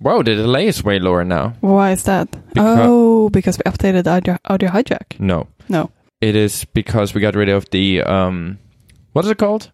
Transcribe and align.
Wow, 0.00 0.22
the 0.22 0.34
delay 0.34 0.66
is 0.66 0.82
way 0.82 0.98
lower 0.98 1.24
now. 1.24 1.54
Why 1.60 1.92
is 1.92 2.04
that? 2.04 2.30
Becau- 2.54 2.76
oh, 2.80 3.28
because 3.30 3.58
we 3.58 3.70
updated 3.70 4.06
audio, 4.06 4.36
audio 4.46 4.70
hijack. 4.70 5.18
No, 5.20 5.46
No. 5.68 5.90
it 6.20 6.34
is 6.34 6.64
because 6.64 7.14
we 7.14 7.20
got 7.20 7.34
rid 7.34 7.48
of 7.50 7.68
the 7.70 8.02
um, 8.02 8.58
what 9.12 9.24
is 9.24 9.30
it 9.30 9.38
called? 9.38 9.70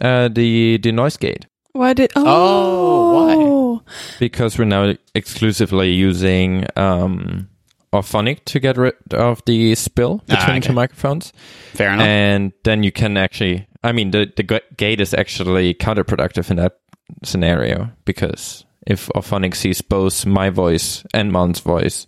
Uh, 0.00 0.28
the 0.28 0.78
the 0.82 0.90
noise 0.92 1.16
gate. 1.16 1.46
Why 1.72 1.92
did? 1.92 2.10
Oh, 2.16 3.30
Oh, 3.76 3.82
because 4.18 4.58
we're 4.58 4.64
now 4.64 4.94
exclusively 5.14 5.90
using 5.92 6.66
um, 6.76 7.48
Auphonic 7.92 8.44
to 8.46 8.58
get 8.60 8.76
rid 8.76 8.94
of 9.12 9.40
the 9.46 9.74
spill 9.76 10.20
Ah, 10.28 10.34
between 10.36 10.56
okay. 10.58 10.66
two 10.68 10.72
microphones, 10.72 11.32
Fair 11.74 11.92
enough. 11.94 12.06
and 12.06 12.52
then 12.64 12.82
you 12.82 12.90
can 12.92 13.16
actually. 13.16 13.66
I 13.84 13.92
mean, 13.92 14.10
the 14.10 14.26
the 14.36 14.42
g- 14.42 14.66
gate 14.76 15.00
is 15.00 15.14
actually 15.14 15.74
counterproductive 15.74 16.50
in 16.50 16.56
that 16.56 16.78
scenario 17.24 17.90
because 18.04 18.63
if 18.86 19.08
Auphonic 19.14 19.54
sees 19.54 19.80
both 19.82 20.26
my 20.26 20.50
voice 20.50 21.04
and 21.14 21.32
Mon's 21.32 21.60
voice, 21.60 22.06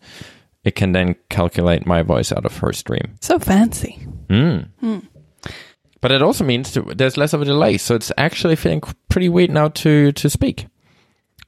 it 0.65 0.75
can 0.75 0.93
then 0.93 1.17
calculate 1.31 1.87
my 1.87 2.03
voice 2.03 2.33
out 2.33 2.45
of 2.45 2.57
her 2.59 2.73
stream. 2.73 3.17
So 3.21 3.39
fancy. 3.39 4.07
Mm. 4.29 5.07
But 6.01 6.13
it 6.13 6.23
also 6.23 6.45
means 6.45 6.73
to, 6.73 6.83
there's 6.83 7.17
less 7.17 7.33
of 7.33 7.43
a 7.43 7.45
delay, 7.45 7.79
so 7.79 7.95
it's 7.95 8.13
actually 8.19 8.57
feeling 8.57 8.83
pretty 9.09 9.29
weird 9.29 9.51
now 9.51 9.69
to 9.69 10.13
to 10.13 10.31
speak. 10.31 10.67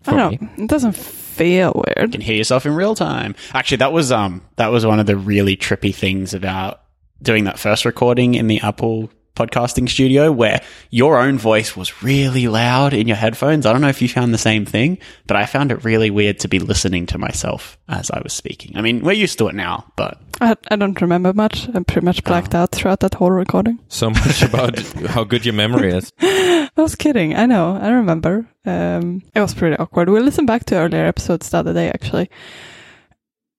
I 0.07 0.17
don't 0.17 0.31
me. 0.31 0.39
know. 0.57 0.65
It 0.65 0.69
doesn't 0.69 0.97
feel 0.97 1.73
weird. 1.75 1.97
you 1.97 2.03
weird. 2.03 2.13
can 2.13 2.21
hear 2.21 2.37
yourself 2.37 2.65
in 2.65 2.75
real 2.75 2.95
time. 2.95 3.35
Actually, 3.53 3.79
that 3.79 3.93
was 3.93 4.11
um 4.11 4.43
that 4.57 4.69
was 4.69 4.87
one 4.87 5.01
of 5.01 5.07
the 5.07 5.17
really 5.17 5.57
trippy 5.57 5.95
things 5.95 6.33
about 6.35 6.81
doing 7.21 7.45
that 7.45 7.59
first 7.59 7.85
recording 7.85 8.35
in 8.35 8.47
the 8.47 8.61
Apple 8.61 9.11
podcasting 9.39 9.89
studio 9.89 10.33
where 10.33 10.61
your 10.91 11.19
own 11.19 11.39
voice 11.39 11.77
was 11.77 12.03
really 12.03 12.49
loud 12.49 12.93
in 12.93 13.07
your 13.07 13.17
headphones. 13.17 13.67
I 13.67 13.73
don't 13.73 13.81
know 13.81 13.89
if 13.89 14.03
you 14.03 14.09
found 14.09 14.35
the 14.35 14.39
same 14.39 14.67
thing, 14.67 14.99
but 15.29 15.37
I 15.37 15.47
found 15.47 15.71
it 15.71 15.85
really 15.85 16.11
weird 16.11 16.41
to 16.41 16.49
be 16.49 16.59
listening 16.59 17.07
to 17.07 17.19
myself 17.19 17.79
as 17.89 18.11
I 18.11 18.21
was 18.21 18.33
speaking. 18.33 18.77
I 18.77 18.81
mean, 18.81 19.03
we're 19.03 19.13
used 19.13 19.39
to 19.39 19.47
it 19.47 19.55
now, 19.55 19.93
but 19.97 20.21
I, 20.41 20.57
I 20.71 20.77
don't 20.77 21.01
remember 21.01 21.33
much. 21.33 21.69
I'm 21.73 21.85
pretty 21.85 22.05
much 22.05 22.25
blacked 22.25 22.55
out 22.55 22.73
throughout 22.73 23.01
that 23.01 23.15
whole 23.15 23.31
recording. 23.31 23.79
So 23.89 24.11
much 24.11 24.43
about 24.43 24.79
how 25.07 25.23
good 25.23 25.45
your 25.47 25.55
memory 25.55 25.93
is. 25.93 26.13
I 26.21 26.71
was 26.77 26.97
kidding. 26.97 27.37
I 27.37 27.47
know. 27.47 27.77
I 27.81 27.91
remember. 27.91 28.45
Um, 28.67 29.23
it 29.35 29.41
was 29.41 29.55
pretty 29.55 29.77
awkward. 29.77 30.09
We 30.09 30.21
listened 30.21 30.49
back 30.49 30.65
to 30.67 30.77
earlier 30.77 31.07
episodes 31.07 31.49
the 31.49 31.59
other 31.59 31.73
day, 31.73 31.89
actually. 31.89 32.29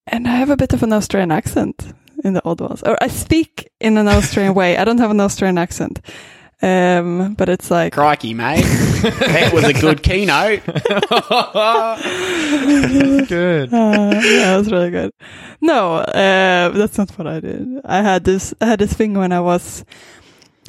And 0.08 0.28
I 0.28 0.36
have 0.36 0.50
a 0.50 0.58
bit 0.58 0.74
of 0.74 0.84
an 0.84 0.92
Australian 0.92 1.32
accent 1.32 1.94
in 2.24 2.34
the 2.34 2.42
old 2.46 2.62
ones. 2.62 2.84
Or 2.84 2.98
I 3.02 3.08
speak 3.08 3.70
in 3.80 3.98
an 3.98 4.08
Australian 4.08 4.54
way. 4.54 4.78
I 4.78 4.86
don't 4.86 5.00
have 5.00 5.12
an 5.12 5.20
Australian 5.20 5.58
accent. 5.58 6.00
Um, 6.62 7.36
but 7.36 7.48
it's 7.48 7.72
like, 7.72 7.94
crikey, 7.94 8.34
mate. 8.34 8.64
that 8.66 9.52
was 9.54 9.64
a 9.64 9.72
good 9.74 10.04
keynote. 10.04 10.62
Good. 13.30 13.74
uh, 13.74 14.12
yeah, 14.22 14.56
it 14.56 14.58
was 14.58 14.72
really 14.72 14.92
good. 14.92 15.12
No, 15.62 15.96
uh, 15.96 16.70
that's 16.70 16.98
not 16.98 17.12
what 17.18 17.28
I 17.28 17.40
did. 17.40 17.66
I 17.86 18.02
had 18.02 18.24
this, 18.26 18.54
I 18.60 18.66
had 18.66 18.80
this 18.80 18.92
thing 18.94 19.14
when 19.14 19.32
I 19.32 19.40
was 19.40 19.86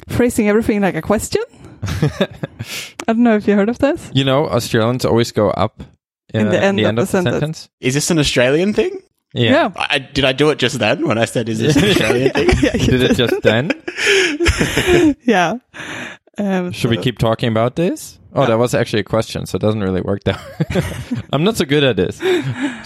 phrasing 0.07 0.47
everything 0.47 0.81
like 0.81 0.95
a 0.95 1.01
question. 1.01 1.41
I 1.83 2.27
don't 3.07 3.19
know 3.23 3.35
if 3.35 3.47
you 3.47 3.55
heard 3.55 3.69
of 3.69 3.79
this. 3.79 4.11
You 4.13 4.23
know, 4.23 4.47
Australians 4.47 5.03
always 5.05 5.31
go 5.31 5.49
up 5.49 5.83
In 6.33 6.49
the 6.49 6.61
end 6.61 6.65
in 6.69 6.75
the 6.77 6.83
of 6.83 6.87
end 6.89 6.97
the 6.97 7.01
of 7.01 7.07
the 7.07 7.11
sentence. 7.11 7.33
sentence. 7.39 7.69
Is 7.79 7.93
this 7.95 8.11
an 8.11 8.19
Australian 8.19 8.73
thing? 8.73 9.01
Yeah. 9.33 9.71
I, 9.75 9.99
did 9.99 10.25
I 10.25 10.33
do 10.33 10.49
it 10.49 10.59
just 10.59 10.77
then 10.79 11.07
when 11.07 11.17
I 11.17 11.25
said, 11.25 11.47
is 11.49 11.59
this 11.59 11.75
an 11.77 11.83
Australian 11.89 12.31
thing? 12.31 12.49
yeah, 12.61 12.75
you 12.75 12.85
Did 12.85 13.01
it 13.11 13.15
just 13.15 13.41
then? 13.41 13.71
yeah. 15.23 15.55
Um, 16.37 16.71
Should 16.71 16.89
we 16.89 16.97
keep 16.97 17.17
talking 17.17 17.49
about 17.49 17.75
this? 17.75 18.17
Oh, 18.33 18.45
that 18.45 18.57
was 18.57 18.73
actually 18.73 19.01
a 19.01 19.03
question, 19.03 19.45
so 19.45 19.57
it 19.57 19.59
doesn't 19.61 19.81
really 19.81 19.99
work 19.99 20.23
that. 20.23 20.37
Way. 20.39 21.21
I'm 21.33 21.43
not 21.43 21.57
so 21.57 21.65
good 21.65 21.83
at 21.83 21.97
this. 21.97 22.21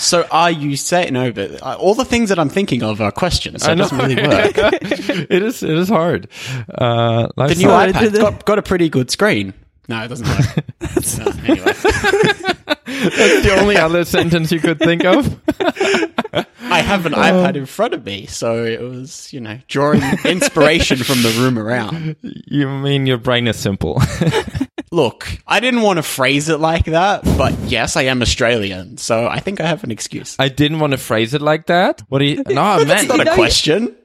So 0.04 0.26
are 0.32 0.50
you 0.50 0.76
saying 0.76 1.14
no? 1.14 1.32
But 1.32 1.62
uh, 1.62 1.76
all 1.80 1.94
the 1.94 2.04
things 2.04 2.30
that 2.30 2.40
I'm 2.40 2.50
thinking 2.50 2.82
of 2.82 3.00
are 3.00 3.12
questions. 3.12 3.62
So 3.64 3.70
I 3.70 3.74
it 3.74 3.76
doesn't 3.76 3.98
really 3.98 4.16
work. 4.16 4.54
it 4.58 5.44
is. 5.44 5.62
It 5.62 5.70
is 5.70 5.88
hard. 5.88 6.30
Uh, 6.68 7.28
the 7.38 7.54
new 7.56 7.70
hard. 7.70 7.94
Sorry, 7.94 7.94
iPad's 7.94 8.00
did 8.00 8.16
it- 8.16 8.22
got, 8.22 8.46
got 8.46 8.58
a 8.58 8.64
pretty 8.64 8.90
good 8.90 9.12
screen. 9.12 9.54
No, 9.88 10.04
it 10.04 10.08
doesn't 10.08 10.28
work. 10.28 10.66
No, 11.18 11.26
anyway, 11.46 11.66
That's 12.86 13.44
the 13.44 13.56
only 13.60 13.78
other 13.78 14.06
sentence 14.06 14.52
you 14.52 14.60
could 14.60 14.80
think 14.80 15.04
of. 15.06 15.40
I 16.34 16.82
have 16.82 17.06
an 17.06 17.14
iPad 17.14 17.50
um, 17.50 17.56
in 17.58 17.66
front 17.66 17.94
of 17.94 18.06
me, 18.06 18.26
so 18.26 18.64
it 18.64 18.82
was 18.82 19.32
you 19.32 19.40
know 19.40 19.60
drawing 19.68 20.02
inspiration 20.26 20.98
from 20.98 21.22
the 21.22 21.30
room 21.40 21.60
around. 21.60 22.16
You 22.22 22.68
mean 22.70 23.06
your 23.06 23.18
brain 23.18 23.48
is 23.48 23.58
simple? 23.58 24.02
Look, 24.92 25.28
I 25.46 25.60
didn't 25.60 25.82
want 25.82 25.98
to 25.98 26.04
phrase 26.04 26.50
it 26.50 26.60
like 26.60 26.86
that, 26.86 27.24
but 27.38 27.54
yes, 27.60 27.96
I 27.96 28.04
am 28.04 28.22
Australian, 28.22 28.98
so 28.98 29.28
I 29.28 29.40
think 29.40 29.62
I 29.62 29.68
have 29.68 29.84
an 29.84 29.92
excuse. 29.92 30.36
I 30.40 30.50
didn't 30.50 30.80
want 30.80 30.92
to 30.92 30.98
phrase 30.98 31.34
it 31.34 31.42
like 31.42 31.68
that. 31.68 32.02
What 32.10 32.20
do 32.20 32.26
you? 32.26 32.44
No, 32.48 32.78
man. 32.78 32.88
That's 32.88 33.08
not 33.08 33.20
a 33.20 33.34
question. 33.34 33.96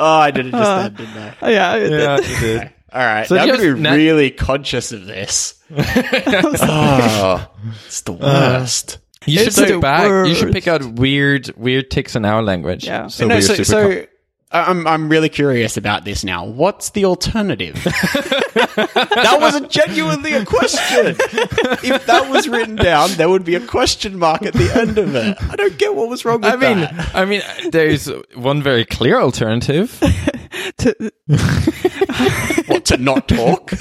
Oh, 0.00 0.06
I 0.18 0.30
did 0.30 0.46
it 0.46 0.50
just 0.50 0.62
uh, 0.62 0.82
then, 0.88 0.94
didn't 0.94 1.16
I? 1.16 1.36
Oh, 1.42 1.48
yeah, 1.50 1.76
it- 1.76 1.90
Yeah, 1.92 2.16
you 2.20 2.40
did. 2.40 2.70
All 2.92 3.00
right, 3.00 3.26
So 3.28 3.36
now 3.36 3.42
I'm 3.42 3.48
just 3.50 3.60
going 3.60 3.70
to 3.70 3.76
be 3.76 3.82
na- 3.82 3.92
really 3.92 4.30
conscious 4.32 4.90
of 4.90 5.06
this. 5.06 5.62
oh, 5.70 7.46
it's 7.86 8.00
the 8.02 8.12
uh, 8.12 8.16
worst. 8.16 8.98
You 9.26 9.38
should 9.38 9.46
It's 9.48 9.56
the 9.56 9.66
pick 9.66 9.80
back. 9.80 10.26
You 10.26 10.34
should 10.34 10.46
worst. 10.46 10.54
pick 10.54 10.66
out 10.68 10.84
weird, 10.84 11.52
weird 11.56 11.90
ticks 11.90 12.16
in 12.16 12.24
our 12.24 12.42
language. 12.42 12.84
Yeah. 12.86 13.06
So 13.08 13.26
no, 13.28 13.36
we're 13.36 13.42
so, 13.42 13.54
super 13.54 13.64
so 13.64 14.06
I'm 14.52 14.84
I'm 14.86 15.08
really 15.08 15.28
curious 15.28 15.76
about 15.76 16.04
this 16.04 16.24
now. 16.24 16.44
What's 16.44 16.90
the 16.90 17.04
alternative? 17.04 17.74
that 17.84 19.38
wasn't 19.40 19.70
genuinely 19.70 20.32
a 20.32 20.44
question. 20.44 21.14
if 21.84 22.06
that 22.06 22.28
was 22.28 22.48
written 22.48 22.74
down, 22.74 23.10
there 23.12 23.28
would 23.28 23.44
be 23.44 23.54
a 23.54 23.60
question 23.64 24.18
mark 24.18 24.42
at 24.42 24.54
the 24.54 24.72
end 24.74 24.98
of 24.98 25.14
it. 25.14 25.36
I 25.40 25.54
don't 25.54 25.78
get 25.78 25.94
what 25.94 26.08
was 26.08 26.24
wrong 26.24 26.40
with 26.40 26.52
I 26.52 26.56
mean, 26.56 26.80
that. 26.80 27.10
I 27.14 27.24
mean, 27.26 27.42
there's 27.70 28.06
one 28.34 28.60
very 28.60 28.84
clear 28.84 29.20
alternative. 29.20 29.98
to- 30.78 31.12
What 32.66 32.84
to 32.86 32.96
not 32.98 33.28
talk? 33.28 33.70
what 33.70 33.78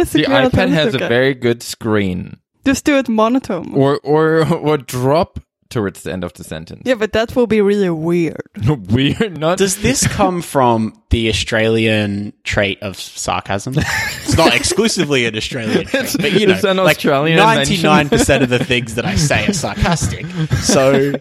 is 0.00 0.12
the, 0.12 0.22
The 0.22 0.24
iPad 0.28 0.68
has 0.70 0.94
a 0.94 0.98
very 0.98 1.34
good 1.34 1.62
screen, 1.62 2.38
Just 2.64 2.84
do 2.84 2.96
it 2.96 3.08
monotone. 3.08 3.74
or 3.74 3.98
or 4.02 4.46
or 4.52 4.78
drop 4.78 5.38
towards 5.72 6.02
the 6.04 6.12
end 6.12 6.22
of 6.22 6.32
the 6.34 6.44
sentence. 6.44 6.82
yeah, 6.84 6.94
but 6.94 7.12
that 7.12 7.34
will 7.34 7.46
be 7.48 7.60
really 7.60 7.90
weird. 7.90 8.42
Weird, 8.90 9.38
not. 9.38 9.58
Does 9.58 9.82
this 9.82 10.06
come 10.18 10.40
from 10.42 10.92
the 11.10 11.28
Australian 11.28 12.32
trait 12.44 12.80
of 12.82 12.96
sarcasm? 12.96 13.74
It's 13.76 14.36
not 14.36 14.54
exclusively 14.54 15.26
an 15.26 15.34
Australian 15.36 15.86
trait, 15.86 16.14
but 16.20 16.32
you 16.32 16.46
know, 16.46 16.54
It's 16.54 16.64
an 16.64 16.76
like 16.76 16.96
Australian 16.98 17.38
invention. 17.38 17.82
ninety-nine 17.82 18.08
percent 18.08 18.42
of 18.44 18.50
the 18.50 18.62
things 18.64 18.94
that 18.94 19.04
I 19.04 19.16
say 19.16 19.46
are 19.48 19.52
sarcastic. 19.52 20.26
So, 20.62 21.12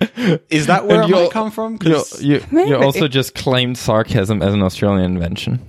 is 0.49 0.67
that 0.67 0.85
where 0.85 1.01
And 1.01 1.05
it 1.05 1.09
you'll- 1.09 1.23
might 1.23 1.31
come 1.31 1.49
from? 1.51 1.73
you, 1.73 1.77
'Cause 1.95 2.21
you, 2.21 2.43
Maybe. 2.51 2.69
you 2.69 2.75
also 2.77 3.07
just 3.07 3.33
claimed 3.35 3.77
sarcasm 3.77 4.41
as 4.41 4.53
an 4.53 4.61
Australian 4.61 5.13
invention. 5.13 5.59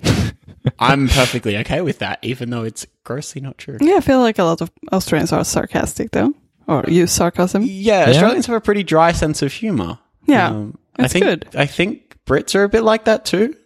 I'm 0.78 1.09
perfectly 1.09 1.56
okay 1.59 1.81
with 1.81 1.98
that, 2.00 2.19
even 2.22 2.50
though 2.50 2.62
it's 2.62 2.87
grossly 3.04 3.41
not 3.41 3.59
true. 3.59 3.78
Yeah, 3.81 3.97
I 3.97 4.00
feel 4.00 4.21
like 4.21 4.38
a 4.38 4.44
lot 4.44 4.60
of 4.60 4.71
Australians 4.92 5.32
are 5.32 5.44
sarcastic, 5.44 6.12
though, 6.12 6.32
or 6.67 6.84
use 6.89 7.12
sarcasm. 7.12 7.62
Yeah, 7.67 8.06
Australians 8.09 8.47
have 8.47 8.56
a 8.56 8.61
pretty 8.61 8.83
dry 8.83 9.12
sense 9.12 9.43
of 9.43 9.53
humor. 9.53 9.99
Yeah, 10.27 10.49
Um, 10.50 10.78
I 10.97 11.03
that's 11.03 11.12
think 11.12 11.25
good. 11.25 11.47
I 11.55 11.67
think 11.67 12.17
Brits 12.27 12.55
are 12.55 12.65
a 12.65 12.69
bit 12.69 12.83
like 12.83 13.05
that 13.06 13.25
too. 13.25 13.56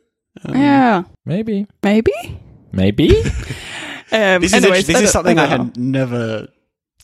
yeah, 0.49 1.03
Maybe, 1.25 1.67
maybe. 1.83 2.13
maybe. 2.73 3.09
This 4.09 4.13
Um, 4.13 4.45
is 4.45 4.55
anyways, 4.55 4.87
this 4.87 5.01
is 5.01 5.11
something 5.11 5.37
I, 5.37 5.49
don't 5.49 5.75
had 5.75 5.77
never 5.77 6.47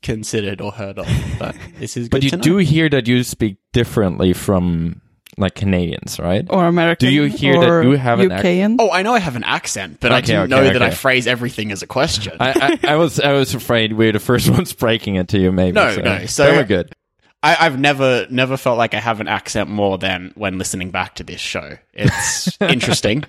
considered 0.03 0.61
or 0.61 0.71
heard 0.71 0.99
of, 1.01 1.07
but 1.37 1.57
this 1.81 1.97
is. 1.97 2.09
but 2.09 2.23
you 2.23 2.31
to 2.31 2.37
know. 2.37 2.43
do 2.43 2.57
hear 2.59 2.89
that 2.89 3.09
you 3.09 3.25
speak 3.25 3.57
differently 3.73 4.33
from 4.33 5.02
like 5.39 5.55
Canadians, 5.55 6.19
right? 6.21 6.47
or 6.51 6.67
American. 6.67 7.09
Do 7.09 7.15
you 7.15 7.25
hear 7.25 7.59
that 7.61 7.69
or 7.69 7.83
you 7.85 7.93
have 7.97 8.21
an 8.21 8.31
accent? 8.33 8.81
Oh, 8.81 8.91
I 8.91 9.03
know 9.03 9.15
I 9.15 9.19
have 9.19 9.37
an 9.37 9.45
accent, 9.45 9.99
but 10.01 10.13
I 10.13 10.19
Okay, 10.19 10.27
didn't 10.27 10.53
okay, 10.53 10.63
know 10.67 10.73
that 10.73 10.83
I 10.83 10.87
okay. 10.89 10.95
phrase 10.95 11.27
everything 11.27 11.73
as 11.73 11.83
a 11.83 11.87
question. 11.87 12.37
I, 12.39 12.79
I, 12.85 12.93
I 12.93 12.97
was 12.97 13.19
I 13.19 13.33
was 13.33 13.55
afraid 13.55 13.93
we 13.95 14.07
were 14.07 14.13
the 14.13 14.19
first 14.21 14.49
ones 14.57 14.73
breaking 14.73 15.15
it 15.17 15.29
to 15.29 15.39
you. 15.39 15.51
Maybe 15.53 15.73
No, 15.75 15.95
no, 15.97 16.27
so- 16.27 16.45
then 16.45 16.57
we're 16.57 16.65
good. 16.65 16.95
I, 17.45 17.57
I've 17.67 17.77
never 17.79 18.27
never 18.31 18.57
felt 18.57 18.79
like 18.79 18.95
I 18.95 19.01
have 19.01 19.21
an 19.21 19.27
accent 19.27 19.69
more 19.69 19.99
than 19.99 20.33
when 20.37 20.59
listening 20.59 20.91
back 20.93 21.17
to 21.17 21.25
this 21.25 21.41
show. 21.41 21.77
It's 21.93 22.57
interesting. 22.61 23.25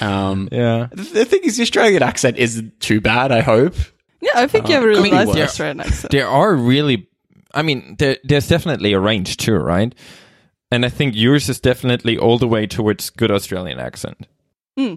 Um, 0.00 0.48
Yeah, 0.52 0.88
the, 0.90 1.02
the 1.04 1.24
thing 1.24 1.40
is, 1.44 1.56
the 1.56 1.62
Australian 1.62 2.02
accent 2.02 2.36
isn't 2.36 2.78
too 2.80 3.00
bad. 3.00 3.32
I 3.32 3.40
hope. 3.40 3.74
yeah, 4.20 4.32
I 4.34 4.46
think 4.46 4.68
you 4.68 4.74
have 4.74 4.82
a 4.84 4.86
really 4.86 5.10
nice 5.10 5.28
worse. 5.28 5.36
Australian 5.38 5.80
accent. 5.80 6.10
there 6.10 6.28
are 6.28 6.54
really. 6.54 7.08
I 7.54 7.62
mean, 7.62 7.96
there, 7.98 8.18
there's 8.24 8.48
definitely 8.48 8.92
a 8.92 9.00
range 9.00 9.38
too, 9.38 9.54
right? 9.54 9.94
And 10.70 10.84
I 10.84 10.88
think 10.88 11.14
yours 11.14 11.48
is 11.48 11.60
definitely 11.60 12.18
all 12.18 12.38
the 12.38 12.48
way 12.48 12.66
towards 12.66 13.10
good 13.10 13.30
Australian 13.30 13.78
accent. 13.78 14.26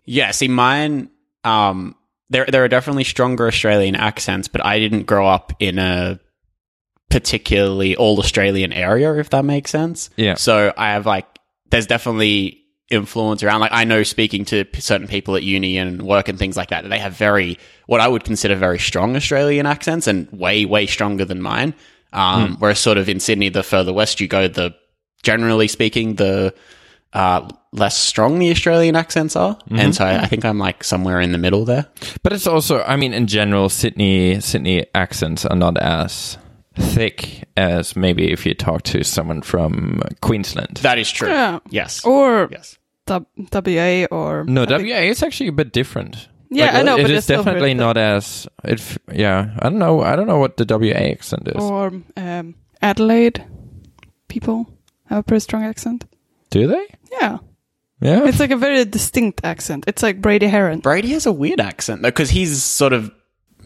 Yeah, 0.06 0.32
see, 0.32 0.48
mine. 0.48 1.10
Um, 1.44 1.96
there 2.30 2.46
there 2.46 2.64
are 2.64 2.68
definitely 2.68 3.06
stronger 3.06 3.48
Australian 3.48 3.96
accents, 3.96 4.48
but 4.48 4.66
I 4.66 4.80
didn't 4.80 5.04
grow 5.04 5.28
up 5.28 5.54
in 5.60 5.80
a 5.80 6.20
particularly 7.10 7.96
all 7.96 8.20
Australian 8.20 8.74
area, 8.74 9.14
if 9.16 9.30
that 9.32 9.46
makes 9.46 9.72
sense. 9.72 10.10
Yeah. 10.16 10.36
So 10.36 10.74
I 10.78 10.92
have 10.92 11.06
like, 11.06 11.26
there's 11.70 11.88
definitely 11.88 12.62
influence 12.92 13.42
around. 13.42 13.62
Like 13.62 13.72
I 13.74 13.84
know 13.84 14.04
speaking 14.04 14.46
to 14.46 14.66
p- 14.66 14.82
certain 14.82 15.08
people 15.08 15.36
at 15.36 15.44
uni 15.44 15.78
and 15.78 16.02
work 16.02 16.28
and 16.28 16.38
things 16.38 16.58
like 16.58 16.70
that, 16.70 16.84
that 16.84 16.90
they 16.90 17.00
have 17.00 17.14
very, 17.14 17.58
what 17.88 18.00
I 18.00 18.08
would 18.08 18.24
consider 18.24 18.56
very 18.56 18.80
strong 18.80 19.16
Australian 19.16 19.66
accents 19.66 20.08
and 20.08 20.32
way, 20.32 20.66
way 20.66 20.86
stronger 20.86 21.26
than 21.26 21.42
mine. 21.42 21.74
Um, 22.14 22.58
whereas 22.60 22.80
sort 22.80 22.98
of 22.98 23.08
in 23.08 23.20
Sydney, 23.20 23.50
the 23.50 23.64
further 23.64 23.94
west 23.94 24.20
you 24.20 24.28
go, 24.28 24.48
the 24.48 24.76
generally 25.24 25.68
speaking, 25.68 26.16
the, 26.16 26.54
uh, 27.14 27.48
less 27.72 27.98
strong 27.98 28.40
the 28.40 28.52
Australian 28.52 28.96
accents 28.96 29.36
are. 29.36 29.58
And 29.72 29.94
so 29.96 30.06
I, 30.06 30.22
I 30.22 30.26
think 30.28 30.46
I'm 30.46 30.58
like 30.60 30.84
somewhere 30.84 31.20
in 31.22 31.32
the 31.32 31.38
middle 31.38 31.66
there. 31.66 31.88
But 32.24 32.34
it's 32.34 32.48
also, 32.48 32.82
I 32.84 32.96
mean, 32.96 33.14
in 33.14 33.28
general, 33.28 33.70
Sydney 33.70 34.40
Sydney 34.42 34.86
accents 34.96 35.46
are 35.46 35.56
not 35.56 35.78
as 35.78 36.38
thick 36.76 37.44
as 37.58 37.96
maybe 37.96 38.32
if 38.32 38.46
you 38.46 38.54
talk 38.54 38.84
to 38.84 39.04
someone 39.04 39.42
from 39.42 40.02
Queensland. 40.22 40.78
That 40.82 40.98
is 40.98 41.12
true. 41.12 41.30
Yeah. 41.30 41.60
Yes. 41.70 42.06
Or 42.06 42.48
yes. 42.52 42.78
W- 43.08 43.26
WA 43.52 44.06
or 44.12 44.44
no, 44.46 44.64
I 44.64 44.66
think- 44.68 44.90
WA 44.90 45.00
is 45.10 45.24
actually 45.24 45.50
a 45.50 45.52
bit 45.54 45.74
different. 45.74 46.28
Yeah, 46.52 46.66
Like, 46.68 46.76
I 46.76 46.82
know, 46.84 46.98
it 46.98 47.02
but 47.04 47.12
is 47.12 47.18
it's 47.20 47.28
definitely 47.28 47.60
very- 47.62 47.74
not 47.76 47.98
as 47.98 48.48
it. 48.64 48.80
f- 48.80 48.98
Yeah, 49.14 49.52
I 49.60 49.70
don't 49.70 49.78
know. 49.80 50.02
I 50.02 50.16
don't 50.16 50.28
know 50.28 50.40
what 50.40 50.58
the 50.58 50.66
WA 50.66 50.94
accent 51.12 51.48
is. 51.48 51.62
or 51.62 51.92
um, 52.18 52.56
Adelaide 52.82 53.44
people 54.28 54.68
have 55.10 55.20
a 55.20 55.24
pretty 55.24 55.42
strong 55.42 55.64
accent. 55.64 56.06
Do 56.50 56.68
they? 56.68 56.86
Yeah, 57.12 57.38
Yeah. 58.02 58.28
it's 58.28 58.40
like 58.40 58.52
a 58.52 58.58
very 58.58 58.86
distinct 58.86 59.42
accent. 59.44 59.84
It's 59.88 60.02
like 60.04 60.22
Brady 60.22 60.48
Haran. 60.48 60.80
Brady 60.80 61.10
has 61.10 61.26
a 61.26 61.32
weird 61.32 61.60
accent 61.60 62.02
though, 62.02 62.10
because 62.10 62.30
he's 62.30 62.64
sort 62.64 62.94
of 62.94 63.12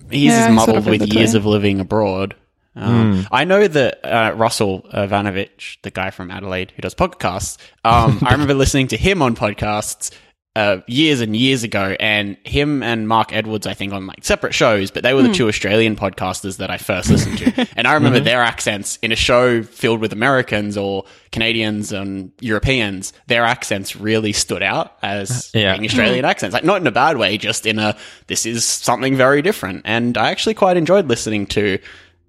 he's 0.09 0.31
Yeah, 0.31 0.47
he's 0.47 0.55
muddled 0.55 0.83
sort 0.83 0.95
of 0.95 0.99
with 1.01 1.13
years 1.13 1.33
of 1.35 1.45
living 1.45 1.79
abroad. 1.79 2.35
Um, 2.75 3.27
I 3.31 3.43
know 3.43 3.67
that 3.67 3.99
uh, 4.03 4.33
Russell 4.35 4.81
Ivanovic, 4.91 5.77
the 5.83 5.91
guy 5.91 6.09
from 6.09 6.31
Adelaide 6.31 6.71
who 6.75 6.81
does 6.81 6.95
podcasts, 6.95 7.57
um, 7.85 8.17
I 8.25 8.31
remember 8.31 8.53
listening 8.63 8.87
to 8.87 8.97
him 8.97 9.21
on 9.21 9.35
podcasts 9.35 10.09
uh, 10.55 10.77
years 10.85 11.19
and 11.19 11.35
years 11.35 11.63
ago, 11.63 11.95
and 12.00 12.38
him 12.44 12.83
and 12.83 13.07
Mark 13.07 13.33
Edwards, 13.33 13.65
I 13.65 13.73
think, 13.73 13.91
on 13.91 14.05
like 14.05 14.23
separate 14.23 14.53
shows, 14.53 14.91
but 14.91 15.01
they 15.01 15.15
were 15.15 15.23
the 15.23 15.29
hmm. 15.29 15.33
two 15.33 15.47
Australian 15.47 15.95
podcasters 15.95 16.57
that 16.57 16.69
I 16.69 16.77
first 16.77 17.09
listened 17.09 17.39
to, 17.39 17.67
and 17.75 17.88
I 17.88 17.94
remember 17.95 18.19
mm-hmm. 18.19 18.25
their 18.25 18.44
accents 18.44 19.00
in 19.01 19.11
a 19.11 19.15
show 19.15 19.63
filled 19.63 20.00
with 20.00 20.13
Americans 20.13 20.77
or 20.77 21.05
Canadians 21.31 21.91
and 21.91 22.31
Europeans. 22.39 23.13
Their 23.25 23.44
accents 23.44 23.95
really 23.95 24.31
stood 24.31 24.61
out 24.61 24.95
as 25.01 25.51
uh, 25.55 25.59
Yeah. 25.59 25.73
being 25.73 25.85
Australian 25.85 26.25
accents, 26.25 26.53
like 26.53 26.63
not 26.63 26.81
in 26.81 26.85
a 26.85 26.91
bad 26.91 27.17
way, 27.17 27.39
just 27.39 27.65
in 27.65 27.79
a 27.79 27.97
this 28.27 28.45
is 28.45 28.63
something 28.63 29.15
very 29.15 29.41
different. 29.41 29.81
And 29.85 30.17
I 30.19 30.29
actually 30.29 30.53
quite 30.53 30.77
enjoyed 30.77 31.07
listening 31.07 31.47
to 31.47 31.79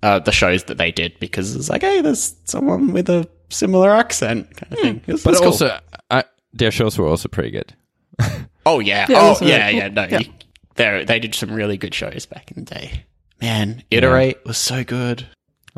uh, 0.03 0.21
the 0.21 0.32
shows 0.32 0.65
that 0.65 0.79
they 0.79 0.91
did 0.91 1.19
because 1.21 1.55
it's 1.55 1.69
like, 1.69 1.82
hey, 1.82 2.00
there's 2.00 2.35
someone 2.44 2.94
with 2.94 3.11
a 3.11 3.29
similar 3.50 3.91
accent 3.91 4.56
kind 4.56 4.73
of 4.73 4.79
hmm. 4.79 4.85
thing. 4.85 5.03
It 5.06 5.12
was- 5.12 5.25
but 5.25 5.31
it's 5.32 5.41
cool. 5.41 5.49
also, 5.49 5.79
I, 6.11 6.25
their 6.55 6.71
shows 6.71 6.97
were 6.97 7.06
also 7.06 7.29
pretty 7.29 7.50
good. 7.50 7.75
oh 8.66 8.81
yeah, 8.81 9.06
Yeah, 9.08 9.16
oh 9.20 9.37
yeah, 9.44 9.66
really 9.66 9.76
yeah. 9.78 9.87
cool. 9.88 9.94
No, 9.94 10.05
Yeah. 10.05 10.19
you- 10.20 10.32
they 10.76 11.05
they 11.05 11.19
did 11.20 11.34
some 11.34 11.52
really 11.52 11.76
good 11.76 11.94
shows 11.94 12.26
back 12.26 12.50
in 12.50 12.64
the 12.64 12.75
day. 12.75 13.05
Man, 13.40 13.84
Iterate 13.90 14.44
was 14.44 14.58
so 14.58 14.82
good. 14.84 15.26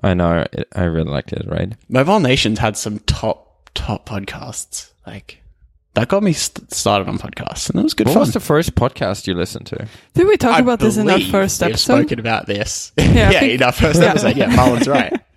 I 0.03 0.15
know. 0.15 0.47
It, 0.53 0.69
I 0.75 0.85
really 0.85 1.11
liked 1.11 1.33
it. 1.33 1.47
Right. 1.47 1.73
Mobile 1.89 2.21
Nations 2.21 2.59
had 2.59 2.77
some 2.77 2.99
top 3.01 3.71
top 3.75 4.09
podcasts. 4.09 4.91
Like 5.07 5.43
that 5.95 6.09
got 6.09 6.23
me 6.23 6.33
st- 6.33 6.73
started 6.73 7.09
on 7.09 7.19
podcasts, 7.19 7.69
and 7.71 7.79
it 7.79 7.83
was 7.83 7.93
good 7.95 8.07
What 8.07 8.15
fun. 8.15 8.21
was 8.21 8.33
the 8.33 8.41
first 8.41 8.75
podcast 8.75 9.27
you 9.27 9.35
listened 9.35 9.67
to? 9.67 9.87
Did 10.15 10.27
we 10.27 10.37
talk 10.37 10.57
I 10.57 10.61
about 10.61 10.79
this 10.81 10.97
in 10.97 11.09
our 11.11 11.17
believe 11.19 11.31
first 11.31 11.61
we've 11.61 11.71
episode? 11.71 11.95
spoken 12.01 12.19
about 12.19 12.47
this. 12.47 12.93
Yeah, 12.97 13.05
Yeah, 13.33 13.41
think- 13.41 13.53
in 13.55 13.63
our 13.63 13.73
first 13.73 14.01
episode. 14.01 14.37
Yeah, 14.37 14.55
Marlon's 14.55 14.89
right. 14.89 15.13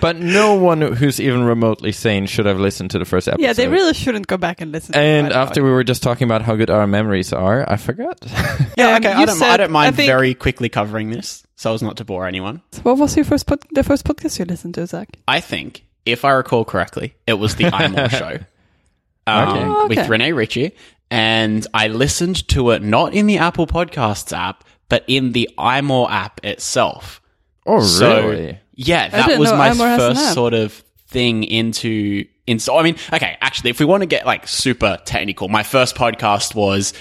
but 0.00 0.16
no 0.18 0.54
one 0.54 0.80
who's 0.80 1.18
even 1.20 1.44
remotely 1.44 1.92
sane 1.92 2.26
should 2.26 2.46
have 2.46 2.58
listened 2.58 2.90
to 2.92 2.98
the 2.98 3.04
first 3.04 3.28
episode. 3.28 3.42
Yeah, 3.42 3.52
they 3.52 3.68
really 3.68 3.94
shouldn't 3.94 4.26
go 4.26 4.36
back 4.36 4.60
and 4.60 4.70
listen. 4.72 4.94
And 4.94 5.28
it, 5.28 5.32
after 5.32 5.62
we 5.62 5.70
were 5.70 5.84
just 5.84 6.02
talking 6.02 6.26
about 6.26 6.42
how 6.42 6.54
good 6.56 6.70
our 6.70 6.86
memories 6.86 7.32
are, 7.32 7.64
I 7.70 7.76
forgot. 7.76 8.18
Yeah, 8.78 8.90
Um, 8.90 8.96
okay. 9.04 9.12
I 9.12 9.24
don't, 9.24 9.42
I 9.42 9.56
don't 9.56 9.72
mind 9.72 9.94
I 9.94 9.96
think- 9.96 10.08
very 10.08 10.34
quickly 10.34 10.68
covering 10.68 11.10
this, 11.10 11.44
so 11.56 11.74
as 11.74 11.82
not 11.82 11.96
to 11.96 12.04
bore 12.04 12.26
anyone. 12.26 12.62
So 12.70 12.82
what 12.82 12.96
was 12.98 13.16
your 13.16 13.24
first 13.24 13.46
pod- 13.48 13.64
the 13.72 13.82
first 13.82 14.04
podcast 14.04 14.38
you 14.38 14.44
listened 14.44 14.74
to, 14.74 14.86
Zach? 14.86 15.08
I 15.26 15.40
think, 15.40 15.84
if 16.06 16.24
I 16.24 16.30
recall 16.30 16.64
correctly, 16.64 17.14
it 17.26 17.34
was 17.34 17.56
the 17.56 17.64
iMore 17.64 18.08
show 18.22 18.38
um, 19.26 19.48
Okay. 19.48 19.64
Oh, 19.64 19.86
with 19.88 19.98
okay. 19.98 20.08
Rene 20.08 20.30
Ritchie, 20.32 20.76
and 21.10 21.66
I 21.74 21.88
listened 21.88 22.46
to 22.48 22.70
it 22.70 22.82
not 22.82 23.14
in 23.14 23.26
the 23.26 23.38
Apple 23.38 23.66
Podcasts 23.66 24.32
app, 24.36 24.62
but 24.88 25.02
in 25.08 25.32
the 25.32 25.50
iMore 25.58 26.08
app 26.08 26.38
itself. 26.44 27.20
oh, 27.66 27.80
So, 27.82 28.28
really? 28.28 28.60
Yeah, 28.80 29.08
that 29.08 29.38
was 29.40 29.50
my 29.52 29.74
first 29.74 30.34
sort 30.34 30.54
of 30.54 30.72
thing 31.08 31.42
into 31.42 32.24
in 32.46 32.60
so 32.60 32.78
I 32.78 32.84
mean, 32.84 32.94
okay, 33.12 33.36
actually 33.40 33.70
if 33.70 33.80
we 33.80 33.86
want 33.86 34.02
to 34.02 34.06
get 34.06 34.24
like 34.24 34.46
super 34.46 34.98
technical, 35.04 35.48
my 35.48 35.64
first 35.64 35.96
podcast 35.96 36.54
was 36.54 36.94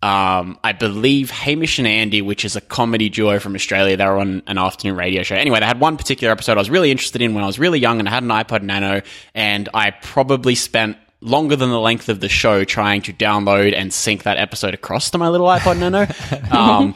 um, 0.00 0.60
I 0.62 0.72
believe 0.72 1.32
Hamish 1.32 1.78
and 1.78 1.88
Andy, 1.88 2.22
which 2.22 2.44
is 2.44 2.54
a 2.54 2.60
comedy 2.60 3.08
duo 3.08 3.40
from 3.40 3.56
Australia. 3.56 3.96
They 3.96 4.04
were 4.04 4.18
on 4.18 4.42
an 4.46 4.58
afternoon 4.58 4.96
radio 4.96 5.24
show. 5.24 5.34
Anyway, 5.34 5.58
they 5.58 5.66
had 5.66 5.80
one 5.80 5.96
particular 5.96 6.30
episode 6.30 6.52
I 6.52 6.60
was 6.60 6.70
really 6.70 6.92
interested 6.92 7.20
in 7.20 7.34
when 7.34 7.42
I 7.42 7.48
was 7.48 7.58
really 7.58 7.80
young 7.80 7.98
and 7.98 8.08
I 8.08 8.12
had 8.12 8.22
an 8.22 8.28
iPod 8.28 8.62
Nano 8.62 9.02
and 9.34 9.68
I 9.74 9.90
probably 9.90 10.54
spent 10.54 10.98
longer 11.20 11.56
than 11.56 11.70
the 11.70 11.80
length 11.80 12.08
of 12.08 12.20
the 12.20 12.28
show 12.28 12.62
trying 12.62 13.02
to 13.02 13.12
download 13.12 13.74
and 13.74 13.92
sync 13.92 14.22
that 14.22 14.36
episode 14.36 14.74
across 14.74 15.10
to 15.10 15.18
my 15.18 15.30
little 15.30 15.48
iPod 15.48 15.80
Nano. 15.80 16.06
Um, 16.56 16.94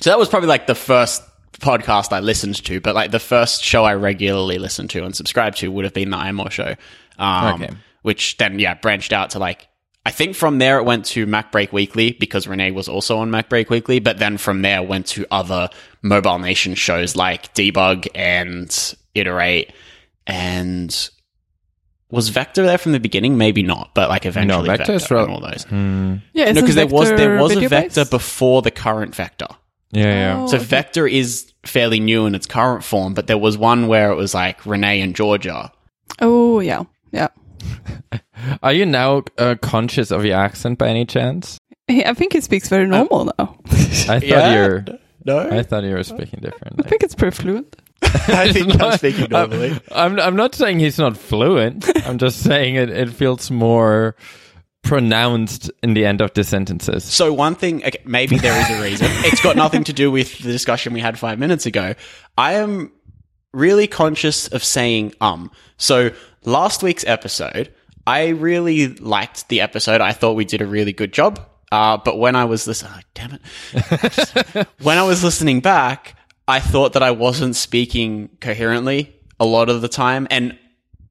so 0.00 0.10
that 0.10 0.18
was 0.18 0.28
probably 0.28 0.48
like 0.48 0.66
the 0.66 0.74
first 0.74 1.22
podcast 1.60 2.12
I 2.12 2.20
listened 2.20 2.62
to, 2.64 2.80
but 2.80 2.94
like 2.94 3.10
the 3.10 3.18
first 3.18 3.62
show 3.64 3.84
I 3.84 3.94
regularly 3.94 4.58
listened 4.58 4.90
to 4.90 5.04
and 5.04 5.14
subscribed 5.14 5.58
to 5.58 5.70
would 5.70 5.84
have 5.84 5.94
been 5.94 6.10
the 6.10 6.16
iMore 6.16 6.50
show. 6.50 6.74
Um, 7.18 7.62
Okay. 7.62 7.74
Which 8.02 8.36
then, 8.38 8.58
yeah, 8.58 8.74
branched 8.74 9.12
out 9.12 9.30
to 9.30 9.38
like, 9.38 9.68
I 10.06 10.10
think 10.10 10.36
from 10.36 10.58
there 10.58 10.78
it 10.78 10.84
went 10.84 11.04
to 11.06 11.26
MacBreak 11.26 11.72
Weekly 11.72 12.12
because 12.12 12.46
Rene 12.46 12.70
was 12.70 12.88
also 12.88 13.18
on 13.18 13.30
MacBreak 13.30 13.68
Weekly, 13.68 13.98
but 13.98 14.18
then 14.18 14.38
from 14.38 14.62
there 14.62 14.82
went 14.82 15.06
to 15.08 15.26
other 15.30 15.68
Mobile 16.00 16.38
Nation 16.38 16.74
shows 16.74 17.16
like 17.16 17.52
Debug 17.54 18.06
and 18.14 18.94
Iterate 19.14 19.72
and 20.26 21.10
was 22.10 22.30
Vector 22.30 22.64
there 22.64 22.78
from 22.78 22.92
the 22.92 23.00
beginning? 23.00 23.36
Maybe 23.36 23.62
not, 23.62 23.90
but 23.94 24.08
like 24.08 24.24
eventually 24.24 24.66
Vector 24.68 24.98
Vector, 24.98 25.18
and 25.18 25.30
all 25.30 25.40
those. 25.40 25.66
Yeah, 26.32 26.52
No, 26.52 26.60
because 26.62 26.74
there 26.74 26.86
was 26.86 27.10
there 27.10 27.36
was 27.36 27.54
a 27.56 27.68
Vector 27.68 28.00
based? 28.02 28.10
before 28.10 28.62
the 28.62 28.70
current 28.70 29.14
Vector. 29.14 29.48
Yeah, 29.90 30.04
yeah. 30.04 30.40
Oh, 30.42 30.46
So 30.48 30.56
okay. 30.56 30.66
Vector 30.66 31.06
is 31.06 31.52
fairly 31.64 32.00
new 32.00 32.26
in 32.26 32.34
its 32.34 32.46
current 32.46 32.84
form, 32.84 33.14
but 33.14 33.26
there 33.26 33.38
was 33.38 33.56
one 33.56 33.86
where 33.88 34.10
it 34.10 34.16
was 34.16 34.34
like 34.34 34.64
Rene 34.66 35.00
and 35.00 35.14
Georgia. 35.16 35.72
Oh 36.20 36.60
yeah, 36.60 36.82
yeah. 37.12 37.28
Are 38.62 38.72
you 38.72 38.86
now 38.86 39.22
uh, 39.38 39.54
conscious 39.60 40.10
of 40.10 40.24
your 40.24 40.36
accent 40.36 40.78
by 40.78 40.88
any 40.88 41.04
chance? 41.04 41.58
He, 41.86 42.04
I 42.04 42.14
think 42.14 42.32
he 42.34 42.40
speaks 42.40 42.68
very 42.68 42.86
normal 42.86 43.26
now. 43.38 43.56
I 43.66 43.74
thought 43.74 44.22
Yeah. 44.24 44.52
you're. 44.54 44.84
No, 45.24 45.38
I 45.50 45.62
thought 45.62 45.84
you 45.84 45.94
were 45.94 46.04
speaking 46.04 46.40
differently. 46.40 46.84
I 46.84 46.88
think 46.88 47.02
it's 47.02 47.14
pretty 47.14 47.36
fluent. 47.36 47.76
I 48.02 48.52
think 48.52 48.80
I'm 48.80 48.96
speaking 48.98 49.28
normally. 49.30 49.78
I'm, 49.92 50.18
I'm 50.20 50.36
not 50.36 50.54
saying 50.54 50.78
he's 50.78 50.98
not 50.98 51.16
fluent. 51.16 51.84
I'm 52.06 52.16
just 52.18 52.42
saying 52.42 52.76
it, 52.76 52.88
it 52.88 53.10
feels 53.10 53.50
more 53.50 54.16
pronounced 54.88 55.70
in 55.82 55.92
the 55.92 56.06
end 56.06 56.22
of 56.22 56.32
the 56.32 56.42
sentences. 56.42 57.04
So 57.04 57.30
one 57.30 57.54
thing, 57.54 57.84
okay, 57.84 58.00
maybe 58.06 58.38
there 58.38 58.58
is 58.58 58.70
a 58.70 58.82
reason. 58.82 59.06
it's 59.26 59.42
got 59.42 59.54
nothing 59.54 59.84
to 59.84 59.92
do 59.92 60.10
with 60.10 60.38
the 60.38 60.50
discussion 60.50 60.94
we 60.94 61.00
had 61.00 61.18
five 61.18 61.38
minutes 61.38 61.66
ago. 61.66 61.94
I 62.38 62.54
am 62.54 62.90
really 63.52 63.86
conscious 63.86 64.48
of 64.48 64.64
saying 64.64 65.12
um. 65.20 65.50
So 65.76 66.10
last 66.44 66.82
week's 66.82 67.04
episode, 67.06 67.70
I 68.06 68.28
really 68.28 68.88
liked 68.94 69.50
the 69.50 69.60
episode. 69.60 70.00
I 70.00 70.12
thought 70.12 70.32
we 70.32 70.46
did 70.46 70.62
a 70.62 70.66
really 70.66 70.94
good 70.94 71.12
job. 71.12 71.38
Uh, 71.70 71.98
but 71.98 72.18
when 72.18 72.34
I 72.34 72.46
was 72.46 72.66
listening, 72.66 72.92
oh, 72.96 73.00
damn 73.12 73.38
it, 73.74 74.68
when 74.82 74.96
I 74.96 75.02
was 75.02 75.22
listening 75.22 75.60
back, 75.60 76.16
I 76.48 76.60
thought 76.60 76.94
that 76.94 77.02
I 77.02 77.10
wasn't 77.10 77.56
speaking 77.56 78.30
coherently 78.40 79.14
a 79.38 79.44
lot 79.44 79.68
of 79.68 79.82
the 79.82 79.88
time, 79.88 80.26
and 80.30 80.58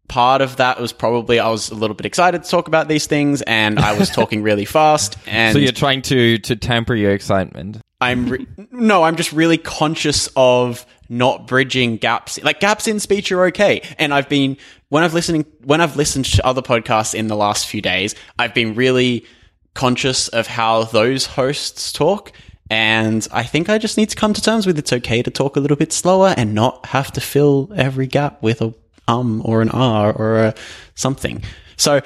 part 0.08 0.42
of 0.42 0.58
that 0.58 0.80
was 0.80 0.94
probably 0.94 1.40
I 1.40 1.50
was 1.50 1.70
a 1.70 1.76
little 1.76 1.96
bit 1.96 2.06
excited 2.06 2.44
to 2.44 2.50
talk 2.50 2.68
about 2.68 2.88
these 2.88 3.08
things, 3.08 3.42
and 3.44 3.80
I 3.80 3.98
was 3.98 4.10
talking 4.10 4.44
really 4.44 4.66
fast. 4.80 5.18
And 5.26 5.54
So 5.54 5.60
you're 5.60 5.72
trying 5.72 6.02
to, 6.04 6.38
to 6.40 6.56
temper 6.56 6.96
your 6.96 7.12
excitement. 7.12 7.78
I'm 8.00 8.30
re- 8.30 8.48
no, 8.72 9.04
I'm 9.04 9.16
just 9.16 9.34
really 9.34 9.58
conscious 9.58 10.30
of 10.36 10.86
not 11.10 11.48
bridging 11.48 11.98
gaps. 11.98 12.42
Like 12.44 12.60
gaps 12.60 12.88
in 12.88 13.00
speech 13.00 13.32
are 13.32 13.46
okay, 13.48 13.82
and 13.98 14.14
I've 14.14 14.30
been 14.30 14.58
when 14.90 15.04
I've 15.04 15.14
listening 15.14 15.46
when 15.64 15.82
I've 15.82 15.96
listened 15.96 16.26
to 16.26 16.46
other 16.46 16.62
podcasts 16.62 17.16
in 17.16 17.28
the 17.28 17.36
last 17.36 17.68
few 17.68 17.82
days, 17.82 18.16
I've 18.38 18.54
been 18.54 18.76
really 18.76 19.26
conscious 19.74 20.28
of 20.30 20.48
how 20.48 20.84
those 20.84 21.26
hosts 21.26 21.92
talk. 21.92 22.32
And 22.70 23.26
I 23.32 23.44
think 23.44 23.70
I 23.70 23.78
just 23.78 23.96
need 23.96 24.10
to 24.10 24.16
come 24.18 24.34
to 24.34 24.42
terms 24.42 24.68
with 24.68 24.78
it's 24.78 24.92
okay 24.92 25.24
to 25.24 25.32
talk 25.32 25.56
a 25.56 25.62
little 25.62 25.78
bit 25.78 25.94
slower 25.94 26.34
and 26.36 26.54
not 26.54 26.88
have 26.88 27.14
to 27.14 27.22
fill 27.22 27.72
every 27.74 28.08
gap 28.08 28.44
with 28.44 28.62
a 28.62 28.74
um 29.08 29.42
or 29.46 29.62
an 29.62 29.70
R 29.70 30.12
or 30.14 30.38
a 30.46 30.54
something. 30.96 31.44
So 31.78 32.02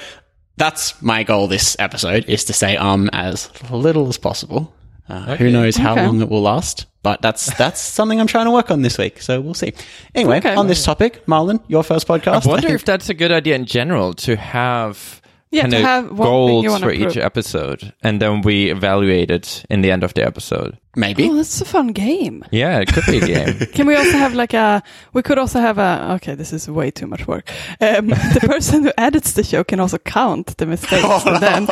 that's 0.58 1.02
my 1.02 1.24
goal 1.24 1.48
this 1.48 1.76
episode 1.80 2.26
is 2.28 2.44
to 2.46 2.54
say 2.54 2.78
um 2.78 3.10
as 3.14 3.50
little 3.72 4.08
as 4.10 4.18
possible. 4.18 4.74
Uh, 5.10 5.36
Who 5.36 5.50
knows 5.52 5.76
how 5.76 5.94
Okay. 5.94 6.06
long 6.06 6.22
it 6.22 6.30
will 6.30 6.42
last? 6.44 6.86
But 7.04 7.22
that's 7.22 7.54
that's 7.58 7.82
something 7.82 8.20
I'm 8.20 8.28
trying 8.28 8.46
to 8.46 8.52
work 8.52 8.72
on 8.72 8.82
this 8.82 8.98
week. 8.98 9.22
So 9.22 9.42
we'll 9.42 9.54
see. 9.56 9.74
Anyway, 10.16 10.38
Okay. 10.38 10.56
on 10.56 10.68
this 10.68 10.84
topic, 10.86 11.26
Marlon, 11.26 11.62
your 11.68 11.84
first 11.84 12.08
podcast. 12.08 12.46
I 12.46 12.50
wonder 12.50 12.68
think- 12.68 12.76
if 12.80 12.86
that's 12.86 13.10
a 13.10 13.14
good 13.14 13.32
idea 13.32 13.56
in 13.56 13.66
general 13.66 14.14
to 14.16 14.36
have 14.36 15.21
Yeah, 15.52 15.64
kind 15.64 15.74
of 15.74 15.82
have 15.82 16.16
goals 16.16 16.64
you 16.64 16.80
for 16.80 16.92
each 16.92 17.18
episode, 17.18 17.94
and 18.02 18.22
then 18.22 18.42
we 18.42 18.72
evaluate 18.72 19.30
it 19.30 19.66
in 19.70 19.82
the 19.82 19.92
end 19.92 20.04
of 20.04 20.14
the 20.14 20.26
episode. 20.26 20.78
Maybe. 20.96 21.30
Oh, 21.30 21.36
that's 21.36 21.60
a 21.60 21.66
fun 21.66 21.88
game. 21.88 22.46
Yeah, 22.52 22.80
it 22.80 22.88
could 22.94 23.06
be 23.06 23.18
a 23.18 23.28
game. 23.28 23.60
Can 23.74 23.86
we 23.86 23.96
also 23.96 24.18
have 24.18 24.34
like 24.34 24.54
a? 24.54 24.82
We 25.12 25.22
could 25.22 25.38
also 25.38 25.60
have 25.60 25.78
a. 25.78 26.14
Okay, 26.16 26.36
this 26.36 26.54
is 26.54 26.70
way 26.70 26.90
too 26.90 27.06
much 27.06 27.28
work. 27.28 27.52
Um, 27.82 28.08
the 28.34 28.40
person 28.48 28.84
who 28.84 28.92
edits 28.98 29.34
the 29.34 29.44
show 29.44 29.64
can 29.66 29.82
also 29.82 29.98
count 29.98 30.56
the 30.58 30.66
mistakes, 30.66 31.04
and 31.26 31.44
then 31.44 31.68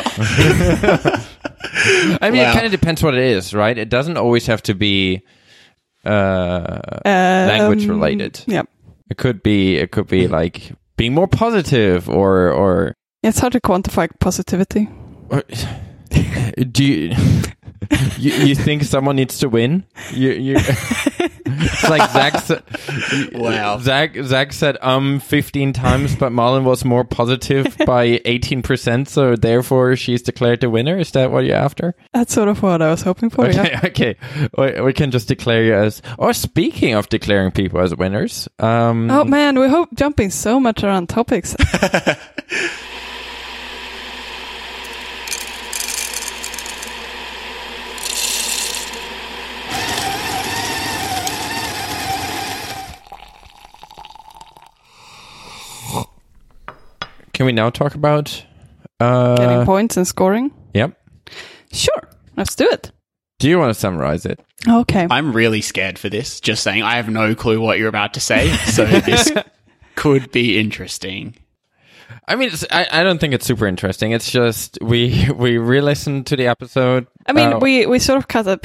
I 2.20 2.30
mean, 2.30 2.42
Wow. 2.42 2.50
it 2.50 2.54
kind 2.54 2.66
of 2.66 2.72
depends 2.72 3.02
what 3.02 3.14
it 3.14 3.24
is, 3.24 3.54
right? 3.54 3.76
It 3.76 3.88
doesn't 3.88 4.16
always 4.16 4.46
have 4.46 4.62
to 4.64 4.74
be 4.74 5.22
uh, 6.04 6.08
uh, 6.08 7.00
language 7.04 7.84
um, 7.84 7.90
related. 7.90 8.42
Yeah, 8.46 8.62
It 9.10 9.16
could 9.16 9.42
be. 9.42 9.76
It 9.76 9.90
could 9.90 10.06
be 10.06 10.28
like 10.28 10.72
being 10.96 11.14
more 11.14 11.28
positive, 11.28 12.08
or 12.10 12.50
or. 12.50 12.94
It's 13.22 13.38
hard 13.38 13.52
to 13.52 13.60
quantify 13.60 14.08
positivity. 14.20 14.88
do 16.72 16.84
you, 16.84 17.14
you 18.18 18.32
you 18.32 18.54
think 18.54 18.82
someone 18.84 19.16
needs 19.16 19.38
to 19.38 19.48
win? 19.48 19.84
You 20.12 20.30
you. 20.32 20.56
it's 20.58 21.82
like 21.88 22.10
Zach. 22.10 22.38
Said, 22.40 22.62
Wow. 23.32 23.78
Zach 23.78 24.16
Zach 24.24 24.52
said 24.52 24.76
um 24.82 25.20
fifteen 25.20 25.72
times, 25.72 26.16
but 26.16 26.32
Marlon 26.32 26.64
was 26.64 26.84
more 26.84 27.04
positive 27.04 27.76
by 27.86 28.20
eighteen 28.24 28.62
percent, 28.62 29.08
so 29.08 29.36
therefore 29.36 29.94
she's 29.96 30.22
declared 30.22 30.60
the 30.60 30.70
winner. 30.70 30.98
Is 30.98 31.12
that 31.12 31.30
what 31.30 31.44
you're 31.44 31.56
after? 31.56 31.94
That's 32.12 32.32
sort 32.34 32.48
of 32.48 32.62
what 32.62 32.82
I 32.82 32.90
was 32.90 33.02
hoping 33.02 33.30
for. 33.30 33.46
Okay, 33.46 33.70
Yeah. 33.70 33.80
okay. 33.84 34.16
We, 34.58 34.80
we 34.80 34.92
can 34.92 35.10
just 35.10 35.28
declare 35.28 35.62
you 35.62 35.74
as. 35.74 36.02
Or 36.18 36.32
speaking 36.32 36.94
of 36.94 37.08
declaring 37.08 37.52
people 37.52 37.80
as 37.80 37.94
winners, 37.94 38.48
um, 38.58 39.10
Oh 39.10 39.24
man, 39.24 39.58
we 39.58 39.68
hope 39.68 39.90
jumping 39.94 40.30
so 40.30 40.58
much 40.58 40.82
around 40.82 41.08
topics. 41.08 41.54
Can 57.40 57.46
we 57.46 57.52
now 57.52 57.70
talk 57.70 57.94
about? 57.94 58.44
Uh, 59.00 59.34
Getting 59.34 59.64
points 59.64 59.96
and 59.96 60.06
scoring. 60.06 60.50
yep. 60.74 60.94
Sure, 61.72 62.02
let's 62.36 62.54
do 62.54 62.68
it. 62.68 62.92
Do 63.38 63.48
you 63.48 63.58
want 63.58 63.70
to 63.72 63.80
summarize 63.80 64.26
it? 64.26 64.40
Okay. 64.68 65.06
I'm 65.10 65.32
really 65.32 65.62
scared 65.62 65.98
for 65.98 66.10
this. 66.10 66.38
Just 66.38 66.62
saying, 66.62 66.82
I 66.82 66.96
have 66.96 67.08
no 67.08 67.34
clue 67.34 67.58
what 67.58 67.78
you're 67.78 67.88
about 67.88 68.12
to 68.12 68.20
say, 68.20 68.54
so 68.66 68.84
this 68.84 69.32
could 69.94 70.30
be 70.32 70.58
interesting. 70.60 71.34
I 72.28 72.36
mean, 72.36 72.50
it's, 72.50 72.66
I, 72.70 72.86
I 72.92 73.02
don't 73.04 73.18
think 73.18 73.32
it's 73.32 73.46
super 73.46 73.66
interesting. 73.66 74.12
It's 74.12 74.30
just 74.30 74.76
we 74.82 75.26
we 75.34 75.56
re-listened 75.56 76.26
to 76.26 76.36
the 76.36 76.46
episode. 76.46 77.06
I 77.30 77.32
mean, 77.32 77.52
uh, 77.54 77.58
we, 77.58 77.86
we 77.86 77.98
sort 77.98 78.18
of 78.18 78.28
cut 78.28 78.46
a 78.46 78.58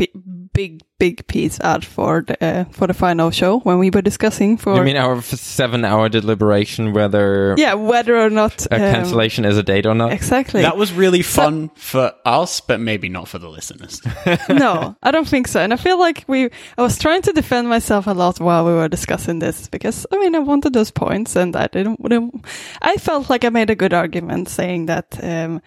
big 0.53 0.81
big 0.97 1.27
piece 1.27 1.59
out 1.59 1.83
for 1.83 2.21
the 2.21 2.35
uh, 2.43 2.63
for 2.71 2.87
the 2.87 2.93
final 2.93 3.29
show 3.29 3.59
when 3.59 3.77
we 3.77 3.89
were 3.89 4.01
discussing 4.01 4.55
for 4.57 4.77
You 4.77 4.83
mean 4.83 4.95
our 4.95 5.21
seven-hour 5.21 6.07
deliberation 6.07 6.93
whether 6.93 7.53
yeah 7.57 7.73
whether 7.73 8.15
or 8.17 8.29
not 8.29 8.65
a 8.71 8.75
um, 8.75 8.93
cancellation 8.93 9.43
is 9.43 9.57
a 9.57 9.63
date 9.63 9.85
or 9.85 9.93
not? 9.93 10.13
exactly. 10.13 10.61
That 10.61 10.77
was 10.77 10.93
really 10.93 11.21
fun 11.21 11.69
for 11.75 12.13
us, 12.23 12.61
but 12.61 12.79
maybe 12.79 13.09
not 13.09 13.27
for 13.27 13.37
the 13.37 13.49
listeners. 13.49 14.01
no, 14.49 14.95
I 15.03 15.11
don't 15.11 15.27
think 15.27 15.49
so. 15.49 15.59
And 15.59 15.73
I 15.73 15.77
feel 15.77 15.99
like 15.99 16.23
we, 16.27 16.49
I 16.77 16.81
was 16.81 16.97
trying 16.97 17.21
to 17.23 17.33
defend 17.33 17.67
myself 17.67 18.07
a 18.07 18.13
lot 18.13 18.39
while 18.39 18.65
we 18.65 18.71
were 18.71 18.87
discussing 18.87 19.39
this 19.39 19.67
because, 19.67 20.07
I 20.11 20.17
mean, 20.17 20.35
I 20.35 20.39
wanted 20.39 20.71
those 20.71 20.91
points 20.91 21.35
and 21.35 21.55
I 21.55 21.67
didn't, 21.67 21.99
wouldn't- 21.99 22.45
I 22.81 22.95
felt 22.95 23.29
like 23.29 23.43
I 23.43 23.49
made 23.49 23.69
a 23.69 23.75
good 23.75 23.93
argument 23.93 24.47
saying 24.49 24.85
that, 24.85 25.19
um, 25.21 25.61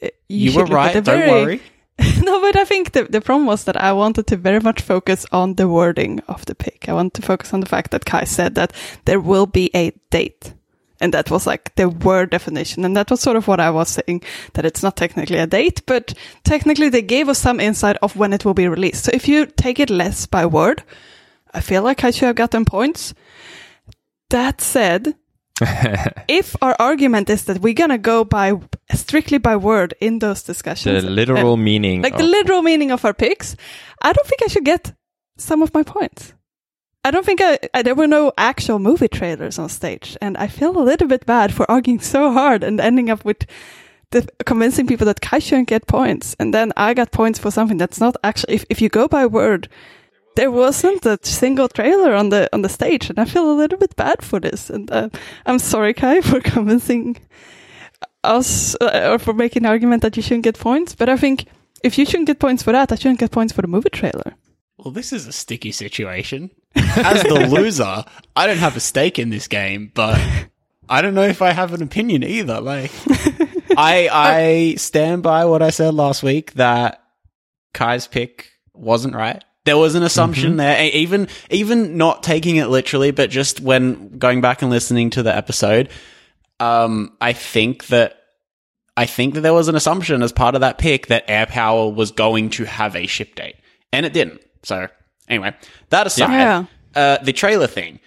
you, 0.00 0.50
You, 0.50 0.58
were 0.58 0.64
right. 0.64 1.04
Don't 1.04 1.28
worry. 1.28 1.60
no, 2.22 2.40
but 2.40 2.56
I 2.56 2.64
think 2.64 2.92
the, 2.92 3.04
the 3.04 3.20
problem 3.20 3.46
was 3.46 3.64
that 3.64 3.76
I 3.76 3.92
wanted 3.92 4.26
to 4.28 4.36
very 4.36 4.60
much 4.60 4.80
focus 4.80 5.26
on 5.32 5.54
the 5.54 5.68
wording 5.68 6.20
of 6.28 6.46
the 6.46 6.54
pick. 6.54 6.88
I 6.88 6.94
want 6.94 7.14
to 7.14 7.22
focus 7.22 7.52
on 7.52 7.60
the 7.60 7.68
fact 7.68 7.90
that 7.90 8.04
Kai 8.06 8.24
said 8.24 8.54
that 8.54 8.72
there 9.04 9.20
will 9.20 9.46
be 9.46 9.70
a 9.74 9.92
date. 10.10 10.54
And 11.00 11.14
that 11.14 11.30
was 11.30 11.46
like 11.46 11.74
the 11.76 11.88
word 11.88 12.30
definition. 12.30 12.84
And 12.84 12.96
that 12.96 13.10
was 13.10 13.20
sort 13.20 13.36
of 13.36 13.48
what 13.48 13.60
I 13.60 13.70
was 13.70 13.88
saying, 13.88 14.22
that 14.54 14.64
it's 14.64 14.82
not 14.82 14.96
technically 14.96 15.38
a 15.38 15.46
date, 15.46 15.82
but 15.86 16.14
technically 16.44 16.88
they 16.88 17.02
gave 17.02 17.28
us 17.28 17.38
some 17.38 17.60
insight 17.60 17.96
of 18.02 18.16
when 18.16 18.32
it 18.32 18.44
will 18.44 18.54
be 18.54 18.68
released. 18.68 19.04
So 19.04 19.10
if 19.12 19.26
you 19.28 19.46
take 19.46 19.80
it 19.80 19.90
less 19.90 20.26
by 20.26 20.46
word, 20.46 20.82
I 21.52 21.60
feel 21.60 21.82
like 21.82 22.04
I 22.04 22.10
should 22.10 22.26
have 22.26 22.36
gotten 22.36 22.64
points. 22.64 23.14
That 24.30 24.60
said, 24.60 25.16
if 26.28 26.56
our 26.62 26.76
argument 26.78 27.30
is 27.30 27.44
that 27.44 27.58
we're 27.60 27.74
gonna 27.74 27.98
go 27.98 28.24
by 28.24 28.52
strictly 28.94 29.38
by 29.38 29.56
word 29.56 29.94
in 30.00 30.18
those 30.18 30.42
discussions, 30.42 31.02
the 31.04 31.10
literal 31.10 31.54
uh, 31.54 31.56
meaning. 31.56 32.02
like 32.02 32.14
of- 32.14 32.18
the 32.18 32.24
literal 32.24 32.62
meaning 32.62 32.90
of 32.90 33.04
our 33.04 33.14
picks, 33.14 33.56
I 34.02 34.12
don't 34.12 34.26
think 34.26 34.42
I 34.42 34.46
should 34.46 34.64
get 34.64 34.94
some 35.36 35.62
of 35.62 35.74
my 35.74 35.82
points. 35.82 36.34
I 37.02 37.10
don't 37.10 37.24
think 37.24 37.40
I, 37.40 37.58
I, 37.72 37.82
there 37.82 37.94
were 37.94 38.06
no 38.06 38.32
actual 38.36 38.78
movie 38.78 39.08
trailers 39.08 39.58
on 39.58 39.70
stage, 39.70 40.16
and 40.20 40.36
I 40.36 40.48
feel 40.48 40.76
a 40.76 40.84
little 40.84 41.08
bit 41.08 41.24
bad 41.24 41.52
for 41.52 41.70
arguing 41.70 42.00
so 42.00 42.32
hard 42.32 42.62
and 42.62 42.78
ending 42.78 43.08
up 43.08 43.24
with 43.24 43.46
the, 44.10 44.28
convincing 44.44 44.86
people 44.86 45.06
that 45.06 45.20
Kai 45.20 45.38
shouldn't 45.38 45.68
get 45.68 45.86
points, 45.86 46.36
and 46.38 46.52
then 46.52 46.72
I 46.76 46.94
got 46.94 47.12
points 47.12 47.38
for 47.38 47.50
something 47.50 47.78
that's 47.78 48.00
not 48.00 48.16
actually. 48.22 48.54
If, 48.54 48.64
if 48.68 48.82
you 48.82 48.88
go 48.88 49.08
by 49.08 49.26
word, 49.26 49.68
there 50.36 50.50
wasn't 50.50 51.04
a 51.06 51.18
single 51.22 51.68
trailer 51.68 52.14
on 52.14 52.28
the 52.30 52.48
on 52.52 52.62
the 52.62 52.68
stage, 52.68 53.10
and 53.10 53.18
I 53.18 53.24
feel 53.24 53.50
a 53.50 53.54
little 53.54 53.78
bit 53.78 53.96
bad 53.96 54.22
for 54.22 54.40
this. 54.40 54.70
And 54.70 54.90
uh, 54.90 55.08
I'm 55.46 55.58
sorry, 55.58 55.94
Kai, 55.94 56.20
for 56.30 56.40
convincing 56.40 57.16
us 58.22 58.74
uh, 58.80 59.10
or 59.12 59.18
for 59.18 59.32
making 59.32 59.64
an 59.64 59.70
argument 59.70 60.02
that 60.02 60.16
you 60.16 60.22
shouldn't 60.22 60.44
get 60.44 60.58
points. 60.58 60.94
But 60.94 61.08
I 61.08 61.16
think 61.16 61.46
if 61.82 61.98
you 61.98 62.04
shouldn't 62.04 62.26
get 62.26 62.38
points 62.38 62.62
for 62.62 62.72
that, 62.72 62.92
I 62.92 62.94
shouldn't 62.94 63.20
get 63.20 63.30
points 63.30 63.52
for 63.52 63.62
the 63.62 63.68
movie 63.68 63.90
trailer. 63.90 64.34
Well, 64.78 64.92
this 64.92 65.12
is 65.12 65.26
a 65.26 65.32
sticky 65.32 65.72
situation. 65.72 66.50
As 66.74 67.22
the 67.22 67.46
loser, 67.48 68.04
I 68.34 68.46
don't 68.46 68.58
have 68.58 68.76
a 68.76 68.80
stake 68.80 69.18
in 69.18 69.28
this 69.30 69.48
game, 69.48 69.90
but 69.92 70.18
I 70.88 71.02
don't 71.02 71.14
know 71.14 71.22
if 71.22 71.42
I 71.42 71.50
have 71.50 71.74
an 71.74 71.82
opinion 71.82 72.24
either. 72.24 72.60
Like, 72.60 72.90
I 73.76 74.08
I 74.10 74.74
stand 74.78 75.22
by 75.22 75.44
what 75.44 75.62
I 75.62 75.70
said 75.70 75.94
last 75.94 76.22
week 76.22 76.54
that 76.54 77.02
Kai's 77.74 78.06
pick 78.06 78.52
wasn't 78.72 79.14
right. 79.14 79.42
There 79.64 79.76
was 79.76 79.94
an 79.94 80.02
assumption 80.02 80.56
there, 80.56 80.82
e- 80.82 80.88
even 80.90 81.28
even 81.50 81.96
not 81.98 82.22
taking 82.22 82.56
it 82.56 82.66
literally, 82.68 83.10
but 83.10 83.28
just 83.30 83.60
when 83.60 84.16
going 84.18 84.40
back 84.40 84.62
and 84.62 84.70
listening 84.70 85.10
to 85.10 85.22
the 85.22 85.34
episode, 85.36 85.90
um, 86.58 87.16
I 87.20 87.32
think 87.34 87.86
that 87.88 88.16
I 88.96 89.06
think 89.06 89.34
that 89.34 89.42
there 89.42 89.52
was 89.54 89.68
an 89.68 89.76
assumption 89.76 90.22
as 90.22 90.32
part 90.32 90.54
of 90.54 90.62
that 90.62 90.78
pick 90.78 91.08
that 91.08 91.26
AirPower 91.28 91.94
was 91.94 92.10
going 92.10 92.50
to 92.50 92.64
have 92.64 92.96
a 92.96 93.06
ship 93.06 93.34
date, 93.34 93.56
and 93.92 94.06
it 94.06 94.12
didn't. 94.12 94.40
So 94.62 94.88
anyway, 95.28 95.54
that 95.90 96.06
aside, 96.06 96.32
Yeah. 96.32 96.64
uh, 96.94 97.18
the 97.22 97.32
trailer 97.32 97.66
thing, 97.66 98.00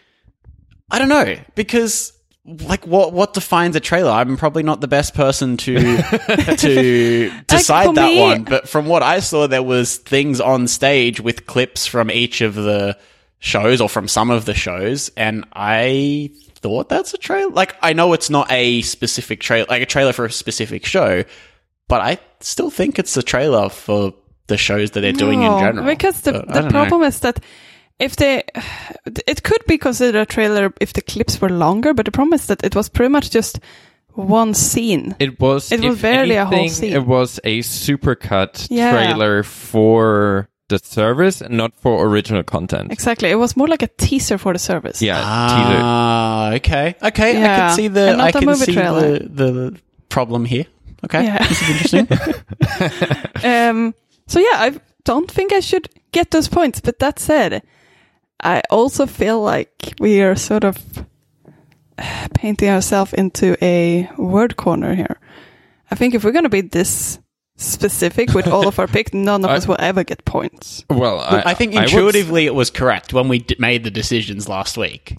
I 0.91 0.99
don't 0.99 1.09
know 1.09 1.35
because 1.55 2.13
like 2.45 2.85
what 2.85 3.13
what 3.13 3.33
defines 3.33 3.75
a 3.75 3.79
trailer? 3.79 4.11
I'm 4.11 4.35
probably 4.35 4.63
not 4.63 4.81
the 4.81 4.87
best 4.87 5.13
person 5.13 5.55
to 5.57 5.75
to 6.57 7.31
decide 7.47 7.87
for 7.87 7.93
that 7.93 8.07
me- 8.07 8.19
one, 8.19 8.43
but 8.43 8.67
from 8.67 8.85
what 8.85 9.01
I 9.01 9.19
saw, 9.19 9.47
there 9.47 9.63
was 9.63 9.97
things 9.97 10.41
on 10.41 10.67
stage 10.67 11.21
with 11.21 11.45
clips 11.45 11.87
from 11.87 12.11
each 12.11 12.41
of 12.41 12.55
the 12.55 12.97
shows 13.39 13.79
or 13.79 13.87
from 13.87 14.07
some 14.07 14.29
of 14.29 14.45
the 14.45 14.53
shows, 14.53 15.09
and 15.15 15.45
I 15.53 16.31
thought 16.55 16.89
that's 16.89 17.13
a 17.13 17.17
trailer. 17.17 17.51
Like 17.51 17.75
I 17.81 17.93
know 17.93 18.11
it's 18.13 18.29
not 18.29 18.51
a 18.51 18.81
specific 18.81 19.39
trailer, 19.39 19.67
like 19.69 19.81
a 19.81 19.85
trailer 19.85 20.11
for 20.11 20.25
a 20.25 20.31
specific 20.31 20.85
show, 20.85 21.23
but 21.87 22.01
I 22.01 22.19
still 22.41 22.69
think 22.69 22.99
it's 22.99 23.15
a 23.15 23.23
trailer 23.23 23.69
for 23.69 24.13
the 24.47 24.57
shows 24.57 24.91
that 24.91 24.99
they're 24.99 25.13
doing 25.13 25.41
in 25.41 25.59
general. 25.59 25.85
Because 25.85 26.21
the, 26.21 26.33
the 26.33 26.41
don't 26.41 26.65
know. 26.65 26.69
problem 26.71 27.03
is 27.03 27.21
that 27.21 27.39
if 27.99 28.15
they, 28.15 28.43
it 29.27 29.43
could 29.43 29.65
be 29.67 29.77
considered 29.77 30.19
a 30.21 30.25
trailer 30.25 30.73
if 30.81 30.93
the 30.93 31.01
clips 31.01 31.39
were 31.41 31.49
longer, 31.49 31.93
but 31.93 32.05
the 32.05 32.11
problem 32.11 32.33
is 32.33 32.47
that 32.47 32.63
it 32.63 32.75
was 32.75 32.89
pretty 32.89 33.09
much 33.09 33.29
just 33.31 33.59
one 34.13 34.53
scene. 34.53 35.15
It 35.19 35.39
was. 35.39 35.71
It 35.71 35.81
was 35.81 35.95
if 35.95 36.01
barely 36.01 36.35
a 36.35 36.45
whole 36.45 36.69
scene. 36.69 36.93
It 36.93 37.05
was 37.05 37.39
a 37.43 37.59
supercut 37.61 38.67
Yeah. 38.69 38.91
trailer 38.91 39.43
for 39.43 40.47
the 40.69 40.79
service, 40.79 41.41
and 41.41 41.57
not 41.57 41.73
for 41.75 42.05
original 42.05 42.43
content. 42.43 42.91
Exactly. 42.91 43.29
It 43.29 43.35
was 43.35 43.55
more 43.57 43.67
like 43.67 43.81
a 43.83 43.87
teaser 43.97 44.37
for 44.37 44.53
the 44.53 44.59
service. 44.59 45.01
Yeah, 45.01 45.19
Ah, 45.23 46.53
okay, 46.53 46.95
okay. 47.01 47.31
I 47.43 47.57
can 47.57 47.75
see 47.75 47.87
the 47.89 48.09
And 48.09 48.17
not 48.17 48.25
I 48.25 48.29
a 48.29 48.31
can 48.33 48.45
movie 48.45 48.65
see 48.65 48.73
trailer. 48.73 49.19
the, 49.19 49.27
the 49.51 49.79
problem 50.09 50.45
here. 50.45 50.65
Okay, 51.05 51.25
Yeah. 51.25 51.45
this 51.47 51.61
is 51.61 51.69
interesting. 51.69 52.07
Um, 53.43 53.93
so 54.27 54.39
yeah, 54.39 54.55
I 54.55 54.79
don't 55.03 55.29
think 55.29 55.51
I 55.51 55.59
should 55.59 55.89
get 56.11 56.31
those 56.31 56.47
points. 56.47 56.79
But 56.79 56.99
that 56.99 57.19
said, 57.19 57.61
I 58.43 58.61
also 58.69 59.05
feel 59.05 59.41
like 59.41 59.93
we 59.99 60.21
are 60.21 60.35
sort 60.35 60.63
of 60.63 60.77
painting 62.33 62.69
ourselves 62.69 63.13
into 63.13 63.55
a 63.63 64.09
word 64.17 64.57
corner 64.57 64.95
here. 64.95 65.17
I 65.89 65.95
think 65.95 66.13
if 66.13 66.23
we're 66.23 66.31
going 66.31 66.43
to 66.43 66.49
be 66.49 66.61
this 66.61 67.19
specific 67.55 68.33
with 68.33 68.47
all 68.47 68.67
of 68.67 68.79
our 68.79 68.87
picks, 68.87 69.13
none 69.13 69.45
of 69.45 69.51
I- 69.51 69.55
us 69.55 69.67
will 69.67 69.77
ever 69.79 70.03
get 70.03 70.25
points. 70.25 70.83
Well, 70.89 71.19
I, 71.19 71.43
I 71.51 71.53
think 71.53 71.75
I 71.75 71.83
intuitively 71.83 72.45
it 72.45 72.55
was 72.55 72.69
correct 72.69 73.13
when 73.13 73.27
we 73.29 73.39
d- 73.39 73.55
made 73.59 73.83
the 73.83 73.91
decisions 73.91 74.49
last 74.49 74.77
week. 74.77 75.17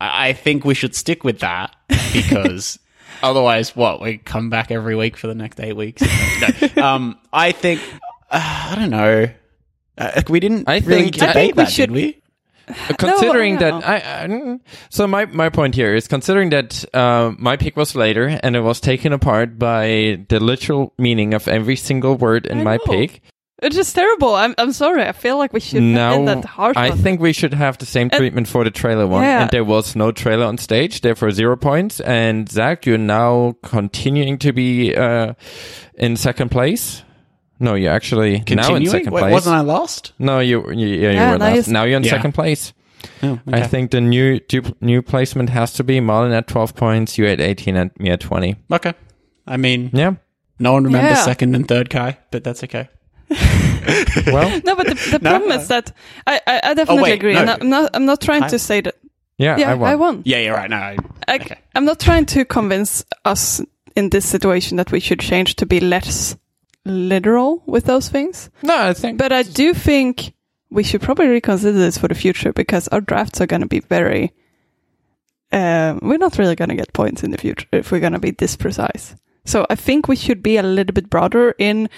I, 0.00 0.28
I 0.28 0.32
think 0.32 0.64
we 0.64 0.74
should 0.74 0.94
stick 0.94 1.24
with 1.24 1.40
that 1.40 1.74
because 2.12 2.78
Otherwise, 3.22 3.74
what? 3.74 4.00
We 4.02 4.18
come 4.18 4.50
back 4.50 4.70
every 4.70 4.94
week 4.96 5.16
for 5.16 5.28
the 5.28 5.34
next 5.34 5.58
eight 5.58 5.74
weeks. 5.76 6.02
No. 6.76 6.82
um, 6.84 7.18
I 7.32 7.52
think 7.52 7.80
uh, 8.30 8.68
I 8.70 8.74
don't 8.76 8.90
know. 8.90 9.28
Uh, 9.96 10.22
we 10.28 10.40
didn't 10.40 10.68
I 10.68 10.78
really 10.78 11.10
think- 11.10 11.22
I 11.22 11.26
debate 11.28 11.34
think 11.34 11.56
we 11.56 11.62
that, 11.64 11.72
should- 11.72 11.86
did 11.92 11.94
we? 11.94 12.20
considering 12.98 13.54
no. 13.54 13.60
that 13.80 13.86
I, 13.88 13.96
I 14.24 14.26
mm, 14.28 14.60
so 14.90 15.06
my 15.06 15.26
my 15.26 15.48
point 15.48 15.74
here 15.74 15.94
is 15.94 16.08
considering 16.08 16.50
that 16.50 16.84
uh, 16.94 17.32
my 17.38 17.56
pick 17.56 17.76
was 17.76 17.94
later 17.94 18.38
and 18.42 18.56
it 18.56 18.60
was 18.60 18.80
taken 18.80 19.12
apart 19.12 19.58
by 19.58 20.24
the 20.28 20.40
literal 20.40 20.92
meaning 20.98 21.34
of 21.34 21.46
every 21.48 21.76
single 21.76 22.16
word 22.16 22.46
in 22.46 22.60
I 22.60 22.64
my 22.64 22.76
know. 22.76 22.92
pick. 22.92 23.22
It's 23.62 23.76
just 23.76 23.94
terrible. 23.94 24.34
I'm 24.34 24.54
I'm 24.58 24.72
sorry. 24.72 25.04
I 25.04 25.12
feel 25.12 25.38
like 25.38 25.52
we 25.52 25.60
should 25.60 25.82
have 25.82 25.94
Now 25.94 26.24
that 26.24 26.44
harsh. 26.44 26.76
I 26.76 26.90
on 26.90 26.98
think 26.98 27.20
we 27.20 27.32
should 27.32 27.54
have 27.54 27.78
the 27.78 27.86
same 27.86 28.08
And- 28.12 28.18
treatment 28.18 28.48
for 28.48 28.64
the 28.64 28.70
trailer 28.70 29.06
one, 29.06 29.22
Yeah. 29.22 29.42
and 29.42 29.50
there 29.50 29.64
was 29.64 29.94
no 29.94 30.10
trailer 30.10 30.44
on 30.44 30.58
stage, 30.58 31.00
therefore 31.00 31.30
zero 31.30 31.56
points. 31.56 32.00
And 32.00 32.48
Zach, 32.50 32.84
you're 32.84 32.98
now 32.98 33.54
continuing 33.62 34.38
to 34.38 34.52
be 34.52 34.94
uh, 34.96 35.34
in 35.94 36.16
second 36.16 36.50
place. 36.50 37.03
No, 37.64 37.74
you're 37.74 37.92
actually 37.92 38.30
now 38.32 38.36
in 38.36 38.44
Continuing? 38.44 38.86
second 38.90 39.12
Wait, 39.12 39.20
place. 39.22 39.32
wasn't 39.32 39.56
I 39.56 39.60
lost? 39.60 40.12
No, 40.18 40.38
you, 40.40 40.70
you 40.70 40.86
yeah, 40.86 40.94
you 40.94 41.00
Yeah, 41.16 41.32
were 41.32 41.38
now 41.38 41.44
last. 41.54 41.66
you're 41.66 41.72
Now 41.72 41.84
you're 41.84 41.96
in 41.96 42.04
Yeah. 42.04 42.10
second 42.10 42.32
place. 42.32 42.72
Oh, 43.22 43.38
I 43.52 43.66
think 43.66 43.90
the 43.90 44.00
new 44.00 44.38
du- 44.48 44.74
new 44.80 45.02
placement 45.02 45.50
has 45.50 45.72
to 45.74 45.84
be 45.84 46.00
Marlon 46.00 46.32
at 46.32 46.46
12 46.46 46.74
points, 46.74 47.18
you 47.18 47.26
at 47.26 47.40
18, 47.40 47.76
and 47.76 47.90
me 47.98 48.10
at 48.10 48.20
20. 48.20 48.56
okay. 48.72 48.94
I 49.46 49.56
mean, 49.58 49.90
Yeah. 49.92 50.14
no 50.58 50.72
one 50.72 50.84
remembers 50.84 51.18
Yeah. 51.18 51.24
second 51.24 51.54
and 51.56 51.66
third 51.68 51.90
Kai, 51.90 52.16
but 52.30 52.44
that's 52.44 52.62
okay. 52.64 52.88
Well, 54.26 54.60
no, 54.64 54.74
but 54.76 54.86
the, 54.86 54.94
the 54.94 55.18
No? 55.22 55.30
problem 55.30 55.52
is 55.60 55.68
that 55.68 55.92
I 56.26 56.40
I, 56.46 56.60
I 56.70 56.74
definitely 56.74 56.98
oh, 56.98 57.02
wait, 57.02 57.12
agree, 57.12 57.34
no. 57.34 57.40
and 57.40 57.50
I'm 57.50 57.68
not 57.68 57.90
I'm 57.94 58.06
not 58.06 58.20
trying 58.20 58.42
I- 58.44 58.48
to 58.48 58.58
say 58.58 58.80
that. 58.80 58.94
yeah, 59.38 59.58
Yeah, 59.58 59.72
I 59.72 59.74
won. 59.74 59.90
I 59.92 59.96
won. 59.96 60.22
Yeah, 60.24 60.38
you're 60.38 60.54
right. 60.56 60.70
No, 60.70 60.76
I, 60.76 60.96
I, 61.28 61.34
okay. 61.36 61.58
I'm 61.74 61.84
not 61.84 62.00
trying 62.00 62.26
to 62.26 62.44
convince 62.44 63.04
us 63.24 63.60
in 63.96 64.10
this 64.10 64.24
situation 64.26 64.76
that 64.78 64.90
we 64.92 65.00
should 65.00 65.20
change 65.20 65.56
to 65.56 65.66
be 65.66 65.80
less 65.80 66.36
literal 66.84 67.62
with 67.66 67.84
those 67.84 68.08
things. 68.08 68.50
No, 68.62 68.76
I 68.76 68.92
think. 68.94 69.18
But 69.18 69.32
I 69.32 69.42
do 69.42 69.74
think 69.74 70.34
we 70.70 70.82
should 70.82 71.02
probably 71.02 71.28
reconsider 71.28 71.78
this 71.78 71.98
for 71.98 72.08
the 72.08 72.14
future 72.14 72.52
because 72.52 72.88
our 72.88 73.00
drafts 73.00 73.40
are 73.40 73.46
going 73.46 73.62
to 73.62 73.68
be 73.68 73.80
very. 73.80 74.32
Um, 75.52 76.00
we're 76.02 76.18
not 76.18 76.36
really 76.38 76.56
going 76.56 76.70
to 76.70 76.74
get 76.74 76.92
points 76.92 77.22
in 77.22 77.30
the 77.30 77.38
future 77.38 77.68
if 77.72 77.92
we're 77.92 78.00
going 78.00 78.12
to 78.12 78.18
be 78.18 78.32
this 78.32 78.56
precise. 78.56 79.14
So 79.44 79.66
I 79.70 79.76
think 79.76 80.08
we 80.08 80.16
should 80.16 80.42
be 80.42 80.56
a 80.56 80.62
little 80.62 80.92
bit 80.92 81.08
broader 81.10 81.54
in. 81.58 81.88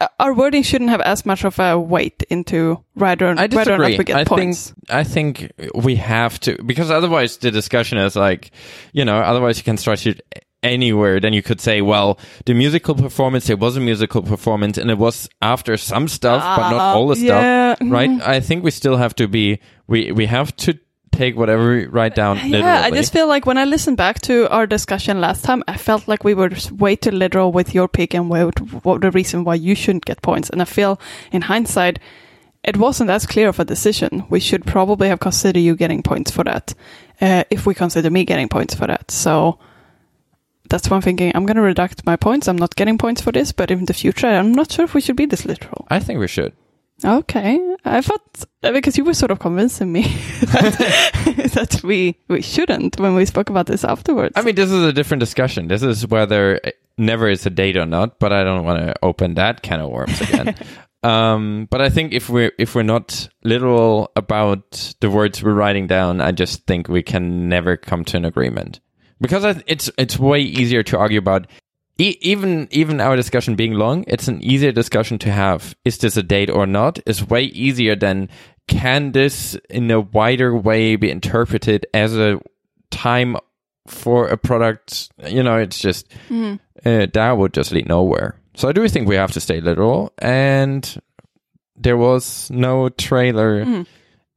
Uh, 0.00 0.06
our 0.20 0.32
wording 0.34 0.62
shouldn't 0.62 0.90
have 0.90 1.00
as 1.00 1.26
much 1.26 1.44
of 1.44 1.58
a 1.58 1.78
weight 1.78 2.22
into 2.30 2.84
whether, 2.94 3.28
I 3.28 3.46
whether 3.46 3.74
or 3.74 3.78
not 3.78 3.98
we 3.98 4.04
get 4.04 4.16
I 4.16 4.24
points. 4.24 4.70
think 4.70 4.90
I 4.90 5.04
think 5.04 5.52
we 5.74 5.96
have 5.96 6.38
to 6.40 6.62
because 6.62 6.90
otherwise 6.90 7.38
the 7.38 7.50
discussion 7.50 7.98
is 7.98 8.14
like, 8.14 8.52
you 8.92 9.04
know, 9.04 9.16
otherwise 9.16 9.58
you 9.58 9.64
can 9.64 9.76
it 10.06 10.20
anywhere. 10.62 11.20
Then 11.20 11.32
you 11.32 11.42
could 11.42 11.60
say, 11.60 11.82
well, 11.82 12.18
the 12.46 12.54
musical 12.54 12.94
performance, 12.94 13.50
it 13.50 13.58
was 13.58 13.76
a 13.76 13.80
musical 13.80 14.22
performance, 14.22 14.78
and 14.78 14.90
it 14.90 14.98
was 14.98 15.28
after 15.40 15.76
some 15.76 16.08
stuff, 16.08 16.42
but 16.56 16.70
not 16.70 16.96
all 16.96 17.08
the 17.08 17.16
stuff, 17.16 17.78
right? 17.80 18.10
mm. 18.10 18.20
I 18.22 18.40
think 18.40 18.64
we 18.64 18.70
still 18.70 18.96
have 18.96 19.14
to 19.16 19.28
be. 19.28 19.60
We 19.86 20.12
we 20.12 20.26
have 20.26 20.54
to 20.56 20.78
take 21.12 21.36
whatever 21.36 21.70
we 21.70 21.86
write 21.86 22.14
down. 22.14 22.38
Yeah, 22.38 22.44
literally. 22.44 22.66
I 22.66 22.90
just 22.90 23.12
feel 23.12 23.28
like 23.28 23.44
when 23.44 23.58
I 23.58 23.64
listened 23.64 23.98
back 23.98 24.20
to 24.22 24.48
our 24.50 24.66
discussion 24.66 25.20
last 25.20 25.44
time, 25.44 25.62
I 25.68 25.76
felt 25.76 26.08
like 26.08 26.24
we 26.24 26.34
were 26.34 26.50
way 26.72 26.96
too 26.96 27.10
literal 27.10 27.52
with 27.52 27.74
your 27.74 27.86
pick 27.86 28.14
and 28.14 28.30
what, 28.30 28.58
what 28.84 29.02
the 29.02 29.10
reason 29.10 29.44
why 29.44 29.56
you 29.56 29.74
shouldn't 29.74 30.06
get 30.06 30.22
points. 30.22 30.48
And 30.48 30.62
I 30.62 30.64
feel, 30.64 30.98
in 31.30 31.42
hindsight, 31.42 31.98
it 32.64 32.78
wasn't 32.78 33.10
as 33.10 33.26
clear 33.26 33.48
of 33.48 33.60
a 33.60 33.64
decision. 33.64 34.24
We 34.30 34.40
should 34.40 34.64
probably 34.64 35.08
have 35.08 35.20
considered 35.20 35.60
you 35.60 35.76
getting 35.76 36.02
points 36.02 36.30
for 36.30 36.44
that, 36.44 36.74
uh, 37.20 37.44
if 37.50 37.66
we 37.66 37.74
consider 37.74 38.08
me 38.08 38.24
getting 38.24 38.48
points 38.48 38.74
for 38.74 38.86
that. 38.86 39.10
So 39.10 39.58
that's 40.72 40.88
why 40.88 40.96
I'm 40.96 41.02
thinking 41.02 41.30
I'm 41.34 41.44
going 41.44 41.56
to 41.56 41.62
reduct 41.62 42.04
my 42.06 42.16
points. 42.16 42.48
I'm 42.48 42.56
not 42.56 42.74
getting 42.74 42.96
points 42.96 43.20
for 43.20 43.30
this, 43.30 43.52
but 43.52 43.70
in 43.70 43.84
the 43.84 43.92
future, 43.92 44.26
I'm 44.26 44.52
not 44.52 44.72
sure 44.72 44.86
if 44.86 44.94
we 44.94 45.02
should 45.02 45.16
be 45.16 45.26
this 45.26 45.44
literal. 45.44 45.86
I 45.90 46.00
think 46.00 46.18
we 46.18 46.26
should. 46.26 46.54
Okay, 47.04 47.60
I 47.84 48.00
thought 48.00 48.44
uh, 48.62 48.72
because 48.72 48.96
you 48.96 49.04
were 49.04 49.14
sort 49.14 49.32
of 49.32 49.38
convincing 49.38 49.92
me 49.92 50.02
that, 50.02 51.52
that 51.54 51.80
we 51.84 52.16
we 52.28 52.40
shouldn't 52.40 52.98
when 52.98 53.14
we 53.14 53.26
spoke 53.26 53.50
about 53.50 53.66
this 53.66 53.84
afterwards. 53.84 54.32
I 54.36 54.42
mean, 54.42 54.54
this 54.54 54.70
is 54.70 54.82
a 54.82 54.92
different 54.92 55.20
discussion. 55.20 55.68
This 55.68 55.82
is 55.82 56.06
whether 56.06 56.60
it 56.64 56.78
never 56.96 57.28
is 57.28 57.44
a 57.44 57.50
date 57.50 57.76
or 57.76 57.86
not, 57.86 58.18
but 58.18 58.32
I 58.32 58.42
don't 58.44 58.64
want 58.64 58.86
to 58.86 58.94
open 59.02 59.34
that 59.34 59.62
can 59.62 59.80
of 59.80 59.90
worms 59.90 60.20
again. 60.20 60.54
um, 61.02 61.66
but 61.70 61.82
I 61.82 61.90
think 61.90 62.12
if 62.12 62.30
we're 62.30 62.52
if 62.56 62.74
we're 62.74 62.82
not 62.82 63.28
literal 63.42 64.10
about 64.16 64.94
the 65.00 65.10
words 65.10 65.42
we're 65.42 65.54
writing 65.54 65.86
down, 65.86 66.20
I 66.20 66.32
just 66.32 66.66
think 66.66 66.88
we 66.88 67.02
can 67.02 67.48
never 67.48 67.76
come 67.76 68.04
to 68.06 68.16
an 68.16 68.24
agreement 68.24 68.80
because 69.22 69.62
it's 69.66 69.90
it's 69.96 70.18
way 70.18 70.40
easier 70.42 70.82
to 70.82 70.98
argue 70.98 71.18
about. 71.18 71.46
E- 71.98 72.16
even 72.22 72.68
even 72.70 73.00
our 73.00 73.16
discussion 73.16 73.54
being 73.54 73.74
long, 73.74 74.04
it's 74.08 74.26
an 74.28 74.42
easier 74.42 74.72
discussion 74.72 75.18
to 75.20 75.30
have. 75.30 75.74
Is 75.84 75.98
this 75.98 76.16
a 76.16 76.22
date 76.22 76.50
or 76.50 76.66
not? 76.66 76.98
Is 77.06 77.28
way 77.28 77.44
easier 77.44 77.94
than 77.96 78.28
can 78.66 79.12
this 79.12 79.54
in 79.70 79.90
a 79.90 80.00
wider 80.00 80.56
way 80.56 80.96
be 80.96 81.10
interpreted 81.10 81.86
as 81.94 82.16
a 82.16 82.40
time 82.90 83.36
for 83.86 84.26
a 84.28 84.36
product? 84.38 85.10
You 85.28 85.42
know, 85.42 85.58
it's 85.58 85.78
just 85.78 86.08
Mhm. 86.30 86.58
uh, 86.84 87.06
that 87.12 87.36
would 87.38 87.52
just 87.52 87.72
lead 87.72 87.88
nowhere. 87.88 88.36
So 88.54 88.68
I 88.68 88.72
do 88.72 88.88
think 88.88 89.06
we 89.06 89.16
have 89.16 89.32
to 89.32 89.40
stay 89.40 89.60
literal, 89.60 90.12
and 90.18 90.82
there 91.76 91.96
was 91.98 92.50
no 92.50 92.88
trailer, 92.88 93.64
Mhm. 93.64 93.86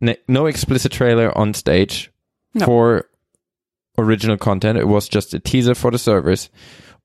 n- 0.02 0.18
no 0.28 0.46
explicit 0.46 0.92
trailer 0.92 1.36
on 1.38 1.54
stage 1.54 2.12
No. 2.54 2.66
for 2.66 3.06
original 3.98 4.38
content. 4.38 4.78
It 4.78 4.88
was 4.88 5.08
just 5.10 5.34
a 5.34 5.40
teaser 5.40 5.76
for 5.76 5.92
the 5.92 5.98
servers 5.98 6.50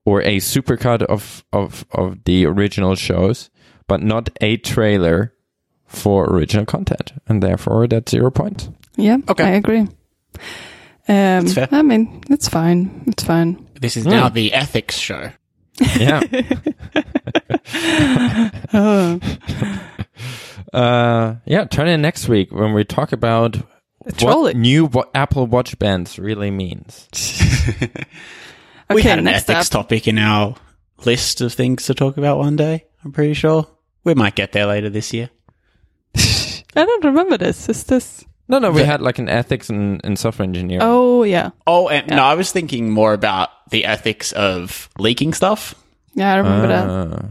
or 0.05 0.21
a 0.21 0.37
supercut 0.37 1.03
of 1.03 1.43
of 1.53 1.85
of 1.91 2.23
the 2.25 2.45
original 2.45 2.95
shows, 2.95 3.49
but 3.87 4.01
not 4.01 4.29
a 4.41 4.57
trailer 4.57 5.33
for 5.87 6.25
original 6.25 6.65
content, 6.65 7.13
and 7.27 7.41
therefore 7.43 7.87
that's 7.87 8.11
zero 8.11 8.31
points. 8.31 8.69
yeah, 8.97 9.17
Okay. 9.29 9.43
I 9.43 9.49
agree. 9.51 9.79
Um, 11.07 11.43
That's 11.45 11.53
fair. 11.55 11.67
I 11.71 11.81
mean, 11.81 12.21
it's 12.29 12.47
fine. 12.47 13.03
It's 13.07 13.23
fine. 13.23 13.67
This 13.81 13.97
is 13.97 14.03
Hmm. 14.05 14.11
now 14.11 14.29
the 14.29 14.53
ethics 14.53 14.97
show. 14.97 15.31
Yeah. 15.99 16.21
Oh, 18.73 19.19
uh, 20.73 21.35
yeah. 21.45 21.65
Turn 21.65 21.87
in 21.87 22.01
next 22.01 22.27
week 22.29 22.51
when 22.51 22.73
we 22.73 22.83
talk 22.83 23.11
about 23.11 23.57
the 24.05 24.11
what 24.11 24.17
trolling. 24.19 24.61
new 24.61 24.85
wa- 24.85 25.05
Apple 25.13 25.47
Watch 25.47 25.77
bands 25.79 26.17
really 26.19 26.51
means. 26.51 27.07
we 28.89 28.97
Okay, 28.99 29.09
had 29.09 29.19
an 29.19 29.25
next 29.25 29.49
ethics 29.49 29.67
up. 29.73 29.83
topic 29.83 30.07
in 30.07 30.17
our 30.17 30.55
list 31.05 31.41
of 31.41 31.53
things 31.53 31.85
to 31.85 31.93
talk 31.93 32.17
about 32.17 32.37
one 32.37 32.55
day. 32.55 32.85
I'm 33.03 33.11
pretty 33.11 33.33
sure 33.33 33.67
we 34.03 34.13
might 34.13 34.35
get 34.35 34.51
there 34.51 34.65
later 34.65 34.89
this 34.89 35.13
year. 35.13 35.29
I 36.15 36.85
don't 36.85 37.03
remember 37.03 37.37
this. 37.37 37.67
Is 37.69 37.83
this? 37.85 38.25
No, 38.47 38.59
no, 38.59 38.71
we 38.71 38.81
The- 38.81 38.85
had 38.85 39.01
like 39.01 39.17
an 39.19 39.29
ethics 39.29 39.69
and, 39.69 40.01
and 40.03 40.17
software 40.19 40.43
engineering. 40.45 40.81
Oh 40.83 41.23
yeah, 41.23 41.51
Oh, 41.65 41.87
and 41.87 42.07
Yeah. 42.09 42.15
no, 42.17 42.23
I 42.23 42.35
was 42.35 42.51
thinking 42.51 42.89
more 42.91 43.13
about 43.13 43.49
the 43.69 43.85
ethics 43.85 44.31
of 44.33 44.89
leaking 44.99 45.33
stuff. 45.33 45.73
yeah, 46.15 46.33
I 46.33 46.37
remember 46.37 46.67
that. 46.67 46.89
Uh, 46.89 47.27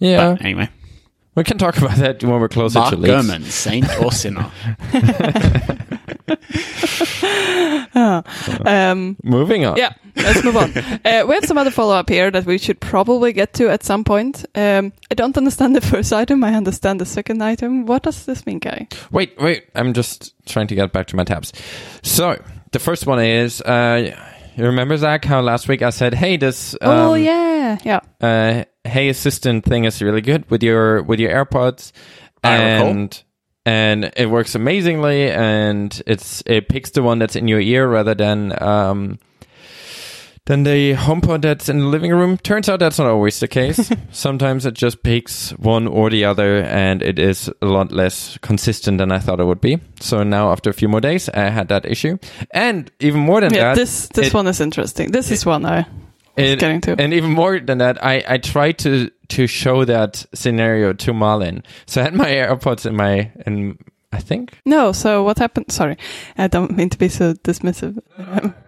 yeah, 0.00 0.32
But 0.34 0.44
anyway, 0.44 0.68
we 1.34 1.44
can 1.44 1.58
talk 1.58 1.76
about 1.78 1.96
that 1.96 2.22
when 2.22 2.40
we're 2.40 2.48
closer 2.48 2.78
Mark 2.78 2.90
to 2.94 2.96
leaks. 2.96 3.14
Gurman, 3.14 3.42
saint 3.44 3.86
or 4.02 4.12
sinner? 4.12 4.50
Um, 7.94 9.16
Moving 9.22 9.64
on. 9.64 9.76
yeah, 9.76 9.92
let's 10.16 10.42
move 10.44 10.56
on. 10.56 10.72
Uh, 11.04 11.24
we 11.26 11.34
have 11.34 11.44
some 11.44 11.58
other 11.58 11.70
follow 11.70 11.94
up 11.94 12.08
here 12.08 12.30
that 12.30 12.44
we 12.46 12.58
should 12.58 12.80
probably 12.80 13.32
get 13.32 13.52
to 13.54 13.68
at 13.68 13.82
some 13.82 14.04
point. 14.04 14.44
Um, 14.54 14.92
I 15.10 15.14
don't 15.14 15.36
understand 15.36 15.74
the 15.76 15.80
first 15.80 16.12
item. 16.12 16.44
I 16.44 16.54
understand 16.54 17.00
the 17.00 17.06
second 17.06 17.42
item. 17.42 17.86
What 17.86 18.02
does 18.04 18.24
this 18.24 18.46
mean, 18.46 18.58
Guy? 18.58 18.86
Wait, 19.10 19.34
wait. 19.40 19.64
I'm 19.74 19.92
just 19.94 20.32
trying 20.46 20.68
to 20.68 20.74
get 20.74 20.92
back 20.92 21.06
to 21.08 21.16
my 21.16 21.24
tabs. 21.24 21.52
So 22.02 22.40
the 22.72 22.78
first 22.78 23.06
one 23.06 23.20
is, 23.20 23.60
uh, 23.62 24.14
you 24.56 24.64
remember 24.64 24.96
Zach 24.96 25.24
how 25.24 25.40
last 25.40 25.66
week 25.68 25.82
I 25.82 25.90
said, 25.90 26.14
"Hey, 26.14 26.36
this 26.36 26.74
um, 26.80 26.90
oh 26.90 27.14
yeah, 27.14 27.78
yeah. 27.84 28.00
uh, 28.20 28.64
Hey 28.84 29.08
Assistant 29.08 29.64
thing 29.64 29.84
is 29.84 30.02
really 30.02 30.20
good 30.20 30.50
with 30.50 30.62
your 30.62 31.02
with 31.02 31.20
your 31.20 31.30
AirPods, 31.30 31.92
and 32.42 33.22
and 33.64 34.12
it 34.16 34.28
works 34.28 34.54
amazingly, 34.54 35.30
and 35.30 36.02
it's 36.06 36.42
it 36.46 36.68
picks 36.68 36.90
the 36.90 37.02
one 37.02 37.18
that's 37.20 37.36
in 37.36 37.46
your 37.48 37.60
ear 37.60 37.88
rather 37.88 38.14
than 38.14 38.60
um 38.62 39.18
than 40.46 40.64
the 40.64 40.94
HomePod 40.94 41.42
that's 41.42 41.68
in 41.68 41.78
the 41.78 41.86
living 41.86 42.10
room. 42.10 42.36
Turns 42.36 42.68
out 42.68 42.80
that's 42.80 42.98
not 42.98 43.06
always 43.06 43.38
the 43.38 43.46
case. 43.46 43.88
Sometimes 44.10 44.66
it 44.66 44.74
just 44.74 45.04
picks 45.04 45.50
one 45.52 45.86
or 45.86 46.10
the 46.10 46.24
other, 46.24 46.62
and 46.64 47.00
it 47.02 47.20
is 47.20 47.48
a 47.62 47.66
lot 47.66 47.92
less 47.92 48.36
consistent 48.42 48.98
than 48.98 49.12
I 49.12 49.20
thought 49.20 49.38
it 49.38 49.44
would 49.44 49.60
be. 49.60 49.78
So 50.00 50.24
now, 50.24 50.50
after 50.50 50.68
a 50.70 50.74
few 50.74 50.88
more 50.88 51.00
days, 51.00 51.28
I 51.28 51.50
had 51.50 51.68
that 51.68 51.86
issue, 51.86 52.18
and 52.50 52.90
even 52.98 53.20
more 53.20 53.40
than 53.40 53.54
yeah 53.54 53.60
that, 53.68 53.76
this 53.76 54.08
this 54.08 54.26
it- 54.28 54.34
one 54.34 54.48
is 54.48 54.60
interesting. 54.60 55.12
This 55.12 55.30
is 55.30 55.46
one 55.46 55.64
I 55.64 55.86
it- 56.36 56.58
getting 56.58 56.80
to. 56.82 56.96
and 57.00 57.12
even 57.12 57.30
more 57.30 57.58
than 57.60 57.78
that, 57.78 58.02
I, 58.04 58.22
I 58.28 58.38
tried 58.38 58.78
to 58.78 59.10
to 59.28 59.46
show 59.46 59.84
that 59.84 60.26
scenario 60.34 60.92
to 60.92 61.12
Marlon. 61.12 61.62
So 61.86 62.00
I 62.00 62.04
had 62.04 62.14
my 62.14 62.26
AirPods 62.30 62.86
in 62.86 62.96
my 62.96 63.30
in 63.46 63.78
I 64.12 64.18
think 64.20 64.58
No, 64.66 64.92
so 64.92 65.22
what 65.24 65.38
happened? 65.38 65.72
Sorry, 65.72 65.96
I 66.36 66.48
don't 66.48 66.76
mean 66.76 66.90
to 66.90 66.98
be 66.98 67.08
so 67.08 67.34
dismissive. 67.34 67.98
Um, 68.18 68.54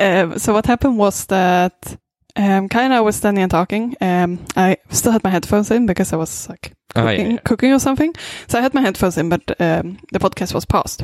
Um, 0.00 0.38
so 0.38 0.52
what 0.52 0.66
happened 0.66 0.96
was 0.96 1.26
that 1.26 1.96
um, 2.36 2.68
Kai 2.68 2.84
and 2.84 2.94
I 2.94 3.00
was 3.00 3.16
standing 3.16 3.42
and 3.42 3.50
talking. 3.50 3.96
Um, 4.00 4.38
I 4.56 4.76
still 4.90 5.10
had 5.10 5.24
my 5.24 5.30
headphones 5.30 5.72
in 5.72 5.86
because 5.86 6.12
I 6.12 6.16
was 6.16 6.48
like 6.48 6.72
Ah, 6.94 7.02
cooking, 7.02 7.26
yeah, 7.26 7.32
yeah. 7.32 7.38
cooking 7.44 7.72
or 7.72 7.80
something. 7.80 8.14
So 8.46 8.58
I 8.58 8.62
had 8.62 8.74
my 8.74 8.80
headphones 8.80 9.18
in, 9.18 9.28
but 9.28 9.42
um, 9.60 9.98
the 10.12 10.20
podcast 10.20 10.54
was 10.54 10.64
paused. 10.64 11.02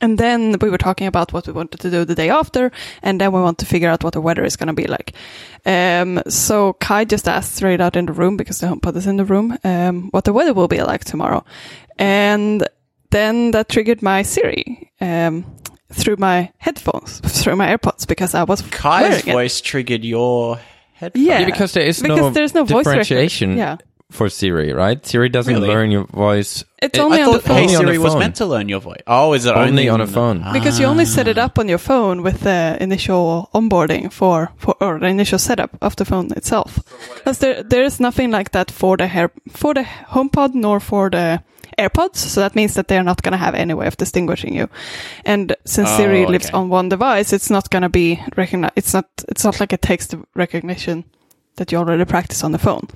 And 0.00 0.18
then 0.18 0.56
we 0.60 0.70
were 0.70 0.78
talking 0.78 1.06
about 1.06 1.32
what 1.32 1.46
we 1.46 1.52
wanted 1.52 1.80
to 1.80 1.90
do 1.90 2.04
the 2.04 2.14
day 2.14 2.30
after, 2.30 2.70
and 3.02 3.20
then 3.20 3.32
we 3.32 3.40
want 3.40 3.58
to 3.58 3.66
figure 3.66 3.88
out 3.90 4.04
what 4.04 4.12
the 4.12 4.20
weather 4.20 4.44
is 4.44 4.56
going 4.56 4.68
to 4.68 4.72
be 4.72 4.86
like. 4.86 5.12
Um, 5.66 6.22
so 6.28 6.74
Kai 6.74 7.04
just 7.04 7.28
asked 7.28 7.56
straight 7.56 7.80
out 7.80 7.96
in 7.96 8.06
the 8.06 8.12
room 8.12 8.36
because 8.36 8.60
the 8.60 8.66
HomePod 8.68 8.96
is 8.96 9.06
in 9.06 9.16
the 9.16 9.24
room, 9.24 9.58
um, 9.64 10.08
what 10.10 10.24
the 10.24 10.32
weather 10.32 10.54
will 10.54 10.68
be 10.68 10.80
like 10.82 11.04
tomorrow. 11.04 11.44
And 11.98 12.66
then 13.10 13.50
that 13.52 13.68
triggered 13.68 14.02
my 14.02 14.22
Siri 14.22 14.92
um, 15.00 15.44
through 15.92 16.16
my 16.18 16.52
headphones, 16.58 17.20
through 17.20 17.56
my 17.56 17.74
AirPods, 17.76 18.06
because 18.06 18.34
I 18.34 18.44
was 18.44 18.62
Kai's 18.62 19.02
wearing 19.02 19.28
it. 19.28 19.32
voice 19.32 19.60
triggered 19.60 20.04
your 20.04 20.58
headphones. 20.92 21.26
Yeah, 21.26 21.40
Yeah, 21.40 21.46
because 21.46 21.72
there 21.72 21.86
is 21.86 22.00
because 22.02 22.18
no 22.18 22.30
there's 22.30 22.54
no 22.54 22.64
voice 22.64 22.84
differentiation 22.84 23.56
recognition. 23.56 23.56
Yeah, 23.56 23.76
for 24.10 24.28
Siri, 24.30 24.72
right? 24.72 25.04
Siri 25.04 25.28
doesn't 25.28 25.52
Really? 25.54 25.68
learn 25.68 25.90
your 25.90 26.04
voice 26.06 26.64
it's 26.80 26.96
It- 26.98 27.02
only 27.02 27.20
I 27.20 27.24
on 27.26 27.32
the 27.32 27.40
phone. 27.40 27.56
Hey 27.56 27.62
Only 27.64 27.76
on 27.76 27.84
the 27.84 27.92
Siri 27.92 27.98
was 27.98 28.16
meant 28.16 28.36
to 28.36 28.46
learn 28.46 28.68
your 28.68 28.80
voice. 28.80 29.02
Oh, 29.06 29.34
is 29.34 29.44
it 29.46 29.54
only, 29.54 29.68
only, 29.68 29.88
on 29.88 30.00
a 30.00 30.04
in 30.04 30.08
the- 30.08 30.14
phone. 30.14 30.44
because 30.52 30.78
you 30.80 30.86
only 30.86 31.04
set 31.04 31.28
it 31.28 31.36
up 31.36 31.58
on 31.58 31.68
your 31.68 31.78
phone 31.78 32.22
with 32.22 32.40
the 32.40 32.76
initial 32.80 33.50
onboarding 33.54 34.10
for, 34.12 34.50
for 34.56 34.74
or 34.80 34.98
the 34.98 35.06
initial 35.08 35.38
setup 35.38 35.70
of 35.82 35.96
the 35.96 36.04
phone 36.04 36.30
itself. 36.36 36.78
Because 37.16 37.38
there 37.38 37.62
there 37.62 37.82
is 37.84 38.00
nothing 38.00 38.30
like 38.30 38.52
that 38.52 38.70
for 38.70 38.96
the 38.96 39.08
hair 39.08 39.30
for 39.52 39.74
the 39.74 39.84
HomePod 40.14 40.54
nor 40.54 40.80
for 40.80 41.10
the 41.10 41.42
AirPods. 41.78 42.16
So 42.16 42.40
that 42.40 42.54
means 42.54 42.74
that 42.74 42.88
they're 42.88 43.04
not 43.04 43.22
going 43.22 43.32
to 43.32 43.44
have 43.44 43.54
any 43.54 43.74
way 43.74 43.86
of 43.86 43.96
distinguishing 43.96 44.54
you. 44.54 44.68
And 45.24 45.54
since 45.66 45.88
Oh, 45.90 45.96
Siri 45.96 46.26
lives 46.26 46.46
okay. 46.48 46.56
on 46.56 46.70
one 46.70 46.88
device, 46.88 47.32
it's 47.32 47.50
not 47.50 47.68
going 47.70 47.82
to 47.82 47.88
be 47.90 48.20
recognized. 48.36 48.72
It's 48.76 48.94
not. 48.94 49.04
It's 49.28 49.44
not 49.44 49.60
like 49.60 49.74
it 49.74 49.82
takes 49.82 50.06
the 50.06 50.18
recognition 50.34 51.04
that 51.56 51.72
you 51.72 51.78
already 51.78 52.04
practice 52.04 52.42
on 52.44 52.52
the 52.52 52.58
phone. 52.58 52.86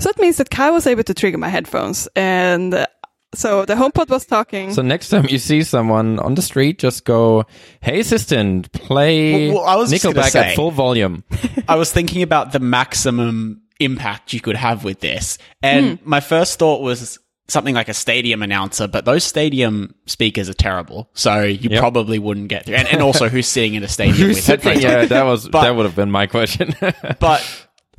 So 0.00 0.08
that 0.08 0.18
means 0.18 0.38
that 0.38 0.50
Kai 0.50 0.70
was 0.70 0.86
able 0.86 1.04
to 1.04 1.14
trigger 1.14 1.38
my 1.38 1.48
headphones, 1.48 2.08
and 2.16 2.74
uh, 2.74 2.86
so 3.34 3.64
the 3.66 3.74
HomePod 3.74 4.08
was 4.08 4.24
talking. 4.26 4.72
So 4.72 4.82
next 4.82 5.10
time 5.10 5.26
you 5.28 5.38
see 5.38 5.62
someone 5.62 6.18
on 6.18 6.34
the 6.34 6.42
street, 6.42 6.78
just 6.78 7.04
go, 7.04 7.44
"Hey, 7.80 8.00
assistant, 8.00 8.72
play 8.72 9.48
Well, 9.48 9.58
well, 9.58 9.66
I 9.66 9.76
was 9.76 9.92
Nickelback 9.92 10.30
say- 10.30 10.50
at 10.50 10.56
full 10.56 10.70
volume." 10.70 11.22
I 11.68 11.76
was 11.76 11.92
thinking 11.92 12.22
about 12.22 12.52
the 12.52 12.60
maximum 12.60 13.62
impact 13.78 14.32
you 14.32 14.40
could 14.40 14.56
have 14.56 14.84
with 14.84 15.00
this. 15.00 15.38
And 15.62 15.98
my 16.04 16.20
first 16.20 16.58
thought 16.58 16.82
was 16.82 17.18
something 17.48 17.74
like 17.74 17.88
a 17.88 17.94
stadium 17.94 18.42
announcer, 18.42 18.86
but 18.86 19.04
those 19.04 19.24
stadium 19.24 19.94
speakers 20.06 20.48
are 20.48 20.54
terrible. 20.54 21.10
So 21.14 21.42
you 21.42 21.70
Yep. 21.70 21.80
probably 21.80 22.18
wouldn't 22.18 22.48
get 22.48 22.66
through. 22.66 22.76
And, 22.76 22.86
and 22.88 23.02
also 23.02 23.28
who's 23.28 23.48
sitting 23.48 23.74
in 23.74 23.82
a 23.82 23.88
stadium 23.88 24.28
with 24.28 24.46
headphones? 24.46 24.82
Yeah, 24.82 25.04
that 25.06 25.22
was 25.24 25.48
But- 25.48 25.62
that 25.62 25.74
would 25.74 25.84
have 25.86 25.96
been 25.96 26.10
my 26.10 26.26
question. 26.26 26.74
But 27.18 27.44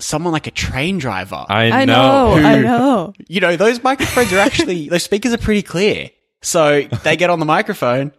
someone 0.02 0.34
like 0.34 0.48
a 0.48 0.52
train 0.52 0.98
driver, 0.98 1.46
I 1.48 1.86
know, 1.86 2.34
I 2.34 2.58
Who- 2.58 2.64
know. 2.64 3.14
you 3.28 3.40
know, 3.40 3.56
those 3.56 3.84
microphones 3.84 4.34
are 4.34 4.40
actually, 4.40 4.90
those 4.94 5.04
speakers 5.04 5.34
are 5.34 5.38
pretty 5.38 5.62
clear. 5.62 6.10
So 6.42 6.82
they 7.04 7.16
get 7.18 7.30
on 7.30 7.40
the 7.40 7.46
microphone, 7.46 8.12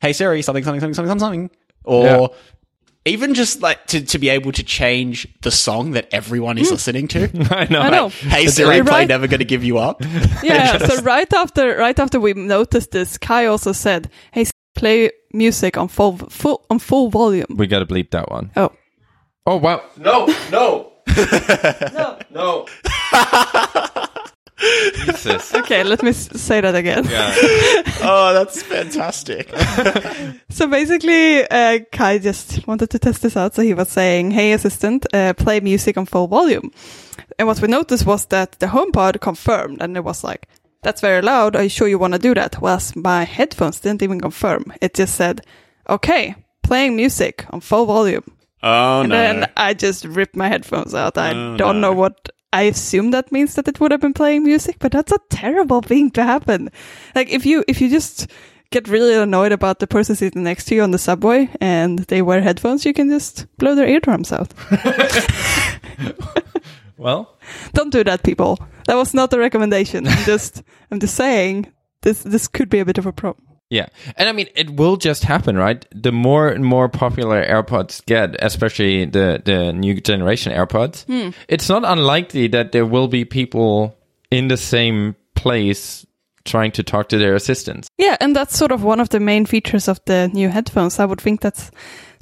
hey 0.00 0.12
Siri, 0.12 0.42
something, 0.42 0.64
something, 0.64 0.80
something, 0.80 0.94
something, 0.94 1.18
something. 1.18 1.50
Or 1.84 2.04
Yeah. 2.04 2.26
even 3.04 3.34
just 3.34 3.60
like 3.60 3.86
to, 3.88 4.02
to 4.04 4.18
be 4.18 4.28
able 4.28 4.52
to 4.52 4.62
change 4.62 5.26
the 5.42 5.50
song 5.50 5.92
that 5.92 6.08
everyone 6.12 6.58
is 6.58 6.68
hmm. 6.68 6.74
listening 6.74 7.08
to. 7.08 7.24
I 7.50 7.66
know. 7.70 7.80
I 7.80 7.90
know. 7.90 8.08
Hey 8.08 8.44
It's 8.44 8.54
Siri, 8.54 8.80
right- 8.80 8.86
play 8.86 9.06
Never 9.06 9.26
Gonna 9.26 9.44
Give 9.44 9.64
You 9.64 9.78
Up. 9.78 10.02
Yeah. 10.42 10.78
so 10.78 11.02
right 11.02 11.32
after 11.32 11.76
right 11.76 11.98
after 11.98 12.20
we 12.20 12.34
noticed 12.34 12.92
this, 12.92 13.18
Kai 13.18 13.46
also 13.46 13.72
said, 13.72 14.10
"Hey, 14.32 14.46
play 14.74 15.10
music 15.32 15.76
on 15.76 15.88
full 15.88 16.16
full 16.16 16.64
on 16.70 16.78
full 16.78 17.10
volume." 17.10 17.46
We 17.56 17.66
got 17.66 17.80
to 17.80 17.86
bleep 17.86 18.10
that 18.12 18.30
one. 18.30 18.50
Oh, 18.56 18.70
Oh 19.46 19.56
wow! 19.56 19.82
No, 19.96 20.26
no, 20.52 20.89
no. 21.94 22.18
no! 22.30 22.66
Jesus. 25.06 25.54
Okay, 25.54 25.82
let 25.84 26.02
me 26.02 26.10
s- 26.10 26.28
say 26.40 26.60
that 26.60 26.74
again. 26.74 27.04
Yeah. 27.08 27.32
oh, 28.02 28.32
that's 28.34 28.62
fantastic. 28.62 29.50
So 30.50 30.66
basically, 30.66 31.48
uh, 31.48 31.78
Kai 31.92 32.18
just 32.18 32.66
wanted 32.66 32.90
to 32.90 32.98
test 32.98 33.22
this 33.22 33.36
out. 33.36 33.54
So 33.54 33.62
he 33.62 33.72
was 33.72 33.88
saying, 33.88 34.32
"Hey, 34.32 34.52
assistant, 34.52 35.06
uh, 35.14 35.32
play 35.32 35.60
music 35.60 35.96
on 35.96 36.04
full 36.06 36.26
volume." 36.28 36.70
And 37.38 37.48
what 37.48 37.60
we 37.62 37.68
noticed 37.68 38.04
was 38.04 38.26
that 38.26 38.52
the 38.58 38.66
HomePod 38.66 39.20
confirmed, 39.20 39.80
and 39.80 39.96
it 39.96 40.04
was 40.04 40.22
like, 40.22 40.46
"That's 40.82 41.00
very 41.00 41.22
loud. 41.22 41.56
Are 41.56 41.62
you 41.62 41.70
sure 41.70 41.88
you 41.88 41.98
want 41.98 42.12
to 42.12 42.18
do 42.18 42.34
that?" 42.34 42.56
Whereas 42.60 42.94
my 42.96 43.24
headphones 43.24 43.80
didn't 43.80 44.02
even 44.02 44.20
confirm. 44.20 44.72
It 44.82 44.92
just 44.94 45.14
said, 45.14 45.40
"Okay, 45.88 46.34
playing 46.62 46.96
music 46.96 47.46
on 47.50 47.60
full 47.60 47.86
volume." 47.86 48.24
Oh 48.62 49.00
And 49.00 49.08
no. 49.08 49.14
then 49.16 49.50
I 49.56 49.74
just 49.74 50.04
ripped 50.04 50.36
my 50.36 50.48
headphones 50.48 50.94
out. 50.94 51.16
I 51.18 51.30
Oh, 51.30 51.56
don't 51.56 51.80
no. 51.80 51.90
know 51.90 51.92
what. 51.96 52.28
I 52.52 52.62
assume 52.62 53.12
that 53.12 53.30
means 53.30 53.54
that 53.54 53.68
it 53.68 53.78
would 53.78 53.92
have 53.92 54.00
been 54.00 54.12
playing 54.12 54.42
music, 54.42 54.76
but 54.80 54.90
that's 54.92 55.12
a 55.12 55.18
terrible 55.30 55.82
thing 55.82 56.10
to 56.12 56.24
happen. 56.24 56.68
Like 57.14 57.30
if 57.30 57.46
you 57.46 57.64
if 57.68 57.80
you 57.80 57.88
just 57.88 58.26
get 58.70 58.88
really 58.88 59.14
annoyed 59.14 59.52
about 59.52 59.78
the 59.78 59.86
person 59.86 60.16
sitting 60.16 60.42
next 60.42 60.64
to 60.66 60.74
you 60.74 60.82
on 60.82 60.90
the 60.90 60.98
subway 60.98 61.48
and 61.60 62.00
they 62.08 62.22
wear 62.22 62.40
headphones, 62.42 62.84
you 62.84 62.92
can 62.92 63.08
just 63.08 63.46
blow 63.58 63.74
their 63.76 63.88
eardrums 63.88 64.32
out. 64.32 64.52
Well, 66.96 67.38
don't 67.72 67.88
do 67.90 68.04
that, 68.04 68.22
people. 68.22 68.58
That 68.86 68.96
was 68.96 69.14
not 69.14 69.32
a 69.32 69.38
recommendation. 69.38 70.06
I'm 70.06 70.24
just 70.24 70.62
I'm 70.90 71.00
just 71.00 71.14
saying 71.14 71.72
this 72.02 72.22
this 72.22 72.46
could 72.46 72.68
be 72.68 72.78
a 72.80 72.84
bit 72.84 72.98
of 72.98 73.06
a 73.06 73.12
problem. 73.12 73.46
Yeah, 73.70 73.86
and 74.16 74.28
I 74.28 74.32
mean, 74.32 74.48
it 74.56 74.70
will 74.70 74.96
just 74.96 75.22
happen, 75.22 75.56
right? 75.56 75.86
The 75.94 76.10
more 76.10 76.48
and 76.48 76.64
more 76.64 76.88
popular 76.88 77.44
AirPods 77.44 78.04
get, 78.04 78.34
especially 78.40 79.04
the 79.04 79.40
the 79.44 79.72
new 79.72 80.00
generation 80.00 80.52
AirPods, 80.52 81.04
hmm. 81.04 81.30
it's 81.48 81.68
not 81.68 81.84
unlikely 81.84 82.48
that 82.48 82.72
there 82.72 82.84
will 82.84 83.06
be 83.06 83.24
people 83.24 83.96
in 84.30 84.48
the 84.48 84.56
same 84.56 85.14
place 85.36 86.04
trying 86.44 86.72
to 86.72 86.82
talk 86.82 87.08
to 87.10 87.18
their 87.18 87.36
assistants. 87.36 87.88
Yeah, 87.96 88.16
and 88.20 88.34
that's 88.34 88.58
sort 88.58 88.72
of 88.72 88.82
one 88.82 88.98
of 88.98 89.10
the 89.10 89.20
main 89.20 89.46
features 89.46 89.88
of 89.88 90.00
the 90.04 90.28
new 90.32 90.48
headphones. 90.48 90.98
I 90.98 91.04
would 91.04 91.20
think 91.20 91.42
that 91.42 91.70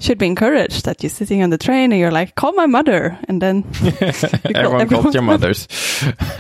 should 0.00 0.18
be 0.18 0.26
encouraged. 0.26 0.84
That 0.84 1.02
you're 1.02 1.10
sitting 1.10 1.42
on 1.42 1.48
the 1.48 1.58
train 1.58 1.92
and 1.92 1.98
you're 1.98 2.10
like, 2.10 2.34
"Call 2.34 2.52
my 2.52 2.66
mother," 2.66 3.18
and 3.26 3.40
then 3.40 3.64
you 3.82 3.92
call 3.92 4.80
Everyone 4.80 4.88
calls 4.88 5.14
your 5.14 5.22
mothers. 5.22 5.66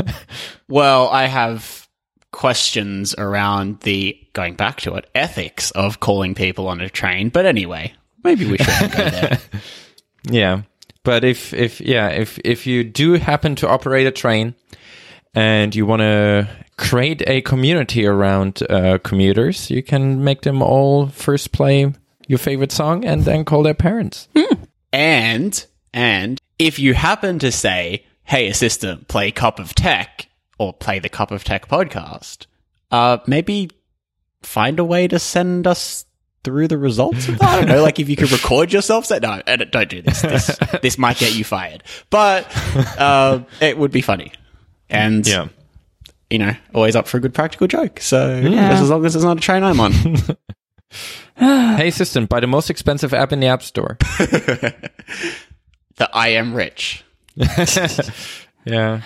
well, 0.68 1.08
I 1.08 1.26
have 1.26 1.87
questions 2.32 3.14
around 3.16 3.80
the 3.80 4.18
going 4.32 4.54
back 4.54 4.80
to 4.80 4.94
it 4.94 5.08
ethics 5.14 5.70
of 5.72 6.00
calling 6.00 6.34
people 6.34 6.68
on 6.68 6.80
a 6.80 6.88
train. 6.88 7.30
But 7.30 7.46
anyway, 7.46 7.94
maybe 8.22 8.46
we 8.50 8.58
shouldn't 8.58 8.92
go 8.92 9.10
there. 9.10 9.38
Yeah. 10.30 10.62
But 11.04 11.24
if 11.24 11.54
if 11.54 11.80
yeah, 11.80 12.08
if 12.08 12.38
if 12.44 12.66
you 12.66 12.84
do 12.84 13.14
happen 13.14 13.54
to 13.56 13.68
operate 13.68 14.06
a 14.06 14.10
train 14.10 14.54
and 15.34 15.74
you 15.74 15.86
want 15.86 16.00
to 16.00 16.48
create 16.76 17.22
a 17.26 17.40
community 17.40 18.04
around 18.06 18.62
uh, 18.68 18.98
commuters, 18.98 19.70
you 19.70 19.82
can 19.82 20.22
make 20.22 20.42
them 20.42 20.60
all 20.60 21.06
first 21.06 21.52
play 21.52 21.92
your 22.26 22.38
favorite 22.38 22.72
song 22.72 23.04
and 23.06 23.24
then 23.24 23.44
call 23.44 23.62
their 23.62 23.74
parents. 23.74 24.28
And 24.92 25.64
and 25.94 26.38
if 26.58 26.78
you 26.78 26.92
happen 26.94 27.38
to 27.38 27.52
say, 27.52 28.04
"Hey, 28.24 28.48
assistant, 28.48 29.08
play 29.08 29.30
Cup 29.30 29.58
of 29.58 29.74
Tech" 29.74 30.27
or 30.58 30.72
play 30.72 30.98
the 30.98 31.08
Cup 31.08 31.30
of 31.30 31.44
Tech 31.44 31.68
podcast, 31.68 32.46
uh, 32.90 33.18
maybe 33.26 33.70
find 34.42 34.78
a 34.78 34.84
way 34.84 35.08
to 35.08 35.18
send 35.18 35.66
us 35.66 36.04
through 36.44 36.68
the 36.68 36.78
results 36.78 37.28
of 37.28 37.38
that. 37.38 37.48
I 37.48 37.56
don't 37.58 37.68
know, 37.68 37.82
like 37.82 37.98
if 37.98 38.08
you 38.08 38.16
could 38.16 38.30
record 38.32 38.72
yourself. 38.72 39.06
Say, 39.06 39.18
no, 39.20 39.40
don't 39.42 39.88
do 39.88 40.02
this. 40.02 40.22
This, 40.22 40.58
this 40.82 40.98
might 40.98 41.18
get 41.18 41.34
you 41.34 41.44
fired, 41.44 41.82
but 42.10 42.46
uh, 42.98 43.40
it 43.60 43.78
would 43.78 43.90
be 43.90 44.00
funny. 44.00 44.32
And 44.88 45.26
yeah. 45.26 45.48
you 46.30 46.38
know, 46.38 46.54
always 46.74 46.96
up 46.96 47.06
for 47.06 47.18
a 47.18 47.20
good 47.20 47.34
practical 47.34 47.66
joke. 47.66 48.00
So 48.00 48.40
just 48.42 48.82
as 48.82 48.90
long 48.90 49.04
as 49.04 49.14
it's 49.14 49.24
not 49.24 49.36
a 49.36 49.40
train 49.40 49.62
I'm 49.62 49.80
on. 49.80 49.92
hey, 51.36 51.88
assistant, 51.88 52.28
buy 52.28 52.40
the 52.40 52.46
most 52.46 52.70
expensive 52.70 53.12
app 53.12 53.32
in 53.32 53.40
the 53.40 53.46
App 53.46 53.62
Store. 53.62 53.96
the 54.08 54.78
I 56.12 56.28
am 56.28 56.54
rich. 56.54 57.04
yeah. 58.64 59.02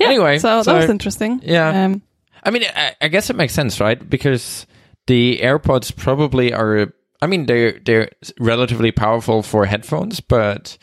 Yeah, 0.00 0.06
Anyway, 0.08 0.38
so, 0.38 0.62
so- 0.62 0.72
that 0.72 0.80
was 0.80 0.90
interesting. 0.90 1.40
Yeah. 1.44 1.84
Um, 1.84 2.02
I 2.42 2.50
mean, 2.50 2.64
I, 2.74 2.94
I 3.02 3.08
guess 3.08 3.28
it 3.30 3.36
makes 3.36 3.52
sense, 3.52 3.80
right? 3.80 3.98
Because 4.08 4.66
the 5.06 5.38
AirPods 5.42 5.94
probably 5.94 6.52
are. 6.52 6.92
I 7.22 7.26
mean, 7.26 7.44
they're 7.46 7.78
they're 7.84 8.10
relatively 8.38 8.92
powerful 8.92 9.42
for 9.42 9.66
headphones, 9.66 10.20
but 10.20 10.78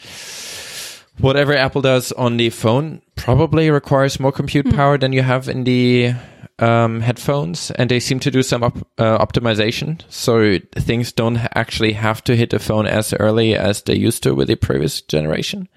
whatever 1.19 1.53
Apple 1.55 1.81
does 1.81 2.11
on 2.11 2.37
the 2.37 2.51
phone 2.51 3.01
probably 3.15 3.71
requires 3.71 4.19
more 4.19 4.31
compute 4.31 4.69
power 4.75 4.99
than 4.99 5.13
you 5.13 5.23
have 5.23 5.49
in 5.49 5.63
the 5.63 6.13
um, 6.59 7.01
headphones, 7.01 7.71
and 7.71 7.89
they 7.89 7.99
seem 7.99 8.19
to 8.19 8.29
do 8.31 8.43
some 8.43 8.63
op- 8.63 8.87
uh, 8.99 9.17
optimization, 9.17 10.01
so 10.09 10.57
things 10.75 11.11
don't 11.11 11.37
actually 11.55 11.93
have 11.93 12.23
to 12.25 12.35
hit 12.35 12.51
the 12.51 12.59
phone 12.59 12.85
as 12.85 13.13
early 13.19 13.55
as 13.55 13.81
they 13.83 13.95
used 13.95 14.21
to 14.23 14.35
with 14.35 14.47
the 14.47 14.55
previous 14.55 15.01
generation. 15.01 15.67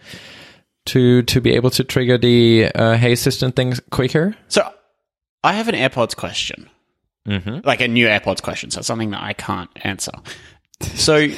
To 0.86 1.22
to 1.22 1.40
be 1.40 1.52
able 1.52 1.70
to 1.70 1.84
trigger 1.84 2.18
the 2.18 2.70
uh, 2.74 2.96
Hey 2.96 3.12
Assistant 3.12 3.54
things 3.54 3.80
quicker. 3.90 4.34
So 4.48 4.68
I 5.44 5.52
have 5.52 5.68
an 5.68 5.74
AirPods 5.74 6.16
question. 6.16 6.68
Mm-hmm. 7.28 7.58
like 7.64 7.82
a 7.82 7.86
new 7.86 8.06
AirPods 8.06 8.42
question, 8.42 8.70
so 8.70 8.80
something 8.80 9.10
that 9.10 9.22
I 9.22 9.34
can't 9.34 9.68
answer. 9.84 10.10
So 10.80 11.28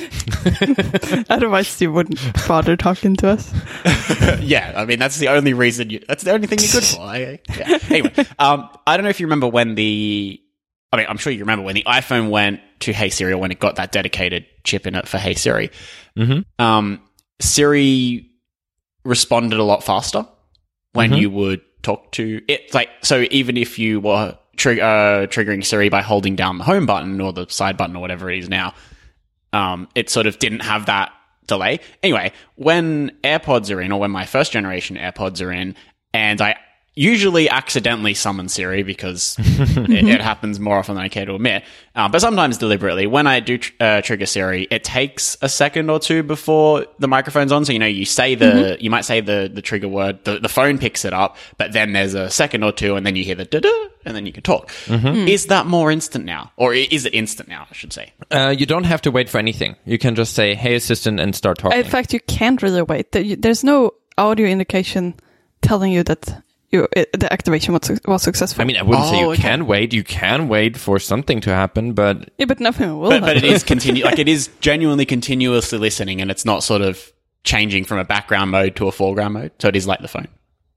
Otherwise, 1.29 1.81
you 1.81 1.93
wouldn't 1.93 2.21
bother 2.47 2.77
talking 2.77 3.17
to 3.17 3.31
us. 3.31 3.53
yeah, 4.41 4.73
I 4.77 4.85
mean 4.85 4.99
that's 4.99 5.19
the 5.19 5.29
only 5.29 5.53
reason. 5.53 5.91
You, 5.91 6.01
that's 6.07 6.23
the 6.23 6.33
only 6.33 6.47
thing 6.47 6.61
you're 6.61 6.71
good 6.71 6.85
for. 6.85 7.01
I, 7.01 7.41
yeah. 7.57 7.79
Anyway, 7.91 8.13
um, 8.39 8.69
I 8.87 8.97
don't 8.97 9.05
know 9.05 9.11
if 9.11 9.21
you 9.21 9.27
remember 9.27 9.49
when 9.49 9.75
the. 9.75 10.41
I 10.93 10.99
mean, 10.99 11.07
I'm 11.09 11.17
sure 11.17 11.33
you 11.33 11.41
remember 11.41 11.65
when 11.65 11.75
the 11.75 11.85
iPhone 11.85 12.31
went 12.31 12.61
to 12.81 12.93
Hey 12.93 13.09
Siri, 13.09 13.35
when 13.35 13.51
it 13.51 13.59
got 13.59 13.77
that 13.77 13.93
dedicated 13.93 14.47
chip 14.63 14.87
in 14.87 14.95
it 14.95 15.09
for 15.09 15.19
Hey 15.19 15.35
Siri. 15.35 15.71
Mm-hmm. 16.17 16.65
Um, 16.65 17.03
Siri 17.41 18.31
responded 19.05 19.59
a 19.59 19.65
lot 19.65 19.83
faster 19.85 20.27
when 20.93 21.11
Mhm. 21.13 21.21
you 21.21 21.31
would 21.31 21.61
talk 21.83 22.13
to 22.13 22.41
it. 22.49 22.73
Like, 22.75 22.89
so 23.03 23.27
even 23.31 23.57
if 23.57 23.79
you 23.79 24.01
were 24.01 24.37
uh, 24.55 25.27
triggering 25.27 25.65
Siri 25.65 25.89
by 25.89 26.03
holding 26.03 26.37
down 26.37 26.59
the 26.59 26.65
home 26.65 26.87
button 26.87 27.21
or 27.21 27.33
the 27.33 27.47
side 27.49 27.77
button 27.77 27.97
or 27.97 28.01
whatever 28.01 28.31
it 28.31 28.39
is 28.39 28.49
now, 28.49 28.75
um, 29.53 29.89
it 29.95 30.09
sort 30.09 30.27
of 30.27 30.39
didn't 30.39 30.61
have 30.61 30.87
that 30.87 31.11
delay. 31.49 31.81
Anyway, 32.03 32.31
when 32.55 33.11
AirPods 33.25 33.75
are 33.75 33.81
in, 33.81 33.91
or 33.91 33.99
when 33.99 34.11
my 34.13 34.25
first 34.25 34.53
generation 34.53 34.97
AirPods 34.97 35.45
are 35.45 35.51
in, 35.51 35.75
and 36.15 36.41
I 36.41 36.57
usually 36.95 37.49
accidentally 37.49 38.15
summon 38.15 38.49
Siri 38.49 38.83
because 38.83 39.37
it, 39.41 40.09
it 40.09 40.21
happens 40.21 40.61
more 40.61 40.79
often 40.79 40.95
than 40.95 41.05
I 41.05 41.09
care 41.09 41.25
to 41.25 41.35
admit, 41.35 41.65
um, 41.95 42.11
but 42.11 42.21
sometimes 42.21 42.59
deliberately. 42.59 43.07
When 43.07 43.27
I 43.27 43.41
do 43.41 43.59
tr- 43.59 43.73
uh, 43.81 44.03
trigger 44.03 44.27
Siri, 44.27 44.67
it 44.71 44.85
takes 44.85 45.37
a 45.41 45.49
second 45.49 45.91
or 45.91 45.99
two 45.99 46.23
before 46.23 46.87
the 46.99 47.09
microphone's 47.09 47.53
on. 47.53 47.65
So 47.65 47.73
you 47.73 47.79
know, 47.79 47.87
you 47.87 48.05
say 48.05 48.35
the, 48.35 48.77
you 48.81 48.91
might 48.91 49.05
say 49.05 49.21
the 49.21 49.51
the 49.53 49.63
trigger 49.63 49.89
word, 49.89 50.25
the, 50.25 50.39
the 50.39 50.49
phone 50.49 50.79
picks 50.79 51.05
it 51.05 51.13
up, 51.13 51.37
but 51.57 51.73
then 51.73 51.93
there's 51.93 52.15
a 52.15 52.31
second 52.31 52.63
or 52.63 52.73
two, 52.73 52.97
and 52.97 53.07
then 53.07 53.17
you 53.17 53.25
hear 53.25 53.37
the 53.37 53.45
da 53.45 53.61
da, 53.61 53.87
and 54.05 54.15
then 54.15 54.27
you 54.27 54.33
can 54.33 54.43
talk. 54.43 54.71
Is 54.89 55.47
that 55.47 55.67
more 55.67 55.91
instant 55.91 56.25
now, 56.25 56.53
or 56.57 56.75
is 56.75 57.07
it 57.07 57.15
instant 57.15 57.49
now? 57.49 57.67
I 57.71 57.75
should 57.75 57.93
say. 57.93 58.13
Uh, 58.31 58.55
you 58.57 58.67
don't 58.67 58.85
have 58.85 59.03
to 59.03 59.11
wait 59.11 59.29
for 59.29 59.39
anything. 59.39 59.77
You 59.87 59.99
can 59.99 60.15
just 60.15 60.35
say, 60.35 60.55
"Hey, 60.55 60.75
assistant," 60.75 61.21
and 61.21 61.35
start 61.35 61.59
talking. 61.59 61.79
In 61.79 61.85
fact, 61.85 62.13
you 62.13 62.21
can't 62.21 62.63
really 62.63 62.83
wait. 62.83 63.13
There's 63.13 63.65
no 63.65 63.95
audio 64.19 64.47
indication 64.47 65.15
telling 65.63 65.93
you 65.93 66.03
that 66.03 66.43
you, 66.73 66.89
it, 66.97 67.11
the 67.19 67.33
activation 67.33 67.75
was, 67.75 68.01
was 68.07 68.23
successful. 68.23 68.63
I 68.63 68.65
mean, 68.65 68.77
I 68.77 68.83
wouldn't 68.83 69.07
say 69.09 69.19
Oh, 69.19 69.21
you 69.21 69.31
okay. 69.33 69.43
can 69.43 69.67
wait. 69.67 69.93
You 69.93 70.03
can 70.03 70.49
wait 70.49 70.77
for 70.77 70.99
something 70.99 71.41
to 71.43 71.51
happen, 71.51 71.93
but 71.93 72.31
yeah, 72.39 72.47
but 72.47 72.59
nothing 72.61 72.99
will. 72.99 73.11
but, 73.11 73.21
but 73.21 73.37
it 73.37 73.45
happen. 73.45 73.79
continu- 73.79 74.05
like 74.11 74.19
it 74.19 74.29
is 74.29 74.49
genuinely 74.61 75.05
continuously 75.07 75.79
listening 75.79 76.21
and 76.21 76.31
it's 76.31 76.45
not 76.45 76.63
sort 76.65 76.83
of 76.83 77.13
changing 77.45 77.85
from 77.85 77.99
a 77.99 78.05
background 78.05 78.51
mode 78.51 78.75
to 78.77 78.87
a 78.89 78.93
foreground 78.93 79.35
mode 79.35 79.51
so 79.59 79.67
it 79.69 79.75
is 79.77 79.87
like 79.87 80.01
the 80.01 80.09
phone 80.09 80.29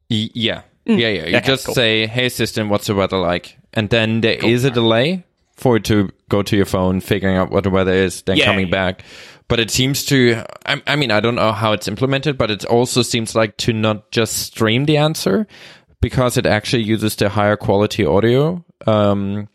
y- 0.10 0.30
yeah, 0.34 0.62
mm. 0.88 1.00
yeah, 1.00 1.08
yeah. 1.10 1.26
You 1.28 1.38
Okay, 1.38 1.48
just 1.48 1.66
cool. 1.66 1.76
say, 1.76 2.08
"Hey, 2.08 2.30
system, 2.30 2.70
what's 2.70 2.88
the 2.88 2.96
weather 2.96 3.18
like?" 3.18 3.58
And 3.74 3.90
then 3.90 4.22
there 4.22 4.44
is 4.44 4.64
a 4.64 4.72
delay 4.72 5.24
for 5.56 5.78
it 5.78 5.84
to 5.86 6.10
go 6.30 6.42
to 6.44 6.56
your 6.58 6.66
phone, 6.66 7.00
figuring 7.02 7.38
out 7.38 7.50
what 7.52 7.64
the 7.64 7.70
weather 7.70 7.94
is, 7.94 8.22
then 8.24 8.36
Yeah, 8.38 8.46
coming 8.46 8.68
yeah. 8.68 8.72
back. 8.72 9.04
But 9.48 9.60
it 9.60 9.70
seems 9.70 10.04
to. 10.06 10.44
I, 10.66 10.82
I 10.88 10.96
mean, 10.96 11.12
I 11.12 11.20
don't 11.20 11.36
know 11.36 11.52
how 11.52 11.72
it's 11.74 11.88
implemented, 11.88 12.36
but 12.38 12.50
it 12.52 12.66
also 12.66 13.04
seems 13.04 13.36
like 13.36 13.56
to 13.58 13.74
not 13.74 14.10
just 14.12 14.38
stream 14.38 14.86
the 14.86 14.98
answer 14.98 15.46
because 16.02 16.38
it 16.38 16.46
actually 16.46 16.84
uses 16.84 17.16
the 17.16 17.30
higher 17.30 17.58
quality 17.58 18.06
audio. 18.06 18.64
Um, 18.86 19.48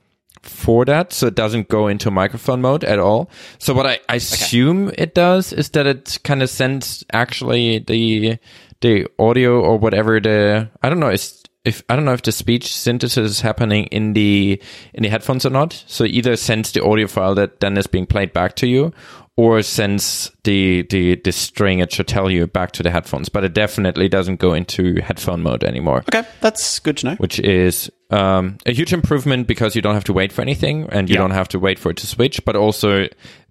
for 0.42 0.86
that, 0.86 1.12
so 1.12 1.26
it 1.26 1.34
doesn't 1.34 1.68
go 1.68 1.86
into 1.86 2.10
microphone 2.10 2.62
mode 2.62 2.82
at 2.82 2.98
all. 2.98 3.30
So 3.58 3.74
what 3.74 3.86
I, 3.86 4.00
I 4.08 4.16
assume 4.16 4.90
it 4.96 5.14
does 5.14 5.52
is 5.52 5.68
that 5.70 5.86
it 5.86 6.18
kind 6.24 6.42
of 6.42 6.48
sends 6.48 7.04
actually 7.12 7.80
the 7.80 8.38
the 8.80 9.06
audio 9.18 9.60
or 9.60 9.76
whatever 9.78 10.18
the 10.18 10.70
I 10.82 10.88
don't 10.88 11.00
know 11.00 11.10
is 11.10 11.42
if 11.64 11.82
I 11.88 11.96
don't 11.96 12.04
know 12.04 12.14
if 12.14 12.22
the 12.22 12.32
speech 12.32 12.74
synthesis 12.74 13.30
is 13.30 13.40
happening 13.40 13.84
in 13.86 14.14
the 14.14 14.60
in 14.94 15.02
the 15.02 15.10
headphones 15.10 15.44
or 15.44 15.50
not. 15.50 15.84
So 15.86 16.04
either 16.04 16.36
sends 16.36 16.72
the 16.72 16.82
audio 16.82 17.06
file 17.06 17.34
that 17.34 17.60
then 17.60 17.76
is 17.76 17.86
being 17.86 18.06
played 18.06 18.32
back 18.32 18.56
to 18.56 18.66
you, 18.66 18.92
or 19.40 19.62
sends 19.62 20.30
the 20.44 20.82
the 20.90 21.16
the 21.24 21.32
string 21.32 21.78
it 21.80 21.90
should 21.92 22.08
tell 22.08 22.28
you 22.30 22.46
back 22.46 22.72
to 22.72 22.82
the 22.82 22.90
headphones. 22.90 23.28
But 23.30 23.44
it 23.44 23.54
definitely 23.54 24.08
doesn't 24.08 24.38
go 24.40 24.54
into 24.54 24.82
headphone 25.08 25.42
mode 25.42 25.64
anymore 25.64 25.98
okay 26.08 26.24
that's 26.40 26.78
good 26.80 26.96
to 26.98 27.06
know 27.06 27.14
which 27.16 27.38
is 27.40 27.90
um, 28.10 28.56
a 28.66 28.72
huge 28.72 28.92
improvement 28.92 29.46
because 29.46 29.76
you 29.76 29.82
don't 29.82 29.94
have 29.94 30.04
to 30.10 30.12
wait 30.12 30.32
for 30.32 30.42
anything 30.42 30.88
and 30.90 31.08
you 31.08 31.14
Yeah. 31.14 31.20
don't 31.22 31.30
have 31.40 31.48
to 31.48 31.58
wait 31.58 31.78
for 31.78 31.90
it 31.90 31.96
to 31.98 32.06
switch. 32.06 32.44
But 32.44 32.56
also, 32.56 33.06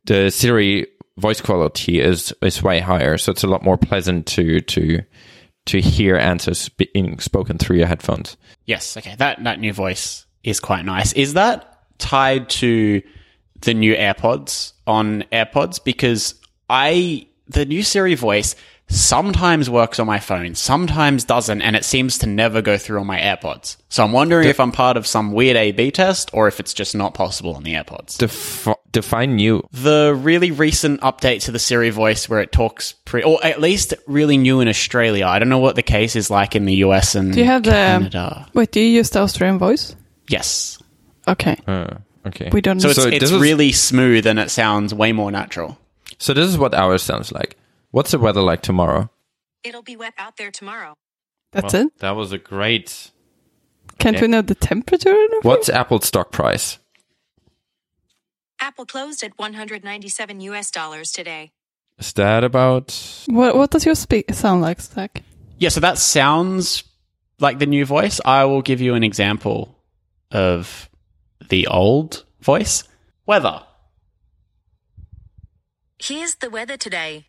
the 0.05 0.29
Siri 0.29 0.85
voice 1.17 1.41
quality 1.41 1.99
is 2.01 2.33
is 2.41 2.61
way 2.63 2.79
higher, 2.81 3.17
so 3.17 3.31
it's 3.31 3.43
a 3.43 3.47
lot 3.47 3.63
more 3.63 3.77
pleasant 3.77 4.25
to 4.35 4.59
to 4.61 5.01
to 5.65 5.79
hear 5.81 6.15
answers 6.17 6.69
being 6.69 7.19
spoken 7.19 7.57
through 7.57 7.77
your 7.77 7.87
headphones. 7.87 8.37
yes 8.65 8.97
okay 8.97 9.15
that 9.17 9.43
that 9.43 9.59
new 9.59 9.73
voice 9.73 10.25
is 10.43 10.59
quite 10.59 10.83
nice 10.85 11.13
is 11.13 11.33
that 11.33 11.59
tied 11.99 12.49
to 12.49 13.01
the 13.61 13.73
new 13.73 13.93
airpods 13.95 14.73
on 14.89 15.23
airpods 15.31 15.83
because 15.83 16.33
i 16.69 17.25
the 17.47 17.65
new 17.65 17.83
siri 17.83 18.15
voice 18.15 18.55
sometimes 18.91 19.69
works 19.69 19.99
on 19.99 20.07
my 20.07 20.17
phone 20.19 20.55
sometimes 20.55 21.23
doesn't 21.23 21.61
and 21.61 21.75
it 21.75 21.85
seems 21.85 22.17
to 22.17 22.25
never 22.27 22.59
go 22.61 22.75
through 22.75 22.99
on 22.99 23.05
my 23.05 23.19
airpods 23.19 23.77
so 23.87 24.03
i'm 24.03 24.11
wondering 24.11 24.47
if 24.49 24.59
i'm 24.59 24.71
part 24.71 24.97
of 24.97 25.05
some 25.05 25.31
weird 25.31 25.55
a 25.55 25.71
b 25.71 25.91
test 25.91 26.31
or 26.33 26.47
if 26.47 26.59
it's 26.59 26.73
just 26.73 26.95
not 26.95 27.13
possible 27.13 27.53
on 27.55 27.61
the 27.63 27.75
airpods 27.75 28.17
Def- 28.17 28.67
define 28.91 29.35
new. 29.35 29.61
the 29.71 30.17
really 30.19 30.49
recent 30.49 31.01
update 31.01 31.43
to 31.43 31.51
the 31.51 31.59
Siri 31.59 31.91
voice 31.91 32.27
where 32.27 32.39
it 32.39 32.51
talks 32.51 32.93
pre, 33.05 33.21
or 33.21 33.37
at 33.45 33.61
least 33.61 33.93
really 34.07 34.35
new 34.37 34.59
in 34.61 34.67
Australia. 34.67 35.27
I 35.27 35.37
don't 35.37 35.49
know 35.49 35.59
what 35.59 35.75
the 35.75 35.83
case 35.83 36.15
is 36.15 36.31
like 36.31 36.55
in 36.55 36.65
the 36.65 36.77
US 36.87 37.13
and 37.13 37.31
Do 37.31 37.39
you 37.39 37.45
have 37.45 37.61
the- 37.61 37.69
Canada. 37.69 38.47
Wait, 38.55 38.71
do 38.71 38.79
you 38.79 38.87
use 38.97 39.11
the 39.11 39.19
Australian 39.19 39.59
voice? 39.59 39.95
Yes. 40.27 40.79
Okay, 41.27 41.55
Uh, 41.67 41.97
okay. 42.27 42.49
we 42.51 42.61
don't. 42.61 42.79
So 42.79 42.89
it's, 42.89 43.01
So 43.01 43.07
it's 43.09 43.19
this 43.19 43.31
is- 43.31 43.41
really 43.41 43.71
smooth 43.71 44.25
and 44.27 44.39
it 44.39 44.49
sounds 44.51 44.93
way 44.93 45.11
more 45.11 45.31
natural. 45.31 45.77
so 46.17 46.33
this 46.33 46.47
is 46.47 46.57
what 46.57 46.73
ours 46.73 47.01
sounds 47.03 47.31
like. 47.31 47.55
What's 47.91 48.11
the 48.11 48.19
weather 48.19 48.41
like 48.41 48.61
tomorrow? 48.61 49.09
It'll 49.63 49.81
be 49.83 49.95
wet 49.95 50.13
out 50.17 50.37
there 50.37 50.51
tomorrow. 50.51 50.93
That's 51.51 51.73
Well, 51.73 51.87
it. 51.87 51.99
That 51.99 52.15
was 52.15 52.31
a 52.31 52.37
great. 52.37 53.11
Can't 53.97 54.15
okay. 54.15 54.25
we 54.25 54.31
know 54.31 54.41
the 54.41 54.55
temperature? 54.55 55.09
and 55.09 55.17
everything? 55.33 55.39
What's 55.49 55.67
Apple's 55.69 56.05
stock 56.05 56.31
price? 56.31 56.77
Apple 58.59 58.85
closed 58.85 59.23
at 59.23 59.37
197 59.37 60.41
US 60.41 60.71
dollars 60.71 61.11
today. 61.11 61.51
Is 61.97 62.13
that 62.13 62.43
about? 62.43 62.91
What 63.27 63.55
What 63.55 63.71
does 63.71 63.85
your 63.85 63.95
speak 63.95 64.33
sound 64.33 64.61
like, 64.61 64.81
Zach? 64.81 65.23
Yeah, 65.57 65.69
so 65.69 65.79
that 65.81 65.97
sounds 65.97 66.83
like 67.39 67.59
the 67.59 67.65
new 67.65 67.85
voice. 67.85 68.21
I 68.23 68.45
will 68.45 68.61
give 68.61 68.79
you 68.81 68.93
an 68.95 69.03
example 69.03 69.75
of 70.31 70.88
the 71.49 71.67
old 71.67 72.23
voice. 72.41 72.83
Weather. 73.25 73.63
Here's 76.01 76.35
the 76.35 76.49
weather 76.49 76.77
today. 76.77 77.27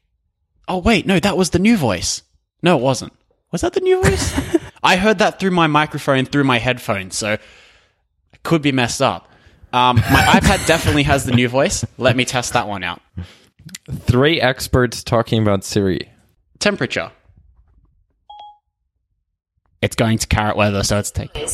Oh 0.69 0.79
wait, 0.79 1.07
no, 1.07 1.19
that 1.19 1.37
was 1.37 1.51
the 1.51 1.59
new 1.59 1.77
voice. 1.77 2.23
No, 2.63 2.79
it 2.79 2.83
wasn't. 2.83 3.13
Was 3.51 3.63
that 3.63 3.73
the 3.73 3.81
new 3.81 4.03
voice? 4.03 4.33
I 4.83 4.97
heard 4.97 5.19
that 5.19 5.41
through 5.41 5.51
my 5.51 5.67
microphone 5.67 6.25
through 6.25 6.45
my 6.45 6.59
headphones, 6.59 7.17
so 7.17 7.33
it 7.33 8.43
could 8.45 8.63
be 8.63 8.73
messed 8.73 9.03
up. 9.03 9.29
Um, 9.73 9.97
my 9.97 10.03
iPad 10.41 10.67
definitely 10.67 11.03
has 11.05 11.25
the 11.25 11.33
new 11.33 11.49
voice. 11.49 11.85
Let 11.99 12.17
me 12.17 12.25
test 12.25 12.53
that 12.53 12.69
one 12.69 12.85
out. 12.85 13.01
Three 13.91 14.41
experts 14.41 15.03
talking 15.03 15.43
about 15.43 15.65
Siri. 15.65 16.09
Temperature. 16.59 17.11
It's 19.83 19.97
going 19.97 20.19
to 20.19 20.27
carrot 20.27 20.57
weather, 20.57 20.83
so 20.83 20.99
it's 20.99 21.11
taking. 21.11 21.49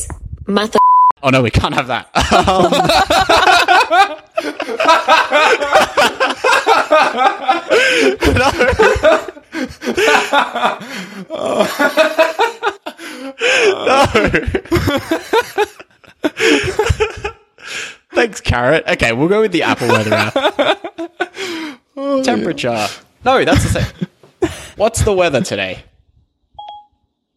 Mother. 0.46 0.78
Oh 1.26 1.30
no, 1.30 1.42
we 1.42 1.50
can't 1.50 1.74
have 1.74 1.88
that. 1.88 2.08
Um, 2.32 2.70
no 8.36 8.46
Thanks, 18.14 18.40
carrot. 18.40 18.84
Okay, 18.86 19.12
we'll 19.12 19.26
go 19.26 19.40
with 19.40 19.50
the 19.50 19.64
Apple 19.64 19.88
weather 19.88 20.14
app. 20.14 20.36
Oh, 21.96 22.22
Temperature. 22.22 22.86
No, 23.24 23.44
that's 23.44 23.64
the 23.64 23.80
same. 23.80 23.86
What's 24.76 25.02
the 25.02 25.12
weather 25.12 25.40
today? 25.40 25.82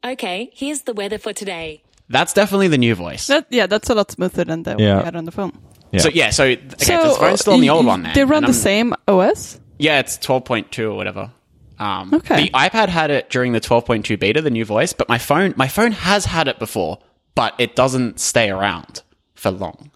Okay, 0.06 0.52
here's 0.54 0.84
the 0.84 0.94
weather 0.94 1.18
for 1.18 1.34
today. 1.34 1.82
That's 2.10 2.34
definitely 2.34 2.68
the 2.70 2.78
new 2.78 2.96
voice. 2.96 3.28
That 3.28 3.46
yeah, 3.50 3.68
that's 3.68 3.90
a 3.90 3.94
lot 3.96 4.12
smoother 4.12 4.44
than 4.44 4.64
the 4.64 4.72
one 4.72 4.80
Yeah. 4.80 4.98
we 4.98 5.04
had 5.04 5.16
on 5.16 5.26
the 5.26 5.32
phone. 5.32 5.54
Yeah. 5.92 6.00
So 6.02 6.10
yeah, 6.10 6.30
so 6.32 6.44
okay, 6.46 6.60
so 6.78 7.04
the 7.10 7.16
phone's 7.20 7.40
still 7.42 7.54
on 7.54 7.62
the 7.62 7.70
old 7.70 7.86
one. 7.86 8.04
Then 8.04 8.14
They 8.14 8.24
run 8.24 8.44
the 8.44 8.48
I'm- 8.48 8.54
same 8.54 8.94
OS. 9.08 9.60
Yeah, 9.78 10.00
it's 10.00 10.18
twelve 10.18 10.46
point 10.46 10.72
two 10.72 10.90
or 10.92 10.96
whatever. 10.96 11.32
Um, 11.80 12.14
Okay. 12.14 12.44
The 12.46 12.50
iPad 12.50 12.90
had 12.90 13.10
it 13.12 13.30
during 13.30 13.54
the 13.54 13.60
twelve 13.60 13.86
point 13.86 14.06
two 14.06 14.18
beta, 14.18 14.42
the 14.42 14.50
new 14.50 14.66
voice, 14.66 14.92
but 14.94 15.08
my 15.08 15.18
phone, 15.18 15.54
my 15.56 15.68
phone 15.68 15.92
has 15.94 16.26
had 16.26 16.48
it 16.48 16.60
before, 16.60 17.00
but 17.36 17.54
it 17.60 17.76
doesn't 17.76 18.20
stay 18.20 18.50
around 18.50 19.02
for 19.36 19.52
long. 19.52 19.92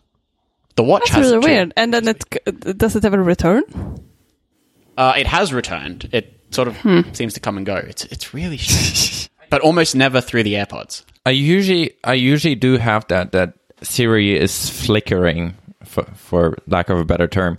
The 0.76 0.84
watch 0.84 1.02
That's 1.12 1.16
has 1.16 1.26
really 1.32 1.38
it 1.38 1.42
too. 1.42 1.48
weird. 1.54 1.74
And 1.78 1.94
then 1.94 2.08
it 2.08 2.78
does 2.78 2.96
it 2.96 3.04
ever 3.06 3.22
return? 3.22 3.64
Uh, 4.98 5.14
it 5.18 5.28
has 5.28 5.52
returned. 5.54 6.10
It 6.12 6.40
sort 6.52 6.68
of 6.68 6.78
Hmm. 6.78 7.02
seems 7.14 7.34
to 7.34 7.40
come 7.40 7.58
and 7.58 7.66
go. 7.66 7.76
It's 7.76 8.06
it's 8.06 8.34
really 8.34 8.58
strange, 8.60 9.30
but 9.50 9.62
almost 9.62 9.96
never 9.96 10.22
through 10.22 10.44
the 10.44 10.54
AirPods. 10.54 11.04
I 11.26 11.32
usually 11.32 11.94
I 12.04 12.14
usually 12.14 12.56
do 12.56 12.78
have 12.78 13.08
that 13.08 13.32
that 13.32 13.54
Siri 13.82 14.38
is 14.38 14.70
flickering 14.70 15.56
for, 15.84 16.04
for 16.16 16.58
lack 16.68 16.90
of 16.90 16.98
a 16.98 17.06
better 17.06 17.28
term, 17.28 17.58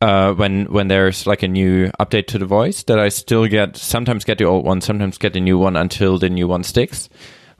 uh, 0.00 0.32
when 0.34 0.66
when 0.66 0.88
there's 0.88 1.26
like 1.26 1.42
a 1.42 1.48
new 1.48 1.90
update 2.00 2.26
to 2.28 2.38
the 2.38 2.46
voice, 2.46 2.82
that 2.84 2.98
I 2.98 3.08
still 3.08 3.46
get 3.46 3.76
sometimes 3.76 4.24
get 4.24 4.38
the 4.38 4.44
old 4.44 4.64
one, 4.64 4.80
sometimes 4.80 5.18
get 5.18 5.32
the 5.32 5.40
new 5.40 5.58
one 5.58 5.76
until 5.76 6.18
the 6.18 6.30
new 6.30 6.48
one 6.48 6.62
sticks. 6.62 7.08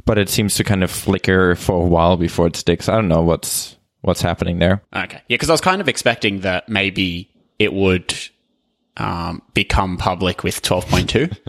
But 0.04 0.18
it 0.18 0.28
seems 0.28 0.54
to 0.56 0.64
kind 0.64 0.84
of 0.84 0.90
flicker 0.90 1.56
for 1.56 1.82
a 1.82 1.86
while 1.86 2.16
before 2.16 2.46
it 2.46 2.56
sticks. 2.56 2.88
I 2.88 2.94
don't 2.94 3.08
know 3.08 3.22
what's 3.22 3.76
what's 4.02 4.22
happening 4.22 4.58
there. 4.58 4.82
Okay. 4.94 5.16
Yeah, 5.28 5.34
because 5.34 5.50
I 5.50 5.52
was 5.52 5.60
kind 5.60 5.80
of 5.80 5.88
expecting 5.88 6.40
that 6.40 6.68
maybe 6.68 7.30
it 7.58 7.72
would 7.72 8.14
um, 8.96 9.42
become 9.54 9.96
public 9.96 10.42
with 10.44 10.62
12.2. 10.62 11.36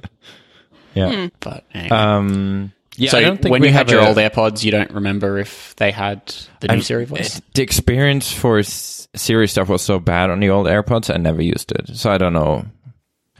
Yeah. 0.95 1.27
but 1.41 1.63
anyway. 1.75 1.95
Um. 1.95 2.73
Yeah. 2.97 3.11
so 3.11 3.17
I 3.19 3.21
don't 3.21 3.41
think 3.41 3.51
when 3.51 3.61
we 3.61 3.67
you 3.67 3.73
had 3.73 3.87
have 3.87 3.91
your 3.91 4.01
a- 4.01 4.07
old 4.07 4.17
AirPods, 4.17 4.63
you 4.63 4.71
don't 4.71 4.91
remember 4.91 5.37
if 5.37 5.75
they 5.77 5.91
had 5.91 6.21
the 6.59 6.67
new 6.67 6.73
I'm- 6.73 6.81
Siri 6.81 7.05
voice? 7.05 7.41
The 7.53 7.61
experience 7.61 8.31
for 8.31 8.59
S- 8.59 9.07
Siri 9.15 9.47
stuff 9.47 9.69
was 9.69 9.81
so 9.83 9.99
bad 9.99 10.29
on 10.29 10.39
the 10.39 10.49
old 10.49 10.65
AirPods, 10.67 11.13
I 11.13 11.17
never 11.17 11.41
used 11.41 11.71
it. 11.71 11.95
So 11.95 12.11
I 12.11 12.17
don't 12.17 12.33
know. 12.33 12.65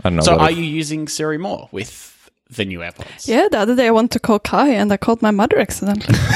I 0.03 0.09
don't 0.09 0.15
know. 0.17 0.21
So 0.21 0.37
are 0.37 0.51
if- 0.51 0.57
you 0.57 0.63
using 0.63 1.07
Siri 1.07 1.37
more 1.39 1.67
with 1.71 2.13
the 2.55 2.65
new 2.65 2.79
AirPods? 2.79 3.27
Yeah, 3.27 3.47
the 3.51 3.57
other 3.59 3.75
day 3.75 3.87
I 3.87 3.91
wanted 3.91 4.11
to 4.11 4.19
call 4.19 4.39
Kai 4.39 4.69
and 4.69 4.93
I 4.93 4.97
called 4.97 5.21
my 5.21 5.31
mother 5.31 5.57
accidentally. 5.57 6.17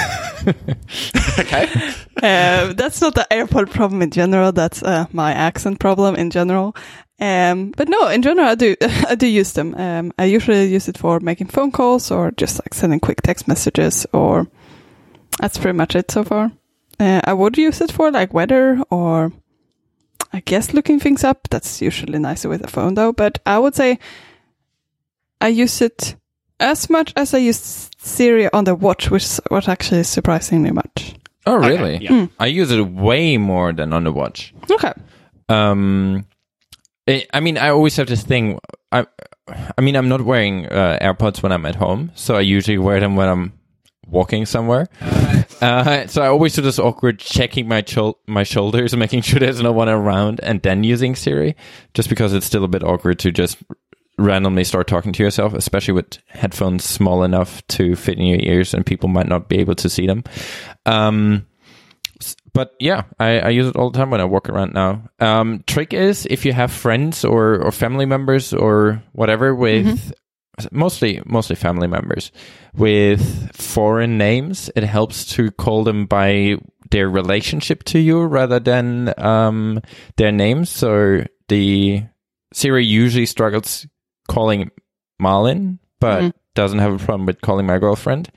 Okay. 1.40 1.68
uh, 2.18 2.74
that's 2.74 3.00
not 3.02 3.16
the 3.16 3.28
AirPod 3.32 3.70
problem 3.72 4.02
in 4.02 4.10
general. 4.12 4.52
That's 4.52 4.82
uh, 4.84 5.06
my 5.12 5.32
accent 5.34 5.80
problem 5.80 6.16
in 6.16 6.30
general. 6.32 6.76
Um, 7.22 7.72
but 7.78 7.88
no, 7.88 8.08
in 8.08 8.24
general, 8.24 8.48
I 8.50 8.56
do 8.56 8.76
I 8.82 9.16
do 9.16 9.28
use 9.28 9.54
them. 9.54 9.76
Um, 9.76 10.12
I 10.18 10.26
usually 10.26 10.66
use 10.74 10.88
it 10.90 10.98
for 10.98 11.20
making 11.20 11.48
phone 11.48 11.72
calls 11.72 12.10
or 12.12 12.32
just 12.32 12.60
like 12.60 12.74
sending 12.74 13.00
quick 13.00 13.22
text 13.22 13.48
messages, 13.48 14.08
or 14.12 14.48
that's 15.40 15.58
pretty 15.60 15.78
much 15.78 15.96
it 15.96 16.10
so 16.12 16.24
far. 16.24 16.52
Uh, 17.00 17.22
I 17.24 17.34
would 17.34 17.58
use 17.58 17.80
it 17.82 17.92
for 17.92 18.10
like 18.12 18.34
weather 18.34 18.82
or 18.90 19.32
I 20.34 20.40
guess 20.40 20.74
looking 20.74 21.00
things 21.00 21.24
up. 21.24 21.48
That's 21.50 21.82
usually 21.82 22.18
nicer 22.20 22.50
with 22.50 22.64
a 22.64 22.68
phone 22.68 22.96
though. 22.96 23.14
But 23.14 23.40
I 23.46 23.60
would 23.60 23.76
say 23.76 24.00
I 25.40 25.50
use 25.50 25.82
it 25.82 26.16
as 26.60 26.90
much 26.90 27.14
as 27.16 27.34
I 27.34 27.40
use 27.40 27.90
Siri 27.98 28.52
on 28.54 28.64
the 28.64 28.74
watch, 28.76 29.10
which 29.12 29.24
is 29.24 29.42
what 29.50 29.68
actually 29.70 30.02
is 30.02 30.10
surprisingly 30.10 30.72
much. 30.72 31.16
oh, 31.46 31.58
Okay, 31.58 31.70
really? 31.70 31.98
yeah. 32.04 32.28
I 32.40 32.48
use 32.48 32.72
it 32.72 32.82
way 32.88 33.38
more 33.38 33.74
than 33.74 33.94
on 33.94 34.04
the 34.06 34.12
watch. 34.12 34.54
Okay. 34.70 34.94
Um, 35.50 36.26
I 37.12 37.28
I 37.34 37.40
mean, 37.40 37.58
I 37.58 37.70
always 37.70 37.96
have 37.98 38.08
this 38.08 38.24
thing. 38.24 38.60
I, 38.92 39.06
I 39.78 39.82
mean, 39.82 39.96
I'm 39.96 40.10
not 40.10 40.22
wearing 40.22 40.68
uh, 40.68 40.98
AirPods 41.02 41.44
when 41.44 41.52
I'm 41.52 41.66
at 41.66 41.76
home, 41.76 42.12
so 42.16 42.36
I 42.36 42.42
usually 42.42 42.78
wear 42.78 43.00
them 43.00 43.16
when 43.16 43.28
I'm 43.28 43.54
walking 44.08 44.46
somewhere. 44.46 44.88
Uh, 45.62 46.08
so 46.08 46.22
I 46.22 46.28
always 46.28 46.56
do 46.56 46.62
this 46.62 46.80
awkward 46.80 47.20
checking 47.20 47.68
my 47.68 47.82
chol- 47.82 48.16
my 48.28 48.44
shoulders 48.44 48.94
and 48.94 49.00
making 49.06 49.22
sure 49.22 49.40
there's 49.40 49.62
no 49.62 49.72
one 49.72 49.90
around, 49.90 50.40
and 50.42 50.62
then 50.62 50.84
using 50.84 51.16
Siri, 51.16 51.56
just 51.94 52.10
because 52.10 52.34
it's 52.34 52.46
still 52.46 52.64
a 52.64 52.68
bit 52.68 52.84
awkward 52.84 53.20
to 53.20 53.32
just 53.32 53.58
randomly 54.18 54.64
start 54.64 54.88
talking 54.88 55.14
to 55.14 55.24
yourself, 55.24 55.54
especially 55.54 55.94
with 55.94 56.18
headphones 56.28 56.84
small 56.84 57.24
enough 57.24 57.66
to 57.68 57.96
fit 57.96 58.18
in 58.18 58.26
your 58.26 58.40
ears, 58.42 58.74
and 58.74 58.86
people 58.86 59.10
might 59.10 59.28
not 59.28 59.50
be 59.50 59.60
able 59.60 59.76
to 59.76 59.90
see 59.90 60.08
them. 60.08 60.24
Um, 60.86 61.46
but 62.54 62.74
yeah, 62.80 63.04
I, 63.20 63.40
I 63.40 63.50
use 63.50 63.68
it 63.68 63.76
all 63.76 63.90
the 63.92 63.98
time 63.98 64.10
when 64.12 64.22
I 64.22 64.26
walk 64.26 64.50
around 64.50 64.74
now. 64.74 65.04
Um, 65.20 65.64
trick 65.68 65.94
is 65.94 66.26
if 66.30 66.46
you 66.46 66.54
have 66.54 66.72
friends 66.72 67.24
or, 67.26 67.62
or 67.62 67.72
family 67.72 68.06
members 68.06 68.54
or 68.54 69.02
whatever 69.14 69.56
with 69.56 70.14
mostly 70.72 71.22
mostly 71.26 71.56
family 71.56 71.88
members 71.88 72.32
with 72.76 73.56
foreign 73.56 74.18
names, 74.18 74.70
it 74.76 74.84
helps 74.84 75.26
to 75.36 75.50
call 75.52 75.84
them 75.84 76.06
by 76.06 76.58
their 76.92 77.10
relationship 77.10 77.84
to 77.86 78.00
you 78.00 78.22
rather 78.24 78.60
than 78.60 79.14
um, 79.18 79.80
their 80.18 80.32
names. 80.32 80.70
So 80.70 81.26
the 81.48 82.04
Siri 82.54 82.86
usually 82.86 83.26
struggles 83.26 83.88
calling 84.28 84.72
Marlon, 85.22 85.80
but 86.00 86.22
Mhm. 86.24 86.34
doesn't 86.54 86.80
have 86.80 86.94
a 86.94 86.98
problem 87.06 87.26
with 87.26 87.40
calling 87.42 87.66
my 87.66 87.80
girlfriend. 87.80 88.30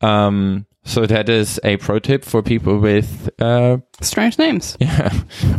Um, 0.00 0.66
so 0.90 1.06
that 1.06 1.28
is 1.28 1.60
a 1.62 1.76
pro 1.76 1.98
tip 2.00 2.24
for 2.24 2.42
people 2.42 2.78
with 2.78 3.30
uh, 3.40 3.78
Strange 4.00 4.38
names. 4.38 4.76
yeah, 4.80 5.12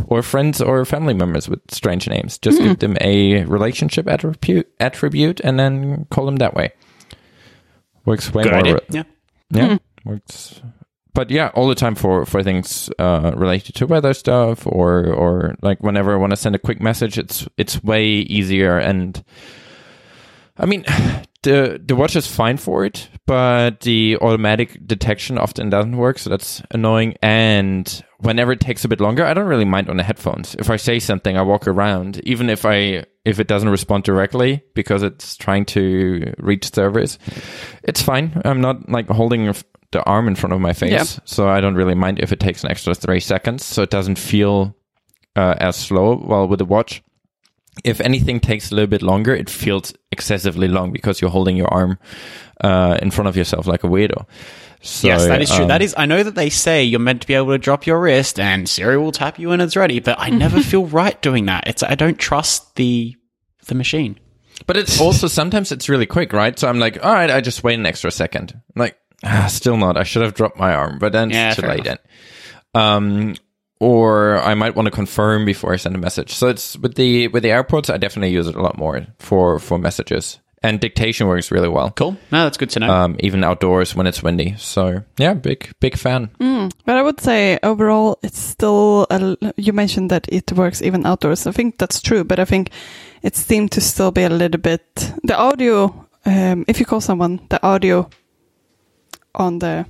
or 0.06 0.22
friends 0.22 0.60
or 0.60 0.84
family 0.84 1.14
members 1.14 1.48
with 1.48 1.60
strange 1.70 2.06
names. 2.08 2.38
Just 2.38 2.58
give 2.58 2.78
them 2.80 2.96
a 3.00 3.44
relationship 3.44 4.06
attribute, 4.08 4.68
attribute, 4.78 5.40
and 5.40 5.58
then 5.58 6.06
call 6.10 6.26
them 6.26 6.36
that 6.36 6.54
way. 6.54 6.72
Works 8.04 8.34
way 8.34 8.42
Good 8.42 8.52
more. 8.52 8.60
idea. 8.60 8.80
Yeah. 8.90 9.02
Yeah, 9.50 9.78
works. 10.04 10.60
But 11.14 11.30
yeah, 11.30 11.50
all 11.54 11.68
the 11.68 11.74
time 11.74 11.94
for 11.94 12.24
for 12.26 12.42
things 12.42 12.90
uh, 12.98 13.32
related 13.34 13.74
to 13.76 13.86
weather 13.86 14.14
stuff, 14.14 14.66
or 14.66 15.06
or 15.06 15.54
like 15.62 15.82
whenever 15.82 16.12
I 16.12 16.16
want 16.16 16.30
to 16.32 16.36
send 16.36 16.54
a 16.54 16.58
quick 16.58 16.80
message, 16.80 17.18
it's 17.18 17.46
it's 17.56 17.82
way 17.82 18.04
easier. 18.06 18.78
And 18.78 19.22
I 20.58 20.66
mean, 20.66 20.84
the 21.42 21.80
the 21.84 21.96
watch 21.96 22.16
is 22.16 22.26
fine 22.26 22.56
for 22.56 22.84
it, 22.84 23.08
but 23.26 23.80
the 23.80 24.16
automatic 24.20 24.86
detection 24.86 25.38
often 25.38 25.70
doesn't 25.70 25.96
work, 25.96 26.18
so 26.18 26.30
that's 26.30 26.62
annoying. 26.70 27.14
And 27.22 28.02
whenever 28.18 28.52
it 28.52 28.60
takes 28.60 28.84
a 28.84 28.88
bit 28.88 29.00
longer, 29.00 29.24
I 29.24 29.34
don't 29.34 29.46
really 29.48 29.64
mind 29.64 29.88
on 29.88 29.96
the 29.96 30.02
headphones. 30.02 30.54
If 30.56 30.70
I 30.70 30.76
say 30.76 30.98
something, 30.98 31.36
I 31.36 31.42
walk 31.42 31.66
around, 31.66 32.20
even 32.24 32.48
if 32.50 32.64
I 32.64 33.04
if 33.24 33.38
it 33.38 33.46
doesn't 33.48 33.68
respond 33.68 34.04
directly 34.04 34.62
because 34.74 35.02
it's 35.02 35.36
trying 35.36 35.64
to 35.66 36.34
reach 36.38 36.72
servers, 36.72 37.18
it's 37.84 38.02
fine. 38.02 38.40
I'm 38.44 38.60
not 38.60 38.88
like 38.88 39.08
holding 39.08 39.52
the 39.92 40.02
arm 40.04 40.26
in 40.26 40.34
front 40.34 40.54
of 40.54 40.60
my 40.60 40.72
face, 40.72 40.90
Yeah. 40.90 41.04
so 41.24 41.48
I 41.48 41.60
don't 41.60 41.74
really 41.74 41.94
mind 41.94 42.18
if 42.18 42.32
it 42.32 42.40
takes 42.40 42.64
an 42.64 42.70
extra 42.70 42.94
three 42.94 43.20
seconds, 43.20 43.64
so 43.64 43.82
it 43.82 43.90
doesn't 43.90 44.18
feel 44.18 44.74
uh, 45.36 45.54
as 45.58 45.76
slow. 45.76 46.16
While 46.16 46.48
with 46.48 46.58
the 46.60 46.64
watch, 46.64 47.02
if 47.84 48.00
anything 48.00 48.40
takes 48.40 48.70
a 48.70 48.74
little 48.74 48.88
bit 48.90 49.02
longer, 49.02 49.34
it 49.34 49.48
feels 49.48 49.94
excessively 50.10 50.68
long 50.68 50.92
because 50.92 51.20
you're 51.20 51.30
holding 51.30 51.56
your 51.56 51.68
arm 51.68 51.98
uh, 52.60 52.98
in 53.00 53.10
front 53.10 53.28
of 53.28 53.36
yourself 53.36 53.66
like 53.66 53.82
a 53.84 53.88
weirdo. 53.88 54.26
So, 54.82 55.06
yes, 55.06 55.26
that 55.26 55.40
is 55.40 55.48
true. 55.50 55.62
um, 55.62 55.68
that 55.68 55.80
is. 55.80 55.94
I 55.96 56.06
know 56.06 56.22
that 56.22 56.34
they 56.34 56.50
say 56.50 56.82
you're 56.82 57.00
meant 57.00 57.22
to 57.22 57.26
be 57.26 57.34
able 57.34 57.52
to 57.52 57.58
drop 57.58 57.86
your 57.86 58.00
wrist 58.00 58.40
and 58.40 58.68
Siri 58.68 58.98
will 58.98 59.12
tap 59.12 59.38
you 59.38 59.48
when 59.50 59.60
it's 59.60 59.76
ready, 59.76 60.00
but 60.00 60.16
I 60.18 60.30
never 60.30 60.60
feel 60.62 60.86
right 60.86 61.20
doing 61.22 61.46
that. 61.46 61.68
It's 61.68 61.82
I 61.82 61.94
don't 61.94 62.18
trust 62.18 62.74
the 62.74 63.16
the 63.66 63.74
machine. 63.76 64.18
But 64.66 64.76
it's 64.76 65.00
also 65.00 65.28
sometimes 65.28 65.72
it's 65.72 65.88
really 65.88 66.06
quick, 66.06 66.32
right? 66.32 66.56
So 66.58 66.68
I'm 66.68 66.78
like, 66.78 67.02
all 67.04 67.12
right, 67.12 67.30
I 67.30 67.40
just 67.40 67.64
wait 67.64 67.74
an 67.78 67.86
extra 67.86 68.10
second. 68.10 68.52
I'm 68.54 68.80
like, 68.80 68.96
ah, 69.24 69.46
still 69.48 69.76
not. 69.76 69.96
I 69.96 70.02
should 70.02 70.22
have 70.22 70.34
dropped 70.34 70.56
my 70.56 70.74
arm, 70.74 70.98
but 70.98 71.12
then 71.12 71.30
Yeah, 71.30 71.48
it's 71.52 71.60
too 71.60 71.66
late 71.66 71.84
then. 71.84 71.98
Um, 72.74 73.34
or 73.82 74.38
I 74.38 74.54
might 74.54 74.76
want 74.76 74.86
to 74.86 74.92
confirm 74.92 75.44
before 75.44 75.74
I 75.74 75.76
send 75.76 75.96
a 75.96 75.98
message. 75.98 76.32
So 76.34 76.48
it's 76.48 76.78
with 76.78 76.94
the 76.94 77.26
with 77.28 77.42
the 77.42 77.48
AirPods, 77.50 77.90
I 77.92 77.98
definitely 77.98 78.30
use 78.38 78.46
it 78.46 78.54
a 78.54 78.62
lot 78.62 78.78
more 78.78 79.06
for 79.18 79.58
for 79.58 79.78
messages. 79.78 80.38
And 80.64 80.78
dictation 80.78 81.26
works 81.26 81.50
really 81.50 81.68
well. 81.68 81.90
Cool. 81.90 82.12
No, 82.30 82.44
that's 82.44 82.56
good 82.56 82.70
to 82.70 82.78
know. 82.80 82.88
Um, 82.88 83.16
even 83.18 83.42
outdoors 83.42 83.96
when 83.96 84.06
it's 84.06 84.22
windy. 84.22 84.54
So 84.58 85.02
yeah, 85.18 85.34
big 85.34 85.72
big 85.80 85.96
fan. 85.98 86.30
But 86.86 86.96
I 86.96 87.02
would 87.02 87.20
say 87.20 87.58
overall, 87.64 88.18
it's 88.22 88.38
still. 88.38 89.06
A, 89.10 89.14
l- 89.14 89.52
you 89.56 89.72
mentioned 89.72 90.10
that 90.10 90.26
it 90.28 90.52
works 90.52 90.80
even 90.82 91.04
outdoors. 91.06 91.46
I 91.48 91.52
think 91.52 91.78
that's 91.78 92.00
true, 92.00 92.22
but 92.24 92.38
I 92.38 92.44
think 92.44 92.70
it 93.22 93.34
seemed 93.36 93.72
to 93.72 93.80
still 93.80 94.12
be 94.12 94.22
a 94.22 94.28
little 94.30 94.60
bit 94.60 95.12
the 95.24 95.36
audio. 95.36 96.06
Um, 96.24 96.64
if 96.68 96.78
you 96.78 96.86
call 96.86 97.00
someone, 97.00 97.40
the 97.48 97.58
audio 97.66 98.08
on 99.34 99.58
the 99.58 99.84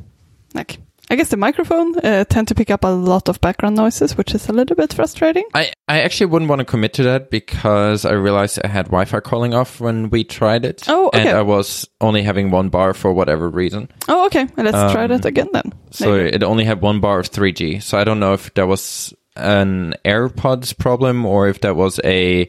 like, 0.55 0.79
I 1.12 1.16
guess 1.16 1.29
the 1.29 1.37
microphone 1.37 1.94
uh, 1.98 2.25
tend 2.25 2.48
to 2.48 2.55
pick 2.55 2.70
up 2.70 2.85
a 2.85 2.88
lot 2.88 3.29
of 3.29 3.38
background 3.42 3.77
noises, 3.77 4.16
which 4.16 4.35
is 4.35 4.48
a 4.48 4.53
little 4.55 4.75
bit 4.75 4.94
frustrating. 4.94 5.44
I, 5.53 5.70
I 5.87 6.01
actually 6.01 6.27
wouldn't 6.27 6.48
want 6.48 6.61
to 6.61 6.64
commit 6.64 6.94
to 6.94 7.03
that 7.03 7.29
because 7.31 8.07
I 8.07 8.12
realized 8.12 8.59
I 8.64 8.68
had 8.68 8.87
Wi-Fi 8.87 9.20
calling 9.20 9.53
off 9.53 9.79
when 9.79 10.09
we 10.09 10.25
tried 10.25 10.64
it. 10.64 10.85
Oh, 10.88 11.09
okay. 11.09 11.29
And 11.29 11.37
I 11.37 11.42
was 11.42 11.87
only 12.01 12.22
having 12.22 12.51
one 12.51 12.70
bar 12.70 12.94
for 12.94 13.12
whatever 13.12 13.51
reason. 13.51 13.90
Oh, 14.09 14.25
okay. 14.27 14.48
Let's 14.57 14.92
try 14.92 15.05
Um, 15.05 15.11
that 15.11 15.27
again 15.27 15.48
then. 15.53 15.72
So 15.90 16.16
Maybe. 16.16 16.35
it 16.35 16.42
only 16.42 16.64
had 16.64 16.81
one 16.81 17.01
bar 17.01 17.18
of 17.20 17.31
3G. 17.31 17.83
So 17.83 17.98
I 17.98 18.05
don't 18.05 18.18
know 18.18 18.33
if 18.33 18.53
that 18.55 18.66
was 18.66 19.12
an 19.37 19.94
AirPods 20.07 20.77
problem 20.79 21.27
or 21.27 21.46
if 21.46 21.61
that 21.61 21.77
was 21.77 22.01
a 22.05 22.48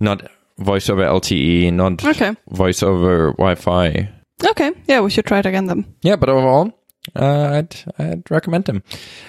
not 0.00 0.28
voice 0.58 0.88
over 0.90 1.02
LTE, 1.02 1.72
not 1.72 2.04
Okay. 2.04 2.34
voice 2.48 2.82
over 2.82 3.30
Wi-Fi. 3.38 4.08
Okay. 4.50 4.72
Yeah, 4.88 5.00
we 5.02 5.10
should 5.10 5.24
try 5.26 5.38
it 5.38 5.46
again 5.46 5.66
then. 5.66 5.86
Yeah, 6.02 6.16
but 6.16 6.28
overall, 6.28 6.72
uh, 7.14 7.50
I'd 7.62 7.76
I'd 7.98 8.30
recommend 8.30 8.64
them. 8.64 8.82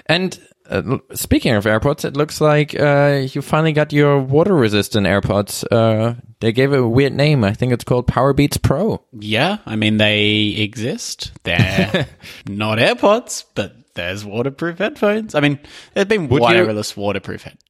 And 0.05 0.39
uh, 0.69 0.97
speaking 1.13 1.53
of 1.53 1.65
AirPods, 1.65 2.03
it 2.05 2.17
looks 2.17 2.41
like 2.41 2.77
uh, 2.79 3.25
you 3.31 3.41
finally 3.41 3.71
got 3.73 3.93
your 3.93 4.19
water-resistant 4.19 5.07
AirPods. 5.07 5.63
Uh, 5.71 6.15
they 6.41 6.51
gave 6.51 6.73
it 6.73 6.79
a 6.79 6.87
weird 6.87 7.13
name. 7.13 7.43
I 7.43 7.53
think 7.53 7.71
it's 7.73 7.83
called 7.85 8.07
Powerbeats 8.07 8.61
Pro. 8.61 9.03
yeah, 9.13 9.57
I 9.65 9.75
mean 9.75 9.97
they 9.97 10.55
exist. 10.57 11.31
They're 11.43 12.07
not 12.47 12.79
AirPods, 12.79 13.45
but 13.55 13.75
there's 13.95 14.23
waterproof 14.25 14.77
headphones. 14.79 15.35
I 15.35 15.39
mean, 15.39 15.59
there's 15.93 16.07
been 16.07 16.27
Would 16.29 16.37
you- 16.39 16.43
wireless 16.43 16.95
waterproof 16.97 17.43
headphones. 17.43 17.63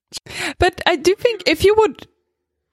But 0.58 0.82
I 0.86 0.95
do 0.95 1.14
think 1.16 1.43
if 1.45 1.64
you 1.64 1.76
would, 1.78 2.08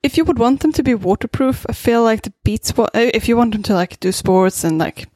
if 0.03 0.17
you 0.17 0.25
would 0.25 0.39
want 0.39 0.61
them 0.61 0.71
to 0.73 0.83
be 0.83 0.95
waterproof, 0.95 1.65
I 1.69 1.73
feel 1.73 2.01
like 2.03 2.23
the 2.23 2.33
Beats. 2.43 2.75
wa- 2.75 2.85
uh, 2.95 3.11
If 3.13 3.27
you 3.27 3.37
want 3.37 3.51
them 3.53 3.63
to 3.63 3.73
like 3.73 3.99
do 3.99 4.11
sports 4.11 4.63
and 4.63 4.77
like, 4.77 5.07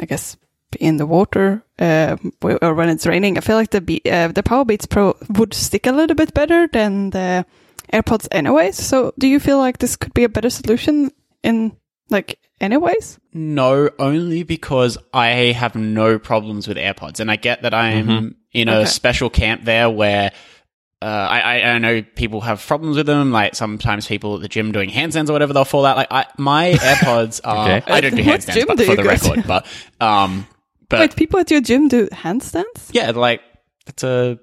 I 0.00 0.06
guess 0.06 0.34
be 0.34 0.40
in 0.78 0.96
the 0.98 1.06
water, 1.06 1.62
uh, 1.78 2.16
or 2.42 2.74
when 2.74 2.88
it's 2.88 3.06
raining. 3.06 3.36
I 3.38 3.40
feel 3.40 3.56
like 3.56 3.70
the 3.70 3.80
Be- 3.80 4.02
uh, 4.10 4.28
the 4.28 4.42
Powerbeats 4.42 4.88
Pro 4.88 5.16
would 5.30 5.54
stick 5.54 5.86
a 5.86 5.92
little 5.92 6.14
bit 6.16 6.32
better 6.34 6.68
than 6.68 7.10
the 7.10 7.44
AirPods, 7.92 8.28
anyways. 8.30 8.76
So, 8.76 9.12
do 9.18 9.26
you 9.26 9.40
feel 9.40 9.58
like 9.58 9.78
this 9.78 9.96
could 9.96 10.14
be 10.14 10.24
a 10.24 10.28
better 10.28 10.50
solution 10.50 11.10
in 11.42 11.76
like 12.10 12.38
anyways? 12.60 13.18
No, 13.32 13.90
only 13.98 14.42
because 14.42 14.98
I 15.14 15.52
have 15.52 15.74
no 15.74 16.18
problems 16.18 16.68
with 16.68 16.76
AirPods, 16.76 17.20
and 17.20 17.30
I 17.30 17.36
get 17.36 17.62
that 17.62 17.74
I'm 17.74 18.36
in 18.52 18.68
a 18.68 18.80
Okay. 18.80 18.84
special 18.90 19.30
camp 19.30 19.64
there 19.64 19.88
where. 19.90 20.32
Uh, 21.02 21.06
I, 21.06 21.40
I- 21.40 21.62
I 21.70 21.78
know 21.78 22.02
people 22.02 22.42
have 22.42 22.60
problems 22.60 22.98
with 22.98 23.06
them. 23.06 23.32
Like 23.32 23.54
sometimes 23.54 24.06
people 24.06 24.34
at 24.34 24.42
the 24.42 24.48
gym 24.48 24.70
doing 24.70 24.90
handstands 24.90 25.30
or 25.30 25.32
whatever, 25.32 25.54
they'll 25.54 25.64
fall 25.64 25.86
out. 25.86 25.96
Like 25.96 26.08
I, 26.10 26.26
my 26.36 26.72
AirPods 26.78 27.40
are. 27.42 27.78
Okay. 27.78 27.90
I 27.90 28.02
don't 28.02 28.16
do 28.16 28.22
handstands, 28.22 28.52
gym 28.52 28.66
but 28.68 28.76
do 28.76 28.84
for 28.84 28.96
the 28.96 29.02
go 29.04 29.16
to? 29.16 29.30
record. 29.30 29.46
But 29.46 29.66
um, 29.98 30.46
but 30.90 31.00
Wait, 31.00 31.16
people 31.16 31.40
at 31.40 31.50
your 31.50 31.62
gym 31.62 31.88
do 31.88 32.06
handstands? 32.08 32.90
yeah, 32.92 33.10
like 33.12 33.40
it's 33.86 34.02
a 34.04 34.38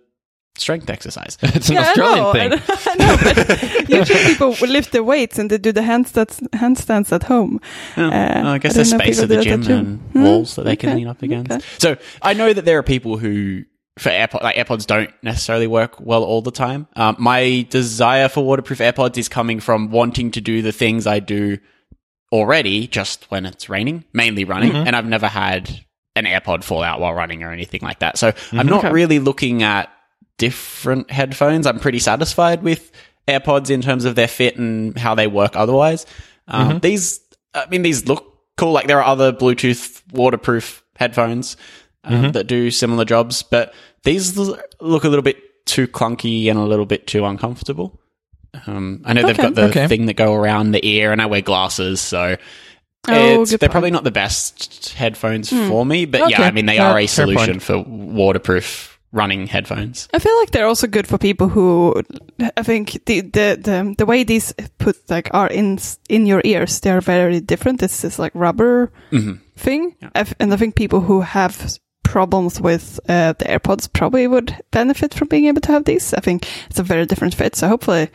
strength 0.58 0.90
exercise. 0.90 1.38
It's 1.44 1.70
an 1.70 1.76
Yeah, 1.76 1.82
I 1.82 1.88
Australian 1.90 2.24
know, 2.24 2.34
thing. 2.34 2.52
I 2.88 2.96
know, 2.96 3.18
but 3.24 3.90
usually 4.00 4.24
people 4.24 4.56
will 4.60 4.70
lift 4.70 4.92
the 4.92 5.04
weights 5.04 5.38
and 5.38 5.52
they 5.52 5.60
do 5.60 5.72
the 5.72 5.82
handstands, 5.82 6.40
handstands 6.54 7.12
at 7.12 7.24
home. 7.24 7.60
Yeah, 7.96 8.08
Uh, 8.08 8.10
well, 8.44 8.48
I 8.48 8.58
guess 8.58 8.72
I 8.72 8.76
there's 8.76 8.90
didn't 8.90 9.00
know 9.00 9.06
space 9.06 9.20
people 9.20 9.24
at 9.24 9.30
the 9.30 9.44
do 9.44 9.50
gym, 9.50 9.62
that 9.62 9.72
at 9.72 9.78
and. 9.78 10.00
Hmm, 10.14 10.24
walls 10.24 10.56
that 10.56 10.66
they 10.66 10.76
can 10.76 10.90
okay, 10.90 10.98
lean 10.98 11.08
up 11.08 11.22
against. 11.22 11.52
okay. 11.52 11.64
So 11.78 11.98
I 12.24 12.34
know 12.34 12.54
that 12.54 12.66
there 12.66 12.80
are 12.80 12.84
people 12.84 13.18
who, 13.20 13.64
for 14.00 14.10
AirPods, 14.10 14.42
like 14.42 14.56
AirPods 14.56 14.88
don't 14.88 15.12
necessarily 15.22 15.68
work 15.68 16.00
well 16.00 16.24
all 16.24 16.42
the 16.42 16.52
time. 16.52 16.88
Um, 16.96 17.16
my 17.20 17.68
desire 17.70 18.28
for 18.28 18.44
waterproof 18.44 18.80
AirPods 18.80 19.18
is 19.20 19.30
coming 19.30 19.60
from 19.60 19.92
wanting 19.92 20.32
to 20.32 20.42
do 20.42 20.64
the 20.64 20.72
things 20.72 21.06
I 21.06 21.20
do 21.20 21.60
already, 22.32 22.88
just 22.88 23.30
when 23.32 23.46
it's 23.46 23.70
raining, 23.70 24.06
mainly 24.12 24.44
running, 24.44 24.72
Mm-hmm. 24.74 24.88
and 24.88 24.96
I've 24.96 25.06
never 25.06 25.28
had 25.28 25.86
an 26.18 26.26
AirPod 26.26 26.64
fall 26.64 26.84
out 26.84 27.00
while 27.00 27.14
running 27.14 27.44
or 27.44 27.52
anything 27.52 27.82
like 27.84 28.00
that. 28.00 28.18
So 28.18 28.34
I'm 28.52 28.68
not 28.68 28.80
Okay. 28.86 28.92
really 28.92 29.20
looking 29.20 29.64
at 29.64 29.90
different 30.38 31.10
headphones. 31.12 31.66
I'm 31.66 31.80
pretty 31.80 32.00
satisfied 32.00 32.64
with 32.64 32.92
AirPods 33.28 33.70
in 33.70 33.82
terms 33.82 34.06
of 34.06 34.16
their 34.16 34.28
fit 34.28 34.58
and 34.58 34.98
how 34.98 35.16
they 35.16 35.28
work 35.28 35.56
otherwise. 35.56 36.06
Um, 36.48 36.80
These, 36.80 37.20
I 37.54 37.66
mean, 37.70 37.82
these 37.82 38.08
look 38.08 38.34
cool. 38.56 38.72
Like 38.72 38.88
there 38.88 39.00
are 39.00 39.06
other 39.06 39.34
Bluetooth 39.34 40.02
waterproof 40.12 40.84
headphones 40.96 41.58
um, 42.04 42.32
that 42.32 42.48
do 42.48 42.72
similar 42.72 43.04
jobs, 43.06 43.44
but 43.44 43.74
these 44.04 44.38
l- 44.38 44.58
look 44.80 45.04
a 45.04 45.10
little 45.10 45.24
bit 45.24 45.38
too 45.66 45.88
clunky 45.88 46.50
and 46.50 46.58
a 46.58 46.64
little 46.64 46.86
bit 46.86 47.08
too 47.08 47.26
uncomfortable. 47.26 48.00
Um, 48.66 49.02
I 49.06 49.14
know 49.14 49.24
they've 49.24 49.36
got 49.38 49.56
the 49.56 49.66
Okay. 49.66 49.88
thing 49.88 50.06
that 50.06 50.16
go 50.16 50.34
around 50.34 50.72
the 50.72 50.86
ear, 50.88 51.12
and 51.12 51.22
I 51.22 51.26
wear 51.26 51.42
glasses, 51.42 52.00
so 52.00 52.38
Oh, 53.10 53.42
it's, 53.42 53.52
they're 53.52 53.58
point. 53.60 53.72
probably 53.72 53.92
not 53.92 54.04
the 54.04 54.12
best 54.12 54.90
headphones 54.94 55.50
for 55.50 55.86
me. 55.86 56.06
But 56.06 56.30
yeah, 56.30 56.42
I 56.44 56.52
mean, 56.52 56.66
they 56.66 56.76
Yeah, 56.76 56.92
are 56.92 57.00
a 57.00 57.08
solution 57.08 57.60
for 57.60 57.80
waterproof 58.22 59.00
running 59.14 59.48
headphones. 59.48 60.10
I 60.14 60.20
feel 60.20 60.38
like 60.40 60.52
they're 60.52 60.68
also 60.68 60.86
good 60.88 61.08
for 61.08 61.18
people 61.18 61.48
who 61.48 62.04
I 62.58 62.64
think 62.64 63.06
the 63.06 63.22
the 63.22 63.58
the, 63.62 63.96
the 63.98 64.06
way 64.06 64.24
these 64.26 64.54
put 64.78 64.98
like 65.10 65.30
are 65.34 65.48
in 65.48 65.80
in 66.10 66.26
your 66.26 66.42
ears 66.44 66.80
they're 66.82 67.02
very 67.02 67.40
different. 67.40 67.82
It's 67.82 68.02
this 68.02 68.20
like 68.20 68.34
rubber 68.36 68.92
thing, 69.56 69.96
I 70.14 70.20
f- 70.20 70.36
and 70.40 70.54
I 70.54 70.58
think 70.58 70.76
people 70.76 71.00
who 71.02 71.22
have 71.22 71.80
problems 72.04 72.62
with 72.62 73.00
uh, 73.10 73.34
the 73.34 73.46
AirPods 73.46 73.92
probably 73.92 74.28
would 74.28 74.56
benefit 74.72 75.14
from 75.14 75.28
being 75.28 75.46
able 75.46 75.62
to 75.62 75.72
have 75.72 75.84
these. 75.86 76.14
I 76.14 76.20
think 76.22 76.48
it's 76.70 76.80
a 76.80 76.84
very 76.84 77.06
different 77.06 77.36
fit. 77.36 77.56
So 77.56 77.68
hopefully 77.68 78.10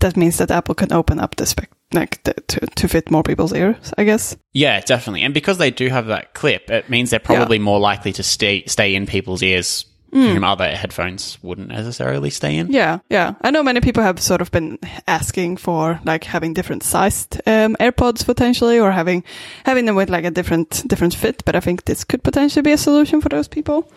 that 0.00 0.16
means 0.16 0.38
that 0.38 0.50
Apple 0.50 0.74
can 0.74 0.92
open 0.92 1.20
up 1.20 1.36
the 1.36 1.46
spec 1.46 1.70
like 1.92 2.22
the, 2.24 2.34
to 2.34 2.60
to 2.66 2.88
fit 2.88 3.10
more 3.10 3.22
people's 3.22 3.52
ears. 3.52 3.92
I 3.96 4.04
guess. 4.04 4.36
Yeah, 4.52 4.80
definitely. 4.80 5.22
And 5.22 5.34
because 5.34 5.58
they 5.58 5.70
do 5.70 5.88
have 5.88 6.06
that 6.06 6.34
clip, 6.34 6.70
it 6.70 6.88
means 6.88 7.10
they're 7.10 7.20
probably 7.20 7.58
more 7.58 7.78
likely 7.80 8.12
to 8.14 8.22
stay 8.22 8.64
stay 8.66 8.94
in 8.94 9.06
people's 9.06 9.42
ears. 9.42 9.86
Whom 10.12 10.44
other 10.44 10.74
headphones 10.74 11.36
wouldn't 11.42 11.68
necessarily 11.68 12.30
stay 12.30 12.56
in. 12.56 12.72
Yeah, 12.72 13.00
yeah. 13.10 13.34
I 13.42 13.50
know 13.50 13.62
many 13.62 13.82
people 13.82 14.02
have 14.02 14.18
sort 14.18 14.40
of 14.40 14.50
been 14.50 14.78
asking 15.06 15.58
for 15.58 16.00
like 16.06 16.24
having 16.24 16.54
different 16.54 16.84
sized 16.84 17.36
um, 17.46 17.76
AirPods 17.78 18.24
potentially, 18.24 18.78
or 18.78 18.90
having 18.92 19.24
having 19.66 19.84
them 19.84 19.94
with 19.94 20.08
like 20.08 20.24
a 20.24 20.30
different 20.30 20.84
different 20.88 21.12
fit. 21.14 21.44
But 21.44 21.54
I 21.54 21.60
think 21.60 21.84
this 21.84 22.02
could 22.04 22.22
potentially 22.22 22.62
be 22.62 22.72
a 22.72 22.78
solution 22.78 23.20
for 23.20 23.28
those 23.28 23.46
people. 23.48 23.92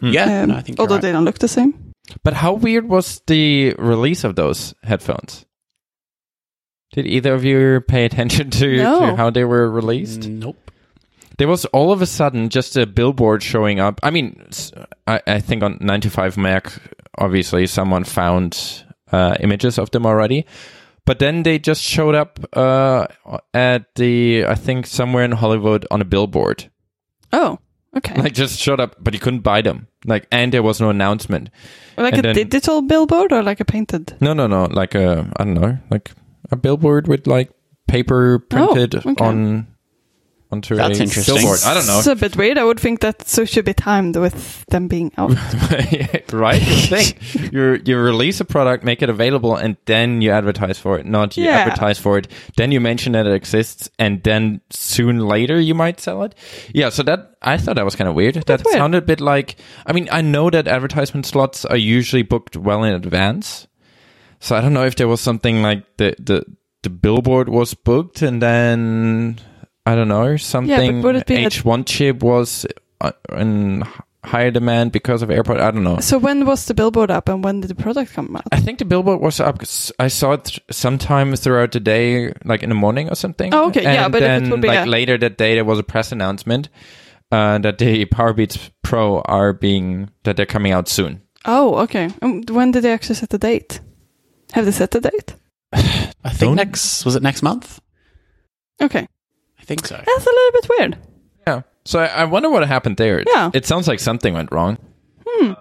Yeah, 0.00 0.42
Um, 0.42 0.50
no, 0.50 0.56
I 0.56 0.60
think 0.60 0.78
although 0.78 0.96
right. 0.96 1.02
they 1.02 1.12
don't 1.12 1.24
look 1.24 1.38
the 1.40 1.48
same. 1.48 1.92
But 2.22 2.34
how 2.34 2.52
weird 2.52 2.88
was 2.88 3.20
the 3.26 3.74
release 3.76 4.22
of 4.22 4.36
those 4.36 4.74
headphones? 4.84 5.44
Did 6.94 7.06
either 7.06 7.34
of 7.34 7.44
you 7.44 7.82
pay 7.86 8.04
attention 8.06 8.50
to, 8.50 8.76
No. 8.78 9.00
to 9.10 9.16
how 9.16 9.30
they 9.30 9.44
were 9.44 9.68
released? 9.70 10.26
Nope. 10.28 10.70
There 11.38 11.48
was 11.48 11.64
all 11.66 11.90
of 11.92 12.00
a 12.00 12.06
sudden 12.06 12.48
just 12.48 12.76
a 12.76 12.86
billboard 12.86 13.42
showing 13.42 13.80
up. 13.80 13.98
I 14.04 14.10
mean, 14.10 14.40
s- 14.48 14.72
I, 15.06 15.20
I 15.26 15.40
think 15.40 15.62
on 15.64 15.78
9to5Mac, 15.80 16.78
obviously 17.18 17.66
someone 17.66 18.04
found 18.04 18.84
uh, 19.10 19.34
images 19.40 19.76
of 19.78 19.90
them 19.90 20.06
already. 20.06 20.46
But 21.06 21.18
then 21.18 21.42
they 21.42 21.58
just 21.58 21.82
showed 21.82 22.14
up 22.14 22.38
uh, 22.54 23.08
at 23.52 23.94
the, 23.96 24.46
I 24.46 24.54
think 24.54 24.86
somewhere 24.86 25.24
in 25.24 25.32
Hollywood 25.32 25.84
on 25.90 26.00
a 26.00 26.04
billboard. 26.04 26.70
Oh, 27.32 27.58
okay. 27.96 28.14
Like 28.22 28.32
just 28.32 28.58
showed 28.60 28.78
up, 28.80 28.94
but 29.00 29.12
you 29.12 29.20
couldn't 29.20 29.40
buy 29.40 29.60
them. 29.60 29.88
Like, 30.06 30.26
and 30.30 30.52
there 30.52 30.62
was 30.62 30.80
no 30.80 30.88
announcement. 30.90 31.50
like 31.98 32.16
a 32.16 32.22
then- 32.22 32.34
digital 32.36 32.80
billboard 32.80 33.32
or 33.32 33.42
like 33.42 33.58
a 33.58 33.64
painted. 33.64 34.14
No, 34.20 34.32
no, 34.34 34.46
no. 34.46 34.64
Like 34.66 34.94
a, 34.94 35.28
I 35.36 35.44
don't 35.44 35.54
know, 35.54 35.78
like 35.90 36.12
a 36.50 36.56
billboard 36.56 37.08
with 37.08 37.26
like 37.26 37.50
paper 37.88 38.34
oh, 38.34 38.38
printed 38.38 38.94
Oh, 38.96 39.10
okay. 39.10 39.24
on 39.24 39.66
onto 40.52 40.76
That's 40.76 41.00
a 41.00 41.02
interesting. 41.02 41.34
billboard. 41.34 41.60
I 41.64 41.74
don't 41.74 41.86
know. 41.86 41.98
It's 41.98 42.06
a 42.06 42.14
bit 42.14 42.36
weird. 42.36 42.58
I 42.58 42.64
would 42.64 42.78
think 42.78 43.00
that 43.00 43.26
so 43.26 43.44
should 43.44 43.64
be 43.64 43.74
timed 43.74 44.14
with 44.16 44.64
them 44.66 44.86
being 44.88 45.10
out. 45.18 45.30
right? 46.32 46.62
Think 46.62 47.18
you 47.52 47.80
you 47.84 47.98
release 47.98 48.40
a 48.40 48.44
product, 48.44 48.84
make 48.84 49.02
it 49.02 49.08
available, 49.10 49.56
and 49.56 49.76
then 49.86 50.22
you 50.22 50.30
advertise 50.30 50.78
for 50.78 50.98
it. 50.98 51.06
Not 51.06 51.36
you 51.36 51.44
Yeah. 51.44 51.58
advertise 51.58 51.98
for 51.98 52.18
it, 52.18 52.28
then 52.56 52.70
you 52.72 52.80
mention 52.80 53.12
that 53.12 53.26
it 53.26 53.32
exists, 53.34 53.90
and 53.98 54.22
then 54.22 54.60
soon 54.70 55.18
later 55.26 55.58
you 55.60 55.74
might 55.74 55.98
sell 56.00 56.22
it. 56.22 56.34
Yeah, 56.72 56.90
so 56.90 57.02
that 57.02 57.34
I 57.42 57.56
thought 57.58 57.74
that 57.76 57.84
was 57.84 57.96
kind 57.96 58.08
of 58.08 58.14
weird. 58.14 58.34
That 58.34 58.62
weird. 58.64 58.76
sounded 58.76 58.98
a 58.98 59.06
bit 59.06 59.20
like. 59.20 59.56
I 59.86 59.92
mean, 59.92 60.08
I 60.12 60.20
know 60.22 60.50
that 60.50 60.68
advertisement 60.68 61.26
slots 61.26 61.64
are 61.64 61.76
usually 61.76 62.22
booked 62.22 62.56
well 62.56 62.84
in 62.84 62.94
advance, 62.94 63.66
so 64.44 64.56
I 64.56 64.60
don't 64.60 64.72
know 64.74 64.84
if 64.84 64.96
there 64.96 65.08
was 65.08 65.20
something 65.20 65.62
like 65.62 65.96
the 65.96 66.14
the 66.18 66.44
the 66.82 66.90
billboard 66.90 67.48
was 67.48 67.74
booked 67.74 68.22
and 68.22 68.40
then. 68.42 69.38
I 69.86 69.94
don't 69.94 70.08
know. 70.08 70.36
Something 70.38 71.02
would 71.02 71.16
it 71.16 71.26
be 71.26 71.42
that- 71.44 71.52
H1 71.52 71.84
chip 71.86 72.22
was 72.22 72.64
uh, 73.02 73.12
in 73.36 73.84
higher 74.24 74.50
demand 74.50 74.92
because 74.92 75.20
of 75.20 75.28
AirPods. 75.28 75.60
I 75.60 75.70
don't 75.70 75.84
know. 75.84 75.98
so 76.00 76.16
when 76.16 76.46
was 76.46 76.64
the 76.64 76.72
billboard 76.72 77.10
up 77.10 77.28
and 77.28 77.44
when 77.44 77.60
did 77.60 77.68
the 77.68 77.74
product 77.74 78.14
come 78.14 78.34
out? 78.34 78.44
I 78.50 78.60
think 78.60 78.78
the 78.78 78.86
billboard 78.86 79.20
was 79.20 79.40
up. 79.40 79.60
I 79.98 80.08
saw 80.08 80.32
it 80.32 80.44
th- 80.44 80.60
sometime 80.70 81.36
throughout 81.36 81.72
the 81.72 81.80
day, 81.80 82.32
like 82.46 82.62
in 82.62 82.70
the 82.70 82.74
morning 82.74 83.10
or 83.10 83.14
something. 83.14 83.52
Oh, 83.52 83.66
okay, 83.68 83.82
yeah, 83.82 84.04
And 84.04 84.12
but 84.12 84.22
if 84.22 84.42
it 84.42 84.48
then, 84.50 84.60
like 84.62 84.86
a- 84.86 84.90
later 84.90 85.18
that 85.18 85.36
day, 85.36 85.54
there 85.56 85.66
was 85.66 85.78
a 85.78 85.82
press 85.82 86.10
announcement 86.10 86.70
uh, 87.30 87.58
that 87.58 87.76
the 87.76 88.06
Powerbeats 88.06 88.70
Pro 88.82 89.20
are 89.26 89.52
being 89.52 90.08
that 90.22 90.38
they're 90.38 90.46
coming 90.46 90.72
out 90.72 90.88
soon. 90.88 91.20
Oh, 91.44 91.74
okay. 91.84 92.08
Um, 92.22 92.42
when 92.48 92.70
did 92.70 92.84
they 92.84 92.92
actually 92.94 93.16
set 93.16 93.28
the 93.28 93.36
date? 93.38 93.80
Have 94.54 94.64
they 94.66 94.70
set 94.72 94.90
the 94.92 95.00
date? 95.00 95.34
I 95.72 96.30
think 96.30 96.38
Don't- 96.38 96.56
next 96.56 97.04
was 97.04 97.16
it 97.16 97.22
next 97.22 97.42
month? 97.42 97.80
Okay, 98.80 99.06
I 99.60 99.64
think 99.64 99.86
so. 99.86 99.94
that's 99.96 100.26
a 100.26 100.30
little 100.30 100.52
bit 100.60 100.68
weird. 100.78 100.98
Yeah. 101.46 101.62
So 101.84 101.98
I, 102.00 102.06
I 102.06 102.24
wonder 102.24 102.48
what 102.50 102.66
happened 102.66 102.96
there. 102.96 103.18
It- 103.18 103.28
Yeah. 103.34 103.50
It 103.52 103.66
sounds 103.66 103.86
like 103.88 104.00
something 104.00 104.32
went 104.34 104.52
wrong. 104.52 104.78
Hmm. 105.26 105.52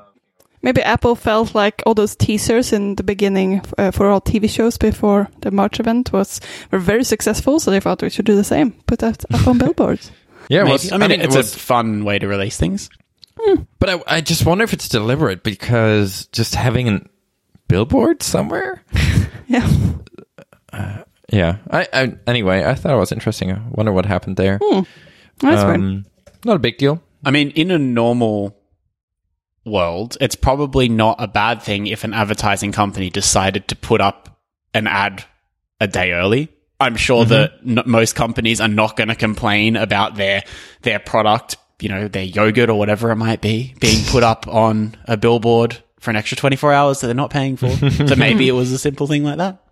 Maybe 0.61 0.81
Apple 0.81 1.15
felt 1.15 1.53
like 1.55 1.83
all 1.85 1.93
those 1.93 2.15
teasers 2.15 2.71
in 2.71 2.95
the 2.95 3.03
beginning 3.03 3.61
uh, 3.77 3.91
for 3.91 4.07
all 4.09 4.21
TV 4.21 4.49
shows 4.49 4.77
before 4.77 5.27
the 5.41 5.51
March 5.51 5.79
event 5.79 6.13
was 6.13 6.39
were 6.71 6.79
very 6.79 7.03
successful, 7.03 7.59
so 7.59 7.69
they 7.71 7.79
thought 7.81 8.01
we 8.01 8.09
should 8.09 8.25
do 8.25 8.35
the 8.35 8.43
same. 8.45 8.71
Put 8.87 8.99
that 8.99 9.25
up 9.33 9.47
on 9.47 9.57
billboards. 9.63 10.11
Yeah. 10.49 10.61
It 10.61 10.63
Maybe. 10.63 10.71
was, 10.73 10.91
I 10.91 10.97
mean, 10.97 11.11
it 11.11 11.21
it's 11.21 11.35
was, 11.35 11.55
a 11.55 11.59
fun 11.59 12.05
way 12.05 12.19
to 12.19 12.27
release 12.27 12.57
things. 12.57 12.89
but 13.79 13.89
I, 13.89 14.03
I 14.07 14.21
just 14.21 14.45
wonder 14.45 14.63
if 14.63 14.71
it's 14.73 14.87
deliberate 14.87 15.43
because 15.43 16.27
just 16.31 16.55
having 16.55 16.87
a 16.87 17.01
billboard 17.73 18.21
somewhere. 18.21 18.83
Yeah. 19.45 19.69
Uh, 20.71 21.03
yeah. 21.29 21.57
I, 21.69 21.87
I 21.93 22.17
anyway, 22.25 22.63
I 22.63 22.73
thought 22.73 22.93
it 22.93 22.97
was 22.97 23.11
interesting. 23.11 23.51
I 23.51 23.61
wonder 23.69 23.91
what 23.91 24.05
happened 24.05 24.37
there. 24.37 24.57
Hmm. 24.63 24.81
That's 25.39 25.63
weird. 25.63 25.79
Um, 25.79 26.05
not 26.45 26.55
a 26.55 26.59
big 26.59 26.77
deal. 26.77 27.03
I 27.23 27.29
mean, 27.29 27.51
in 27.51 27.69
a 27.69 27.77
normal 27.77 28.57
world, 29.63 30.17
it's 30.21 30.35
probably 30.35 30.87
not 30.87 31.17
a 31.19 31.27
bad 31.27 31.61
thing 31.61 31.85
if 31.85 32.03
an 32.03 32.13
advertising 32.13 32.71
company 32.71 33.11
decided 33.11 33.67
to 33.67 33.75
put 33.75 34.01
up 34.01 34.39
an 34.73 34.87
ad 34.87 35.25
a 35.79 35.87
day 35.87 36.13
early. 36.13 36.49
I'm 36.79 36.95
sure 36.95 37.25
mm-hmm. 37.25 37.29
that 37.29 37.83
n- 37.83 37.83
most 37.85 38.15
companies 38.15 38.59
are 38.59 38.69
not 38.69 38.95
going 38.95 39.09
to 39.09 39.15
complain 39.15 39.75
about 39.75 40.15
their 40.15 40.43
their 40.81 40.99
product, 40.99 41.57
you 41.79 41.89
know, 41.89 42.07
their 42.07 42.23
yogurt 42.23 42.69
or 42.71 42.79
whatever 42.79 43.11
it 43.11 43.17
might 43.17 43.41
be, 43.41 43.75
being 43.79 44.03
put 44.05 44.23
up 44.23 44.47
on 44.47 44.95
a 45.05 45.17
billboard 45.17 45.82
for 46.03 46.09
an 46.09 46.17
extra 46.17 46.35
24 46.35 46.73
hours 46.73 46.99
that 46.99 47.07
they're 47.07 47.15
not 47.15 47.29
paying 47.29 47.55
for. 47.55 47.69
so 48.07 48.15
maybe 48.15 48.47
it 48.47 48.51
was 48.51 48.71
a 48.71 48.77
simple 48.77 49.07
thing 49.07 49.23
like 49.23 49.37
that. 49.37 49.63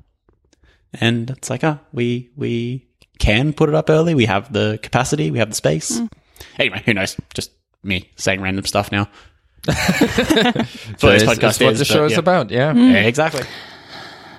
And 0.94 1.30
it's 1.30 1.50
like, 1.50 1.64
ah, 1.64 1.80
we 1.94 2.32
we 2.36 2.88
can 3.20 3.54
put 3.54 3.70
it 3.70 3.76
up 3.76 3.90
early. 3.90 4.16
We 4.16 4.26
have 4.26 4.52
the 4.52 4.80
capacity. 4.82 5.30
We 5.30 5.40
have 5.40 5.50
the 5.50 5.56
space. 5.56 6.02
Anyway, 6.58 6.82
who 6.86 6.94
knows? 6.94 7.18
Just 7.34 7.52
me 7.84 8.10
saying 8.16 8.42
random 8.42 8.66
stuff 8.66 8.92
now. 8.92 9.08
So 10.98 11.10
this 11.10 11.24
it's, 11.24 11.32
podcast 11.32 11.50
it's 11.50 11.60
what 11.60 11.74
is, 11.74 11.80
the 11.80 11.86
show 11.86 12.06
is 12.06 12.14
yeah. 12.14 12.20
about. 12.20 12.52
Yeah. 12.52 12.74
Mm. 12.74 12.94
Yeah, 12.94 13.02
exactly. 13.02 13.44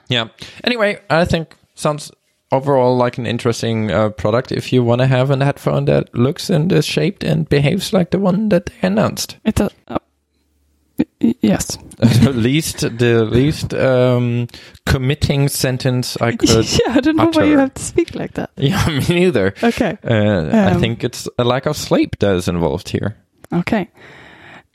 Yeah. 0.08 0.28
Anyway, 0.64 1.00
I 1.08 1.24
think 1.24 1.56
sounds 1.74 2.10
overall 2.50 2.96
like 2.96 3.18
an 3.18 3.26
interesting 3.26 3.90
uh, 3.90 4.10
product 4.10 4.52
if 4.52 4.72
you 4.72 4.84
want 4.84 5.00
to 5.00 5.06
have 5.06 5.30
a 5.30 5.44
headphone 5.44 5.86
that 5.86 6.14
looks 6.14 6.50
and 6.50 6.70
is 6.72 6.84
shaped 6.84 7.24
and 7.24 7.48
behaves 7.48 7.92
like 7.92 8.10
the 8.10 8.18
one 8.18 8.48
that 8.50 8.66
they 8.66 8.86
announced. 8.86 9.36
It's 9.44 9.60
a. 9.60 9.70
Oh. 9.88 9.98
Y- 11.22 11.28
y- 11.28 11.34
Yes. 11.40 11.78
the 11.98 12.32
least, 12.32 12.80
the 12.98 13.24
least 13.24 13.72
um, 13.74 14.48
committing 14.86 15.48
sentence 15.48 16.16
I 16.20 16.32
could. 16.36 16.66
yeah, 16.72 16.94
I 16.96 17.00
don't 17.00 17.16
know 17.16 17.30
why 17.32 17.44
you 17.44 17.58
have 17.58 17.74
to 17.74 17.82
speak 17.82 18.14
like 18.14 18.34
that. 18.34 18.50
yeah, 18.56 18.84
me 18.88 19.04
neither. 19.08 19.54
Okay. 19.62 19.96
Uh, 20.04 20.50
I 20.52 20.72
Um, 20.72 20.80
think 20.80 21.04
it's 21.04 21.28
a 21.38 21.44
lack 21.44 21.66
of 21.66 21.76
sleep 21.76 22.18
that 22.20 22.34
is 22.36 22.48
involved 22.48 22.88
here. 22.88 23.16
Okay. 23.52 23.88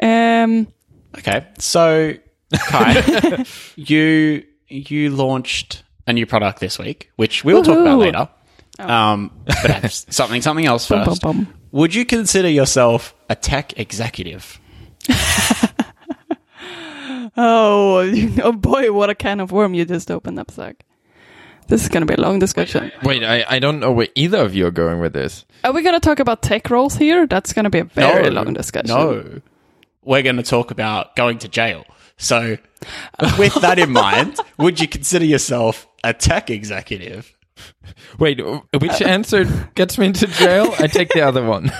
Um. 0.01 0.67
Okay, 1.17 1.45
so 1.59 2.13
Kai, 2.53 3.45
you 3.75 4.43
you 4.67 5.09
launched 5.09 5.83
a 6.05 6.13
new 6.13 6.25
product 6.27 6.59
this 6.59 6.77
week, 6.77 7.09
which 7.15 7.43
we 7.43 7.53
will 7.53 7.63
talk 7.63 7.79
about 7.79 7.97
Woohoo. 7.97 8.13
later. 8.13 8.29
Um, 8.79 9.31
but 9.45 9.91
something 9.91 10.41
something 10.43 10.65
else 10.67 10.87
Bum, 10.87 11.03
first. 11.05 11.21
bum, 11.23 11.45
bum. 11.45 11.53
Would 11.71 11.95
you 11.95 12.05
consider 12.05 12.49
yourself 12.49 13.15
a 13.29 13.35
tech 13.35 13.77
executive? 13.79 14.59
Oh, 17.38 18.11
oh 18.43 18.51
boy, 18.51 18.91
what 18.91 19.09
a 19.09 19.15
can 19.15 19.39
of 19.39 19.51
worm 19.51 19.73
you 19.73 19.85
just 19.85 20.09
opened 20.09 20.39
up, 20.39 20.51
Zach. 20.51 20.83
This 21.67 21.83
is 21.83 21.89
going 21.89 22.05
to 22.05 22.07
be 22.07 22.19
a 22.19 22.21
long 22.21 22.39
discussion. 22.39 22.91
Wait, 23.03 23.23
I, 23.23 23.45
I 23.47 23.59
don't 23.59 23.79
know 23.79 23.91
where 23.91 24.07
either 24.15 24.38
of 24.39 24.55
you 24.55 24.65
are 24.67 24.71
going 24.71 24.99
with 24.99 25.13
this. 25.13 25.45
Are 25.65 25.73
we 25.73 25.81
going 25.81 25.95
to 25.95 25.99
talk 25.99 26.19
about 26.19 26.41
tech 26.41 26.69
roles 26.69 26.95
here? 26.95 27.27
That's 27.27 27.51
going 27.51 27.65
to 27.65 27.69
be 27.69 27.79
a 27.79 27.83
very 27.83 28.29
long 28.29 28.53
discussion. 28.53 28.95
No, 28.95 29.41
we're 30.01 30.23
going 30.23 30.38
to 30.38 30.43
talk 30.43 30.71
about 30.71 31.15
going 31.17 31.39
to 31.39 31.49
jail. 31.49 31.83
So, 32.15 32.57
with 33.38 33.53
that 33.55 33.77
in 33.79 33.91
mind, 33.91 34.38
would 34.57 34.79
you 34.79 34.88
consider 34.88 35.25
yourself 35.25 35.88
a 36.03 36.13
tech 36.13 36.49
executive? 36.49 37.35
Wait, 38.17 38.39
which 38.79 39.01
answer 39.01 39.43
gets 39.75 39.97
me 39.97 40.05
into 40.05 40.27
jail? 40.27 40.73
I 40.79 40.88
take 40.88 41.09
the 41.09 41.21
other 41.21 41.43
one. 41.43 41.71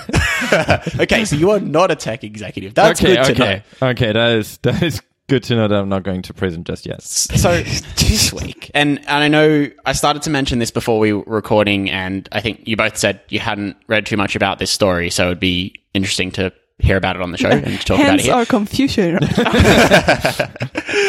Okay, 0.98 1.24
so 1.24 1.36
you 1.36 1.50
are 1.50 1.60
not 1.60 1.90
a 1.90 1.96
tech 1.96 2.24
executive. 2.24 2.74
That's 2.74 3.02
okay, 3.02 3.16
good 3.16 3.24
to 3.24 3.42
okay, 3.42 3.62
okay. 3.82 4.12
That 4.12 4.36
is 4.36 4.58
that 4.58 4.82
is 4.82 5.02
good 5.28 5.44
to 5.44 5.54
know 5.54 5.68
that 5.68 5.78
I'm 5.78 5.88
not 5.88 6.02
going 6.02 6.22
to 6.22 6.34
prison 6.34 6.64
just 6.64 6.86
yet. 6.86 7.02
So 7.02 7.62
this 7.62 8.32
week, 8.32 8.70
and 8.74 8.98
and 9.00 9.08
I 9.08 9.28
know 9.28 9.70
I 9.86 9.92
started 9.92 10.22
to 10.22 10.30
mention 10.30 10.58
this 10.58 10.70
before 10.70 10.98
we 10.98 11.12
were 11.12 11.22
recording, 11.26 11.90
and 11.90 12.28
I 12.32 12.40
think 12.40 12.66
you 12.66 12.76
both 12.76 12.96
said 12.96 13.20
you 13.28 13.38
hadn't 13.38 13.76
read 13.86 14.06
too 14.06 14.16
much 14.16 14.34
about 14.36 14.58
this 14.58 14.70
story, 14.70 15.10
so 15.10 15.26
it'd 15.26 15.40
be 15.40 15.74
interesting 15.94 16.30
to 16.32 16.52
hear 16.78 16.96
about 16.96 17.16
it 17.16 17.22
on 17.22 17.32
the 17.32 17.38
show 17.38 17.48
and 17.48 17.78
to 17.80 17.84
talk 17.84 17.98
about 17.98 18.20
it 18.20 18.20
Hence 18.20 18.22
here. 18.24 18.34
our 18.34 18.46
confusion. 18.46 19.18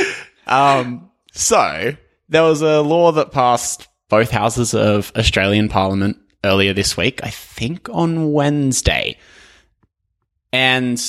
Um, 0.50 1.10
so 1.32 1.96
there 2.28 2.44
was 2.44 2.62
a 2.62 2.82
law 2.82 3.12
that 3.14 3.32
passed 3.32 3.88
both 4.10 4.32
houses 4.32 4.74
of 4.74 5.12
Australian 5.16 5.70
Parliament 5.70 6.18
earlier 6.44 6.74
this 6.74 6.98
week, 6.98 7.24
I 7.24 7.30
think 7.30 7.88
on 7.90 8.34
Wednesday. 8.34 9.18
And 10.52 11.00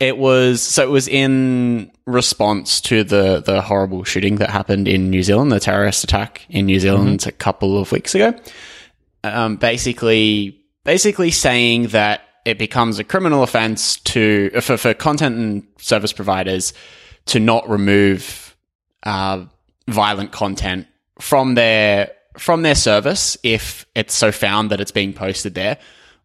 it 0.00 0.16
was 0.16 0.62
so 0.62 0.84
it 0.84 0.90
was 0.90 1.08
in 1.08 1.90
response 2.06 2.80
to 2.82 3.02
the 3.02 3.40
the 3.40 3.60
horrible 3.60 4.04
shooting 4.04 4.36
that 4.36 4.50
happened 4.50 4.86
in 4.86 5.10
New 5.10 5.22
Zealand, 5.22 5.50
the 5.50 5.60
terrorist 5.60 6.04
attack 6.04 6.46
in 6.48 6.66
New 6.66 6.78
Zealand 6.78 7.26
a 7.26 7.32
couple 7.32 7.78
of 7.78 7.90
weeks 7.90 8.14
ago. 8.14 8.34
Um, 9.24 9.56
basically, 9.56 10.60
basically 10.84 11.32
saying 11.32 11.88
that 11.88 12.22
it 12.44 12.58
becomes 12.58 12.98
a 12.98 13.04
criminal 13.04 13.42
offense 13.42 13.96
to 13.96 14.50
for, 14.60 14.76
for 14.76 14.94
content 14.94 15.36
and 15.36 15.66
service 15.78 16.12
providers 16.12 16.72
to 17.26 17.40
not 17.40 17.68
remove 17.68 18.56
uh, 19.02 19.44
violent 19.88 20.30
content 20.30 20.86
from 21.18 21.54
their 21.54 22.12
from 22.36 22.62
their 22.62 22.76
service 22.76 23.36
if 23.42 23.84
it's 23.96 24.14
so 24.14 24.30
found 24.30 24.70
that 24.70 24.80
it's 24.80 24.92
being 24.92 25.12
posted 25.12 25.54
there 25.54 25.76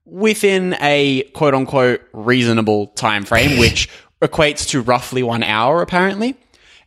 within 0.05 0.75
a 0.81 1.23
quote 1.33 1.53
unquote 1.53 2.01
reasonable 2.13 2.87
time 2.87 3.23
frame, 3.25 3.57
which 3.59 3.89
equates 4.21 4.67
to 4.69 4.81
roughly 4.81 5.23
one 5.23 5.43
hour 5.43 5.81
apparently. 5.81 6.35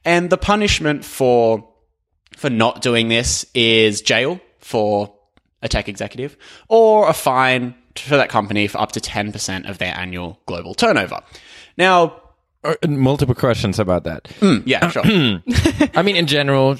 And 0.04 0.30
the 0.30 0.36
punishment 0.38 1.04
for 1.04 1.68
for 2.36 2.50
not 2.50 2.82
doing 2.82 3.08
this 3.08 3.44
is 3.54 4.00
jail 4.02 4.40
for 4.60 5.12
a 5.62 5.68
tech 5.68 5.88
executive 5.88 6.36
or 6.68 7.08
a 7.08 7.12
fine 7.14 7.74
for 7.96 8.16
that 8.18 8.28
company 8.28 8.68
for 8.68 8.78
up 8.78 8.92
to 8.92 9.00
10% 9.00 9.68
of 9.70 9.78
their 9.78 9.94
annual 9.96 10.38
global 10.46 10.74
turnover. 10.74 11.20
Now, 11.78 12.20
Uh, 12.62 12.74
multiple 12.88 13.34
questions 13.34 13.78
about 13.78 14.04
that. 14.04 14.28
yeah, 14.66 14.90
sure. 14.90 15.02
I 15.94 16.02
mean, 16.02 16.16
in 16.16 16.26
general, 16.26 16.76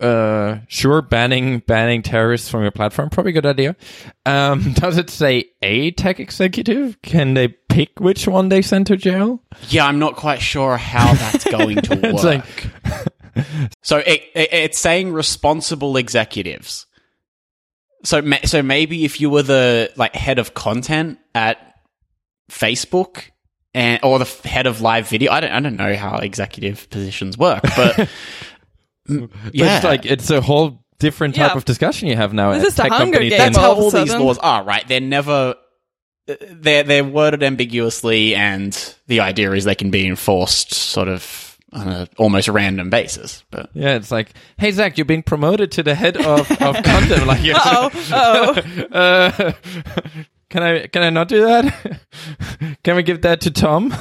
uh, 0.00 0.58
sure, 0.68 1.00
banning 1.02 1.60
banning 1.60 2.02
terrorists 2.02 2.48
from 2.48 2.62
your 2.62 2.70
platform 2.70 3.08
probably 3.10 3.30
a 3.30 3.34
good 3.34 3.46
idea. 3.46 3.76
Um, 4.24 4.72
does 4.74 4.98
it 4.98 5.10
say 5.10 5.46
a 5.62 5.90
tech 5.92 6.20
executive? 6.20 7.00
Can 7.02 7.34
they 7.34 7.48
pick 7.48 7.98
which 7.98 8.28
one 8.28 8.48
they 8.48 8.62
send 8.62 8.86
to 8.88 8.96
jail? 8.96 9.42
Yeah, 9.68 9.86
I'm 9.86 9.98
not 9.98 10.16
quite 10.16 10.40
sure 10.40 10.76
how 10.76 11.14
that's 11.14 11.44
going 11.44 11.76
to 11.76 11.96
work. 12.12 12.22
Like 12.22 12.70
so 13.82 13.98
it, 13.98 14.22
it, 14.34 14.48
it's 14.52 14.78
saying 14.78 15.12
responsible 15.12 15.96
executives. 15.96 16.86
So 18.04 18.22
ma- 18.22 18.44
so 18.44 18.62
maybe 18.62 19.04
if 19.04 19.20
you 19.20 19.30
were 19.30 19.42
the 19.42 19.92
like 19.96 20.14
head 20.14 20.38
of 20.38 20.54
content 20.54 21.18
at 21.34 21.58
Facebook 22.50 23.24
and 23.74 24.00
or 24.02 24.18
the 24.18 24.48
head 24.48 24.66
of 24.66 24.80
live 24.80 25.08
video, 25.08 25.32
I 25.32 25.40
don't 25.40 25.50
I 25.52 25.60
don't 25.60 25.76
know 25.76 25.94
how 25.96 26.18
executive 26.18 26.88
positions 26.90 27.36
work, 27.36 27.62
But 27.76 28.08
Mm, 29.08 29.30
yeah, 29.52 29.76
it's 29.76 29.84
like 29.84 30.06
it's 30.06 30.30
a 30.30 30.40
whole 30.40 30.84
different 30.98 31.34
type 31.34 31.52
Yeah. 31.52 31.56
of 31.56 31.64
discussion 31.64 32.08
you 32.08 32.16
have 32.16 32.32
now. 32.32 32.52
This 32.52 32.62
at 32.62 32.66
is 32.68 32.74
the 32.76 32.82
tech 32.84 32.92
Hunger 32.92 33.04
companies 33.12 33.30
Games. 33.30 33.42
and- 33.44 33.54
that's 33.54 33.64
how 33.64 33.72
all 33.72 33.88
of 33.88 33.94
a 33.94 33.98
these 34.00 34.10
sudden- 34.10 34.26
laws 34.26 34.38
are, 34.38 34.64
right? 34.64 34.86
They're 34.88 35.00
never 35.00 35.54
uh, 36.28 36.34
they're 36.50 36.82
they're 36.82 37.04
worded 37.04 37.42
ambiguously, 37.42 38.34
and 38.34 38.72
the 39.06 39.20
idea 39.20 39.52
is 39.52 39.64
they 39.64 39.74
can 39.74 39.90
be 39.90 40.06
enforced 40.06 40.72
sort 40.74 41.08
of 41.08 41.56
on 41.72 41.88
a 41.88 42.08
almost 42.16 42.48
random 42.48 42.88
basis. 42.90 43.44
But 43.50 43.70
Yeah, 43.74 43.94
it's 43.96 44.10
like, 44.10 44.30
hey 44.58 44.70
Zach, 44.72 44.96
you're 44.98 45.04
being 45.04 45.22
promoted 45.22 45.70
to 45.72 45.82
the 45.82 45.94
head 45.94 46.16
of, 46.16 46.50
of 46.62 46.74
content. 46.82 47.26
Like, 47.26 47.40
oh, 47.54 47.90
oh. 48.12 48.86
uh, 48.92 49.52
can 50.50 50.62
I 50.62 50.86
can 50.86 51.02
I 51.02 51.10
not 51.10 51.28
do 51.28 51.42
that? 51.42 52.00
Can 52.86 52.94
we 52.94 53.02
give 53.02 53.22
that 53.22 53.40
to 53.40 53.50
Tom? 53.50 53.92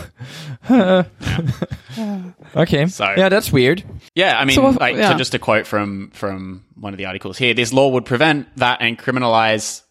okay, 2.55 2.85
So- 2.85 3.13
yeah, 3.17 3.29
that's 3.29 3.51
weird. 3.51 3.83
Yeah, 4.13 4.39
I 4.39 4.45
mean, 4.45 4.53
So 4.55 4.67
like, 4.69 4.95
yeah. 4.95 5.09
so 5.11 5.17
just 5.17 5.33
a 5.33 5.39
quote 5.39 5.65
from 5.65 6.11
from 6.11 6.63
one 6.75 6.93
of 6.93 6.97
the 6.99 7.05
articles 7.07 7.39
here: 7.39 7.55
this 7.55 7.73
law 7.73 7.89
would 7.89 8.05
prevent 8.05 8.55
that 8.57 8.81
and 8.81 8.95
criminalize 8.95 9.81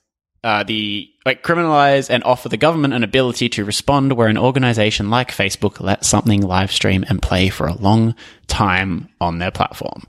uh, 0.45 0.62
the 0.62 1.11
like 1.26 1.42
criminalize 1.42 2.09
and 2.09 2.22
offer 2.22 2.49
the 2.49 2.57
government 2.57 2.95
an 2.95 3.03
ability 3.03 3.49
to 3.49 3.64
respond 3.64 4.12
where 4.12 4.28
an 4.28 4.38
organization 4.38 5.11
like 5.11 5.32
Facebook 5.32 5.80
lets 5.80 6.07
something 6.07 6.40
live 6.42 6.70
stream 6.70 7.05
and 7.09 7.20
play 7.20 7.49
for 7.49 7.66
a 7.66 7.74
long 7.74 8.14
time 8.47 9.09
on 9.20 9.38
their 9.40 9.51
platform. 9.51 10.05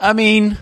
I 0.00 0.14
mean, 0.14 0.58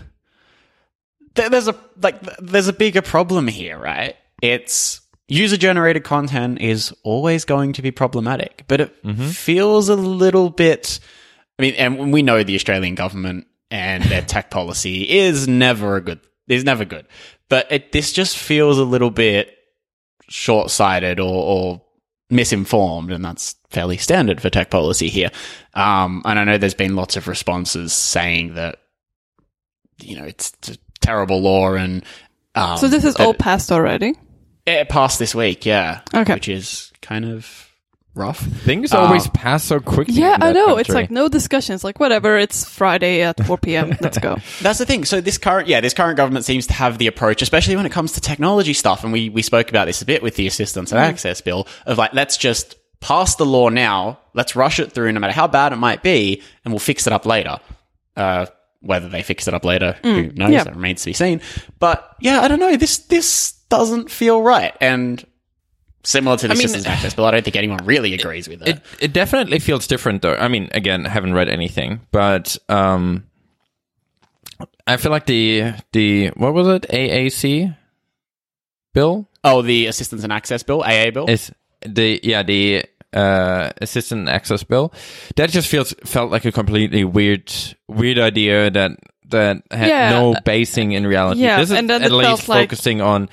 th- 1.33 1.49
there's 1.49 1.67
a 1.67 1.75
like 1.99 2.21
th- 2.21 2.37
there's 2.39 2.67
a 2.67 2.73
bigger 2.73 3.01
problem 3.01 3.47
here, 3.47 3.79
right? 3.79 4.15
It's 4.41 5.01
user 5.27 5.57
generated 5.57 6.03
content 6.03 6.61
is 6.61 6.93
always 7.03 7.45
going 7.45 7.73
to 7.73 7.81
be 7.81 7.91
problematic, 7.91 8.63
but 8.67 8.81
it 8.81 8.95
feels 9.31 9.89
a 9.89 9.95
little 9.95 10.49
bit. 10.49 10.99
I 11.57 11.61
mean, 11.61 11.75
and 11.75 12.11
we 12.11 12.21
know 12.23 12.43
the 12.43 12.55
Australian 12.55 12.95
government 12.95 13.47
and 13.71 14.03
their 14.03 14.21
tech 14.21 14.49
policy 14.51 15.09
is 15.09 15.47
never 15.47 15.95
a 15.97 16.01
good 16.01 16.19
is 16.47 16.63
never 16.63 16.83
good, 16.85 17.07
but 17.49 17.71
it, 17.71 17.91
this 17.93 18.11
just 18.11 18.37
feels 18.37 18.77
a 18.77 18.83
little 18.83 19.11
bit 19.11 19.57
short 20.27 20.69
sighted 20.69 21.19
or, 21.19 21.33
or 21.33 21.81
misinformed, 22.29 23.11
and 23.11 23.23
that's 23.23 23.55
fairly 23.69 23.97
standard 23.97 24.41
for 24.41 24.49
tech 24.49 24.69
policy 24.69 25.07
here. 25.07 25.31
Um, 25.73 26.21
and 26.25 26.37
I 26.37 26.43
know 26.43 26.57
there's 26.57 26.73
been 26.73 26.95
lots 26.95 27.15
of 27.15 27.27
responses 27.27 27.93
saying 27.93 28.55
that 28.55 28.79
you 30.01 30.17
know 30.17 30.25
it's 30.25 30.53
a 30.69 30.75
terrible 30.99 31.41
law 31.41 31.73
and 31.73 32.03
um, 32.55 32.77
So 32.77 32.87
this 32.87 33.05
is 33.05 33.15
all 33.15 33.33
passed 33.33 33.71
already. 33.71 34.15
It 34.65 34.89
passed 34.89 35.19
this 35.19 35.33
week, 35.35 35.65
yeah, 35.65 36.01
Okay. 36.13 36.33
which 36.33 36.47
is 36.49 36.91
kind 37.01 37.25
of 37.25 37.69
rough. 38.15 38.39
Things 38.39 38.93
Uh, 38.93 38.99
always 38.99 39.27
pass 39.29 39.63
so 39.63 39.79
quickly. 39.79 40.13
Yeah, 40.13 40.35
in 40.35 40.43
I 40.43 40.47
that 40.47 40.53
know. 40.53 40.77
It's 40.77 40.89
like 40.89 41.09
no 41.09 41.27
discussions. 41.27 41.83
Like 41.83 41.99
whatever. 41.99 42.37
It's 42.37 42.63
Friday 42.63 43.21
at 43.23 43.43
4 43.45 43.57
p.m. 43.57 43.97
Let's 44.01 44.19
go. 44.19 44.37
That's 44.61 44.77
the 44.79 44.85
thing. 44.85 45.03
So 45.05 45.19
this 45.19 45.37
current, 45.39 45.67
yeah, 45.67 45.81
this 45.81 45.93
current 45.95 46.15
government 46.17 46.45
seems 46.45 46.67
to 46.67 46.73
have 46.73 46.99
the 46.99 47.07
approach, 47.07 47.41
especially 47.41 47.75
when 47.75 47.85
it 47.87 47.91
comes 47.91 48.11
to 48.13 48.21
technology 48.21 48.73
stuff. 48.73 49.03
And 49.03 49.11
we, 49.11 49.29
we 49.29 49.41
spoke 49.41 49.69
about 49.69 49.85
this 49.85 50.01
a 50.03 50.05
bit 50.05 50.21
with 50.21 50.35
the 50.35 50.45
assistance 50.45 50.91
and 50.91 50.99
access 51.01 51.41
bill 51.41 51.67
of 51.87 51.97
like, 51.97 52.13
let's 52.13 52.37
just 52.37 52.75
pass 52.99 53.35
the 53.35 53.45
law 53.47 53.69
now. 53.69 54.19
Let's 54.35 54.55
rush 54.55 54.79
it 54.79 54.91
through 54.91 55.11
no 55.11 55.19
matter 55.19 55.33
how 55.33 55.47
bad 55.47 55.73
it 55.73 55.77
might 55.77 56.03
be 56.03 56.43
and 56.63 56.71
we'll 56.71 56.79
fix 56.79 57.07
it 57.07 57.13
up 57.13 57.25
later. 57.25 57.59
Uh, 58.15 58.45
whether 58.81 59.09
they 59.09 59.23
fix 59.23 59.47
it 59.47 59.53
up 59.55 59.65
later, 59.65 59.97
who 60.03 60.29
knows? 60.33 60.51
yeah. 60.51 60.63
That 60.65 60.75
remains 60.75 61.01
to 61.01 61.07
be 61.07 61.13
seen. 61.13 61.41
But 61.79 62.15
yeah, 62.19 62.41
I 62.41 62.47
don't 62.47 62.59
know. 62.59 62.75
This, 62.77 62.99
this 62.99 63.53
doesn't 63.77 64.11
feel 64.11 64.41
right. 64.41 64.75
And 64.81 65.23
similar 66.03 66.37
to 66.37 66.47
the 66.47 66.53
I 66.53 66.55
mean- 66.57 66.67
systems 66.67 66.85
access 66.85 67.13
bill. 67.15 67.25
I 67.25 67.31
don't 67.31 67.43
think 67.43 67.55
anyone 67.55 67.79
really 67.85 68.13
agrees 68.13 68.47
with 68.47 68.61
it. 68.61 68.67
It 68.67 68.81
it 68.99 69.13
definitely 69.13 69.59
feels 69.59 69.87
different 69.87 70.21
though. 70.21 70.35
I 70.35 70.47
mean, 70.47 70.69
again, 70.73 71.05
I 71.05 71.09
haven't 71.09 71.33
read 71.33 71.49
anything, 71.49 72.01
but 72.11 72.57
um, 72.69 73.23
I 74.87 74.97
feel 74.97 75.11
like 75.11 75.25
the 75.25 75.73
the 75.91 76.27
what 76.35 76.53
was 76.53 76.67
it 76.67 76.83
AAC 76.89 77.75
bill 78.93 79.27
oh, 79.43 79.61
the 79.61 79.87
assistance 79.87 80.23
and 80.23 80.31
access 80.31 80.63
bill, 80.63 80.81
AA 80.83 81.09
bill. 81.11 81.29
is 81.29 81.51
the 81.85 82.19
yeah 82.23 82.43
the 82.43 82.85
uh 83.13 83.71
assistant 83.81 84.27
access 84.29 84.63
bill 84.63 84.91
that 85.35 85.49
just 85.51 85.67
feels 85.67 85.93
felt 86.03 86.31
like 86.31 86.45
a 86.45 86.51
completely 86.51 87.03
weird 87.03 87.51
weird 87.87 88.17
idea 88.17 88.71
that 88.71 88.91
that 89.29 89.61
had 89.71 89.87
Yeah. 89.87 90.09
no 90.11 90.35
basing 90.45 90.91
in 90.93 91.05
reality. 91.07 91.41
Yeah, 91.41 91.59
this 91.59 91.71
is 91.71 91.77
and 91.77 91.89
then 91.89 92.03
at 92.03 92.11
it 92.11 92.13
least 92.13 92.27
felt 92.43 92.49
like- 92.49 92.69
focusing 92.69 93.01
on 93.01 93.29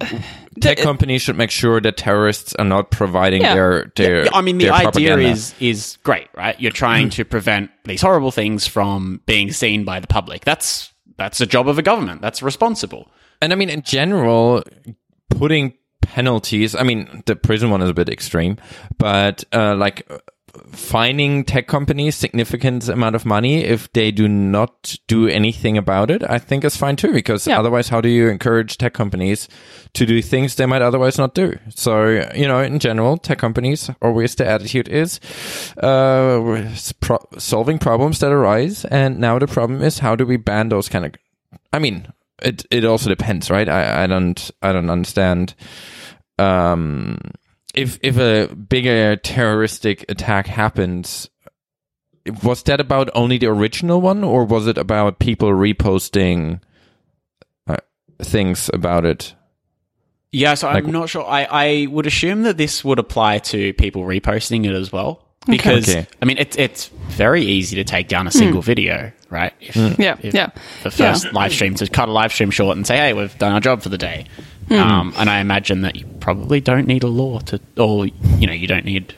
tech 0.60 0.78
it- 0.78 0.82
companies 0.82 1.22
should 1.22 1.36
make 1.36 1.50
sure 1.50 1.80
that 1.80 1.96
terrorists 1.96 2.54
are 2.56 2.64
not 2.64 2.90
providing 2.90 3.42
Yeah. 3.42 3.54
their 3.54 3.92
their. 3.96 4.24
Yeah, 4.24 4.30
I 4.34 4.40
mean, 4.40 4.58
the 4.58 4.70
idea 4.70 4.82
propaganda. 4.84 5.28
is 5.28 5.54
is 5.60 5.98
great, 6.02 6.28
right? 6.36 6.58
You're 6.60 6.72
trying 6.72 7.08
Mm. 7.08 7.12
to 7.12 7.24
prevent 7.24 7.70
these 7.84 8.00
horrible 8.02 8.30
things 8.30 8.66
from 8.66 9.20
being 9.26 9.52
seen 9.52 9.84
by 9.84 10.00
the 10.00 10.06
public. 10.06 10.44
That's 10.44 10.92
that's 11.18 11.40
a 11.40 11.46
job 11.46 11.68
of 11.68 11.78
a 11.78 11.82
government. 11.82 12.20
That's 12.22 12.42
responsible. 12.42 13.08
And 13.40 13.52
I 13.52 13.56
mean, 13.56 13.68
in 13.70 13.82
general, 13.82 14.62
putting 15.30 15.74
penalties. 16.00 16.74
I 16.74 16.82
mean, 16.82 17.22
the 17.26 17.36
prison 17.36 17.70
one 17.70 17.80
is 17.82 17.88
a 17.90 17.94
bit 17.94 18.08
extreme, 18.08 18.56
but 18.98 19.44
uh, 19.52 19.74
like 19.76 20.06
uh, 20.10 20.18
fining 20.72 21.44
tech 21.44 21.66
companies 21.66 22.14
significant 22.14 22.88
amount 22.88 23.14
of 23.16 23.24
money 23.24 23.64
if 23.64 23.90
they 23.92 24.10
do 24.10 24.28
not 24.28 24.94
do 25.08 25.26
anything 25.26 25.78
about 25.78 26.10
it, 26.10 26.22
I 26.28 26.38
think 26.38 26.64
is 26.64 26.76
fine 26.76 26.96
too. 26.96 27.12
Because 27.12 27.46
Yeah. 27.46 27.58
otherwise, 27.58 27.88
how 27.88 28.00
do 28.00 28.08
you 28.08 28.28
encourage 28.28 28.76
tech 28.78 28.92
companies 28.92 29.48
to 29.94 30.04
do 30.06 30.20
things 30.22 30.54
they 30.54 30.66
might 30.66 30.82
otherwise 30.82 31.18
not 31.18 31.34
do? 31.34 31.58
So 31.70 32.06
you 32.34 32.46
know, 32.46 32.60
in 32.60 32.78
general, 32.78 33.16
tech 33.16 33.38
companies 33.38 33.90
always 34.02 34.34
the 34.34 34.46
attitude 34.46 34.88
is 34.88 35.20
uh, 35.78 36.70
pro- 37.00 37.26
solving 37.38 37.78
problems 37.78 38.18
that 38.20 38.32
arise, 38.32 38.84
and 38.86 39.18
now 39.18 39.38
the 39.38 39.46
problem 39.46 39.82
is 39.82 39.98
how 40.00 40.16
do 40.16 40.26
we 40.26 40.36
ban 40.36 40.68
those 40.68 40.88
kind 40.88 41.04
of 41.06 41.12
I 41.72 41.78
mean, 41.78 42.06
it 42.42 42.66
it 42.70 42.84
also 42.84 43.08
depends, 43.08 43.50
right? 43.50 43.68
I, 43.68 44.04
I 44.04 44.06
don't 44.06 44.50
I 44.62 44.72
don't 44.72 44.90
understand. 44.90 45.54
Um, 46.38 47.18
if 47.74 47.98
if 48.02 48.18
a 48.18 48.54
bigger 48.54 49.16
terroristic 49.16 50.04
attack 50.08 50.46
happens, 50.46 51.28
was 52.42 52.62
that 52.64 52.80
about 52.80 53.10
only 53.14 53.38
the 53.38 53.46
original 53.46 54.00
one, 54.00 54.22
or 54.24 54.44
was 54.44 54.66
it 54.66 54.78
about 54.78 55.18
people 55.18 55.48
reposting 55.50 56.60
uh, 57.66 57.76
things 58.20 58.70
about 58.72 59.04
it? 59.04 59.34
Yeah, 60.30 60.54
so 60.54 60.68
I'm 60.68 60.90
not 60.90 61.10
sure. 61.10 61.26
I, 61.26 61.46
I 61.50 61.86
would 61.90 62.06
assume 62.06 62.44
that 62.44 62.56
this 62.56 62.82
would 62.82 62.98
apply 62.98 63.40
to 63.40 63.74
people 63.74 64.02
reposting 64.02 64.64
it 64.64 64.72
as 64.72 64.90
well. 64.90 65.28
Because, 65.46 65.88
Okay. 65.88 66.06
I 66.22 66.24
mean, 66.24 66.38
it's 66.38 66.56
it's 66.56 66.86
very 67.08 67.42
easy 67.42 67.76
to 67.76 67.84
take 67.84 68.06
down 68.08 68.26
a 68.28 68.30
single 68.30 68.62
video, 68.62 69.10
right? 69.28 69.52
If, 69.60 69.76
Yeah, 69.98 70.16
if 70.22 70.32
yeah. 70.32 70.50
The 70.84 70.90
first 70.92 71.32
live 71.32 71.52
stream, 71.52 71.74
to 71.74 71.86
cut 71.88 72.08
a 72.08 72.12
live 72.12 72.32
stream 72.32 72.50
short 72.50 72.76
and 72.76 72.86
say, 72.86 72.96
hey, 72.96 73.12
we've 73.12 73.36
done 73.38 73.52
our 73.52 73.60
job 73.60 73.82
for 73.82 73.88
the 73.88 73.98
day. 73.98 74.26
Um, 74.70 75.12
and 75.16 75.28
I 75.28 75.40
imagine 75.40 75.82
that 75.82 75.96
you 75.96 76.06
probably 76.20 76.60
don't 76.60 76.86
need 76.86 77.02
a 77.02 77.08
law 77.08 77.40
to, 77.40 77.60
or, 77.76 78.06
you 78.06 78.46
know, 78.46 78.52
you 78.52 78.66
don't 78.66 78.84
need. 78.84 79.14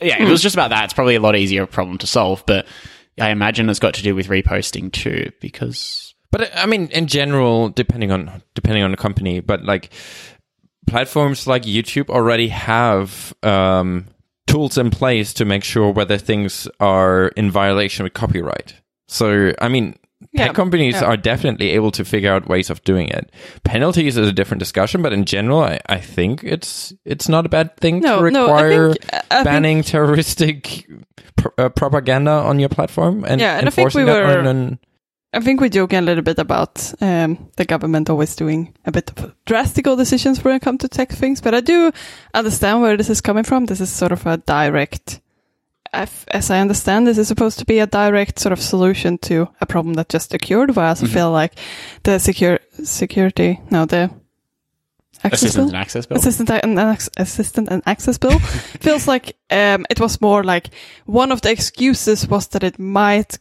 Yeah, 0.00 0.22
if 0.22 0.28
it 0.28 0.30
was 0.30 0.42
just 0.42 0.54
about 0.54 0.70
that, 0.70 0.84
it's 0.84 0.94
probably 0.94 1.16
a 1.16 1.20
lot 1.20 1.36
easier 1.36 1.66
problem 1.66 1.98
to 1.98 2.06
solve. 2.06 2.42
But 2.46 2.66
I 3.20 3.30
imagine 3.30 3.68
it's 3.68 3.78
got 3.78 3.94
to 3.94 4.02
do 4.02 4.14
with 4.14 4.28
reposting 4.28 4.92
too, 4.92 5.32
because. 5.40 6.14
But 6.30 6.50
I 6.56 6.66
mean, 6.66 6.88
in 6.88 7.06
general, 7.06 7.68
depending 7.70 8.10
on 8.10 8.42
depending 8.54 8.82
on 8.82 8.90
the 8.90 8.96
company, 8.96 9.40
but 9.40 9.64
like 9.64 9.90
platforms 10.86 11.46
like 11.46 11.62
YouTube 11.62 12.10
already 12.10 12.48
have 12.48 13.34
um, 13.42 14.06
tools 14.46 14.78
in 14.78 14.90
place 14.90 15.32
to 15.34 15.44
make 15.44 15.64
sure 15.64 15.90
whether 15.90 16.18
things 16.18 16.68
are 16.80 17.28
in 17.28 17.50
violation 17.50 18.04
with 18.04 18.14
copyright. 18.14 18.74
So, 19.08 19.52
I 19.60 19.68
mean, 19.68 19.98
Yeah, 20.32 20.46
tech 20.46 20.56
companies 20.56 20.94
yeah. 20.94 21.04
are 21.04 21.16
definitely 21.16 21.70
able 21.72 21.90
to 21.92 22.04
figure 22.04 22.32
out 22.32 22.48
ways 22.48 22.70
of 22.70 22.82
doing 22.84 23.08
it. 23.08 23.30
Penalties 23.64 24.16
is 24.16 24.26
a 24.28 24.32
different 24.32 24.60
discussion, 24.60 25.02
but 25.02 25.12
in 25.12 25.24
general, 25.26 25.60
I, 25.60 25.78
I 25.86 26.00
think 26.00 26.42
it's 26.42 26.92
it's 27.04 27.28
not 27.28 27.44
a 27.44 27.48
bad 27.50 27.76
thing 27.76 28.00
No, 28.00 28.22
to 28.22 28.30
no, 28.30 28.46
I 28.48 28.62
require 28.62 28.92
think- 28.92 29.14
I 29.14 29.18
think- 29.34 29.44
banning 29.44 29.82
terroristic 29.82 30.86
pr- 31.36 31.48
uh, 31.58 31.68
propaganda 31.68 32.30
on 32.30 32.58
your 32.58 32.70
platform 32.70 33.24
and 33.24 33.40
Yeah, 33.40 33.58
and 33.58 33.66
I 33.66 33.70
think 33.70 33.94
we 33.94 34.02
enforcing 34.02 34.06
that 34.06 34.44
were- 34.44 34.48
an 34.50 34.78
I 35.34 35.40
think 35.40 35.60
we're 35.60 35.68
joking 35.68 35.98
a 35.98 36.02
little 36.02 36.22
bit 36.22 36.38
about 36.38 36.94
um, 37.02 37.50
the 37.56 37.66
government 37.66 38.08
always 38.08 38.34
doing 38.36 38.72
a 38.86 38.92
bit 38.92 39.10
of 39.10 39.34
drastical 39.44 39.94
decisions 39.96 40.42
when 40.42 40.54
it 40.56 40.62
comes 40.62 40.78
to 40.80 40.88
tech 40.88 41.10
things, 41.12 41.42
but 41.42 41.52
I 41.54 41.60
do 41.60 41.92
understand 42.32 42.80
where 42.80 42.96
this 42.96 43.10
is 43.10 43.20
coming 43.20 43.44
from. 43.44 43.66
This 43.66 43.82
is 43.82 43.90
sort 43.90 44.12
of 44.12 44.24
a 44.26 44.38
direct, 44.38 45.20
as 45.92 46.50
I 46.50 46.60
understand, 46.60 47.06
this 47.06 47.18
is 47.18 47.28
supposed 47.28 47.58
to 47.58 47.64
be 47.64 47.78
a 47.78 47.86
direct 47.86 48.38
sort 48.38 48.52
of 48.52 48.60
solution 48.60 49.18
to 49.18 49.48
a 49.60 49.66
problem 49.66 49.94
that 49.94 50.08
just 50.08 50.34
occurred. 50.34 50.76
I 50.76 50.88
also 50.88 51.06
feel 51.06 51.30
like 51.30 51.54
the 52.02 52.18
secure 52.18 52.58
security, 52.82 53.60
no, 53.70 53.84
the 53.86 54.10
access 55.24 55.42
Assistance 55.42 55.54
bill? 55.56 55.66
and 55.68 55.76
access 55.76 56.06
bill. 56.06 56.18
assistant 56.18 56.50
and 56.50 56.78
assistant 57.16 57.68
and 57.68 57.82
access 57.86 58.18
bill 58.18 58.38
feels 58.80 59.08
like 59.08 59.36
um, 59.50 59.86
it 59.90 59.98
was 59.98 60.20
more 60.20 60.44
like 60.44 60.68
one 61.06 61.32
of 61.32 61.40
the 61.40 61.50
excuses 61.50 62.28
was 62.28 62.48
that 62.48 62.62
it 62.62 62.78
might 62.78 63.38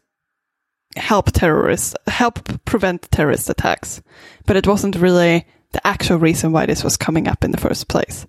help 0.96 1.32
terrorists 1.34 1.94
help 2.08 2.64
prevent 2.64 3.12
terrorist 3.12 3.50
attacks 3.50 4.02
but 4.46 4.56
it 4.56 4.66
wasn't 4.66 4.96
really 4.96 5.46
the 5.74 5.86
actual 5.86 6.18
reason 6.18 6.54
why 6.54 6.66
this 6.66 6.84
was 6.84 6.96
coming 6.96 7.28
up 7.28 7.44
in 7.44 7.52
the 7.52 7.60
first 7.60 7.90
place 7.90 8.26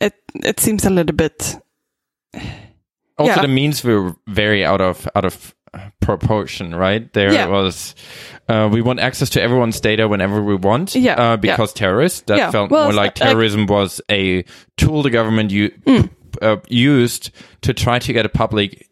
it 0.00 0.14
it 0.42 0.58
seems 0.58 0.84
a 0.84 0.90
little 0.90 1.14
bit 1.14 1.56
Also, 3.18 3.34
Yeah. 3.34 3.42
the 3.42 3.48
means 3.48 3.84
were 3.84 4.14
very 4.26 4.64
out 4.64 4.80
of 4.80 5.08
out 5.14 5.24
of 5.24 5.54
proportion, 6.00 6.74
right? 6.74 7.10
There 7.12 7.32
Yeah. 7.32 7.46
was 7.48 7.94
uh, 8.48 8.68
we 8.72 8.82
want 8.82 9.00
access 9.00 9.30
to 9.30 9.40
everyone's 9.42 9.80
data 9.80 10.06
whenever 10.08 10.42
we 10.42 10.54
want, 10.56 10.94
Yeah, 10.94 11.14
uh, 11.14 11.36
because 11.36 11.72
terrorists. 11.72 12.22
That 12.26 12.36
Yeah, 12.38 12.50
felt 12.50 12.70
well, 12.70 12.84
more 12.84 12.92
like 12.92 13.18
like- 13.18 13.28
terrorism 13.30 13.66
was 13.66 14.00
a 14.10 14.44
tool 14.76 15.02
the 15.02 15.10
government 15.10 15.50
u- 15.50 15.72
uh, 16.42 16.56
used 16.68 17.30
to 17.62 17.72
try 17.72 17.98
to 18.00 18.12
get 18.12 18.26
a 18.26 18.28
public 18.28 18.88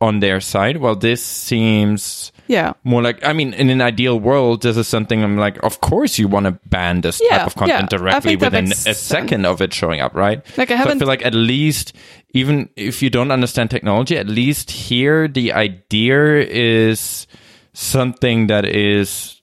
on 0.00 0.20
their 0.20 0.40
side. 0.40 0.76
Well, 0.76 0.94
this 0.96 1.22
seems 1.24 2.32
yeah 2.52 2.72
more 2.84 3.02
like 3.08 3.18
I 3.30 3.32
mean, 3.32 3.54
in 3.54 3.70
an 3.70 3.80
ideal 3.80 4.16
world, 4.20 4.62
this 4.62 4.76
is 4.76 4.86
something 4.88 5.24
I'm 5.24 5.36
like. 5.46 5.56
Of 5.64 5.80
course, 5.80 6.18
you 6.20 6.28
want 6.34 6.46
to 6.46 6.52
ban 6.68 7.00
this 7.00 7.20
Yeah, 7.24 7.38
type 7.38 7.46
of 7.48 7.54
content 7.56 7.88
yeah. 7.92 7.98
Directly 7.98 8.36
within 8.36 8.72
a 8.72 8.94
second 8.94 9.46
of 9.46 9.60
it 9.64 9.72
showing 9.74 10.00
up, 10.04 10.14
right? 10.14 10.38
Like, 10.58 10.70
I 10.70 10.76
haven't- 10.76 10.98
I 10.98 11.00
feel 11.00 11.08
like 11.14 11.24
at 11.24 11.34
least, 11.34 11.92
even 12.34 12.68
if 12.76 13.02
you 13.02 13.10
don't 13.10 13.30
understand 13.32 13.70
technology, 13.70 14.16
at 14.18 14.28
least 14.28 14.70
here 14.70 15.28
the 15.28 15.52
idea 15.52 16.44
is 16.50 17.26
something 17.72 18.48
that 18.48 18.64
is. 18.64 19.40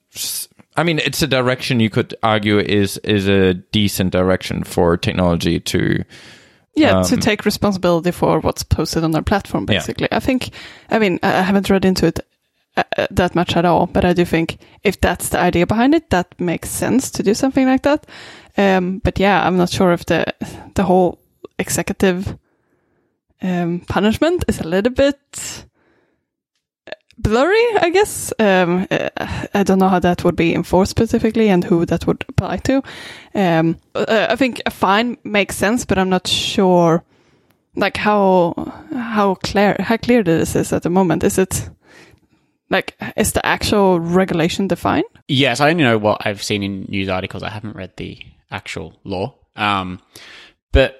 I 0.78 0.84
mean, 0.84 1.00
it's 1.00 1.22
a 1.22 1.28
direction 1.28 1.80
you 1.82 1.90
could 1.90 2.14
argue 2.24 2.60
is 2.60 2.98
is 3.04 3.28
a 3.28 3.54
decent 3.74 4.12
direction 4.12 4.64
for 4.64 4.98
technology 4.98 5.60
to. 5.74 6.04
yeah 6.76 7.02
to 7.04 7.16
Um, 7.16 7.20
take 7.20 7.44
responsibility 7.46 8.12
for 8.12 8.40
what's 8.40 8.64
posted 8.64 9.04
on 9.04 9.12
their 9.12 9.24
platform 9.26 9.66
Yeah. 9.68 9.80
basically 9.80 10.08
i 10.12 10.20
think 10.22 10.42
i 10.94 11.00
mean 11.00 11.20
I 11.24 11.42
haven't 11.44 11.68
read 11.70 11.84
into 11.84 12.06
it 12.08 12.20
uh, 12.80 13.02
uh, 13.02 13.08
that 13.12 13.36
much 13.36 13.56
at 13.56 13.66
all 13.66 13.86
but 13.88 14.06
i 14.06 14.14
do 14.14 14.26
think 14.26 14.58
if 14.84 15.00
that's 15.02 15.30
the 15.30 15.40
idea 15.40 15.66
behind 15.66 15.96
it 15.96 16.10
that 16.10 16.28
makes 16.40 16.70
sense 16.70 17.12
to 17.12 17.24
do 17.24 17.34
something 17.34 17.66
like 17.68 17.84
that. 17.84 18.06
Um, 18.58 19.00
but 19.04 19.20
yeah 19.20 19.46
i'm 19.46 19.58
not 19.58 19.70
sure 19.70 19.94
if 19.94 20.06
the 20.06 20.26
the 20.76 20.84
whole 20.84 21.18
executive 21.58 22.38
um, 23.42 23.82
punishment 23.88 24.46
is 24.48 24.60
a 24.60 24.68
little 24.68 24.94
bit 24.94 25.66
blurry 27.18 27.66
i 27.82 27.90
guess. 27.90 28.34
Um, 28.40 28.88
uh, 28.92 29.10
i 29.54 29.64
don't 29.64 29.80
know 29.80 29.90
how 29.90 30.00
that 30.00 30.24
would 30.24 30.36
be 30.36 30.54
enforced 30.56 30.92
specifically 30.92 31.50
and 31.50 31.64
who 31.64 31.86
that 31.86 32.06
would 32.08 32.26
apply 32.30 32.58
to. 32.58 32.82
Um, 33.36 33.78
uh, 33.96 34.28
I 34.30 34.36
think 34.36 34.62
a 34.66 34.72
fine 34.72 35.18
makes 35.24 35.56
sense, 35.56 35.86
but 35.86 35.98
I'm 35.98 36.10
not 36.10 36.28
sure, 36.28 37.04
like 37.76 37.98
how 37.98 38.54
how 38.94 39.36
clear 39.36 39.76
how 39.80 39.98
clear 39.98 40.24
this 40.24 40.56
is 40.56 40.74
at 40.74 40.84
the 40.84 40.90
moment. 40.90 41.24
Is 41.24 41.38
it 41.38 41.70
like 42.70 42.96
is 43.16 43.34
the 43.34 43.46
actual 43.46 44.00
regulation 44.00 44.68
defined? 44.68 45.06
Yes, 45.28 45.60
I 45.60 45.70
only 45.70 45.84
know 45.84 45.98
what 45.98 46.26
I've 46.26 46.44
seen 46.44 46.64
in 46.64 46.86
news 46.90 47.10
articles. 47.10 47.44
I 47.44 47.50
haven't 47.50 47.76
read 47.76 47.96
the 47.98 48.20
actual 48.52 49.00
law. 49.04 49.36
Um, 49.56 50.02
but 50.72 51.00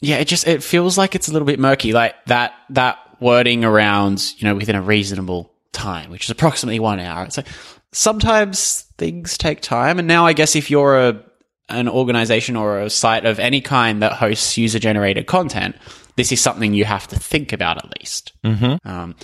yeah, 0.00 0.16
it 0.18 0.26
just 0.26 0.46
it 0.46 0.62
feels 0.62 0.96
like 0.98 1.14
it's 1.14 1.28
a 1.28 1.32
little 1.32 1.46
bit 1.46 1.58
murky. 1.58 1.92
Like 1.92 2.14
that 2.26 2.54
that 2.70 2.98
wording 3.20 3.64
around 3.64 4.32
you 4.38 4.48
know 4.48 4.54
within 4.54 4.76
a 4.76 4.82
reasonable 4.82 5.52
time, 5.72 6.10
which 6.10 6.24
is 6.24 6.30
approximately 6.30 6.78
one 6.78 7.00
hour. 7.00 7.24
It's 7.24 7.36
like 7.36 7.48
sometimes 7.92 8.82
things 8.98 9.38
take 9.38 9.60
time, 9.60 9.98
and 9.98 10.06
now 10.06 10.26
I 10.26 10.32
guess 10.32 10.56
if 10.56 10.70
you're 10.70 10.96
a 10.96 11.24
an 11.68 11.88
organization 11.88 12.56
or 12.56 12.80
a 12.80 12.90
site 12.90 13.26
of 13.26 13.38
any 13.38 13.60
kind 13.60 14.02
that 14.02 14.12
hosts 14.12 14.56
user 14.56 14.78
generated 14.78 15.26
content, 15.26 15.76
this 16.16 16.32
is 16.32 16.40
something 16.40 16.72
you 16.72 16.84
have 16.84 17.06
to 17.08 17.18
think 17.18 17.52
about 17.52 17.76
at 17.78 17.98
least. 17.98 18.32
Mm-hmm. 18.44 18.88
Um, 18.88 19.14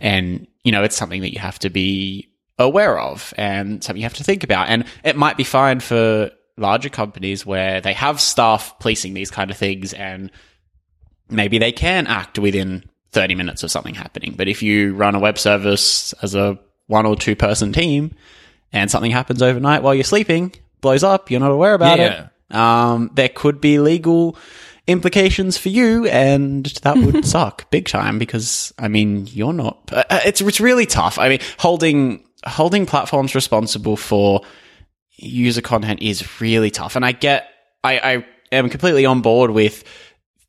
And, 0.00 0.46
you 0.64 0.72
know, 0.72 0.82
it's 0.82 0.96
something 0.96 1.20
that 1.22 1.32
you 1.32 1.40
have 1.40 1.58
to 1.60 1.70
be 1.70 2.28
aware 2.58 2.98
of 2.98 3.32
and 3.36 3.82
something 3.82 4.00
you 4.00 4.04
have 4.04 4.14
to 4.14 4.24
think 4.24 4.44
about. 4.44 4.68
And 4.68 4.84
it 5.04 5.16
might 5.16 5.36
be 5.36 5.44
fine 5.44 5.80
for 5.80 6.30
larger 6.56 6.88
companies 6.88 7.44
where 7.46 7.80
they 7.80 7.94
have 7.94 8.20
staff 8.20 8.78
policing 8.78 9.14
these 9.14 9.30
kind 9.30 9.50
of 9.50 9.56
things 9.56 9.92
and 9.92 10.30
maybe 11.28 11.58
they 11.58 11.72
can 11.72 12.06
act 12.06 12.38
within 12.38 12.84
30 13.12 13.34
minutes 13.34 13.62
of 13.62 13.70
something 13.70 13.94
happening. 13.94 14.34
But 14.36 14.48
if 14.48 14.62
you 14.62 14.94
run 14.94 15.14
a 15.14 15.18
web 15.18 15.38
service 15.38 16.12
as 16.22 16.34
a 16.34 16.58
one 16.86 17.06
or 17.06 17.16
two 17.16 17.34
person 17.36 17.72
team 17.72 18.14
and 18.72 18.90
something 18.90 19.10
happens 19.10 19.42
overnight 19.42 19.82
while 19.82 19.94
you're 19.94 20.04
sleeping, 20.04 20.52
blows 20.80 21.02
up, 21.02 21.30
you're 21.30 21.40
not 21.40 21.50
aware 21.50 21.74
about 21.74 21.98
Yeah. 21.98 22.28
it, 22.50 22.54
um, 22.54 23.10
there 23.14 23.28
could 23.30 23.60
be 23.60 23.78
legal 23.78 24.36
implications 24.92 25.58
for 25.58 25.68
you 25.68 26.06
and 26.06 26.66
that 26.82 26.96
would 26.96 27.24
suck 27.26 27.70
big 27.70 27.88
time 27.88 28.18
because 28.18 28.72
I 28.78 28.88
mean 28.88 29.26
you're 29.28 29.52
not 29.52 29.90
uh, 29.92 30.04
uh, 30.08 30.20
it's 30.24 30.40
it's 30.40 30.60
really 30.60 30.86
tough. 30.86 31.18
I 31.18 31.28
mean 31.28 31.40
holding 31.58 32.24
holding 32.44 32.86
platforms 32.86 33.34
responsible 33.34 33.96
for 33.96 34.42
user 35.16 35.62
content 35.62 36.02
is 36.02 36.40
really 36.40 36.70
tough 36.70 36.96
and 36.96 37.04
I 37.04 37.12
get 37.12 37.48
I, 37.82 37.98
I 37.98 38.26
am 38.52 38.68
completely 38.68 39.06
on 39.06 39.22
board 39.22 39.50
with 39.50 39.84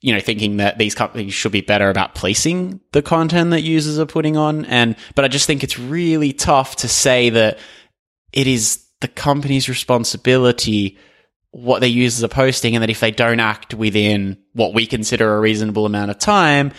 you 0.01 0.13
know 0.13 0.19
thinking 0.19 0.57
that 0.57 0.77
these 0.77 0.93
companies 0.93 1.33
should 1.33 1.51
be 1.51 1.61
better 1.61 1.89
about 1.89 2.13
policing 2.13 2.81
the 2.91 3.01
content 3.01 3.51
that 3.51 3.61
users 3.61 3.97
are 3.97 4.05
putting 4.05 4.37
on 4.37 4.65
and 4.65 4.95
but 5.15 5.25
I 5.25 5.27
just 5.27 5.47
think 5.47 5.63
it's 5.63 5.79
really 5.79 6.33
tough 6.33 6.75
to 6.77 6.87
say 6.87 7.29
that 7.31 7.57
it 8.31 8.47
is 8.47 8.83
the 9.01 9.07
company's 9.07 9.69
responsibility 9.69 10.97
what 11.53 11.81
their 11.81 11.89
users 11.89 12.23
are 12.23 12.27
posting, 12.27 12.75
and 12.75 12.81
that 12.81 12.89
if 12.89 12.99
they 12.99 13.11
don't 13.11 13.39
act 13.39 13.75
within 13.75 14.37
what 14.53 14.73
we 14.73 14.87
consider 14.87 15.35
a 15.35 15.39
reasonable 15.39 15.85
amount 15.85 16.09
of 16.09 16.17
time, 16.17 16.71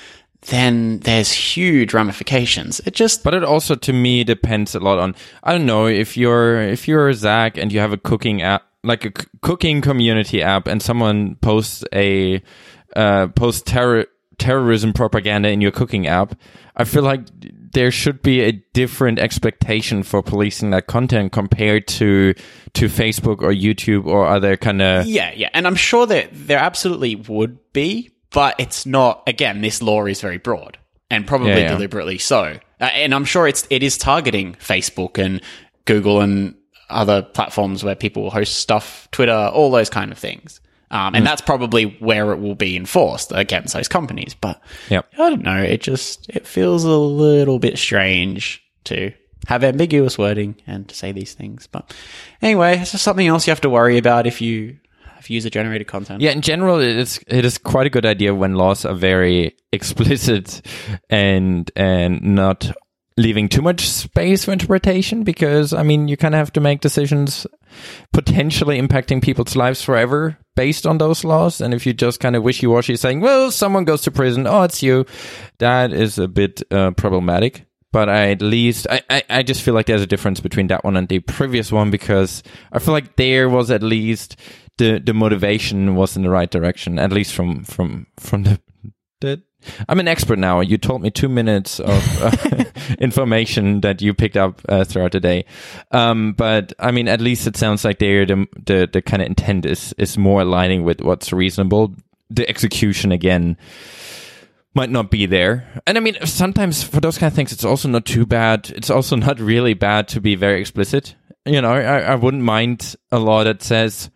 then 0.48 0.98
there's 1.00 1.32
huge 1.32 1.94
ramifications. 1.94 2.80
It 2.80 2.92
just 2.92 3.22
But 3.22 3.34
it 3.34 3.44
also, 3.44 3.76
to 3.76 3.92
me, 3.92 4.24
depends 4.24 4.74
a 4.74 4.80
lot 4.80 4.98
on. 4.98 5.14
I 5.44 5.52
don't 5.52 5.64
know 5.64 5.86
if 5.86 6.16
you're 6.16 6.60
if 6.60 6.88
you're 6.88 7.12
Zach 7.12 7.56
and 7.56 7.72
you 7.72 7.78
have 7.78 7.92
a 7.92 7.96
cooking 7.96 8.42
app, 8.42 8.64
like 8.82 9.04
a 9.04 9.12
c- 9.22 9.28
cooking 9.42 9.80
community 9.80 10.42
app, 10.42 10.66
and 10.66 10.82
someone 10.82 11.36
posts 11.36 11.84
a 11.94 12.42
uh, 12.96 13.28
posts 13.28 13.62
terror 13.62 14.06
terrorism 14.38 14.92
propaganda 14.92 15.50
in 15.50 15.60
your 15.60 15.70
cooking 15.70 16.08
app. 16.08 16.36
I 16.76 16.82
feel 16.82 17.04
like 17.04 17.20
there 17.74 17.90
should 17.90 18.22
be 18.22 18.40
a 18.40 18.52
different 18.72 19.18
expectation 19.18 20.02
for 20.02 20.22
policing 20.22 20.70
that 20.70 20.86
content 20.86 21.32
compared 21.32 21.86
to 21.88 22.34
to 22.74 22.86
Facebook 22.86 23.42
or 23.42 23.52
YouTube 23.52 24.06
or 24.06 24.26
other 24.26 24.56
kind 24.56 24.80
of 24.80 25.06
yeah, 25.06 25.32
yeah, 25.34 25.50
and 25.52 25.66
I'm 25.66 25.76
sure 25.76 26.06
that 26.06 26.30
there 26.32 26.58
absolutely 26.58 27.16
would 27.16 27.58
be, 27.72 28.10
but 28.30 28.54
it's 28.58 28.86
not. 28.86 29.22
Again, 29.26 29.60
this 29.60 29.82
law 29.82 30.06
is 30.06 30.20
very 30.20 30.38
broad 30.38 30.78
and 31.10 31.26
probably 31.26 31.50
Yeah, 31.50 31.58
yeah. 31.58 31.72
deliberately 31.72 32.18
so, 32.18 32.58
uh, 32.80 32.84
and 32.84 33.14
I'm 33.14 33.24
sure 33.24 33.46
it's 33.46 33.66
it 33.70 33.82
is 33.82 33.98
targeting 33.98 34.54
Facebook 34.54 35.22
and 35.22 35.40
Google 35.84 36.20
and 36.20 36.54
other 36.90 37.22
platforms 37.22 37.82
where 37.84 37.94
people 37.94 38.30
host 38.30 38.56
stuff, 38.56 39.08
Twitter, 39.10 39.50
all 39.52 39.70
those 39.70 39.90
kind 39.90 40.12
of 40.12 40.18
things. 40.18 40.60
Um, 40.94 41.16
and 41.16 41.26
that's 41.26 41.42
probably 41.42 41.96
where 41.98 42.32
it 42.32 42.38
will 42.38 42.54
be 42.54 42.76
enforced 42.76 43.32
against 43.34 43.74
those 43.74 43.88
companies. 43.88 44.34
But 44.34 44.62
Yep. 44.90 45.06
I 45.14 45.28
don't 45.28 45.42
know. 45.42 45.60
It 45.60 45.82
just 45.82 46.30
it 46.30 46.46
feels 46.46 46.84
a 46.84 46.90
little 46.96 47.58
bit 47.58 47.76
strange 47.78 48.62
to 48.84 49.12
have 49.48 49.64
ambiguous 49.64 50.16
wording 50.16 50.54
and 50.66 50.88
to 50.88 50.94
say 50.94 51.10
these 51.10 51.34
things. 51.34 51.66
But 51.66 51.92
anyway, 52.40 52.78
it's 52.78 52.92
just 52.92 53.02
something 53.02 53.26
else 53.26 53.46
you 53.46 53.50
have 53.50 53.60
to 53.62 53.70
worry 53.70 53.98
about 53.98 54.26
if 54.28 54.40
you 54.40 54.78
have 55.16 55.28
user 55.28 55.50
generated 55.50 55.88
content. 55.88 56.20
Yeah, 56.20 56.30
in 56.30 56.42
general, 56.42 56.78
it 56.78 56.96
is 56.96 57.20
it 57.26 57.44
is 57.44 57.58
quite 57.58 57.86
a 57.86 57.90
good 57.90 58.06
idea 58.06 58.32
when 58.32 58.54
laws 58.54 58.84
are 58.84 58.94
very 58.94 59.56
explicit 59.72 60.62
and 61.10 61.70
and 61.74 62.22
not 62.22 62.70
leaving 63.16 63.48
too 63.48 63.62
much 63.62 63.88
space 63.88 64.44
for 64.44 64.52
interpretation 64.52 65.24
because 65.24 65.72
I 65.72 65.82
mean 65.82 66.08
you 66.08 66.16
kind 66.16 66.34
of 66.34 66.38
have 66.38 66.52
to 66.54 66.60
make 66.60 66.80
decisions 66.80 67.46
potentially 68.12 68.80
impacting 68.80 69.22
people's 69.22 69.56
lives 69.56 69.82
forever 69.82 70.38
based 70.56 70.86
on 70.86 70.98
those 70.98 71.24
laws. 71.24 71.60
And 71.60 71.74
if 71.74 71.86
you 71.86 71.92
just 71.92 72.20
kind 72.20 72.36
of 72.36 72.42
wishy-washy 72.42 72.96
saying 72.96 73.20
well 73.20 73.50
someone 73.50 73.84
goes 73.84 74.02
to 74.02 74.10
prison 74.10 74.46
oh 74.46 74.62
it's 74.62 74.82
you 74.82 75.06
that 75.58 75.92
is 75.92 76.18
a 76.18 76.28
bit 76.28 76.62
uh, 76.70 76.92
problematic. 76.92 77.66
But 77.92 78.08
I 78.08 78.30
at 78.30 78.42
least 78.42 78.88
I, 78.90 79.02
I, 79.08 79.22
I 79.30 79.42
just 79.42 79.62
feel 79.62 79.74
like 79.74 79.86
there's 79.86 80.02
a 80.02 80.06
difference 80.06 80.40
between 80.40 80.66
that 80.66 80.84
one 80.84 80.96
and 80.96 81.08
the 81.08 81.20
previous 81.20 81.70
one 81.70 81.90
because 81.90 82.42
I 82.72 82.80
feel 82.80 82.92
like 82.92 83.16
there 83.16 83.48
was 83.48 83.70
at 83.70 83.82
least 83.82 84.36
the 84.78 84.98
the 84.98 85.14
motivation 85.14 85.94
was 85.94 86.16
in 86.16 86.22
the 86.22 86.30
right 86.30 86.50
direction 86.50 86.98
at 86.98 87.12
least 87.12 87.32
from 87.34 87.62
from 87.62 88.06
from 88.18 88.42
the 88.42 88.60
the 89.20 89.42
I'm 89.88 90.00
an 90.00 90.08
expert 90.08 90.38
now. 90.38 90.60
You 90.60 90.78
told 90.78 91.02
me 91.02 91.10
two 91.10 91.28
minutes 91.28 91.80
of 91.80 92.22
uh, 92.22 92.64
information 92.98 93.80
that 93.80 94.02
you 94.02 94.14
picked 94.14 94.36
up 94.36 94.60
uh, 94.68 94.84
throughout 94.84 95.12
the 95.12 95.20
day, 95.20 95.44
um, 95.90 96.32
but 96.32 96.72
I 96.78 96.90
mean, 96.90 97.08
at 97.08 97.20
least 97.20 97.46
it 97.46 97.56
sounds 97.56 97.84
like 97.84 97.98
the 97.98 98.24
the, 98.64 98.88
the 98.92 99.02
kind 99.02 99.22
of 99.22 99.26
intent 99.26 99.66
is 99.66 99.94
is 99.98 100.18
more 100.18 100.42
aligning 100.42 100.84
with 100.84 101.00
what's 101.00 101.32
reasonable. 101.32 101.94
The 102.30 102.48
execution 102.48 103.12
again 103.12 103.56
might 104.74 104.90
not 104.90 105.10
be 105.10 105.26
there. 105.26 105.66
And 105.86 105.96
I 105.96 106.00
mean, 106.00 106.16
sometimes 106.24 106.82
for 106.82 107.00
those 107.00 107.16
kind 107.16 107.30
of 107.30 107.34
things, 107.34 107.52
it's 107.52 107.64
also 107.64 107.88
not 107.88 108.04
too 108.04 108.26
bad. 108.26 108.70
It's 108.74 108.90
also 108.90 109.16
not 109.28 109.40
really 109.40 109.74
bad 109.74 110.08
to 110.08 110.20
be 110.20 110.34
very 110.34 110.60
explicit. 110.60 111.14
You 111.46 111.60
know, 111.60 111.72
I, 111.72 112.00
I 112.00 112.14
wouldn't 112.14 112.42
mind 112.42 112.96
a 113.12 113.18
law 113.18 113.44
that 113.44 113.62
says 113.62 114.10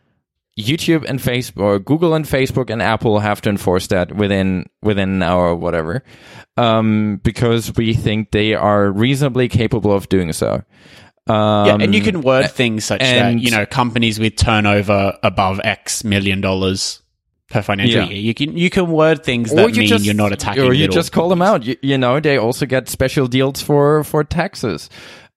YouTube 0.58 1.04
and 1.08 1.20
Facebook, 1.20 1.62
or 1.62 1.78
Google 1.78 2.14
and 2.14 2.24
Facebook 2.24 2.68
and 2.70 2.82
Apple 2.82 3.20
have 3.20 3.40
to 3.42 3.48
enforce 3.50 3.86
that 3.88 4.14
within 4.14 4.66
within 4.82 5.08
an 5.10 5.22
hour 5.22 5.48
or 5.50 5.54
whatever, 5.54 6.02
um, 6.56 7.20
because 7.22 7.72
we 7.76 7.94
think 7.94 8.30
they 8.32 8.54
are 8.54 8.90
reasonably 8.90 9.48
capable 9.48 9.92
of 9.92 10.08
doing 10.08 10.32
so. 10.32 10.62
Um, 11.28 11.66
Yeah, 11.66 11.76
and 11.80 11.94
you 11.94 12.00
can 12.00 12.22
word 12.22 12.50
things 12.50 12.84
such 12.86 13.02
and- 13.02 13.38
that 13.38 13.44
you 13.44 13.50
know 13.50 13.66
companies 13.66 14.18
with 14.18 14.36
turnover 14.36 15.16
above 15.22 15.60
X 15.62 16.02
million 16.02 16.40
dollars 16.40 17.02
per 17.50 17.62
financial 17.62 18.02
Yeah. 18.02 18.08
year. 18.08 18.18
You 18.18 18.34
can 18.34 18.56
you 18.56 18.70
can 18.70 18.90
word 18.90 19.22
things 19.24 19.52
that 19.54 19.70
mean 19.76 19.88
you're 20.02 20.14
not 20.14 20.32
attacking. 20.32 20.64
or 20.64 20.72
you 20.72 20.88
just 20.88 21.12
call 21.12 21.28
them 21.28 21.42
out. 21.42 21.64
You, 21.64 21.76
you 21.82 21.98
know, 21.98 22.18
they 22.20 22.36
also 22.38 22.66
get 22.66 22.88
special 22.88 23.26
deals 23.26 23.62
for 23.62 24.04
for 24.04 24.24
taxes. 24.24 24.90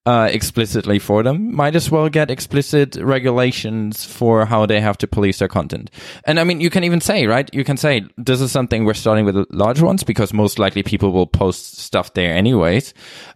Uh, 0.04 0.28
explicitly 0.32 0.98
for 0.98 1.22
them, 1.22 1.54
might 1.54 1.76
as 1.76 1.88
well 1.88 2.08
get 2.08 2.28
explicit 2.28 2.96
regulations 2.96 4.04
for 4.04 4.44
how 4.44 4.66
they 4.66 4.80
have 4.80 4.98
to 4.98 5.06
police 5.06 5.38
their 5.38 5.46
content. 5.46 5.92
And 6.24 6.40
I 6.40 6.44
mean, 6.44 6.60
you 6.60 6.70
can 6.70 6.82
even 6.82 7.00
say, 7.00 7.26
right? 7.28 7.48
You 7.54 7.62
can 7.62 7.76
say 7.76 8.02
this 8.18 8.40
is 8.40 8.50
something 8.50 8.84
we're 8.84 8.94
starting 8.94 9.24
with 9.24 9.46
large 9.50 9.80
ones 9.80 10.02
because 10.02 10.32
most 10.32 10.58
likely 10.58 10.82
people 10.82 11.12
will 11.12 11.28
post 11.28 11.78
stuff 11.78 12.14
there 12.14 12.34
anyways. 12.34 12.94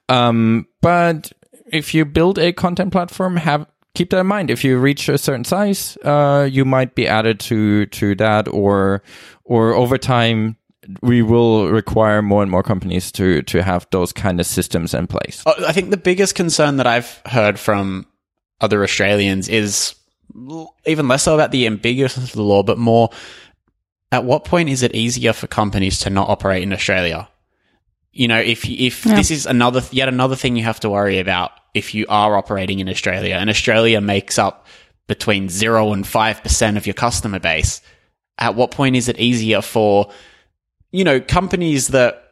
Um, 0.09 0.67
but 0.83 1.31
if 1.73 1.95
you 1.95 2.05
build 2.05 2.37
a 2.37 2.53
content 2.53 2.91
platform, 2.91 3.37
have 3.37 3.67
keep 3.95 4.11
that 4.11 4.21
in 4.21 4.27
mind. 4.27 4.51
If 4.51 4.65
you 4.65 4.79
reach 4.79 5.09
a 5.09 5.19
certain 5.19 5.45
size, 5.45 5.97
uh, 6.05 6.49
you 6.51 6.65
might 6.65 6.95
be 6.95 7.09
added 7.09 7.41
to 7.41 7.87
to 7.87 8.15
that, 8.17 8.49
or 8.49 9.03
or 9.45 9.75
over 9.75 9.99
time, 9.99 10.57
we 11.03 11.23
will 11.23 11.69
require 11.71 12.23
more 12.23 12.43
and 12.43 12.51
more 12.51 12.63
companies 12.63 13.13
to 13.13 13.43
to 13.43 13.63
have 13.63 13.87
those 13.91 14.13
kind 14.13 14.41
of 14.41 14.47
systems 14.47 14.95
in 14.95 15.07
place. 15.07 15.43
Uh, 15.47 15.55
I 15.67 15.73
think 15.73 15.91
the 15.91 15.97
biggest 15.97 16.35
concern 16.35 16.77
that 16.77 16.87
I've 16.87 17.21
heard 17.27 17.59
from 17.59 18.07
other 18.61 18.83
Australians 18.83 19.49
is 19.49 19.95
even 20.87 21.09
less 21.09 21.23
so 21.23 21.35
about 21.35 21.51
the 21.51 21.67
ambiguousness 21.67 22.31
of 22.31 22.33
the 22.33 22.43
law, 22.43 22.63
but 22.63 22.79
more 22.79 23.11
at 24.13 24.25
what 24.25 24.45
point 24.45 24.69
is 24.69 24.83
it 24.83 24.95
easier 24.95 25.33
for 25.33 25.47
companies 25.47 25.99
to 26.01 26.11
not 26.11 26.29
operate 26.29 26.63
in 26.63 26.73
Australia? 26.73 27.29
You 28.13 28.29
know, 28.29 28.41
if 28.41 28.65
if 28.69 29.05
Yeah. 29.05 29.15
this 29.15 29.31
is 29.31 29.47
another 29.47 29.83
yet 29.91 30.09
another 30.09 30.37
thing 30.37 30.57
you 30.57 30.65
have 30.65 30.81
to 30.81 30.91
worry 30.91 31.19
about 31.19 31.53
if 31.75 31.95
you 31.95 32.07
are 32.09 32.37
operating 32.37 32.79
in 32.81 32.89
Australia, 32.89 33.35
and 33.35 33.51
Australia 33.51 34.01
makes 34.01 34.39
up 34.39 34.67
between 35.07 35.49
zero 35.49 35.93
and 35.93 36.07
five 36.07 36.43
percent 36.43 36.77
of 36.77 36.87
your 36.87 36.95
customer 36.95 37.39
base, 37.39 37.83
at 38.39 38.55
what 38.55 38.71
point 38.71 38.97
is 38.97 39.09
it 39.09 39.19
easier 39.19 39.61
for 39.61 40.11
you 40.97 41.05
know 41.05 41.21
companies 41.21 41.89
that 41.89 42.27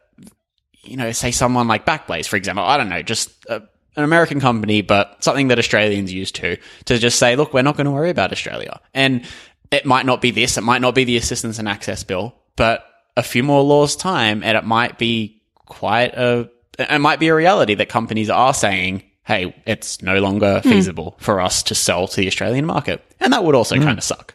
you 0.86 0.96
know, 0.96 1.12
say 1.12 1.30
someone 1.30 1.68
like 1.68 1.84
Backblaze, 1.84 2.26
for 2.26 2.36
example, 2.36 2.64
I 2.64 2.76
don't 2.76 2.88
know, 2.88 3.02
just 3.02 3.30
a, 3.46 3.56
an 3.96 4.04
American 4.04 4.40
company, 4.40 4.82
but 4.82 5.22
something 5.22 5.48
that 5.48 5.58
Australians 5.58 6.12
used 6.12 6.34
to, 6.36 6.56
to 6.86 6.98
just 6.98 7.18
say, 7.18 7.36
look, 7.36 7.54
we're 7.54 7.62
not 7.62 7.76
going 7.76 7.86
to 7.86 7.90
worry 7.90 8.10
about 8.10 8.32
Australia. 8.32 8.80
And 8.92 9.24
it 9.70 9.86
might 9.86 10.06
not 10.06 10.20
be 10.20 10.30
this, 10.30 10.56
it 10.56 10.62
might 10.62 10.80
not 10.80 10.94
be 10.94 11.04
the 11.04 11.16
assistance 11.16 11.58
and 11.58 11.68
access 11.68 12.04
bill, 12.04 12.34
but 12.56 12.84
a 13.16 13.22
few 13.22 13.42
more 13.42 13.62
laws 13.62 13.96
time, 13.96 14.42
and 14.42 14.56
it 14.56 14.64
might 14.64 14.98
be 14.98 15.42
quite 15.54 16.14
a, 16.14 16.50
it 16.78 17.00
might 17.00 17.20
be 17.20 17.28
a 17.28 17.34
reality 17.34 17.74
that 17.74 17.88
companies 17.88 18.30
are 18.30 18.54
saying, 18.54 19.02
hey, 19.24 19.54
it's 19.66 20.02
no 20.02 20.20
longer 20.20 20.60
hmm. 20.60 20.68
feasible 20.68 21.16
for 21.18 21.40
us 21.40 21.62
to 21.64 21.74
sell 21.74 22.06
to 22.08 22.20
the 22.20 22.26
Australian 22.26 22.66
market. 22.66 23.02
And 23.20 23.32
that 23.32 23.44
would 23.44 23.54
also 23.54 23.76
hmm. 23.76 23.82
kind 23.82 23.98
of 23.98 24.04
suck. 24.04 24.34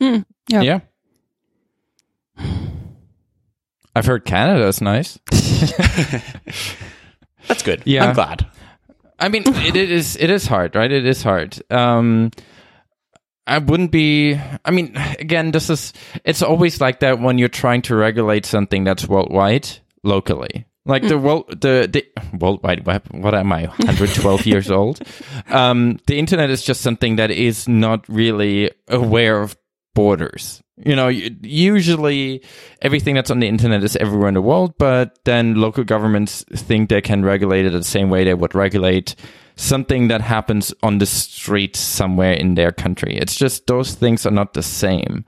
Hmm. 0.00 0.20
Yeah. 0.48 0.62
Yeah. 0.62 0.80
I've 4.00 4.06
heard 4.06 4.24
Canada 4.24 4.66
is 4.66 4.80
nice. 4.80 5.18
That's 7.46 7.62
good. 7.62 7.82
Yeah. 7.84 8.06
I'm 8.06 8.14
glad. 8.14 8.46
I 9.18 9.28
mean, 9.28 9.42
it, 9.46 9.76
it 9.76 9.90
is 9.90 10.16
it 10.16 10.30
is 10.30 10.46
hard, 10.46 10.74
right? 10.74 10.90
It 10.90 11.04
is 11.04 11.22
hard. 11.22 11.60
Um, 11.70 12.30
I 13.46 13.58
wouldn't 13.58 13.90
be. 13.90 14.40
I 14.64 14.70
mean, 14.70 14.96
again, 15.18 15.50
this 15.50 15.68
is. 15.68 15.92
It's 16.24 16.40
always 16.40 16.80
like 16.80 17.00
that 17.00 17.20
when 17.20 17.36
you're 17.36 17.50
trying 17.50 17.82
to 17.82 17.94
regulate 17.94 18.46
something 18.46 18.84
that's 18.84 19.06
worldwide 19.06 19.68
locally. 20.02 20.64
Like 20.86 21.06
the 21.06 21.18
world, 21.18 21.50
the 21.60 21.86
the 21.92 22.06
World 22.38 22.62
Wide 22.62 22.86
Web. 22.86 23.02
What 23.10 23.34
am 23.34 23.52
I? 23.52 23.66
112 23.66 24.46
years 24.46 24.70
old. 24.70 25.02
Um, 25.50 25.98
the 26.06 26.18
internet 26.18 26.48
is 26.48 26.62
just 26.62 26.80
something 26.80 27.16
that 27.16 27.30
is 27.30 27.68
not 27.68 28.08
really 28.08 28.70
aware 28.88 29.42
of 29.42 29.58
borders. 29.94 30.62
You 30.84 30.96
know, 30.96 31.08
usually 31.08 32.42
everything 32.82 33.14
that's 33.14 33.30
on 33.30 33.40
the 33.40 33.48
internet 33.48 33.84
is 33.84 33.96
everywhere 33.96 34.28
in 34.28 34.34
the 34.34 34.42
world, 34.42 34.74
but 34.78 35.18
then 35.24 35.56
local 35.56 35.84
governments 35.84 36.44
think 36.54 36.88
they 36.88 37.00
can 37.00 37.24
regulate 37.24 37.66
it 37.66 37.72
the 37.72 37.84
same 37.84 38.10
way 38.10 38.24
they 38.24 38.34
would 38.34 38.54
regulate 38.54 39.14
something 39.56 40.08
that 40.08 40.22
happens 40.22 40.72
on 40.82 40.98
the 40.98 41.06
street 41.06 41.76
somewhere 41.76 42.32
in 42.32 42.54
their 42.54 42.72
country. 42.72 43.16
It's 43.16 43.36
just 43.36 43.66
those 43.66 43.94
things 43.94 44.24
are 44.24 44.30
not 44.30 44.54
the 44.54 44.62
same. 44.62 45.24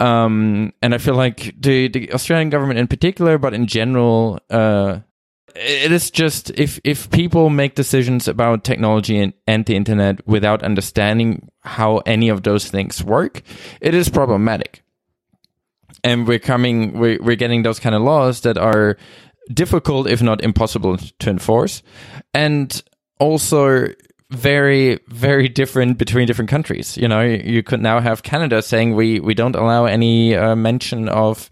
Um, 0.00 0.72
and 0.82 0.94
I 0.94 0.98
feel 0.98 1.14
like 1.14 1.54
the, 1.60 1.88
the 1.88 2.12
Australian 2.12 2.50
government 2.50 2.78
in 2.78 2.88
particular, 2.88 3.38
but 3.38 3.54
in 3.54 3.66
general, 3.66 4.40
uh, 4.48 5.00
it 5.54 5.92
is 5.92 6.10
just 6.10 6.50
if 6.50 6.80
if 6.84 7.10
people 7.10 7.50
make 7.50 7.74
decisions 7.74 8.28
about 8.28 8.64
technology 8.64 9.18
and, 9.18 9.32
and 9.46 9.66
the 9.66 9.76
internet 9.76 10.26
without 10.26 10.62
understanding 10.62 11.48
how 11.60 11.98
any 11.98 12.28
of 12.28 12.42
those 12.42 12.68
things 12.68 13.02
work, 13.04 13.42
it 13.80 13.94
is 13.94 14.08
problematic. 14.08 14.82
And 16.02 16.26
we're 16.26 16.38
coming, 16.38 16.98
we're, 16.98 17.18
we're 17.20 17.36
getting 17.36 17.62
those 17.62 17.78
kind 17.78 17.94
of 17.94 18.00
laws 18.00 18.40
that 18.40 18.56
are 18.56 18.96
difficult, 19.52 20.08
if 20.08 20.22
not 20.22 20.42
impossible, 20.42 20.96
to 20.96 21.30
enforce, 21.30 21.82
and 22.32 22.82
also 23.18 23.88
very 24.30 24.98
very 25.08 25.48
different 25.48 25.98
between 25.98 26.24
different 26.24 26.48
countries 26.48 26.96
you 26.96 27.08
know 27.08 27.20
you 27.20 27.64
could 27.64 27.80
now 27.80 27.98
have 27.98 28.22
canada 28.22 28.62
saying 28.62 28.94
we 28.94 29.18
we 29.18 29.34
don't 29.34 29.56
allow 29.56 29.86
any 29.86 30.36
uh, 30.36 30.54
mention 30.54 31.08
of 31.08 31.50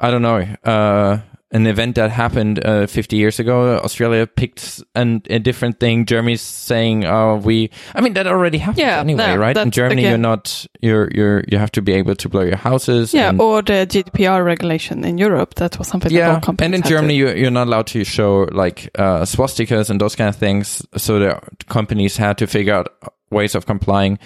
i 0.00 0.10
don't 0.10 0.20
know 0.20 0.46
uh 0.64 1.18
an 1.52 1.66
event 1.66 1.96
that 1.96 2.10
happened 2.10 2.64
uh, 2.64 2.86
50 2.86 3.16
years 3.16 3.40
ago 3.40 3.78
australia 3.78 4.26
picked 4.26 4.82
an, 4.94 5.20
a 5.30 5.38
different 5.38 5.80
thing 5.80 6.06
germany's 6.06 6.40
saying 6.42 7.04
oh 7.04 7.36
we 7.36 7.70
i 7.94 8.00
mean 8.00 8.12
that 8.14 8.26
already 8.26 8.58
happens 8.58 8.78
Yeah, 8.78 9.00
anyway 9.00 9.26
no, 9.34 9.36
right 9.36 9.56
in 9.56 9.70
germany 9.70 10.02
you're 10.02 10.18
not 10.18 10.66
you're 10.80 11.10
you're 11.12 11.42
you 11.48 11.58
have 11.58 11.72
to 11.72 11.82
be 11.82 11.92
able 11.92 12.14
to 12.14 12.28
blow 12.28 12.42
your 12.42 12.56
houses 12.56 13.12
Yeah, 13.12 13.32
or 13.38 13.62
the 13.62 13.86
GDPR 13.86 14.44
regulation 14.44 15.04
in 15.04 15.18
Europe. 15.18 15.54
That 15.56 15.78
was 15.78 15.88
something 15.88 16.12
that 16.12 16.18
yeah, 16.18 16.40
and 16.64 16.74
in 16.74 16.82
to- 16.82 16.88
Germany, 16.88 17.14
you, 17.14 17.28
you're 17.30 17.50
not 17.50 17.66
allowed 17.66 17.86
to 17.88 18.04
show 18.04 18.46
like 18.52 18.90
uh, 18.98 19.22
swastikas 19.24 19.90
and 19.90 20.00
those 20.00 20.16
kind 20.16 20.28
of 20.28 20.36
things. 20.36 20.82
So 20.96 21.18
the 21.18 21.40
companies 21.68 22.16
had 22.16 22.38
to 22.38 22.46
figure 22.46 22.74
out 22.74 22.88
ways 23.30 23.54
of 23.54 23.66
complying. 23.66 24.18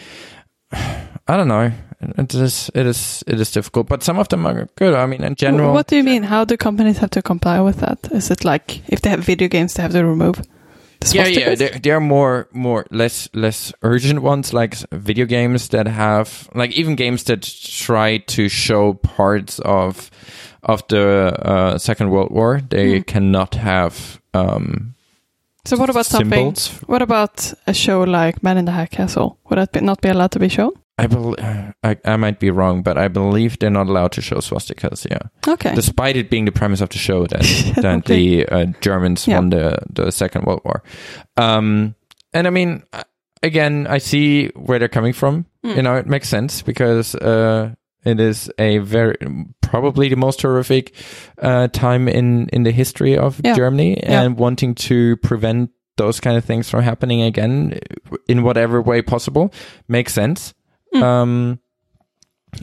I 1.28 1.36
don't 1.36 1.48
know. 1.48 1.72
It 2.18 2.34
is 2.34 2.70
it 2.74 2.86
is 2.86 3.24
it 3.26 3.40
is 3.40 3.50
difficult, 3.50 3.88
but 3.88 4.02
some 4.02 4.18
of 4.18 4.28
them 4.28 4.46
are 4.46 4.68
good. 4.76 4.94
I 4.94 5.06
mean, 5.06 5.24
in 5.24 5.34
general, 5.36 5.72
What 5.72 5.86
do 5.86 5.96
you 5.96 6.04
mean? 6.04 6.22
How 6.22 6.44
do 6.44 6.56
companies 6.56 6.98
have 6.98 7.10
to 7.10 7.22
comply 7.22 7.60
with 7.60 7.80
that? 7.80 7.98
Is 8.12 8.30
it 8.30 8.44
like 8.44 8.82
if 8.88 9.00
they 9.00 9.10
have 9.10 9.20
video 9.20 9.48
games, 9.48 9.74
they 9.74 9.82
have 9.82 9.92
to 9.92 10.04
remove 10.04 10.42
the 11.00 11.16
yeah, 11.16 11.26
yeah, 11.26 11.54
there, 11.54 11.78
there 11.82 11.96
are 11.96 12.00
more, 12.00 12.48
more 12.52 12.86
less, 12.90 13.28
less 13.34 13.72
urgent 13.82 14.22
ones 14.22 14.52
like 14.52 14.76
video 14.90 15.26
games 15.26 15.68
that 15.68 15.86
have, 15.86 16.48
like 16.54 16.72
even 16.72 16.96
games 16.96 17.24
that 17.24 17.42
try 17.42 18.18
to 18.18 18.48
show 18.48 18.94
parts 18.94 19.58
of, 19.60 20.10
of 20.62 20.86
the 20.88 21.36
uh, 21.42 21.78
Second 21.78 22.10
World 22.10 22.30
War. 22.30 22.60
They 22.68 23.02
cannot 23.02 23.54
have. 23.54 24.20
Um, 24.32 24.93
So 25.64 25.76
what 25.76 25.90
about 25.90 26.06
something? 26.06 26.54
symbols. 26.54 26.68
What 26.86 27.02
about 27.02 27.52
a 27.66 27.72
show 27.74 28.02
like 28.02 28.42
Man 28.42 28.58
in 28.58 28.64
the 28.66 28.72
High 28.72 28.86
Castle? 28.86 29.38
Would 29.48 29.58
that 29.58 29.72
be, 29.72 29.80
not 29.80 30.00
be 30.00 30.08
allowed 30.08 30.30
to 30.32 30.38
be 30.38 30.48
shown? 30.48 30.72
I, 30.96 31.06
bel 31.08 31.34
I 31.82 31.96
I 32.04 32.16
might 32.16 32.38
be 32.38 32.50
wrong, 32.50 32.82
but 32.82 32.96
I 32.96 33.08
believe 33.08 33.58
they're 33.58 33.68
not 33.70 33.88
allowed 33.88 34.12
to 34.12 34.20
show 34.20 34.36
swastikas. 34.40 35.06
Yeah, 35.10 35.52
Okay. 35.52 35.74
despite 35.74 36.16
it 36.16 36.30
being 36.30 36.44
the 36.44 36.52
premise 36.52 36.80
of 36.80 36.88
the 36.90 36.98
show 36.98 37.26
that 37.26 37.40
that 37.82 37.96
Okay. 37.98 38.14
the 38.44 38.48
uh, 38.48 38.66
Germans 38.80 39.26
Yeah. 39.26 39.38
won 39.40 39.50
the 39.50 39.76
the 39.92 40.12
Second 40.12 40.44
World 40.44 40.60
War. 40.64 40.82
Um, 41.36 41.94
and 42.32 42.46
I 42.46 42.50
mean, 42.50 42.84
uh, 42.92 43.02
again, 43.42 43.86
I 43.88 43.98
see 43.98 44.50
where 44.54 44.78
they're 44.78 44.88
coming 44.88 45.14
from. 45.14 45.46
Hmm. 45.64 45.70
You 45.76 45.82
know, 45.82 45.96
it 45.96 46.06
makes 46.06 46.28
sense 46.28 46.62
because 46.62 47.16
uh, 47.16 47.74
it 48.04 48.20
is 48.20 48.48
a 48.58 48.78
very 48.78 49.16
probably 49.74 50.08
the 50.08 50.16
most 50.16 50.42
horrific 50.42 50.94
uh, 51.42 51.66
time 51.68 52.08
in 52.08 52.48
in 52.52 52.62
the 52.64 52.70
history 52.72 53.18
of 53.18 53.40
Yeah. 53.44 53.56
Germany, 53.56 53.90
Yeah. 54.02 54.22
and 54.22 54.38
wanting 54.38 54.74
to 54.88 55.16
prevent 55.16 55.70
those 55.96 56.20
kind 56.20 56.36
of 56.36 56.44
things 56.44 56.70
from 56.70 56.82
happening 56.82 57.22
again 57.22 57.78
in 58.28 58.42
whatever 58.42 58.80
way 58.82 59.02
possible 59.02 59.50
makes 59.88 60.12
sense. 60.14 60.54
Hmm. 60.92 61.02
Um, 61.02 61.58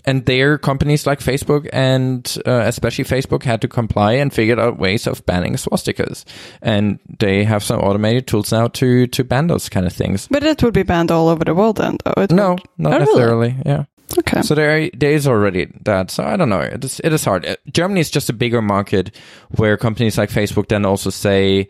and 0.05 0.25
there, 0.25 0.57
companies 0.57 1.05
like 1.05 1.19
Facebook 1.19 1.67
and 1.73 2.23
uh, 2.47 2.63
especially 2.65 3.03
Facebook 3.03 3.43
had 3.43 3.59
to 3.61 3.67
comply 3.67 4.13
and 4.21 4.31
figured 4.33 4.59
out 4.59 4.79
ways 4.79 5.07
of 5.07 5.25
banning 5.25 5.57
swastikas. 5.57 6.23
And 6.61 6.99
they 7.19 7.43
have 7.43 7.61
some 7.63 7.81
automated 7.81 8.25
tools 8.25 8.51
now 8.53 8.67
to 8.67 9.07
to 9.07 9.23
ban 9.23 9.47
those 9.47 9.69
kind 9.69 9.85
of 9.85 9.91
things. 9.93 10.27
but 10.31 10.43
it 10.43 10.63
would 10.63 10.73
be 10.73 10.83
banned 10.83 11.11
all 11.11 11.27
over 11.27 11.43
the 11.43 11.53
world 11.53 11.75
then, 11.77 11.97
though. 12.05 12.23
It 12.23 12.31
No, 12.31 12.49
would- 12.51 12.61
not 12.77 12.93
Oh, 12.93 12.97
really? 12.99 13.05
necessarily. 13.05 13.55
Yeah. 13.65 13.83
Okay. 14.19 14.41
So 14.41 14.55
there, 14.55 14.89
there 14.93 15.11
is 15.11 15.27
already 15.27 15.71
that. 15.83 16.11
So 16.11 16.23
I 16.23 16.35
don't 16.37 16.49
know. 16.49 16.61
It 16.61 16.83
is, 16.83 16.99
it 17.03 17.13
is 17.13 17.23
hard. 17.23 17.45
Uh, 17.45 17.55
Germany 17.71 17.99
is 18.01 18.09
just 18.11 18.29
a 18.29 18.33
bigger 18.33 18.61
market 18.61 19.15
where 19.51 19.77
companies 19.77 20.17
like 20.17 20.29
Facebook 20.29 20.67
then 20.67 20.85
also 20.85 21.09
say 21.09 21.69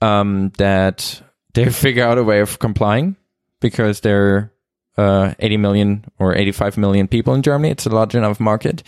um, 0.00 0.52
that 0.58 1.22
they 1.54 1.68
figure 1.70 2.04
out 2.04 2.18
a 2.18 2.24
way 2.24 2.40
of 2.40 2.58
complying 2.58 3.16
because 3.60 4.00
they're 4.00 4.52
uh, 4.96 5.34
80 5.38 5.56
million 5.56 6.04
or 6.18 6.34
85 6.36 6.76
million 6.76 7.08
people 7.08 7.34
in 7.34 7.42
Germany. 7.42 7.70
It's 7.70 7.86
a 7.86 7.90
large 7.90 8.14
enough 8.14 8.40
market. 8.40 8.82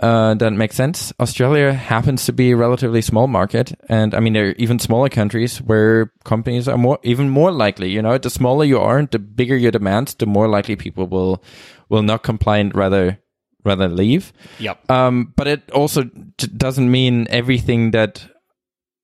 Uh, 0.00 0.34
that 0.34 0.52
makes 0.52 0.74
sense. 0.74 1.12
Australia 1.20 1.72
happens 1.72 2.26
to 2.26 2.32
be 2.32 2.50
a 2.50 2.56
relatively 2.56 3.00
small 3.00 3.28
market, 3.28 3.78
and 3.88 4.12
I 4.12 4.18
mean 4.18 4.32
there 4.32 4.48
are 4.48 4.54
even 4.58 4.80
smaller 4.80 5.08
countries 5.08 5.58
where 5.62 6.10
companies 6.24 6.66
are 6.66 6.76
more, 6.76 6.98
even 7.04 7.30
more 7.30 7.52
likely. 7.52 7.90
You 7.90 8.02
know, 8.02 8.18
the 8.18 8.28
smaller 8.28 8.64
you 8.64 8.80
are, 8.80 9.06
the 9.06 9.20
bigger 9.20 9.56
your 9.56 9.70
demands, 9.70 10.14
the 10.14 10.26
more 10.26 10.48
likely 10.48 10.74
people 10.74 11.06
will 11.06 11.44
will 11.88 12.02
not 12.02 12.22
comply 12.22 12.58
and 12.58 12.74
rather 12.74 13.18
rather 13.64 13.88
leave. 13.88 14.32
Yep. 14.58 14.90
Um, 14.90 15.32
but 15.36 15.46
it 15.46 15.70
also 15.70 16.04
j- 16.38 16.48
doesn't 16.56 16.90
mean 16.90 17.26
everything 17.30 17.92
that 17.92 18.26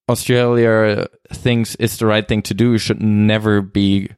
Australia 0.08 1.06
thinks 1.32 1.74
is 1.76 1.98
the 1.98 2.06
right 2.06 2.26
thing 2.26 2.42
to 2.42 2.54
do 2.54 2.76
should 2.78 3.02
never 3.02 3.62
be 3.62 4.10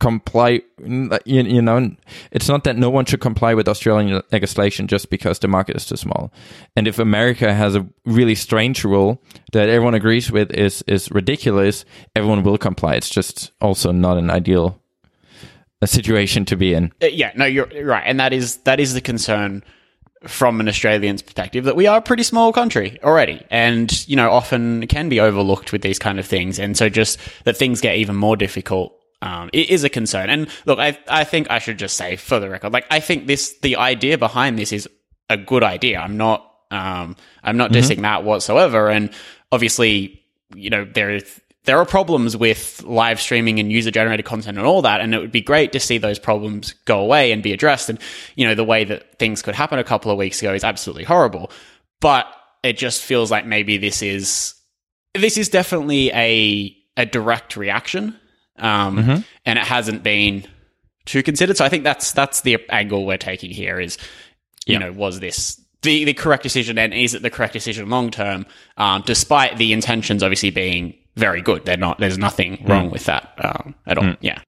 comply. 0.00 0.62
You, 0.84 1.10
you 1.24 1.62
know, 1.62 1.94
it's 2.30 2.48
not 2.48 2.64
that 2.64 2.76
no 2.76 2.90
one 2.90 3.04
should 3.04 3.20
comply 3.20 3.54
with 3.54 3.68
Australian 3.68 4.22
legislation 4.32 4.88
just 4.88 5.10
because 5.10 5.38
the 5.38 5.48
market 5.48 5.76
is 5.76 5.86
too 5.86 5.96
small. 5.96 6.32
And 6.74 6.88
if 6.88 6.98
America 6.98 7.54
has 7.54 7.74
a 7.74 7.86
really 8.04 8.34
strange 8.34 8.84
rule 8.84 9.22
that 9.52 9.68
everyone 9.68 9.94
agrees 9.94 10.30
with 10.30 10.50
is 10.52 10.82
is 10.86 11.10
ridiculous, 11.10 11.84
everyone 12.14 12.42
will 12.42 12.58
comply. 12.58 12.94
It's 12.94 13.10
just 13.10 13.52
also 13.60 13.92
not 13.92 14.18
an 14.18 14.30
ideal 14.30 14.80
a 15.82 15.86
situation 15.86 16.44
to 16.46 16.56
be 16.56 16.74
in. 16.74 16.92
Uh, 17.02 17.06
yeah, 17.06 17.32
no, 17.36 17.44
you're 17.44 17.72
you're 17.72 17.86
right, 17.86 18.04
and 18.06 18.18
that 18.20 18.32
is 18.32 18.58
that 18.58 18.80
is 18.80 18.94
the 18.94 19.00
concern 19.00 19.62
from 20.24 20.60
an 20.60 20.68
Australian's 20.68 21.22
perspective 21.22 21.64
that 21.64 21.76
we 21.76 21.86
are 21.86 21.98
a 21.98 22.02
pretty 22.02 22.22
small 22.22 22.52
country 22.52 22.98
already, 23.02 23.44
and 23.50 24.06
you 24.08 24.16
know 24.16 24.30
often 24.30 24.86
can 24.86 25.08
be 25.08 25.20
overlooked 25.20 25.72
with 25.72 25.82
these 25.82 25.98
kind 25.98 26.18
of 26.18 26.26
things, 26.26 26.58
and 26.58 26.76
so 26.76 26.88
just 26.88 27.18
that 27.44 27.56
things 27.56 27.80
get 27.80 27.96
even 27.96 28.16
more 28.16 28.36
difficult. 28.36 28.94
Um, 29.22 29.50
it 29.52 29.70
is 29.70 29.82
a 29.84 29.88
concern, 29.88 30.30
and 30.30 30.48
look, 30.64 30.78
I 30.78 30.98
I 31.08 31.24
think 31.24 31.50
I 31.50 31.58
should 31.58 31.78
just 31.78 31.96
say 31.96 32.16
for 32.16 32.40
the 32.40 32.48
record, 32.48 32.72
like 32.72 32.86
I 32.90 33.00
think 33.00 33.26
this 33.26 33.58
the 33.60 33.76
idea 33.76 34.18
behind 34.18 34.58
this 34.58 34.72
is 34.72 34.88
a 35.28 35.36
good 35.36 35.62
idea. 35.62 35.98
I'm 35.98 36.16
not 36.16 36.50
um 36.70 37.16
I'm 37.42 37.56
not 37.56 37.70
dissing 37.70 38.02
that 38.02 38.24
whatsoever, 38.24 38.88
and 38.88 39.10
obviously 39.52 40.22
you 40.54 40.70
know 40.70 40.84
there 40.84 41.10
is 41.10 41.40
there 41.66 41.78
are 41.78 41.84
problems 41.84 42.36
with 42.36 42.82
live 42.84 43.20
streaming 43.20 43.60
and 43.60 43.70
user 43.70 43.90
generated 43.90 44.24
content 44.24 44.56
and 44.56 44.66
all 44.66 44.82
that. 44.82 45.00
And 45.00 45.14
it 45.14 45.18
would 45.18 45.32
be 45.32 45.40
great 45.40 45.72
to 45.72 45.80
see 45.80 45.98
those 45.98 46.18
problems 46.18 46.72
go 46.84 47.00
away 47.00 47.32
and 47.32 47.42
be 47.42 47.52
addressed. 47.52 47.90
And, 47.90 47.98
you 48.36 48.46
know, 48.46 48.54
the 48.54 48.64
way 48.64 48.84
that 48.84 49.18
things 49.18 49.42
could 49.42 49.54
happen 49.54 49.78
a 49.78 49.84
couple 49.84 50.10
of 50.10 50.16
weeks 50.16 50.40
ago 50.40 50.54
is 50.54 50.64
absolutely 50.64 51.04
horrible. 51.04 51.50
But 52.00 52.26
it 52.62 52.78
just 52.78 53.02
feels 53.02 53.30
like 53.30 53.46
maybe 53.46 53.76
this 53.78 54.00
is, 54.00 54.54
this 55.14 55.36
is 55.36 55.48
definitely 55.48 56.10
a, 56.12 56.76
a 56.96 57.04
direct 57.04 57.56
reaction. 57.56 58.18
Um, 58.58 59.24
and 59.44 59.58
it 59.58 59.64
hasn't 59.64 60.02
been 60.02 60.46
too 61.04 61.22
considered. 61.22 61.56
So 61.56 61.64
I 61.64 61.68
think 61.68 61.84
that's, 61.84 62.12
that's 62.12 62.40
the 62.40 62.58
angle 62.70 63.04
we're 63.04 63.18
taking 63.18 63.50
here 63.50 63.78
is, 63.78 63.98
you 64.66 64.78
know, 64.78 64.92
was 64.92 65.20
this 65.20 65.60
the, 65.82 66.04
the 66.04 66.14
correct 66.14 66.42
decision 66.42 66.78
and 66.78 66.92
is 66.94 67.14
it 67.14 67.22
the 67.22 67.30
correct 67.30 67.52
decision 67.52 67.88
long 67.90 68.10
term? 68.10 68.46
Um, 68.76 69.02
despite 69.04 69.58
the 69.58 69.72
intentions 69.72 70.22
obviously 70.22 70.50
being 70.50 70.94
very 71.16 71.40
good. 71.42 71.64
They're 71.64 71.76
not, 71.76 71.98
there's 71.98 72.18
nothing 72.18 72.64
wrong 72.66 72.90
with 72.90 73.04
that, 73.06 73.32
um, 73.38 73.74
at 73.86 73.98
all. 73.98 74.14
Yeah. 74.20 74.38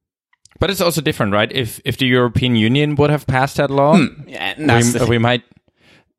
But 0.60 0.70
it's 0.70 0.80
also 0.80 1.00
different, 1.00 1.32
right? 1.32 1.50
If 1.52 1.80
if 1.84 1.98
the 1.98 2.06
European 2.06 2.56
Union 2.56 2.96
would 2.96 3.10
have 3.10 3.26
passed 3.26 3.56
that 3.58 3.70
law, 3.70 3.96
Yeah. 4.26 4.54
That's 4.58 4.94
we, 5.00 5.06
we 5.06 5.18
might. 5.18 5.44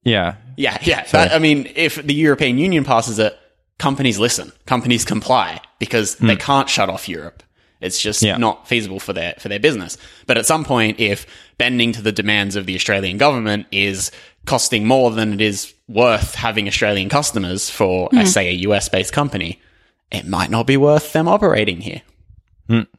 Yeah, 0.04 0.36
yeah. 0.56 0.78
Yeah. 0.82 1.04
That- 1.12 1.34
I 1.34 1.40
mean, 1.40 1.70
if 1.76 1.96
the 1.96 2.14
European 2.14 2.58
Union 2.58 2.84
passes 2.86 3.20
it, 3.20 3.38
companies 3.80 4.18
listen, 4.18 4.52
companies 4.66 5.04
comply 5.04 5.60
because 5.78 6.16
they 6.16 6.36
can't 6.38 6.70
shut 6.70 6.90
off 6.90 7.10
Europe. 7.10 7.44
It's 7.82 8.02
just 8.02 8.22
Yeah. 8.22 8.38
not 8.38 8.68
feasible 8.68 9.00
for 9.00 9.14
their 9.14 9.34
for 9.40 9.50
their 9.50 9.60
business. 9.60 9.98
But 10.26 10.38
at 10.38 10.46
some 10.46 10.64
point, 10.64 11.00
if 11.00 11.26
bending 11.58 11.92
to 11.94 12.02
the 12.02 12.12
demands 12.14 12.56
of 12.56 12.66
the 12.66 12.76
Australian 12.76 13.18
government 13.18 13.68
is 13.72 14.10
costing 14.46 14.86
more 14.88 15.12
than 15.12 15.34
it 15.34 15.42
is 15.42 15.74
worth 15.90 16.36
having 16.36 16.68
Australian 16.68 17.10
customers 17.10 17.70
for, 17.70 18.10
uh, 18.16 18.24
say, 18.26 18.48
a 18.50 18.54
US 18.70 18.88
based 18.90 19.12
company, 19.14 19.60
it 20.12 20.28
might 20.28 20.50
not 20.50 20.66
be 20.68 20.78
worth 20.78 21.14
them 21.14 21.28
operating 21.28 21.82
here. 21.82 22.02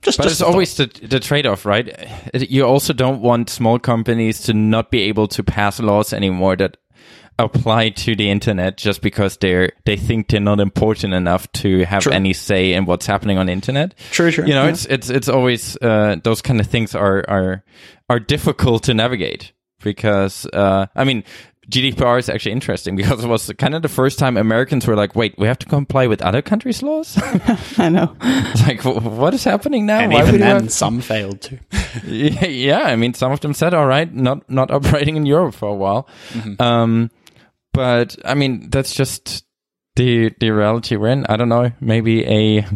Just, 0.02 0.18
But 0.18 0.24
just 0.24 0.26
it's 0.26 0.42
always 0.42 0.76
the, 0.76 0.86
the 0.86 1.20
trade 1.20 1.46
off, 1.46 1.64
right? 1.64 1.96
You 2.34 2.64
also 2.66 2.92
don't 2.92 3.20
want 3.20 3.48
small 3.48 3.78
companies 3.78 4.40
to 4.42 4.52
not 4.54 4.90
be 4.90 5.02
able 5.02 5.28
to 5.28 5.44
pass 5.44 5.78
laws 5.78 6.12
anymore 6.12 6.56
that 6.56 6.76
apply 7.38 7.90
to 7.90 8.16
the 8.16 8.28
internet 8.30 8.76
just 8.76 9.00
because 9.00 9.36
they're 9.36 9.70
they 9.86 9.96
think 9.96 10.28
they're 10.28 10.40
not 10.40 10.58
important 10.60 11.14
enough 11.14 11.50
to 11.52 11.84
have 11.84 12.02
True. 12.02 12.12
any 12.12 12.32
say 12.32 12.72
in 12.74 12.84
what's 12.84 13.06
happening 13.06 13.38
on 13.38 13.46
the 13.46 13.52
internet. 13.52 13.94
True, 14.10 14.32
true. 14.32 14.44
You 14.44 14.54
know, 14.54 14.64
Yeah. 14.64 14.70
it's 14.70 14.86
it's 14.86 15.08
it's 15.08 15.28
always 15.28 15.76
uh, 15.80 16.16
those 16.24 16.42
kind 16.42 16.58
of 16.58 16.66
things 16.66 16.96
are 16.96 17.24
are 17.28 17.64
are 18.08 18.18
difficult 18.18 18.82
to 18.84 18.94
navigate 18.94 19.52
because 19.82 20.46
uh, 20.52 20.86
I 20.96 21.04
mean. 21.04 21.22
GDPR 21.70 22.18
is 22.18 22.28
actually 22.28 22.52
interesting 22.52 22.96
because 22.96 23.22
it 23.24 23.28
was 23.28 23.52
kind 23.58 23.74
of 23.74 23.82
the 23.82 23.88
first 23.88 24.18
time 24.18 24.36
Americans 24.36 24.86
were 24.86 24.96
like, 24.96 25.14
"Wait, 25.14 25.34
we 25.38 25.46
have 25.46 25.58
to 25.60 25.66
comply 25.66 26.06
with 26.08 26.20
other 26.22 26.42
countries' 26.42 26.82
laws." 26.82 27.16
I 27.78 27.88
know. 27.88 28.16
It's 28.20 28.66
like, 28.66 28.84
what 28.84 29.34
is 29.34 29.44
happening 29.44 29.86
now? 29.86 30.00
and 30.00 30.12
Why 30.12 30.22
even 30.26 30.40
then, 30.40 30.62
have- 30.62 30.72
some 30.72 31.00
failed 31.00 31.40
to. 31.42 31.58
yeah, 32.06 32.46
yeah, 32.46 32.80
I 32.82 32.96
mean, 32.96 33.14
some 33.14 33.30
of 33.32 33.40
them 33.40 33.54
said, 33.54 33.72
"All 33.74 33.86
right, 33.86 34.12
not 34.12 34.50
not 34.50 34.70
operating 34.76 35.16
in 35.16 35.26
Europe 35.26 35.54
for 35.54 35.68
a 35.68 35.74
while," 35.74 36.08
um, 36.58 37.10
but 37.72 38.16
I 38.24 38.34
mean, 38.34 38.68
that's 38.70 38.92
just 38.94 39.44
the 39.96 40.32
the 40.40 40.50
reality 40.50 40.96
we're 40.96 41.08
in. 41.08 41.24
I 41.26 41.36
don't 41.36 41.48
know, 41.48 41.70
maybe 41.80 42.24
a 42.26 42.66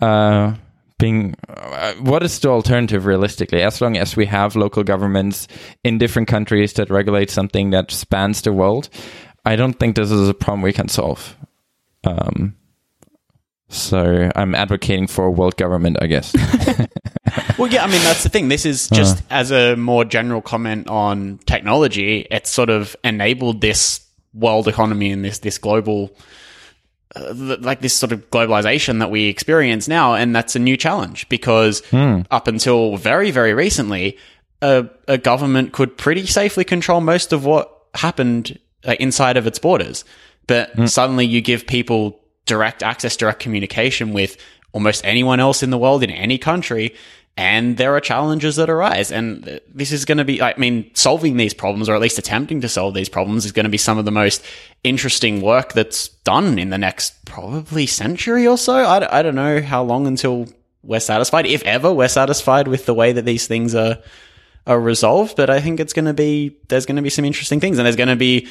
uh, 0.00 0.54
being 1.00 1.34
uh, 1.48 1.94
what 1.94 2.22
is 2.22 2.38
the 2.38 2.48
alternative 2.48 3.06
realistically? 3.06 3.62
As 3.62 3.80
long 3.80 3.96
as 3.96 4.14
we 4.14 4.26
have 4.26 4.54
local 4.54 4.84
governments 4.84 5.48
in 5.82 5.98
different 5.98 6.28
countries 6.28 6.74
that 6.74 6.90
regulate 6.90 7.30
something 7.30 7.70
that 7.70 7.90
spans 7.90 8.42
the 8.42 8.52
world, 8.52 8.88
I 9.44 9.56
don't 9.56 9.74
think 9.74 9.96
this 9.96 10.10
is 10.10 10.28
a 10.28 10.34
problem 10.34 10.62
we 10.62 10.72
can 10.72 10.88
solve. 10.88 11.36
Um, 12.04 12.54
so 13.68 14.30
I'm 14.36 14.54
advocating 14.54 15.06
for 15.06 15.26
a 15.26 15.30
world 15.30 15.56
government, 15.56 15.96
I 16.00 16.06
guess. 16.06 16.34
Well, 17.60 17.70
yeah, 17.70 17.84
I 17.84 17.88
mean, 17.88 18.02
that's 18.02 18.22
the 18.22 18.30
thing. 18.30 18.48
This 18.48 18.64
is 18.64 18.88
just 18.88 19.22
as 19.28 19.50
a 19.50 19.76
more 19.76 20.06
general 20.06 20.40
comment 20.40 20.88
on 20.88 21.38
technology, 21.44 22.26
it's 22.30 22.48
sort 22.48 22.70
of 22.70 22.96
enabled 23.04 23.60
this 23.60 24.00
world 24.32 24.66
economy 24.66 25.12
and 25.12 25.22
this, 25.22 25.40
this 25.40 25.58
global, 25.58 26.10
uh, 27.16 27.34
th- 27.34 27.60
like 27.60 27.80
this 27.80 27.94
sort 27.94 28.12
of 28.12 28.30
globalization 28.30 29.00
that 29.00 29.10
we 29.10 29.26
experience 29.26 29.88
now. 29.88 30.14
And 30.14 30.34
that's 30.34 30.54
a 30.54 30.58
new 30.60 30.76
challenge 30.76 31.28
because 31.28 31.82
up 32.30 32.46
until 32.46 32.96
very, 32.96 33.30
very 33.30 33.54
recently, 33.54 34.16
a, 34.62 34.88
a 35.08 35.18
government 35.18 35.72
could 35.72 35.96
pretty 35.96 36.26
safely 36.26 36.64
control 36.64 37.00
most 37.00 37.32
of 37.32 37.44
what 37.44 37.74
happened 37.94 38.58
uh, 38.86 38.94
inside 39.00 39.36
of 39.36 39.46
its 39.46 39.58
borders. 39.58 40.04
But 40.46 40.88
suddenly 40.88 41.26
you 41.26 41.40
give 41.40 41.66
people 41.66 42.20
direct 42.46 42.82
access, 42.82 43.16
direct 43.16 43.40
communication 43.40 44.12
with 44.12 44.36
almost 44.72 45.04
anyone 45.04 45.40
else 45.40 45.62
in 45.62 45.70
the 45.70 45.78
world 45.78 46.02
in 46.02 46.10
any 46.10 46.38
country. 46.38 46.94
And 47.36 47.76
there 47.78 47.94
are 47.96 48.00
challenges 48.00 48.56
that 48.56 48.68
arise. 48.68 49.10
And 49.10 49.60
this 49.72 49.92
is 49.92 50.04
going 50.04 50.18
to 50.18 50.24
be, 50.24 50.42
I 50.42 50.54
mean, 50.58 50.90
solving 50.94 51.36
these 51.36 51.54
problems, 51.54 51.88
or 51.88 51.94
at 51.94 52.00
least 52.00 52.18
attempting 52.18 52.60
to 52.60 52.68
solve 52.68 52.92
these 52.92 53.08
problems, 53.08 53.46
is 53.46 53.52
going 53.52 53.64
to 53.64 53.70
be 53.70 53.78
some 53.78 53.96
of 53.96 54.04
the 54.04 54.10
most 54.10 54.44
interesting 54.84 55.40
work 55.40 55.72
that's 55.72 56.08
done 56.08 56.58
in 56.58 56.70
the 56.70 56.76
next 56.76 57.24
probably 57.24 57.86
century 57.86 58.46
or 58.46 58.58
so. 58.58 58.74
I 58.74 59.22
don't 59.22 59.34
know 59.34 59.62
how 59.62 59.82
long 59.82 60.06
until 60.06 60.48
we're 60.82 61.00
satisfied, 61.00 61.46
if 61.46 61.62
ever 61.62 61.92
we're 61.92 62.08
satisfied 62.08 62.68
with 62.68 62.86
the 62.86 62.94
way 62.94 63.12
that 63.12 63.24
these 63.24 63.46
things 63.46 63.74
are 63.74 63.98
are 64.66 64.80
resolved. 64.80 65.36
But 65.36 65.50
I 65.50 65.60
think 65.60 65.80
it's 65.80 65.92
going 65.92 66.04
to 66.04 66.14
be 66.14 66.56
there's 66.68 66.86
going 66.86 66.96
to 66.96 67.02
be 67.02 67.10
some 67.10 67.24
interesting 67.24 67.60
things, 67.60 67.78
and 67.78 67.86
there's 67.86 67.96
going 67.96 68.08
to 68.08 68.16
be 68.16 68.48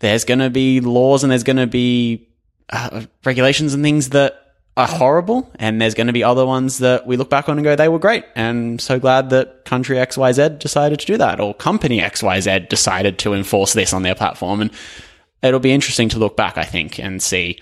there's 0.00 0.24
going 0.24 0.40
to 0.40 0.50
be 0.50 0.80
laws 0.80 1.24
and 1.24 1.30
there's 1.30 1.44
going 1.44 1.56
to 1.56 1.66
be 1.66 2.28
uh, 2.70 3.02
regulations 3.24 3.74
and 3.74 3.82
things 3.82 4.10
that 4.10 4.45
are 4.76 4.86
horrible, 4.86 5.50
and 5.58 5.80
there's 5.80 5.94
going 5.94 6.06
to 6.08 6.12
be 6.12 6.22
other 6.22 6.44
ones 6.44 6.78
that 6.78 7.06
we 7.06 7.16
look 7.16 7.30
back 7.30 7.48
on 7.48 7.56
and 7.56 7.64
go 7.64 7.74
they 7.76 7.88
were 7.88 7.98
great. 7.98 8.24
And 8.34 8.80
so 8.80 8.98
glad 8.98 9.30
that 9.30 9.64
country 9.64 9.98
X 9.98 10.18
Y 10.18 10.32
Z 10.32 10.50
decided 10.58 11.00
to 11.00 11.06
do 11.06 11.16
that, 11.16 11.40
or 11.40 11.54
company 11.54 12.00
X 12.02 12.22
Y 12.22 12.40
Z 12.40 12.66
decided 12.68 13.18
to 13.20 13.32
enforce 13.32 13.72
this 13.72 13.92
on 13.92 14.02
their 14.02 14.14
platform, 14.14 14.60
and 14.60 14.70
it'll 15.42 15.60
be 15.60 15.72
interesting 15.72 16.08
to 16.10 16.18
look 16.18 16.36
back, 16.36 16.58
I 16.58 16.64
think, 16.64 16.98
and 16.98 17.22
see, 17.22 17.58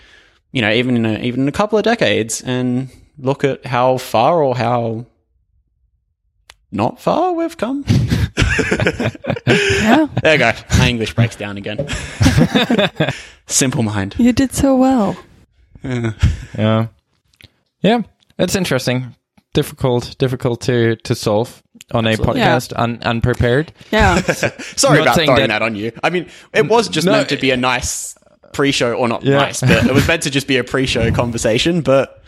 you 0.53 0.61
know, 0.61 0.73
even 0.73 0.97
in 0.97 1.07
a, 1.07 1.19
even 1.21 1.43
in 1.43 1.49
a 1.49 1.53
couple 1.53 1.79
of 1.79 1.85
decades, 1.85 2.43
and 2.43 2.89
look 3.19 3.45
at 3.45 3.65
how 3.65 3.99
far 3.99 4.43
or 4.43 4.57
how 4.57 5.07
not 6.73 7.01
far 7.01 7.33
we've 7.33 7.57
come. 7.57 7.85
Yeah, 9.47 10.07
There 10.23 10.33
you 10.35 10.39
go. 10.39 10.53
My 10.79 10.89
English 10.89 11.15
breaks 11.15 11.37
down 11.37 11.57
again. 11.57 11.87
Simple 13.47 13.83
mind. 13.83 14.15
you 14.19 14.33
did 14.33 14.53
so 14.53 14.77
well. 14.77 15.17
Yeah. 15.83 16.13
Yeah. 16.57 16.87
Yeah, 17.85 18.03
it's 18.39 18.57
interesting. 18.57 19.15
Difficult, 19.53 20.17
difficult 20.19 20.61
to, 20.63 20.97
to 20.97 21.15
solve 21.15 21.63
on 21.93 22.07
a 22.09 22.15
podcast 22.17 22.73
un, 22.75 22.99
unprepared. 23.03 23.73
Yeah, 23.93 24.17
Sorry 24.77 24.99
Not 24.99 25.03
about 25.03 25.15
saying 25.15 25.27
throwing 25.29 25.41
that- 25.43 25.61
that, 25.61 25.63
on 25.63 25.77
you. 25.77 25.93
I 26.03 26.11
mean, 26.11 26.29
it 26.53 26.67
was 26.67 26.89
just 26.89 27.07
No, 27.07 27.13
meant 27.13 27.29
to 27.29 27.37
be 27.37 27.53
a 27.53 27.57
nice 27.57 28.17
pre-show, 28.53 28.95
or 28.95 29.07
not 29.07 29.23
Yeah. 29.23 29.37
nice, 29.37 29.61
but 29.61 29.87
it 29.87 29.93
was 29.95 30.09
meant 30.09 30.23
to 30.25 30.31
just 30.31 30.49
be 30.49 30.57
a 30.57 30.65
pre-show 30.65 31.13
conversation. 31.23 31.83
But 31.83 32.21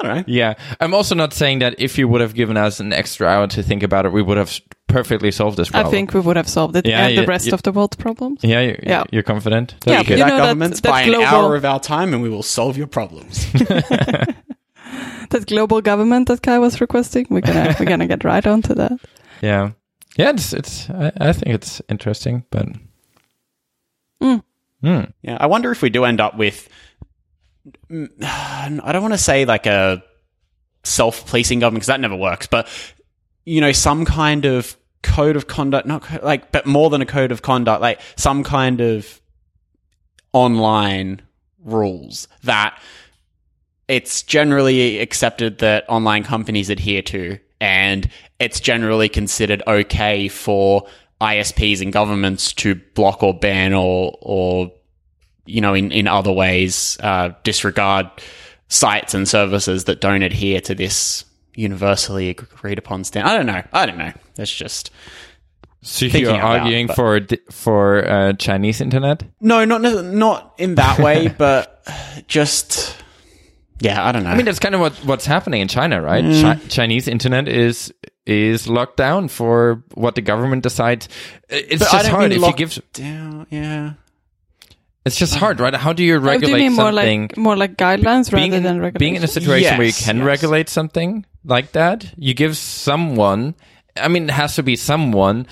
I 0.00 0.04
don't 0.06 0.16
know. 0.16 0.24
Yeah. 0.26 0.54
I'm 0.80 0.92
also 0.94 1.14
not 1.14 1.32
saying 1.32 1.60
that 1.60 1.76
if 1.78 1.96
you 1.96 2.06
would 2.08 2.20
have 2.20 2.34
given 2.34 2.56
us 2.56 2.80
an 2.80 2.92
extra 2.92 3.26
hour 3.28 3.46
to 3.48 3.62
think 3.62 3.82
about 3.82 4.04
it, 4.04 4.12
we 4.12 4.20
would 4.22 4.36
have 4.36 4.60
perfectly 4.88 5.30
solved 5.30 5.56
this 5.56 5.70
problem. 5.70 5.86
I 5.86 5.90
think 5.90 6.12
we 6.14 6.20
would 6.20 6.36
have 6.36 6.48
solved 6.48 6.76
it 6.76 6.86
Yeah, 6.86 7.06
and 7.06 7.14
you- 7.14 7.20
the 7.22 7.26
rest 7.26 7.46
you- 7.46 7.52
of 7.54 7.62
the 7.62 7.72
world's 7.72 7.96
problems. 7.96 8.40
Yeah, 8.42 8.60
you, 8.60 8.78
Yeah. 8.82 9.04
you're 9.10 9.22
confident? 9.22 9.74
Yeah, 9.86 9.94
That's 9.96 10.08
Hear 10.08 10.16
good. 10.16 10.18
You 10.18 10.24
that, 10.24 10.30
know 10.30 10.36
that- 10.36 10.42
governments? 10.48 10.80
that 10.82 10.90
Buy 10.90 11.02
an 11.02 11.14
hour 11.22 11.56
of 11.56 11.64
our 11.64 11.80
time, 11.80 12.12
and 12.14 12.22
we 12.22 12.28
will 12.28 12.42
solve 12.42 12.76
your 12.76 12.86
problems. 12.88 13.46
That 15.30 15.46
global 15.46 15.80
government 15.80 16.28
that 16.28 16.42
Kai 16.42 16.58
was 16.58 16.80
requesting, 16.80 17.26
we're 17.30 17.40
gonna 17.42 17.74
we're 17.78 17.86
gonna 17.86 18.06
get 18.06 18.24
right 18.24 18.46
onto 18.46 18.74
that. 18.74 18.92
Yeah. 19.40 19.70
Yeah, 20.16 20.30
it's, 20.30 20.52
it's 20.52 20.90
I, 20.90 21.12
I 21.20 21.32
think 21.32 21.54
it's 21.54 21.80
interesting, 21.88 22.44
but 22.50 22.66
Mm. 24.20 24.42
Hmm. 24.82 25.00
Yeah, 25.22 25.36
I 25.40 25.46
wonder 25.46 25.70
if 25.70 25.80
we 25.82 25.90
do 25.90 26.04
end 26.04 26.20
up 26.20 26.36
with. 26.36 26.68
mm, 27.90 28.08
I 28.22 28.90
don't 28.92 29.02
want 29.02 29.14
to 29.14 29.18
say 29.18 29.44
like 29.44 29.66
a 29.66 30.02
self-policing 30.84 31.60
government 31.60 31.80
because 31.82 31.86
that 31.88 32.00
never 32.00 32.16
works, 32.16 32.46
but 32.48 32.66
you 33.44 33.60
know, 33.60 33.70
some 33.72 34.04
kind 34.04 34.44
of 34.44 34.76
code 35.02 35.36
of 35.36 35.46
conduct, 35.46 35.86
not 35.86 36.02
co- 36.02 36.18
like, 36.22 36.50
but 36.52 36.66
more 36.66 36.90
than 36.90 37.00
a 37.00 37.06
code 37.06 37.30
of 37.32 37.42
conduct, 37.42 37.80
like 37.80 38.00
some 38.16 38.42
kind 38.42 38.80
of 38.80 39.20
online 40.32 41.22
rules 41.64 42.28
that 42.42 42.80
it's 43.88 44.22
generally 44.22 44.98
accepted 45.00 45.58
that 45.58 45.84
online 45.88 46.22
companies 46.22 46.70
adhere 46.70 47.02
to, 47.02 47.38
and 47.60 48.08
it's 48.38 48.60
generally 48.60 49.08
considered 49.08 49.62
okay 49.66 50.28
for 50.28 50.86
ISPs 51.20 51.80
and 51.80 51.92
governments 51.92 52.52
to 52.52 52.76
block 52.94 53.22
or 53.22 53.34
ban 53.34 53.72
or 53.74 54.16
or 54.20 54.70
you 55.46 55.60
know 55.60 55.74
in 55.74 55.90
in 55.90 56.06
other 56.06 56.32
ways 56.32 56.96
uh, 57.02 57.30
disregard 57.42 58.06
sites 58.68 59.14
and 59.14 59.26
services 59.26 59.84
that 59.84 60.00
don't 60.00 60.22
adhere 60.22 60.60
to 60.60 60.74
this 60.74 61.24
universally 61.54 62.28
agreed 62.28 62.78
upon 62.78 63.02
standard. 63.02 63.30
I 63.30 63.36
don't 63.36 63.46
know. 63.46 63.62
I 63.72 63.86
don't 63.86 63.98
know. 63.98 64.12
That's 64.36 64.54
just 64.54 64.90
So 65.82 66.06
you're 66.06 66.32
arguing 66.32 66.88
for 66.88 67.20
for 67.50 68.08
uh, 68.08 68.32
Chinese 68.34 68.80
internet? 68.80 69.24
no, 69.40 69.64
not 69.64 69.80
not 69.82 70.54
in 70.58 70.76
that 70.76 70.98
way, 71.00 71.28
but 71.38 71.84
just 72.28 72.96
yeah. 73.80 74.06
I 74.06 74.12
don't 74.12 74.24
know. 74.24 74.30
I 74.30 74.36
mean, 74.36 74.44
that's 74.46 74.58
kind 74.58 74.74
of 74.74 74.80
what 74.80 74.94
what's 75.04 75.26
happening 75.26 75.60
in 75.60 75.68
China, 75.68 76.00
right? 76.02 76.24
Mm. 76.24 76.42
Chi- 76.42 76.66
Chinese 76.68 77.08
internet 77.08 77.48
is 77.48 77.92
is 78.26 78.68
locked 78.68 78.96
down 78.96 79.28
for 79.28 79.82
what 79.94 80.14
the 80.14 80.20
government 80.22 80.62
decides. 80.62 81.08
It's 81.48 81.78
But 81.82 81.88
I 81.88 81.92
just 81.92 82.04
don't 82.06 82.14
hard 82.14 82.30
mean 82.30 82.42
if 82.42 82.48
you 82.48 82.54
give. 82.54 82.92
down. 82.92 83.46
Yeah. 83.50 83.92
It's 85.06 85.16
just 85.16 85.36
hard, 85.36 85.58
right? 85.60 85.74
How 85.74 85.94
do 85.94 86.04
you 86.04 86.16
Oh, 86.16 86.20
do 86.20 86.26
regulate 86.26 86.58
you 86.64 86.68
mean 86.70 86.76
more 86.76 86.92
something? 86.92 87.22
like 87.22 87.36
more 87.38 87.56
like 87.56 87.76
guidelines 87.76 88.30
being, 88.30 88.50
rather 88.52 88.56
in, 88.58 88.62
than 88.62 88.80
regulations? 88.80 88.98
being 88.98 89.14
in 89.16 89.24
a 89.24 89.28
situation 89.28 89.78
where 89.78 89.86
you 89.86 89.92
can 89.94 90.18
yes. 90.18 90.26
regulate 90.26 90.68
something 90.68 91.24
like 91.44 91.72
that, 91.72 92.12
you 92.18 92.34
give 92.34 92.58
someone, 92.58 93.54
I 93.96 94.08
mean, 94.08 94.24
it 94.24 94.32
has 94.32 94.56
to 94.56 94.62
be 94.62 94.76
someone, 94.76 95.46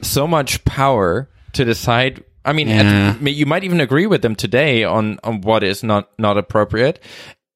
so 0.00 0.26
much 0.26 0.64
power 0.64 1.28
to 1.52 1.64
decide. 1.66 2.24
I 2.46 2.54
mean, 2.54 2.68
Yeah. 2.68 3.16
at- 3.20 3.32
you 3.34 3.44
might 3.44 3.64
even 3.64 3.80
agree 3.80 4.06
with 4.06 4.22
them 4.22 4.34
today 4.34 4.84
on, 4.84 5.18
on 5.22 5.42
what 5.42 5.62
is 5.62 5.82
not, 5.82 6.08
not 6.18 6.38
appropriate. 6.38 6.98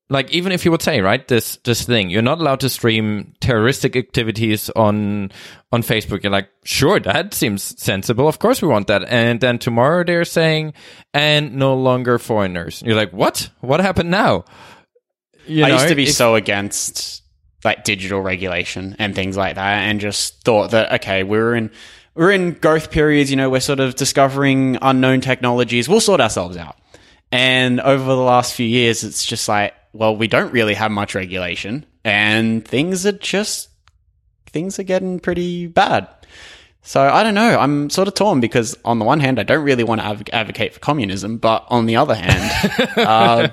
Like, 0.09 0.31
even 0.31 0.53
if 0.53 0.65
you 0.65 0.71
would 0.71 0.83
say, 0.83 1.01
right, 1.01 1.27
this, 1.27 1.57
this 1.65 1.85
thing, 1.85 2.11
you're 2.11 2.23
not 2.23 2.39
allowed 2.39 2.61
to 2.61 2.69
stream 2.69 3.35
terroristic 3.41 3.97
activities 3.97 4.71
on, 4.71 5.33
on 5.73 5.83
Facebook. 5.83 6.23
You're 6.23 6.31
like, 6.31 6.49
sure, 6.63 7.01
that 7.01 7.35
seems 7.35 7.63
sensible. 7.83 8.29
Of 8.29 8.39
course 8.39 8.63
we 8.63 8.69
want 8.69 8.87
that. 8.87 9.03
And 9.09 9.41
then 9.41 9.59
tomorrow 9.59 10.05
they're 10.05 10.25
saying, 10.25 10.75
and 11.13 11.57
no 11.57 11.75
longer 11.75 12.19
foreigners. 12.21 12.83
You're 12.87 12.95
like, 12.95 13.13
what? 13.13 13.51
What 13.61 13.81
happened 13.81 14.11
now? 14.13 14.45
You 15.47 15.65
I 15.65 15.69
know, 15.69 15.75
used 15.75 15.89
to 15.89 15.95
be 15.97 16.05
if- 16.05 16.13
so 16.13 16.37
against 16.37 17.23
like 17.65 17.83
digital 17.83 18.21
regulation 18.21 18.95
and 19.01 19.13
things 19.15 19.37
like 19.37 19.57
that, 19.57 19.79
and 19.89 19.99
just 19.99 20.45
thought 20.45 20.71
that 20.71 20.93
okay, 21.01 21.25
we're 21.25 21.57
in 21.57 21.71
we're 22.15 22.31
in 22.31 22.53
growth 22.53 22.91
periods. 22.93 23.31
You 23.31 23.37
know, 23.37 23.51
we're 23.51 23.61
sort 23.61 23.81
of 23.81 23.97
discovering 23.97 24.79
unknown 24.83 25.21
technologies. 25.21 25.89
We'll 25.89 26.01
sort 26.01 26.21
ourselves 26.21 26.57
out. 26.57 26.77
And 27.33 27.81
over 27.81 28.05
the 28.05 28.17
last 28.17 28.55
few 28.55 28.67
years, 28.67 29.03
it's 29.03 29.25
just 29.25 29.49
like, 29.49 29.75
well, 29.97 30.17
we 30.17 30.29
don't 30.29 30.53
really 30.53 30.75
have 30.75 30.91
much 30.91 31.15
regulation, 31.15 31.85
and 32.05 32.67
things 32.67 33.05
are 33.07 33.13
just 33.13 33.69
things 34.47 34.79
are 34.79 34.85
getting 34.85 35.19
pretty 35.21 35.67
bad. 35.67 36.09
So 36.83 37.03
I 37.03 37.25
don't 37.25 37.35
know. 37.35 37.59
I'm 37.59 37.91
sort 37.91 38.07
of 38.07 38.15
torn 38.15 38.39
because 38.41 38.77
on 38.85 39.01
the 39.01 39.05
one 39.05 39.19
hand, 39.19 39.41
I 39.41 39.43
don't 39.43 39.65
really 39.65 39.83
want 39.83 40.01
to 40.01 40.07
adv- 40.07 40.29
advocate 40.33 40.73
for 40.73 40.79
communism, 40.79 41.39
but 41.39 41.65
on 41.69 41.87
the 41.87 41.97
other 41.97 42.15
hand, 42.15 42.91
uh, 42.97 43.49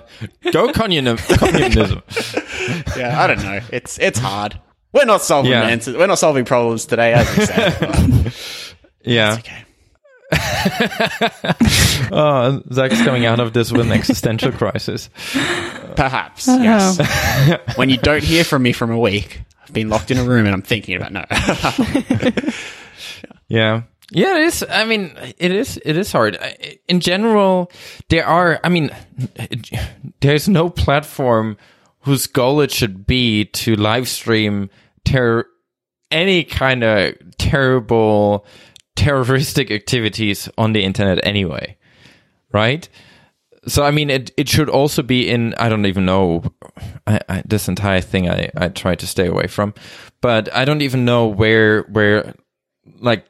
Go 0.51 0.71
communism. 0.71 1.17
communism. 1.37 2.03
yeah, 2.95 3.19
I 3.19 3.25
don't 3.25 3.41
know. 3.43 3.59
It's 3.71 3.97
it's 3.97 4.19
hard. 4.19 4.59
We're 4.91 5.05
not 5.05 5.23
solving 5.23 5.51
Yeah. 5.51 5.63
answers. 5.63 5.97
We're 5.97 6.05
not 6.05 6.19
solving 6.19 6.45
problems 6.45 6.85
today, 6.85 7.13
as 7.13 7.37
we 7.37 7.45
said. 7.45 8.33
Yeah. 9.05 9.35
okay. 9.39 9.65
Oh, 12.15 12.61
Zach's 12.71 13.01
coming 13.01 13.25
out 13.25 13.39
of 13.39 13.53
this 13.53 13.71
with 13.71 13.81
an 13.81 13.91
existential 13.91 14.51
crisis. 14.51 15.09
Perhaps, 15.95 16.47
I 16.47 16.63
yes. 16.63 16.99
know. 17.47 17.57
when 17.75 17.89
you 17.89 17.97
don't 17.97 18.23
hear 18.23 18.43
from 18.43 18.61
me 18.63 18.71
for 18.71 18.91
a 18.91 18.99
week, 18.99 19.41
I've 19.63 19.73
been 19.73 19.89
locked 19.89 20.11
in 20.11 20.17
a 20.17 20.23
room 20.23 20.45
and 20.45 20.53
I'm 20.53 20.61
thinking 20.61 20.95
about 20.95 21.11
no. 21.11 21.25
Yeah. 23.47 23.83
Yeah, 24.11 24.37
it 24.37 24.43
is. 24.43 24.65
I 24.69 24.85
mean, 24.85 25.15
it 25.37 25.51
is. 25.51 25.79
It 25.83 25.97
is 25.97 26.11
hard. 26.11 26.37
In 26.87 26.99
general, 26.99 27.71
there 28.09 28.25
are. 28.25 28.59
I 28.63 28.69
mean, 28.69 28.91
there's 30.21 30.47
no 30.47 30.69
platform 30.69 31.57
whose 32.01 32.27
goal 32.27 32.61
it 32.61 32.71
should 32.71 33.07
be 33.07 33.45
to 33.45 33.75
live 33.75 34.07
stream 34.07 34.69
ter- 35.05 35.47
any 36.11 36.43
kind 36.43 36.83
of 36.83 37.15
terrible 37.37 38.45
terroristic 38.95 39.71
activities 39.71 40.49
on 40.57 40.73
the 40.73 40.83
internet 40.83 41.25
anyway, 41.25 41.77
right? 42.51 42.87
So 43.65 43.83
I 43.83 43.91
mean, 43.91 44.09
it 44.09 44.31
it 44.37 44.49
should 44.49 44.69
also 44.69 45.01
be 45.01 45.29
in. 45.29 45.53
I 45.55 45.69
don't 45.69 45.85
even 45.85 46.05
know. 46.05 46.43
I, 47.07 47.19
I, 47.29 47.43
this 47.45 47.67
entire 47.67 48.01
thing 48.01 48.29
I 48.29 48.49
I 48.55 48.67
try 48.69 48.95
to 48.95 49.07
stay 49.07 49.27
away 49.27 49.47
from, 49.47 49.73
but 50.21 50.53
I 50.53 50.65
don't 50.65 50.81
even 50.81 51.05
know 51.05 51.27
where 51.27 51.83
where 51.83 52.35
like 52.99 53.25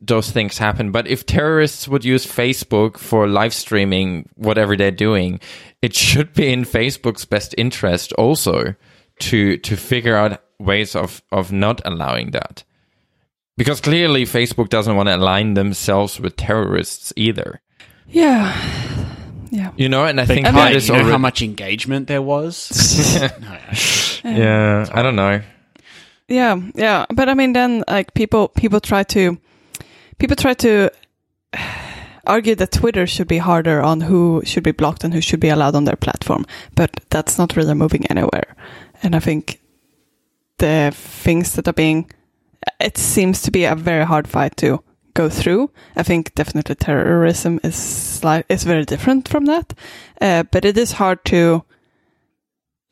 those 0.00 0.30
things 0.30 0.58
happen. 0.58 0.90
But 0.90 1.06
if 1.06 1.26
terrorists 1.26 1.86
would 1.88 2.04
use 2.04 2.26
Facebook 2.26 2.96
for 2.98 3.26
live 3.28 3.54
streaming 3.54 4.28
whatever 4.36 4.76
they're 4.76 4.90
doing, 4.90 5.40
it 5.82 5.94
should 5.94 6.32
be 6.32 6.52
in 6.52 6.64
Facebook's 6.64 7.24
best 7.24 7.54
interest 7.58 8.12
also 8.14 8.74
to 9.20 9.58
to 9.58 9.76
figure 9.76 10.16
out 10.16 10.42
ways 10.58 10.96
of 10.96 11.22
of 11.30 11.52
not 11.52 11.80
allowing 11.84 12.30
that. 12.30 12.64
Because 13.56 13.80
clearly 13.80 14.24
Facebook 14.24 14.68
doesn't 14.68 14.96
want 14.96 15.08
to 15.08 15.16
align 15.16 15.54
themselves 15.54 16.18
with 16.18 16.36
terrorists 16.36 17.12
either. 17.16 17.60
Yeah. 18.08 18.52
Yeah. 19.50 19.70
You 19.76 19.88
know, 19.88 20.04
and 20.04 20.20
I 20.20 20.26
think 20.26 20.46
Think, 20.46 20.56
that 20.56 20.70
hey, 20.70 20.76
is 20.76 20.88
you 20.88 20.96
know 20.96 21.04
how 21.04 21.18
much 21.18 21.40
engagement 21.40 22.08
there 22.08 22.22
was? 22.22 23.20
no, 23.20 23.58
Yeah, 24.24 24.88
I 24.92 25.02
don't 25.02 25.14
know. 25.14 25.40
Yeah, 26.26 26.60
yeah, 26.74 27.04
but 27.14 27.28
I 27.28 27.34
mean, 27.34 27.52
then 27.52 27.84
like 27.86 28.14
people, 28.14 28.48
people 28.48 28.80
try 28.80 29.02
to, 29.04 29.38
people 30.18 30.36
try 30.36 30.54
to 30.54 30.90
argue 32.26 32.54
that 32.54 32.72
Twitter 32.72 33.06
should 33.06 33.28
be 33.28 33.38
harder 33.38 33.82
on 33.82 34.00
who 34.00 34.42
should 34.44 34.62
be 34.62 34.72
blocked 34.72 35.04
and 35.04 35.12
who 35.12 35.20
should 35.20 35.40
be 35.40 35.50
allowed 35.50 35.74
on 35.74 35.84
their 35.84 35.96
platform, 35.96 36.46
but 36.74 36.90
that's 37.10 37.38
not 37.38 37.56
really 37.56 37.74
moving 37.74 38.06
anywhere. 38.06 38.56
And 39.02 39.14
I 39.14 39.20
think 39.20 39.60
the 40.58 40.92
things 40.94 41.54
that 41.54 41.68
are 41.68 41.72
being, 41.74 42.10
it 42.80 42.98
seems 42.98 43.42
to 43.42 43.50
be 43.50 43.64
a 43.64 43.74
very 43.74 44.04
hard 44.04 44.28
fight 44.28 44.56
to 44.58 44.82
go 45.14 45.28
through. 45.28 45.70
I 45.96 46.02
think 46.02 46.34
definitely 46.34 46.74
terrorism 46.74 47.60
is 47.62 48.20
is 48.48 48.64
very 48.64 48.84
different 48.84 49.28
from 49.28 49.46
that, 49.46 49.74
uh, 50.20 50.42
but 50.50 50.64
it 50.64 50.76
is 50.76 50.92
hard 50.92 51.24
to, 51.26 51.64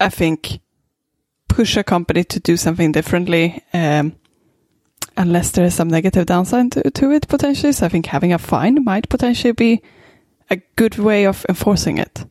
I 0.00 0.08
think, 0.08 0.60
push 1.48 1.76
a 1.76 1.84
company 1.84 2.24
to 2.24 2.40
do 2.40 2.56
something 2.56 2.92
differently 2.92 3.62
um, 3.74 4.14
unless 5.16 5.50
there 5.50 5.64
is 5.64 5.74
some 5.74 5.88
negative 5.88 6.26
downside 6.26 6.72
to, 6.72 6.90
to 6.90 7.10
it 7.10 7.28
potentially. 7.28 7.72
So 7.72 7.86
I 7.86 7.88
think 7.88 8.06
having 8.06 8.32
a 8.32 8.38
fine 8.38 8.84
might 8.84 9.08
potentially 9.08 9.52
be 9.52 9.82
a 10.50 10.56
good 10.76 10.98
way 10.98 11.26
of 11.26 11.44
enforcing 11.48 11.98
it. 11.98 12.24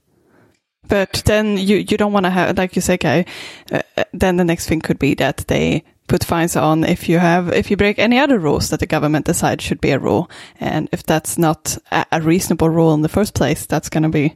But 0.88 1.24
then 1.26 1.58
you, 1.58 1.78
you 1.78 1.98
don't 1.98 2.14
want 2.14 2.26
to 2.26 2.30
have, 2.30 2.58
like 2.58 2.76
you 2.76 2.82
say, 2.82 2.98
Kai, 2.98 3.26
uh, 3.72 3.82
uh, 3.96 4.04
then 4.12 4.38
the 4.38 4.44
next 4.44 4.68
thing 4.68 4.82
could 4.82 5.00
be 5.00 5.14
that 5.16 5.46
they 5.48 5.84
put 6.12 6.26
fines 6.26 6.58
on 6.58 6.84
if 6.84 7.08
you 7.08 7.20
have, 7.20 7.54
if 7.54 7.72
you 7.72 7.78
break 7.78 7.98
any 7.98 8.20
other 8.20 8.38
rules 8.38 8.70
that 8.70 8.82
the 8.82 8.86
government 8.86 9.26
decides 9.26 9.64
should 9.64 9.80
be 9.80 9.92
a 9.92 9.98
rule. 10.00 10.30
And 10.60 10.90
if 10.92 11.04
that's 11.04 11.38
not 11.38 11.78
a, 11.90 12.22
reasonable 12.22 12.70
rule 12.70 12.94
in 12.94 13.02
the 13.02 13.08
first 13.08 13.34
place, 13.34 13.66
that's 13.66 13.88
going 13.88 14.04
to 14.04 14.10
be, 14.10 14.36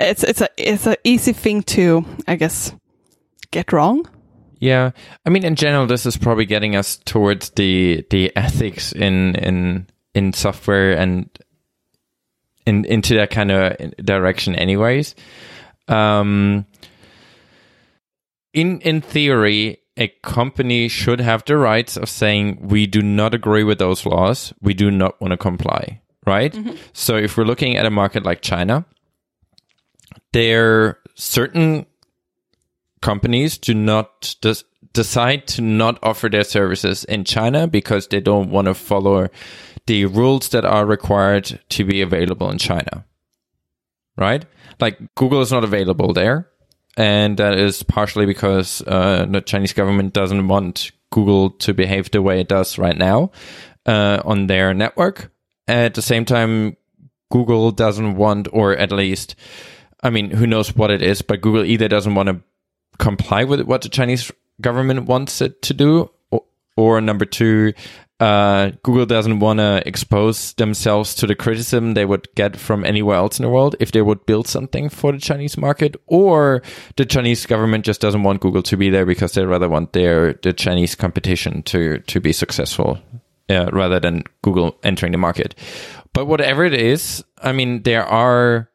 it's, 0.00 0.24
it's 0.24 0.40
a, 0.40 0.48
it's 0.56 0.88
a 0.88 0.96
easy 1.04 1.32
thing 1.32 1.62
to, 1.74 2.04
I 2.26 2.34
guess, 2.34 2.74
get 3.52 3.72
wrong. 3.72 4.04
Yeah, 4.58 4.90
I 5.24 5.30
mean, 5.30 5.44
in 5.44 5.54
general, 5.54 5.86
this 5.86 6.06
is 6.06 6.16
probably 6.16 6.44
getting 6.44 6.76
us 6.76 6.98
towards 6.98 7.48
the 7.50 8.04
the 8.10 8.30
ethics 8.36 8.92
in 8.92 9.34
in 9.36 9.86
in 10.14 10.34
software 10.34 10.92
and 10.92 11.30
in 12.66 12.84
into 12.84 13.14
that 13.14 13.30
kind 13.30 13.50
of 13.50 13.96
direction, 14.04 14.54
anyways. 14.54 15.14
Um, 15.88 16.66
in 18.52 18.82
in 18.82 19.00
theory, 19.00 19.79
a 19.96 20.08
company 20.22 20.88
should 20.88 21.20
have 21.20 21.44
the 21.44 21.56
rights 21.56 21.96
of 21.96 22.08
saying 22.08 22.58
we 22.60 22.86
do 22.86 23.02
not 23.02 23.34
agree 23.34 23.64
with 23.64 23.78
those 23.78 24.06
laws, 24.06 24.52
we 24.60 24.74
do 24.74 24.90
not 24.90 25.20
want 25.20 25.32
to 25.32 25.36
comply, 25.36 26.00
right? 26.26 26.52
Mm-hmm. 26.52 26.76
So 26.92 27.16
if 27.16 27.36
we're 27.36 27.44
looking 27.44 27.76
at 27.76 27.86
a 27.86 27.90
market 27.90 28.24
like 28.24 28.40
China, 28.40 28.86
there 30.32 30.80
are 30.80 30.98
certain 31.14 31.86
companies 33.02 33.58
do 33.58 33.74
not 33.74 34.36
des- 34.40 34.64
decide 34.92 35.46
to 35.48 35.62
not 35.62 35.98
offer 36.02 36.28
their 36.28 36.44
services 36.44 37.04
in 37.04 37.24
China 37.24 37.66
because 37.66 38.08
they 38.08 38.20
don't 38.20 38.50
want 38.50 38.66
to 38.66 38.74
follow 38.74 39.28
the 39.86 40.06
rules 40.06 40.48
that 40.50 40.64
are 40.64 40.86
required 40.86 41.60
to 41.68 41.84
be 41.84 42.00
available 42.00 42.50
in 42.50 42.58
China. 42.58 43.04
Right? 44.16 44.44
Like 44.78 44.98
Google 45.14 45.40
is 45.40 45.52
not 45.52 45.64
available 45.64 46.12
there. 46.12 46.48
And 47.00 47.38
that 47.38 47.58
is 47.58 47.82
partially 47.82 48.26
because 48.26 48.82
uh, 48.86 49.24
the 49.26 49.40
Chinese 49.40 49.72
government 49.72 50.12
doesn't 50.12 50.48
want 50.48 50.92
Google 51.10 51.48
to 51.52 51.72
behave 51.72 52.10
the 52.10 52.20
way 52.20 52.42
it 52.42 52.48
does 52.48 52.76
right 52.76 52.96
now 52.96 53.30
uh, 53.86 54.20
on 54.22 54.48
their 54.48 54.74
network. 54.74 55.32
At 55.66 55.94
the 55.94 56.02
same 56.02 56.26
time, 56.26 56.76
Google 57.30 57.70
doesn't 57.70 58.16
want, 58.16 58.48
or 58.52 58.76
at 58.76 58.92
least, 58.92 59.34
I 60.02 60.10
mean, 60.10 60.30
who 60.30 60.46
knows 60.46 60.76
what 60.76 60.90
it 60.90 61.00
is, 61.00 61.22
but 61.22 61.40
Google 61.40 61.64
either 61.64 61.88
doesn't 61.88 62.14
want 62.14 62.28
to 62.28 62.42
comply 62.98 63.44
with 63.44 63.62
what 63.62 63.80
the 63.80 63.88
Chinese 63.88 64.30
government 64.60 65.06
wants 65.06 65.40
it 65.40 65.62
to 65.62 65.72
do, 65.72 66.10
or, 66.80 67.00
number 67.00 67.26
two, 67.26 67.72
uh, 68.20 68.70
Google 68.82 69.06
doesn't 69.06 69.40
want 69.40 69.58
to 69.58 69.82
expose 69.86 70.52
themselves 70.54 71.14
to 71.14 71.26
the 71.26 71.34
criticism 71.34 71.94
they 71.94 72.04
would 72.04 72.28
get 72.34 72.56
from 72.56 72.84
anywhere 72.84 73.16
else 73.16 73.38
in 73.38 73.44
the 73.44 73.50
world 73.50 73.76
if 73.80 73.92
they 73.92 74.02
would 74.02 74.26
build 74.26 74.46
something 74.46 74.88
for 74.88 75.12
the 75.12 75.18
Chinese 75.18 75.56
market, 75.56 75.96
or 76.06 76.62
the 76.96 77.06
Chinese 77.06 77.46
government 77.46 77.84
just 77.84 78.00
doesn't 78.00 78.22
want 78.22 78.40
Google 78.40 78.62
to 78.62 78.76
be 78.76 78.90
there 78.90 79.06
because 79.06 79.32
they 79.32 79.44
rather 79.44 79.68
want 79.68 79.92
their 79.92 80.34
the 80.42 80.52
Chinese 80.52 80.94
competition 80.94 81.62
to 81.64 81.98
to 81.98 82.20
be 82.20 82.32
successful 82.32 82.98
uh, 83.48 83.70
rather 83.72 84.00
than 84.00 84.24
Google 84.42 84.78
entering 84.82 85.12
the 85.12 85.18
market. 85.18 85.54
But 86.12 86.26
whatever 86.26 86.64
it 86.64 86.74
is, 86.74 87.24
I 87.42 87.52
mean, 87.52 87.82
there 87.82 88.04
are 88.04 88.68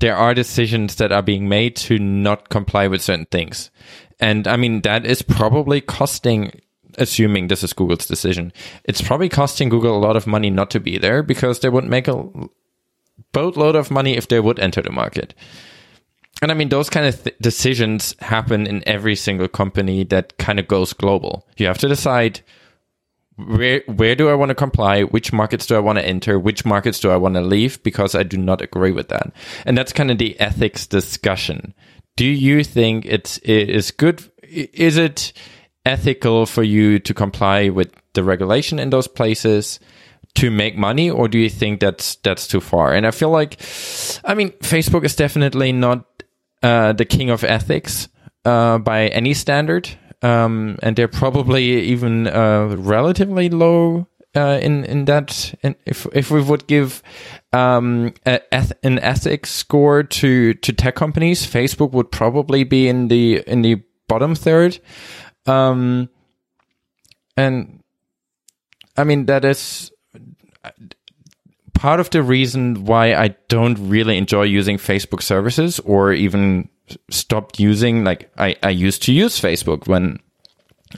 there 0.00 0.16
are 0.16 0.34
decisions 0.34 0.96
that 0.96 1.12
are 1.12 1.22
being 1.22 1.48
made 1.48 1.76
to 1.76 1.98
not 1.98 2.48
comply 2.48 2.88
with 2.88 3.02
certain 3.02 3.26
things. 3.30 3.70
And 4.18 4.46
I 4.46 4.56
mean, 4.56 4.82
that 4.82 5.06
is 5.06 5.22
probably 5.22 5.80
costing, 5.80 6.60
assuming 6.98 7.48
this 7.48 7.64
is 7.64 7.72
Google's 7.72 8.06
decision, 8.06 8.52
it's 8.84 9.02
probably 9.02 9.28
costing 9.28 9.68
Google 9.68 9.96
a 9.96 9.98
lot 9.98 10.16
of 10.16 10.26
money 10.26 10.50
not 10.50 10.70
to 10.70 10.80
be 10.80 10.98
there 10.98 11.22
because 11.22 11.60
they 11.60 11.68
would 11.68 11.84
make 11.84 12.08
a 12.08 12.24
boatload 13.32 13.76
of 13.76 13.90
money 13.90 14.16
if 14.16 14.28
they 14.28 14.40
would 14.40 14.58
enter 14.58 14.82
the 14.82 14.90
market. 14.90 15.34
And 16.40 16.50
I 16.50 16.54
mean, 16.54 16.70
those 16.70 16.90
kind 16.90 17.06
of 17.06 17.22
th- 17.22 17.36
decisions 17.40 18.16
happen 18.20 18.66
in 18.66 18.86
every 18.86 19.14
single 19.14 19.48
company 19.48 20.04
that 20.04 20.36
kind 20.38 20.58
of 20.58 20.66
goes 20.66 20.92
global. 20.92 21.46
You 21.56 21.66
have 21.66 21.78
to 21.78 21.88
decide 21.88 22.40
where 23.36 23.82
where 23.86 24.14
do 24.14 24.28
I 24.28 24.34
want 24.34 24.50
to 24.50 24.54
comply? 24.54 25.02
Which 25.02 25.32
markets 25.32 25.66
do 25.66 25.76
I 25.76 25.80
want 25.80 25.98
to 25.98 26.06
enter? 26.06 26.38
Which 26.38 26.64
markets 26.64 27.00
do 27.00 27.10
I 27.10 27.16
want 27.16 27.34
to 27.34 27.40
leave 27.40 27.82
because 27.82 28.14
I 28.14 28.24
do 28.24 28.36
not 28.36 28.60
agree 28.60 28.92
with 28.92 29.08
that? 29.08 29.32
And 29.64 29.78
that's 29.78 29.92
kind 29.92 30.10
of 30.10 30.18
the 30.18 30.38
ethics 30.40 30.86
discussion. 30.86 31.74
Do 32.16 32.26
you 32.26 32.64
think 32.64 33.06
it's 33.06 33.38
it 33.38 33.70
is 33.70 33.90
good? 33.90 34.22
Is 34.42 34.96
it 34.96 35.32
ethical 35.84 36.46
for 36.46 36.62
you 36.62 36.98
to 37.00 37.14
comply 37.14 37.68
with 37.68 37.92
the 38.14 38.22
regulation 38.24 38.78
in 38.78 38.90
those 38.90 39.08
places 39.08 39.80
to 40.34 40.50
make 40.50 40.76
money, 40.76 41.10
or 41.10 41.28
do 41.28 41.38
you 41.38 41.50
think 41.50 41.80
that's 41.80 42.16
that's 42.16 42.46
too 42.48 42.60
far? 42.60 42.94
And 42.94 43.06
I 43.06 43.10
feel 43.10 43.30
like, 43.30 43.60
I 44.24 44.34
mean, 44.34 44.50
Facebook 44.62 45.04
is 45.04 45.14
definitely 45.14 45.72
not 45.72 46.06
uh, 46.62 46.92
the 46.92 47.04
king 47.04 47.28
of 47.28 47.44
ethics 47.44 48.08
uh, 48.44 48.78
by 48.78 49.08
any 49.08 49.34
standard 49.34 49.90
um, 50.22 50.78
and 50.82 50.96
they're 50.96 51.08
probably 51.08 51.82
even 51.82 52.28
uh, 52.28 52.76
relatively 52.78 53.48
low 53.48 54.06
uh, 54.34 54.58
in 54.62 54.84
in 54.84 55.04
that. 55.06 55.54
In, 55.62 55.74
if 55.84 56.06
if 56.12 56.30
we 56.30 56.40
would 56.40 56.66
give 56.66 57.02
um, 57.52 58.14
an 58.24 58.98
ethics 59.00 59.50
score 59.50 60.02
to 60.02 60.54
to 60.54 60.72
tech 60.72 60.94
companies, 60.94 61.46
Facebook 61.46 61.92
would 61.92 62.10
probably 62.10 62.64
be 62.64 62.88
in 62.88 63.08
the 63.08 63.42
in 63.46 63.62
the 63.62 63.82
bottom 64.08 64.34
third. 64.34 64.78
Um, 65.46 66.08
and 67.36 67.82
I 68.96 69.04
mean 69.04 69.26
that 69.26 69.44
is 69.44 69.90
part 71.74 71.98
of 71.98 72.10
the 72.10 72.22
reason 72.22 72.84
why 72.84 73.14
I 73.14 73.34
don't 73.48 73.88
really 73.88 74.16
enjoy 74.16 74.44
using 74.44 74.78
Facebook 74.78 75.22
services 75.22 75.80
or 75.80 76.12
even 76.12 76.68
stopped 77.10 77.58
using 77.58 78.04
like 78.04 78.30
I, 78.38 78.56
I 78.62 78.70
used 78.70 79.02
to 79.04 79.12
use 79.12 79.40
Facebook 79.40 79.86
when 79.86 80.18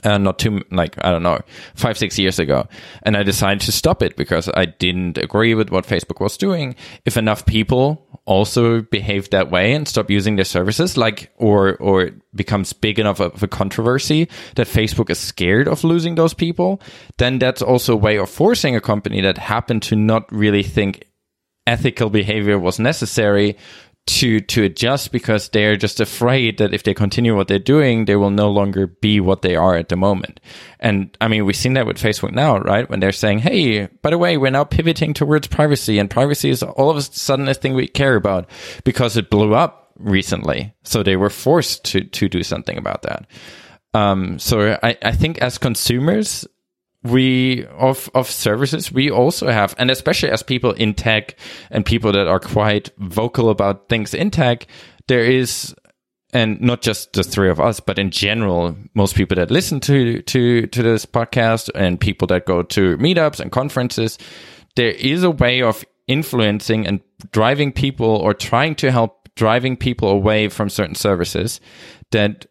uh, 0.03 0.17
not 0.17 0.39
too 0.39 0.61
like 0.71 0.95
I 1.03 1.11
don't 1.11 1.23
know 1.23 1.39
five 1.73 1.97
six 1.97 2.19
years 2.19 2.37
ago, 2.37 2.67
and 3.03 3.15
I 3.15 3.23
decided 3.23 3.61
to 3.61 3.71
stop 3.71 4.03
it 4.03 4.15
because 4.15 4.49
I 4.53 4.65
didn't 4.65 5.17
agree 5.17 5.55
with 5.55 5.69
what 5.69 5.85
Facebook 5.87 6.19
was 6.19 6.37
doing. 6.37 6.75
If 7.05 7.17
enough 7.17 7.45
people 7.45 8.14
also 8.25 8.81
behave 8.81 9.29
that 9.29 9.51
way 9.51 9.73
and 9.73 9.87
stop 9.87 10.09
using 10.09 10.35
their 10.35 10.45
services, 10.45 10.97
like 10.97 11.31
or 11.37 11.75
or 11.77 12.03
it 12.03 12.13
becomes 12.35 12.73
big 12.73 12.99
enough 12.99 13.19
of 13.19 13.41
a 13.43 13.47
controversy 13.47 14.27
that 14.55 14.67
Facebook 14.67 15.09
is 15.09 15.19
scared 15.19 15.67
of 15.67 15.83
losing 15.83 16.15
those 16.15 16.33
people, 16.33 16.81
then 17.17 17.39
that's 17.39 17.61
also 17.61 17.93
a 17.93 17.97
way 17.97 18.17
of 18.17 18.29
forcing 18.29 18.75
a 18.75 18.81
company 18.81 19.21
that 19.21 19.37
happened 19.37 19.83
to 19.83 19.95
not 19.95 20.31
really 20.31 20.63
think 20.63 21.05
ethical 21.67 22.09
behavior 22.09 22.59
was 22.59 22.79
necessary 22.79 23.57
to 24.07 24.39
to 24.39 24.63
adjust 24.63 25.11
because 25.11 25.49
they're 25.49 25.75
just 25.75 25.99
afraid 25.99 26.59
that 26.59 26.73
if 26.73 26.83
they 26.83 26.93
continue 26.93 27.35
what 27.35 27.47
they're 27.47 27.57
doing, 27.57 28.05
they 28.05 28.15
will 28.15 28.29
no 28.29 28.51
longer 28.51 28.87
be 28.87 29.19
what 29.19 29.41
they 29.41 29.55
are 29.55 29.75
at 29.75 29.89
the 29.89 29.95
moment. 29.95 30.39
And 30.79 31.15
I 31.19 31.27
mean, 31.27 31.45
we've 31.45 31.55
seen 31.55 31.73
that 31.73 31.87
with 31.87 31.97
Facebook 31.97 32.31
now, 32.31 32.59
right? 32.59 32.89
When 32.89 32.99
they're 32.99 33.11
saying, 33.11 33.39
"Hey, 33.39 33.87
by 34.01 34.11
the 34.11 34.17
way, 34.17 34.37
we're 34.37 34.51
now 34.51 34.63
pivoting 34.63 35.13
towards 35.13 35.47
privacy, 35.47 35.97
and 35.97 36.09
privacy 36.09 36.49
is 36.49 36.61
all 36.61 36.89
of 36.89 36.97
a 36.97 37.01
sudden 37.01 37.47
a 37.47 37.53
thing 37.53 37.73
we 37.73 37.87
care 37.87 38.15
about 38.15 38.47
because 38.83 39.17
it 39.17 39.31
blew 39.31 39.55
up 39.55 39.91
recently, 39.97 40.73
so 40.83 41.01
they 41.01 41.15
were 41.15 41.31
forced 41.31 41.83
to 41.85 42.01
to 42.01 42.29
do 42.29 42.43
something 42.43 42.77
about 42.77 43.01
that." 43.01 43.25
Um, 43.95 44.37
so 44.39 44.77
I, 44.83 44.97
I 45.01 45.13
think 45.13 45.37
as 45.39 45.57
consumers, 45.57 46.45
we 47.05 47.65
of 47.67 48.09
of 48.13 48.29
services 48.29 48.91
we 48.91 49.11
also 49.11 49.47
have 49.47 49.75
and 49.77 49.91
especially 49.91 50.29
as 50.29 50.41
people 50.41 50.71
in 50.73 50.93
tech 50.93 51.35
and 51.69 51.85
people 51.85 52.11
that 52.11 52.27
are 52.27 52.39
quite 52.39 52.89
vocal 52.97 53.49
about 53.49 53.89
things 53.89 54.13
in 54.13 54.31
tech 54.31 54.67
there 55.07 55.23
is 55.23 55.75
and 56.33 56.59
not 56.59 56.81
just 56.81 57.13
the 57.13 57.23
three 57.23 57.49
of 57.49 57.59
us 57.59 57.79
but 57.79 57.99
in 57.99 58.09
general 58.09 58.75
most 58.95 59.15
people 59.15 59.35
that 59.35 59.51
listen 59.51 59.79
to 59.79 60.21
to 60.23 60.65
to 60.67 60.81
this 60.81 61.05
podcast 61.05 61.69
and 61.75 61.99
people 61.99 62.27
that 62.27 62.45
go 62.45 62.63
to 62.63 62.97
meetups 62.97 63.39
and 63.39 63.51
conferences 63.51 64.17
there 64.75 64.91
is 64.91 65.23
a 65.23 65.31
way 65.31 65.61
of 65.61 65.85
influencing 66.07 66.87
and 66.87 67.01
driving 67.31 67.71
people 67.71 68.07
or 68.07 68.33
trying 68.33 68.75
to 68.75 68.91
help 68.91 69.29
driving 69.35 69.77
people 69.77 70.09
away 70.09 70.47
from 70.49 70.69
certain 70.69 70.95
services 70.95 71.59
that 72.11 72.45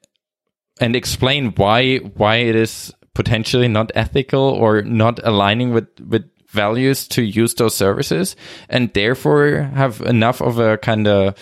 and 0.80 0.94
explain 0.94 1.52
why 1.56 1.96
why 1.98 2.36
it 2.36 2.54
is 2.54 2.92
potentially 3.14 3.68
not 3.68 3.92
ethical 3.94 4.40
or 4.40 4.82
not 4.82 5.20
aligning 5.24 5.72
with 5.72 5.88
with 6.00 6.24
values 6.48 7.08
to 7.08 7.22
use 7.22 7.54
those 7.54 7.74
services 7.74 8.36
and 8.68 8.92
therefore 8.94 9.70
have 9.74 10.00
enough 10.02 10.40
of 10.40 10.58
a 10.58 10.78
kind 10.78 11.08
of 11.08 11.34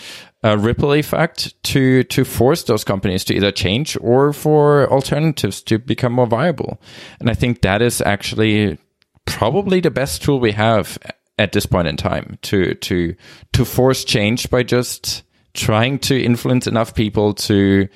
a 0.42 0.58
ripple 0.58 0.92
effect 0.94 1.54
to 1.62 2.02
to 2.04 2.24
force 2.24 2.64
those 2.64 2.82
companies 2.82 3.24
to 3.24 3.34
either 3.34 3.52
change 3.52 3.96
or 4.00 4.32
for 4.32 4.90
alternatives 4.90 5.62
to 5.62 5.78
become 5.78 6.12
more 6.12 6.26
viable. 6.26 6.80
And 7.20 7.30
i 7.30 7.34
think 7.34 7.62
that 7.62 7.82
is 7.82 8.00
actually 8.00 8.78
probably 9.24 9.80
the 9.80 9.90
best 9.90 10.22
tool 10.22 10.40
we 10.40 10.52
have 10.52 10.98
at 11.38 11.52
this 11.52 11.66
point 11.66 11.88
in 11.88 11.96
time 11.96 12.38
to 12.42 12.74
to 12.74 13.14
to 13.52 13.64
force 13.64 14.04
change 14.04 14.50
by 14.50 14.62
just 14.62 15.22
trying 15.54 15.98
to 15.98 16.20
influence 16.20 16.66
enough 16.66 16.94
people 16.94 17.34
to 17.34 17.88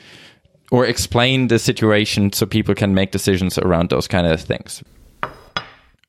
or 0.76 0.84
explain 0.84 1.48
the 1.48 1.58
situation 1.58 2.32
so 2.32 2.44
people 2.44 2.74
can 2.74 2.92
make 2.92 3.10
decisions 3.10 3.56
around 3.58 3.88
those 3.88 4.06
kind 4.06 4.26
of 4.26 4.38
things. 4.40 4.82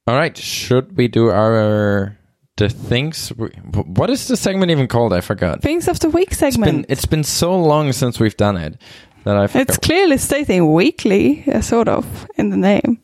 All 0.05 0.15
right, 0.15 0.35
should 0.37 0.97
we 0.97 1.07
do 1.07 1.29
our 1.29 2.17
the 2.57 2.67
things? 2.69 3.29
What 3.29 4.09
is 4.09 4.27
the 4.27 4.35
segment 4.35 4.71
even 4.71 4.87
called? 4.87 5.13
I 5.13 5.21
forgot. 5.21 5.61
Things 5.61 5.87
of 5.87 5.99
the 5.99 6.09
week 6.09 6.31
It's 6.31 6.39
segment. 6.39 6.71
been 6.71 6.85
it's 6.89 7.05
been 7.05 7.23
so 7.23 7.57
long 7.57 7.93
since 7.93 8.19
we've 8.19 8.35
done 8.35 8.57
it 8.57 8.81
that 9.23 9.37
I 9.37 9.47
forgot. 9.47 9.69
It's 9.69 9.77
clearly 9.77 10.17
stating 10.17 10.73
weekly, 10.73 11.43
uh, 11.47 11.61
sort 11.61 11.87
of, 11.87 12.05
in 12.35 12.49
the 12.49 12.57
name. 12.57 12.99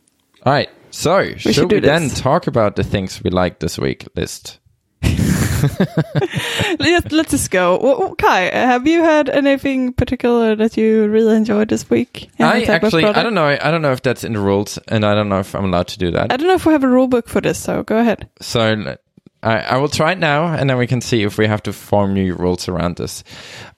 All 0.46 0.52
right, 0.54 0.70
so 0.92 1.36
should, 1.38 1.56
should 1.56 1.72
we 1.72 1.80
then 1.80 2.10
talk 2.10 2.48
about 2.48 2.76
the 2.76 2.84
things 2.84 3.24
we 3.24 3.30
like 3.30 3.60
this 3.60 3.80
week 3.80 4.06
list? 4.16 4.60
Let, 6.80 7.12
let's 7.12 7.32
just 7.32 7.52
go. 7.52 7.78
Well, 7.78 8.00
well, 8.00 8.16
Kai, 8.16 8.42
have 8.42 8.88
you 8.88 9.04
had 9.04 9.30
anything 9.30 9.94
particular 9.94 10.56
that 10.56 10.78
you 10.78 11.08
really 11.08 11.36
enjoyed 11.36 11.70
this 11.70 11.90
week? 11.90 12.30
I 12.40 12.60
the 12.62 12.66
type 12.66 12.84
of 12.84 12.88
actually 12.88 13.06
I 13.06 13.24
don't 13.24 13.34
know 13.34 13.46
I 13.48 13.72
don't 13.72 13.82
know 13.82 13.92
if 13.92 14.02
that's 14.02 14.24
in 14.24 14.34
the 14.34 14.40
rules 14.40 14.78
and 14.88 15.06
I 15.06 15.16
don't 15.16 15.30
know 15.30 15.40
if 15.40 15.56
I'm 15.56 15.66
allowed 15.66 15.88
to 15.90 16.00
do 16.00 16.12
that. 16.12 16.32
I 16.32 16.38
don't 16.38 16.48
know 16.48 16.56
if 16.56 16.66
we 16.66 16.74
have 16.74 16.84
a 16.84 16.88
rule 16.88 17.08
book 17.08 17.30
for 17.30 17.42
this, 17.42 17.58
so 17.58 17.84
go 17.84 17.98
ahead. 17.98 18.30
So 18.42 18.96
I, 19.44 19.58
I 19.60 19.78
will 19.78 19.90
try 19.90 20.14
it 20.14 20.20
now, 20.20 20.54
and 20.54 20.70
then 20.70 20.78
we 20.78 20.88
can 20.88 21.02
see 21.02 21.24
if 21.24 21.38
we 21.38 21.48
have 21.48 21.62
to 21.64 21.74
form 21.74 22.14
new 22.14 22.34
rules 22.34 22.70
around 22.70 22.96
this. 22.96 23.24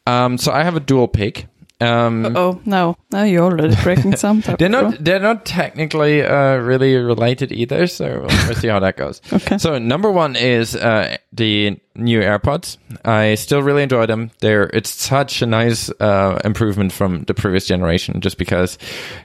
Um, 0.05 0.37
so 0.37 0.51
I 0.51 0.63
have 0.63 0.75
a 0.75 0.79
dual 0.79 1.07
pick. 1.07 1.47
Um, 1.85 2.35
Oh 2.35 2.59
no, 2.65 2.97
now 3.11 3.23
you're 3.23 3.43
already 3.43 3.75
breaking 3.83 4.15
some 4.17 4.41
type 4.41 4.57
they're 4.59 4.69
not 4.69 5.03
they're 5.03 5.19
not 5.19 5.45
technically 5.45 6.23
uh, 6.23 6.55
really 6.57 6.95
related 6.95 7.51
either, 7.51 7.87
so 7.87 8.25
we'll, 8.27 8.55
see 8.55 8.67
how 8.67 8.79
that 8.79 8.97
goes. 8.97 9.21
Okay. 9.31 9.57
So 9.57 9.77
number 9.77 10.11
one 10.11 10.35
is 10.35 10.75
uh, 10.75 11.17
the 11.31 11.79
new 11.95 12.19
AirPods. 12.19 12.77
I 13.05 13.35
still 13.35 13.61
really 13.61 13.83
enjoy 13.83 14.05
them. 14.05 14.31
They're 14.39 14.69
it's 14.73 14.89
such 14.89 15.41
a 15.41 15.45
nice 15.45 15.89
uh, 15.99 16.39
improvement 16.43 16.91
from 16.91 17.23
the 17.23 17.33
previous 17.33 17.65
generation, 17.67 18.21
just 18.21 18.37
because 18.37 18.77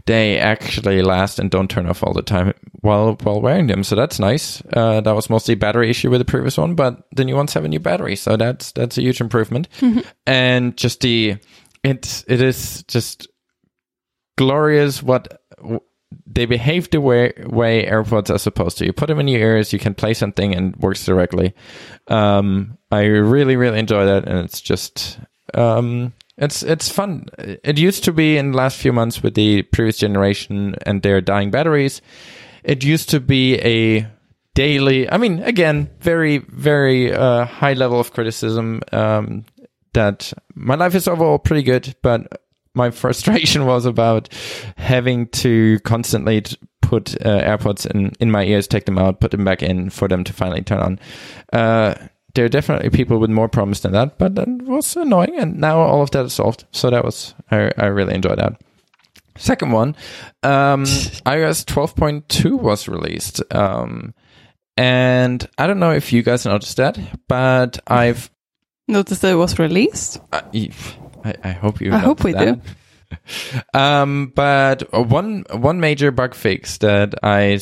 they 0.07 0.39
actually 0.39 1.03
last 1.03 1.39
and 1.39 1.51
don't 1.51 1.69
turn 1.71 1.87
off 1.87 2.03
all 2.05 2.13
the 2.13 2.23
time 2.23 2.55
while 2.81 3.15
while 3.23 3.41
wearing 3.41 3.67
them. 3.67 3.85
So 3.85 3.97
that's 3.97 4.19
nice. 4.19 4.63
Uh, 4.73 5.01
that 5.01 5.15
was 5.15 5.31
mostly 5.31 5.55
battery 5.55 5.91
issue 5.91 6.11
with 6.11 6.21
the 6.21 6.25
previous 6.25 6.57
one, 6.59 6.75
but 6.75 7.07
the 7.15 7.25
new 7.25 7.37
ones 7.37 7.55
have 7.55 7.65
a 7.65 7.69
new 7.69 7.81
battery, 7.81 8.17
so 8.17 8.37
that's 8.37 8.73
that's 8.73 8.99
a 8.99 9.03
huge 9.03 9.21
improvement. 9.21 9.69
And 10.27 10.77
just 10.77 11.01
the 11.01 11.37
it's 11.83 12.25
it 12.29 12.41
is 12.41 12.83
just 12.85 13.29
glorious 14.37 15.03
what 15.03 15.41
they 16.27 16.47
behave 16.47 16.91
the 16.91 17.01
way 17.01 17.33
way 17.47 17.87
AirPods 17.87 18.35
are 18.35 18.39
supposed 18.39 18.79
to. 18.79 18.87
You 18.87 18.93
put 18.93 19.07
them 19.07 19.21
in 19.21 19.29
your 19.29 19.41
ears, 19.41 19.73
you 19.73 19.79
can 19.79 19.95
play 19.95 20.15
something, 20.15 20.55
and 20.55 20.75
it 20.75 20.81
works 20.81 21.05
directly. 21.05 21.55
Um, 22.09 22.79
I 22.91 23.05
really 23.05 23.57
really 23.57 23.79
enjoy 23.79 24.05
that, 24.07 24.27
and 24.27 24.39
it's 24.39 24.61
just 24.61 25.19
um, 25.55 26.13
it's 26.37 26.63
it's 26.63 26.89
fun. 26.89 27.27
It 27.39 27.79
used 27.79 28.05
to 28.05 28.13
be 28.13 28.37
in 28.37 28.53
the 28.53 28.57
last 28.57 28.79
few 28.79 28.93
months 28.93 29.23
with 29.23 29.35
the 29.35 29.63
previous 29.63 29.99
generation 29.99 30.75
and 30.87 31.03
their 31.03 31.21
dying 31.21 31.51
batteries. 31.51 32.01
It 32.65 32.85
used 32.85 33.11
to 33.11 33.21
be 33.21 33.59
a 33.61 34.07
daily. 34.55 35.11
I 35.11 35.17
mean, 35.17 35.43
again, 35.43 35.91
very 36.01 36.39
very 36.39 37.13
uh, 37.13 37.45
high 37.45 37.75
level 37.75 38.01
of 38.01 38.13
criticism. 38.13 38.83
Um, 38.93 39.45
that 39.93 40.33
my 40.55 40.75
life 40.75 40.95
is 40.95 41.09
overall 41.09 41.39
pretty 41.39 41.63
good, 41.63 41.95
but 42.03 42.43
my 42.75 42.91
frustration 43.03 43.67
was 43.67 43.87
about 43.87 44.29
having 44.77 45.29
to 45.29 45.79
constantly 45.81 46.43
put 46.83 47.15
uh, 47.25 47.41
AirPods 47.43 47.87
in, 47.87 48.13
in 48.21 48.31
my 48.31 48.45
ears, 48.45 48.67
take 48.67 48.85
them 48.87 48.99
out, 48.99 49.21
put 49.21 49.31
them 49.31 49.45
back 49.45 49.63
in 49.63 49.91
for 49.91 50.09
them 50.09 50.25
to 50.25 50.33
finally 50.33 50.63
turn 50.63 50.81
on. 50.81 51.01
Uh, 51.53 51.95
there 52.35 52.45
are 52.45 52.49
definitely 52.49 52.91
people 52.91 53.19
with 53.19 53.31
more 53.31 53.49
problems 53.49 53.81
than 53.81 53.93
that, 53.93 54.19
but 54.19 54.35
that 54.37 54.49
was 54.63 54.97
annoying, 54.97 55.37
and 55.37 55.59
now 55.59 55.81
all 55.81 56.03
of 56.03 56.11
that 56.13 56.27
is 56.27 56.33
solved. 56.33 56.65
So 56.71 56.91
that 56.91 57.05
was 57.05 57.35
I, 57.51 57.73
I 57.77 57.87
really 57.87 58.15
enjoyed 58.15 58.39
that. 58.39 58.61
Second 59.37 59.73
one, 59.73 59.97
um, 60.43 60.85
iOS 61.27 61.65
12.2 61.65 62.61
was 62.61 62.89
released. 62.89 63.43
Um, 63.55 64.15
and 64.77 65.49
I 65.59 65.67
don't 65.67 65.79
know 65.79 65.93
if 65.93 66.13
you 66.13 66.23
guys 66.23 66.45
noticed 66.45 66.77
that, 66.77 66.99
but 67.29 67.79
I've 67.87 68.31
Notice 68.91 69.21
that 69.21 69.33
it 69.33 69.37
was 69.37 69.59
released. 69.59 70.21
I, 70.33 70.43
I 71.25 71.35
I 71.45 71.53
hope 71.53 71.81
you. 71.81 71.93
I 71.93 71.99
hope 71.99 72.25
we 72.25 72.33
that. 72.33 72.61
um, 73.75 74.33
but 74.35 74.93
one 74.93 75.45
one 75.53 75.81
major 75.81 76.11
bug 76.11 76.35
fix 76.35 76.79
that 76.79 77.15
I 77.23 77.61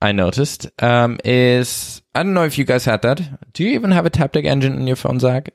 I 0.00 0.12
noticed 0.12 0.70
um 0.82 1.18
is 1.24 2.02
I 2.14 2.22
don't 2.22 2.34
know 2.34 2.44
if 2.44 2.58
you 2.58 2.64
guys 2.64 2.84
had 2.84 3.02
that. 3.02 3.52
Do 3.52 3.64
you 3.64 3.70
even 3.70 3.90
have 3.90 4.06
a 4.06 4.10
Taptic 4.10 4.44
engine 4.44 4.74
in 4.74 4.86
your 4.86 4.96
phone, 4.96 5.18
Zach? 5.18 5.50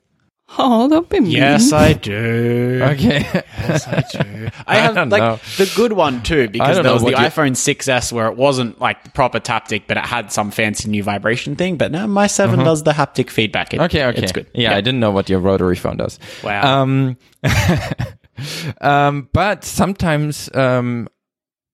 Oh, 0.57 0.89
don't 0.89 1.07
be 1.07 1.19
mean. 1.19 1.31
Yes, 1.31 1.71
I 1.71 1.93
do. 1.93 2.81
Okay. 2.83 3.19
Yes, 3.33 3.87
I 3.87 4.03
do. 4.11 4.49
I 4.67 4.77
I 4.77 4.79
have 4.79 4.95
don't 4.95 5.09
like 5.09 5.21
know. 5.21 5.39
the 5.57 5.71
good 5.75 5.93
one 5.93 6.23
too, 6.23 6.49
because 6.49 6.81
there 6.81 6.91
was 6.91 7.01
the 7.01 7.11
what 7.11 7.19
you- 7.19 7.25
iPhone 7.27 7.51
6s 7.51 8.11
where 8.11 8.27
it 8.27 8.35
wasn't 8.35 8.79
like 8.81 9.03
the 9.03 9.09
proper 9.11 9.39
taptic, 9.39 9.83
but 9.87 9.97
it 9.97 10.05
had 10.05 10.31
some 10.31 10.49
fancy 10.51 10.89
new 10.89 11.03
vibration 11.03 11.55
thing. 11.55 11.77
But 11.77 11.91
now 11.91 12.07
my 12.07 12.27
7 12.27 12.59
does 12.59 12.83
the 12.83 12.91
haptic 12.91 13.29
feedback. 13.29 13.73
It-. 13.73 13.79
Okay, 13.79 14.05
okay. 14.05 14.21
it's 14.21 14.31
good. 14.31 14.47
Yeah, 14.53 14.75
I 14.75 14.81
didn't 14.81 14.99
know 14.99 15.11
what 15.11 15.29
your 15.29 15.39
rotary 15.39 15.75
phone 15.75 15.97
does. 15.97 16.17
Wow. 16.43 16.81
Um, 16.81 17.17
um, 18.81 19.29
but 19.33 19.63
sometimes 19.63 20.49
um, 20.55 21.07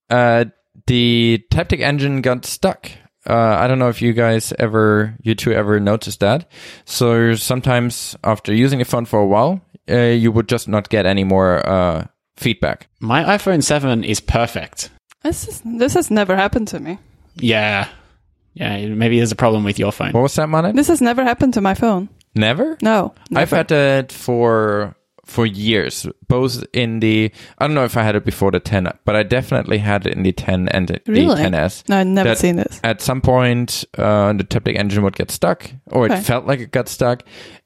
uh, 0.10 0.46
the 0.88 1.44
Taptic 1.52 1.80
engine 1.82 2.22
got 2.22 2.46
stuck 2.46 2.92
Uh, 3.28 3.58
I 3.60 3.68
don't 3.68 3.80
know 3.80 3.90
if 3.90 4.02
you 4.02 4.14
guys 4.14 4.54
ever, 4.60 5.16
you 5.22 5.36
two 5.36 5.52
ever 5.52 5.80
noticed 5.80 6.20
that. 6.20 6.50
So 6.86 7.36
sometimes 7.36 8.16
after 8.24 8.54
using 8.54 8.82
a 8.82 8.86
phone 8.86 9.06
for 9.06 9.20
a 9.20 9.26
while, 9.26 9.62
uh, 9.90 9.96
you 9.96 10.32
would 10.32 10.48
just 10.48 10.68
not 10.68 10.90
get 10.90 11.06
any 11.06 11.24
more 11.24 11.68
uh, 11.68 12.06
feedback. 12.38 12.88
My 13.00 13.24
iPhone 13.24 13.64
7 13.64 14.04
is 14.04 14.20
perfect. 14.20 14.90
This 15.24 15.48
is, 15.48 15.62
this 15.66 15.94
has 15.96 16.12
never 16.12 16.36
happened 16.36 16.68
to 16.70 16.80
me. 16.80 17.00
Yeah. 17.36 17.88
Yeah, 18.54 18.88
maybe 18.88 19.18
there's 19.18 19.32
a 19.34 19.36
problem 19.36 19.64
with 19.64 19.78
your 19.80 19.92
phone. 19.92 20.12
What 20.12 20.22
was 20.22 20.36
that, 20.36 20.48
Manin? 20.48 20.76
This 20.76 20.88
has 20.88 21.02
never 21.02 21.24
happened 21.24 21.56
to 21.56 21.62
my 21.62 21.74
phone. 21.74 22.08
Never. 22.36 22.78
No, 22.82 23.14
I've 23.34 23.50
had 23.50 23.72
it 23.72 24.12
for 24.12 24.96
for 25.26 25.46
years, 25.46 26.08
both 26.28 26.64
in 26.72 27.00
the 27.02 27.32
I 27.58 27.68
don't 27.68 27.76
know 27.76 27.84
if 27.84 27.98
I 27.98 28.04
had 28.04 28.16
it 28.16 28.24
before 28.26 28.52
the 28.52 28.60
10, 28.60 28.88
but 29.06 29.16
I 29.16 29.24
definitely 29.24 29.80
had 29.80 30.06
it 30.08 30.14
in 30.16 30.24
the 30.24 30.32
10 30.32 30.70
and 30.70 30.88
the 30.88 31.02
Really? 31.08 31.42
10s. 31.42 31.84
No, 31.90 31.98
I've 32.00 32.08
never 32.08 32.36
seen 32.36 32.56
this. 32.58 32.80
At 32.84 33.02
some 33.02 33.22
point, 33.22 33.84
uh, 33.98 34.34
the 34.34 34.44
Taptic 34.44 34.78
engine 34.78 35.04
would 35.04 35.16
get 35.16 35.32
stuck, 35.32 35.70
or 35.88 36.06
Okay. 36.06 36.16
it 36.20 36.22
felt 36.24 36.46
like 36.46 36.60
it 36.60 36.72
got 36.72 36.88
stuck, 36.88 37.24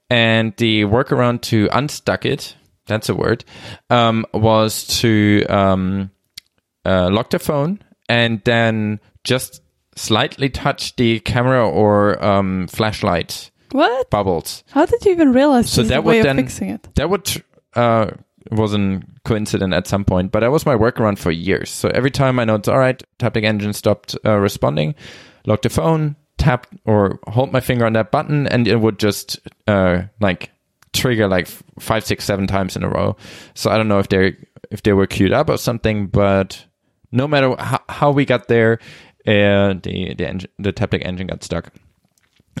and 0.08 0.54
the 0.56 0.84
workaround 0.84 1.42
to 1.42 1.68
unstuck 1.72 2.24
it. 2.26 2.56
That's 2.86 3.08
a 3.08 3.14
word. 3.14 3.44
Um, 3.90 4.26
was 4.34 4.86
to 5.00 5.44
um, 5.48 6.10
uh, 6.84 7.08
lock 7.10 7.30
the 7.30 7.38
phone 7.38 7.80
and 8.08 8.40
then 8.44 8.98
just 9.22 9.60
slightly 9.94 10.48
touch 10.48 10.96
the 10.96 11.20
camera 11.20 11.68
or 11.68 12.24
um, 12.24 12.66
flashlight 12.68 13.50
What? 13.70 14.10
bubbles. 14.10 14.64
How 14.70 14.86
did 14.86 15.04
you 15.04 15.12
even 15.12 15.32
realize 15.32 15.70
So 15.70 15.82
that 15.84 16.02
would 16.02 16.24
then- 16.24 16.36
fixing 16.36 16.70
it? 16.70 16.88
that 16.96 17.08
would 17.10 17.44
uh 17.74 18.10
wasn't 18.50 19.04
coincident 19.24 19.74
at 19.74 19.86
some 19.86 20.04
point 20.04 20.32
but 20.32 20.40
that 20.40 20.50
was 20.50 20.64
my 20.64 20.74
workaround 20.74 21.18
for 21.18 21.30
years. 21.30 21.70
So 21.70 21.88
every 21.90 22.10
time 22.10 22.38
i 22.38 22.44
know 22.44 22.54
it's 22.54 22.68
all 22.68 22.78
right 22.78 23.02
taptic 23.18 23.44
engine 23.44 23.72
stopped 23.72 24.16
uh, 24.24 24.36
responding 24.36 24.94
lock 25.46 25.62
the 25.62 25.68
phone 25.68 26.16
tap 26.38 26.66
or 26.86 27.18
hold 27.28 27.52
my 27.52 27.60
finger 27.60 27.84
on 27.84 27.92
that 27.92 28.10
button 28.10 28.46
and 28.46 28.66
it 28.66 28.76
would 28.76 28.98
just 28.98 29.38
uh 29.68 30.02
like 30.20 30.50
trigger 30.92 31.28
like 31.28 31.46
five 31.78 32.04
six 32.04 32.24
seven 32.24 32.46
times 32.46 32.76
in 32.76 32.82
a 32.82 32.88
row. 32.88 33.16
So 33.54 33.70
i 33.70 33.76
don't 33.76 33.88
know 33.88 33.98
if 33.98 34.08
they 34.08 34.36
if 34.70 34.82
they 34.82 34.92
were 34.92 35.06
queued 35.06 35.32
up 35.32 35.48
or 35.50 35.58
something 35.58 36.06
but 36.06 36.64
no 37.12 37.28
matter 37.28 37.54
how, 37.58 37.80
how 37.88 38.10
we 38.10 38.24
got 38.24 38.48
there 38.48 38.78
uh 39.26 39.74
the 39.82 40.14
the 40.16 40.26
engine 40.26 40.50
the 40.58 40.72
taptic 40.72 41.04
engine 41.04 41.26
got 41.26 41.44
stuck. 41.44 41.72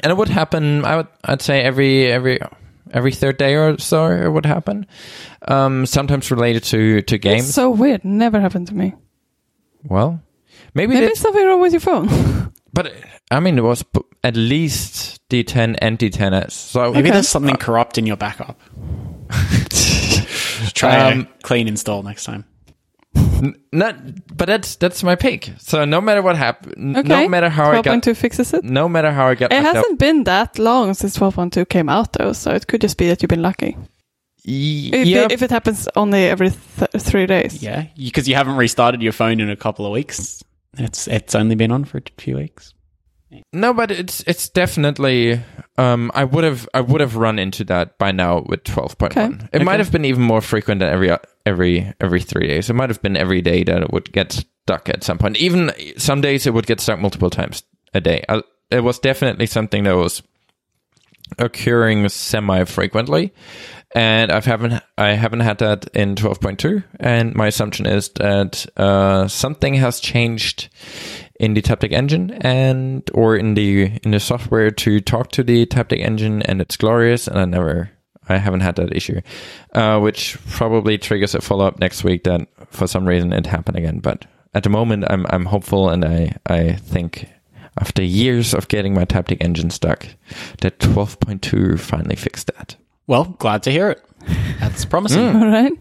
And 0.02 0.10
it 0.12 0.16
would 0.16 0.28
happen 0.28 0.84
i 0.84 0.96
would 0.96 1.08
i'd 1.24 1.42
say 1.42 1.62
every 1.62 2.06
every 2.06 2.38
every 2.92 3.12
third 3.12 3.36
day 3.38 3.54
or 3.54 3.78
so 3.78 4.06
it 4.10 4.28
would 4.28 4.46
happen 4.46 4.86
um 5.48 5.86
sometimes 5.86 6.30
related 6.30 6.62
to 6.64 7.02
to 7.02 7.18
games 7.18 7.44
It's 7.46 7.54
so 7.54 7.70
weird. 7.70 8.04
Never 8.04 8.40
happened 8.40 8.68
to 8.68 8.74
me. 8.74 8.94
well 9.84 10.20
maybe, 10.74 10.88
Maybe 10.88 11.00
they- 11.00 11.06
there's 11.06 11.20
something 11.20 11.46
wrong 11.46 11.60
with 11.60 11.72
your 11.72 11.80
phone. 11.80 12.08
but 12.72 12.92
i 13.30 13.40
mean 13.40 13.58
it 13.58 13.62
was 13.64 13.84
at 14.24 14.36
least 14.36 15.20
d10 15.30 15.76
and 15.80 15.98
d10s 15.98 16.50
so 16.52 16.92
Maybe 16.92 17.08
Okay. 17.08 17.10
there's 17.12 17.28
something 17.28 17.56
corrupt 17.56 17.96
in 17.98 18.06
your 18.06 18.16
backup. 18.16 18.58
Try 20.74 21.12
Um, 21.12 21.20
a 21.20 21.42
clean 21.42 21.68
install 21.68 22.02
next 22.02 22.24
time. 22.24 22.44
Not 23.72 23.94
but 24.36 24.46
that's 24.46 24.76
that's 24.76 25.02
my 25.02 25.14
pick 25.16 25.52
so 25.58 25.84
no 25.84 26.00
matter 26.00 26.22
what 26.22 26.36
happened 26.36 26.96
okay. 26.96 27.08
no 27.08 27.28
matter 27.28 27.48
how 27.48 27.70
i 27.70 27.80
got 27.82 28.02
12.2 28.02 28.16
fixes 28.16 28.52
it. 28.54 28.64
no 28.64 28.88
matter 28.88 29.10
how 29.12 29.26
i 29.28 29.34
got 29.34 29.52
It 29.52 29.62
hasn't 29.62 29.98
been 29.98 30.24
that 30.24 30.58
long 30.58 30.94
since 30.94 31.16
12.2 31.16 31.68
came 31.68 31.88
out, 31.88 32.12
though, 32.12 32.32
so 32.32 32.50
it 32.52 32.66
could 32.66 32.80
just 32.80 32.96
be 32.98 33.08
that 33.08 33.22
you've 33.22 33.28
been 33.28 33.42
lucky. 33.42 33.76
Y- 34.46 34.90
If, 34.92 35.06
yeah 35.06 35.24
it, 35.24 35.32
if 35.32 35.42
it 35.42 35.50
happens 35.50 35.88
only 35.96 36.24
every 36.24 36.50
th- 36.50 36.90
three 36.98 37.26
days. 37.26 37.62
Yeah, 37.62 37.86
because 37.96 38.28
you 38.28 38.34
haven't 38.34 38.56
restarted 38.56 39.02
your 39.02 39.12
phone 39.12 39.40
in 39.40 39.50
a 39.50 39.56
couple 39.56 39.84
of 39.86 39.92
weeks. 39.92 40.42
It's 40.78 41.06
it's 41.08 41.34
only 41.34 41.56
been 41.56 41.72
on 41.72 41.84
for 41.84 41.98
a 41.98 42.02
few 42.22 42.36
weeks. 42.36 42.74
No, 43.52 43.72
but 43.72 43.90
it's 43.90 44.22
it's 44.26 44.48
definitely. 44.48 45.40
Um, 45.78 46.10
I 46.14 46.24
would 46.24 46.44
have 46.44 46.68
I 46.74 46.80
would 46.80 47.00
have 47.00 47.16
run 47.16 47.38
into 47.38 47.64
that 47.64 47.96
by 47.96 48.10
now 48.12 48.44
with 48.46 48.64
twelve 48.64 48.98
point 48.98 49.14
one. 49.16 49.34
Okay. 49.34 49.48
It 49.52 49.64
might 49.64 49.80
have 49.80 49.92
been 49.92 50.04
even 50.04 50.22
more 50.22 50.40
frequent 50.40 50.80
than 50.80 50.92
every 50.92 51.16
every 51.46 51.92
every 52.00 52.20
three 52.20 52.48
days. 52.48 52.68
It 52.68 52.74
might 52.74 52.90
have 52.90 53.02
been 53.02 53.16
every 53.16 53.40
day 53.40 53.62
that 53.64 53.82
it 53.82 53.92
would 53.92 54.12
get 54.12 54.32
stuck 54.32 54.88
at 54.88 55.04
some 55.04 55.18
point. 55.18 55.36
Even 55.36 55.70
some 55.96 56.20
days 56.20 56.46
it 56.46 56.54
would 56.54 56.66
get 56.66 56.80
stuck 56.80 56.98
multiple 56.98 57.30
times 57.30 57.62
a 57.94 58.00
day. 58.00 58.24
I, 58.28 58.42
it 58.70 58.82
was 58.82 58.98
definitely 58.98 59.46
something 59.46 59.84
that 59.84 59.96
was 59.96 60.22
occurring 61.38 62.08
semi 62.08 62.64
frequently, 62.64 63.32
and 63.94 64.32
I 64.32 64.40
haven't 64.40 64.82
I 64.98 65.12
haven't 65.12 65.40
had 65.40 65.58
that 65.58 65.86
in 65.94 66.16
twelve 66.16 66.40
point 66.40 66.58
two. 66.58 66.82
And 66.98 67.34
my 67.34 67.46
assumption 67.46 67.86
is 67.86 68.08
that 68.10 68.66
uh, 68.76 69.28
something 69.28 69.74
has 69.74 70.00
changed 70.00 70.68
in 71.40 71.54
the 71.54 71.62
Taptic 71.62 71.92
engine 71.92 72.30
and 72.42 73.10
or 73.14 73.34
in 73.34 73.54
the 73.54 73.90
in 74.02 74.10
the 74.10 74.20
software 74.20 74.70
to 74.70 75.00
talk 75.00 75.32
to 75.32 75.42
the 75.42 75.64
Taptic 75.64 76.00
engine, 76.00 76.42
and 76.42 76.60
it's 76.60 76.76
glorious. 76.76 77.26
And 77.26 77.38
I 77.38 77.46
never 77.46 77.90
I 78.28 78.36
haven't 78.36 78.60
had 78.60 78.76
that 78.76 78.94
issue, 78.94 79.22
uh, 79.74 79.98
which 79.98 80.38
probably 80.50 80.98
triggers 80.98 81.34
a 81.34 81.40
follow 81.40 81.66
up 81.66 81.80
next 81.80 82.04
week 82.04 82.24
that 82.24 82.46
for 82.68 82.86
some 82.86 83.08
reason 83.08 83.32
it 83.32 83.46
happened 83.46 83.78
again. 83.78 84.00
But 84.00 84.26
at 84.52 84.64
the 84.64 84.68
moment, 84.68 85.06
I'm 85.08 85.26
I'm 85.30 85.46
hopeful, 85.46 85.88
and 85.88 86.04
I 86.04 86.36
I 86.44 86.74
think 86.74 87.26
after 87.78 88.02
years 88.02 88.52
of 88.52 88.68
getting 88.68 88.92
my 88.92 89.06
Taptic 89.06 89.42
engine 89.42 89.70
stuck, 89.70 90.06
that 90.60 90.78
12.2 90.78 91.80
finally 91.80 92.16
fixed 92.16 92.48
that. 92.48 92.76
Well, 93.06 93.36
glad 93.38 93.62
to 93.62 93.72
hear 93.72 93.88
it. 93.88 94.04
That's 94.60 94.84
promising. 94.84 95.26
All 95.36 95.46
right. 95.46 95.72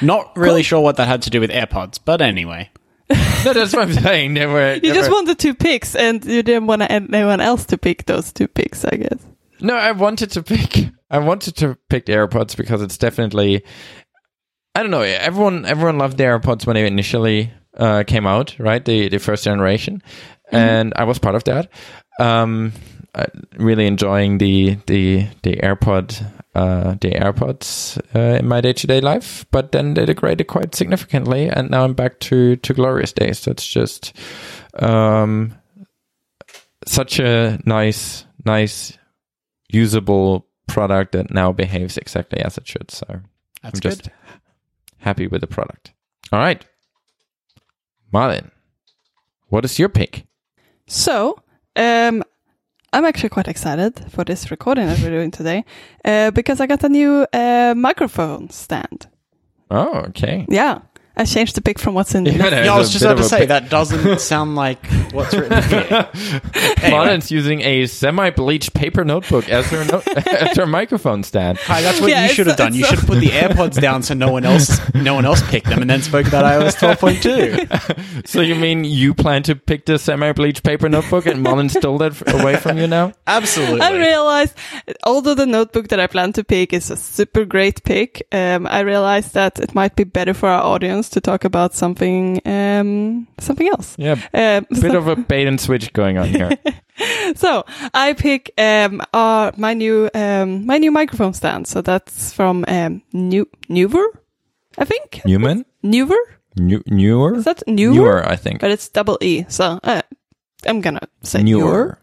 Not 0.00 0.34
really 0.34 0.62
sure 0.62 0.80
what 0.80 0.96
that 0.96 1.08
had 1.08 1.22
to 1.22 1.30
do 1.30 1.40
with 1.40 1.50
AirPods, 1.50 1.98
but 2.02 2.22
anyway. 2.22 2.70
no, 3.44 3.52
that's 3.54 3.72
what 3.72 3.82
I'm 3.88 3.92
saying. 3.94 4.34
They 4.34 4.46
were, 4.46 4.74
You 4.74 4.80
they 4.80 4.92
just 4.92 5.08
were- 5.08 5.14
wanted 5.16 5.38
two 5.38 5.54
picks, 5.54 5.94
and 5.94 6.24
you 6.24 6.42
didn't 6.42 6.66
want 6.66 6.82
anyone 6.82 7.40
else 7.40 7.64
to 7.66 7.78
pick 7.78 8.04
those 8.06 8.32
two 8.32 8.48
picks, 8.48 8.84
I 8.84 8.96
guess. 8.96 9.18
No, 9.60 9.74
I 9.74 9.92
wanted 9.92 10.30
to 10.32 10.42
pick. 10.42 10.88
I 11.10 11.18
wanted 11.18 11.56
to 11.56 11.78
pick 11.88 12.04
the 12.06 12.12
AirPods 12.12 12.56
because 12.56 12.82
it's 12.82 12.98
definitely. 12.98 13.64
I 14.74 14.82
don't 14.82 14.90
know. 14.90 15.00
Everyone, 15.02 15.64
everyone 15.64 15.98
loved 15.98 16.18
the 16.18 16.24
AirPods 16.24 16.66
when 16.66 16.74
they 16.74 16.86
initially 16.86 17.50
uh, 17.76 18.04
came 18.06 18.26
out, 18.26 18.54
right? 18.58 18.84
The 18.84 19.08
the 19.08 19.18
first 19.18 19.42
generation, 19.44 20.02
and 20.52 20.92
I 20.96 21.04
was 21.04 21.18
part 21.18 21.34
of 21.34 21.44
that. 21.44 21.70
Um, 22.20 22.72
really 23.56 23.86
enjoying 23.86 24.38
the 24.38 24.76
the 24.86 25.26
the 25.42 25.56
AirPod, 25.56 26.22
uh, 26.54 26.92
the 27.00 27.10
AirPods 27.12 27.98
uh, 28.14 28.38
in 28.38 28.48
my 28.48 28.60
day 28.60 28.72
to 28.72 28.86
day 28.86 29.00
life. 29.00 29.46
But 29.50 29.72
then 29.72 29.94
they 29.94 30.04
degraded 30.06 30.46
quite 30.46 30.74
significantly, 30.74 31.48
and 31.48 31.70
now 31.70 31.84
I'm 31.84 31.94
back 31.94 32.18
to 32.20 32.56
to 32.56 32.74
glorious 32.74 33.12
days. 33.12 33.44
That's 33.44 33.66
just 33.66 34.12
um, 34.78 35.54
such 36.86 37.18
a 37.18 37.58
nice, 37.64 38.24
nice 38.44 38.96
usable 39.68 40.46
product 40.66 41.12
that 41.12 41.30
now 41.30 41.52
behaves 41.52 41.96
exactly 41.96 42.40
as 42.40 42.58
it 42.58 42.66
should. 42.66 42.90
So 42.90 43.06
That's 43.62 43.76
I'm 43.76 43.80
just 43.80 44.02
good. 44.04 44.12
happy 44.98 45.26
with 45.26 45.40
the 45.40 45.46
product. 45.46 45.92
All 46.32 46.38
right. 46.38 46.64
Marlon, 48.12 48.50
what 49.48 49.64
is 49.64 49.78
your 49.78 49.88
pick? 49.90 50.26
So, 50.86 51.42
um, 51.76 52.22
I'm 52.92 53.04
actually 53.04 53.28
quite 53.28 53.48
excited 53.48 54.10
for 54.10 54.24
this 54.24 54.50
recording 54.50 54.86
that 54.86 54.98
we're 55.00 55.10
doing 55.10 55.30
today 55.30 55.64
uh, 56.04 56.30
because 56.30 56.60
I 56.60 56.66
got 56.66 56.82
a 56.84 56.88
new 56.88 57.26
uh, 57.32 57.74
microphone 57.76 58.48
stand. 58.50 59.08
Oh, 59.70 60.04
okay. 60.08 60.46
Yeah, 60.48 60.78
I 61.18 61.24
changed 61.24 61.56
the 61.56 61.60
pick 61.62 61.78
from 61.78 61.94
what's 61.94 62.14
in 62.14 62.24
the 62.24 62.30
Yeah, 62.30 62.36
list. 62.38 62.50
there's 62.52 62.66
Yeah, 62.66 62.72
I 62.72 62.76
a 62.76 62.78
was 62.78 62.92
just 62.92 63.04
about 63.04 63.16
to 63.18 63.24
say 63.24 63.38
pic- 63.40 63.48
that 63.48 63.68
doesn't 63.68 64.20
sound 64.32 64.54
like 64.54 64.78
what's 65.12 65.34
written 65.34 65.62
here. 65.64 66.08
Anyway. 66.80 66.90
Marlon's 66.90 67.30
using 67.30 67.60
a 67.62 67.86
semi-bleached 67.86 68.72
paper 68.72 69.04
notebook 69.04 69.48
as 69.48 69.66
her 69.70 69.84
no- 69.84 70.02
as 70.26 70.56
her 70.56 70.66
microphone 70.66 71.22
stand. 71.24 71.58
Hi, 71.58 71.82
that's 71.82 72.00
what 72.00 72.08
Yeah, 72.10 72.26
you 72.26 72.32
should 72.32 72.46
have 72.46 72.56
done. 72.56 72.72
You 72.72 72.84
should 72.84 72.98
have 73.00 73.06
put 73.08 73.18
the 73.20 73.28
AirPods 73.30 73.80
down 73.80 74.02
so 74.04 74.14
no 74.14 74.30
one 74.30 74.44
else 74.44 74.78
no 74.94 75.14
one 75.14 75.24
else 75.24 75.42
picked 75.50 75.66
them 75.68 75.80
and 75.82 75.90
then 75.90 76.02
spoke 76.02 76.26
about 76.28 76.44
iOS 76.44 76.76
12.2. 76.76 78.28
So 78.28 78.40
you 78.40 78.54
mean 78.54 78.84
you 78.84 79.12
plan 79.14 79.42
to 79.44 79.56
pick 79.56 79.86
the 79.86 79.98
semi-bleached 79.98 80.62
paper 80.62 80.88
notebook 80.88 81.26
and 81.26 81.42
Marlin 81.42 81.68
stole 81.68 81.98
that 81.98 82.12
f- 82.12 82.34
away 82.34 82.56
from 82.56 82.78
you 82.78 82.86
now? 82.86 83.12
Absolutely. 83.26 83.80
I 83.80 83.92
realized, 83.92 84.54
although 85.04 85.34
the 85.34 85.46
notebook 85.46 85.88
that 85.88 85.98
I 86.00 86.06
plan 86.06 86.32
to 86.34 86.44
pick 86.44 86.72
is 86.72 86.90
a 86.90 86.96
super 86.96 87.44
great 87.44 87.82
pick, 87.82 88.26
um, 88.32 88.66
I 88.66 88.80
realized 88.80 89.34
that 89.34 89.58
it 89.58 89.74
might 89.74 89.96
be 89.96 90.04
better 90.04 90.34
for 90.34 90.48
our 90.48 90.62
audience 90.62 91.07
to 91.10 91.20
talk 91.20 91.44
about 91.44 91.74
something, 91.74 92.40
um, 92.46 93.26
something 93.38 93.68
else. 93.68 93.94
Yeah, 93.98 94.16
Um, 94.34 94.66
bit 94.80 94.94
of 94.94 95.08
a 95.08 95.16
bait 95.16 95.46
and 95.46 95.60
switch 95.60 95.92
going 95.92 96.18
on 96.18 96.28
here. 96.28 96.50
so 97.36 97.64
I 97.94 98.12
pick 98.14 98.52
um, 98.58 99.02
our, 99.12 99.52
my 99.56 99.74
new 99.74 100.08
um, 100.14 100.66
my 100.66 100.78
new 100.78 100.90
microphone 100.90 101.32
stand. 101.34 101.66
So 101.66 101.80
that's 101.82 102.32
from 102.32 102.64
um, 102.68 103.02
New 103.12 103.46
Neewer, 103.68 104.06
I 104.78 104.84
think. 104.84 105.22
Newman, 105.24 105.64
Neewer 105.82 106.16
New, 106.56 106.82
newer, 106.86 107.36
is 107.36 107.44
that 107.44 107.62
newer? 107.66 107.94
newer, 107.94 108.28
I 108.28 108.36
think. 108.36 108.60
But 108.60 108.70
it's 108.70 108.88
double 108.88 109.18
E. 109.20 109.44
So 109.48 109.78
uh, 109.82 110.02
I'm 110.66 110.80
gonna 110.80 111.06
say 111.22 111.42
Neewer. 111.42 111.60
newer. 111.60 111.98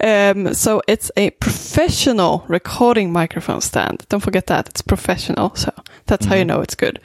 Um, 0.00 0.52
so 0.54 0.82
it's 0.86 1.10
a 1.16 1.30
professional 1.30 2.44
recording 2.48 3.12
microphone 3.12 3.60
stand. 3.60 4.04
Don't 4.08 4.20
forget 4.20 4.46
that 4.48 4.68
it's 4.68 4.82
professional. 4.82 5.54
So 5.54 5.72
that's 6.06 6.26
how 6.26 6.34
you 6.34 6.44
know 6.44 6.60
it's 6.60 6.74
good. 6.74 7.00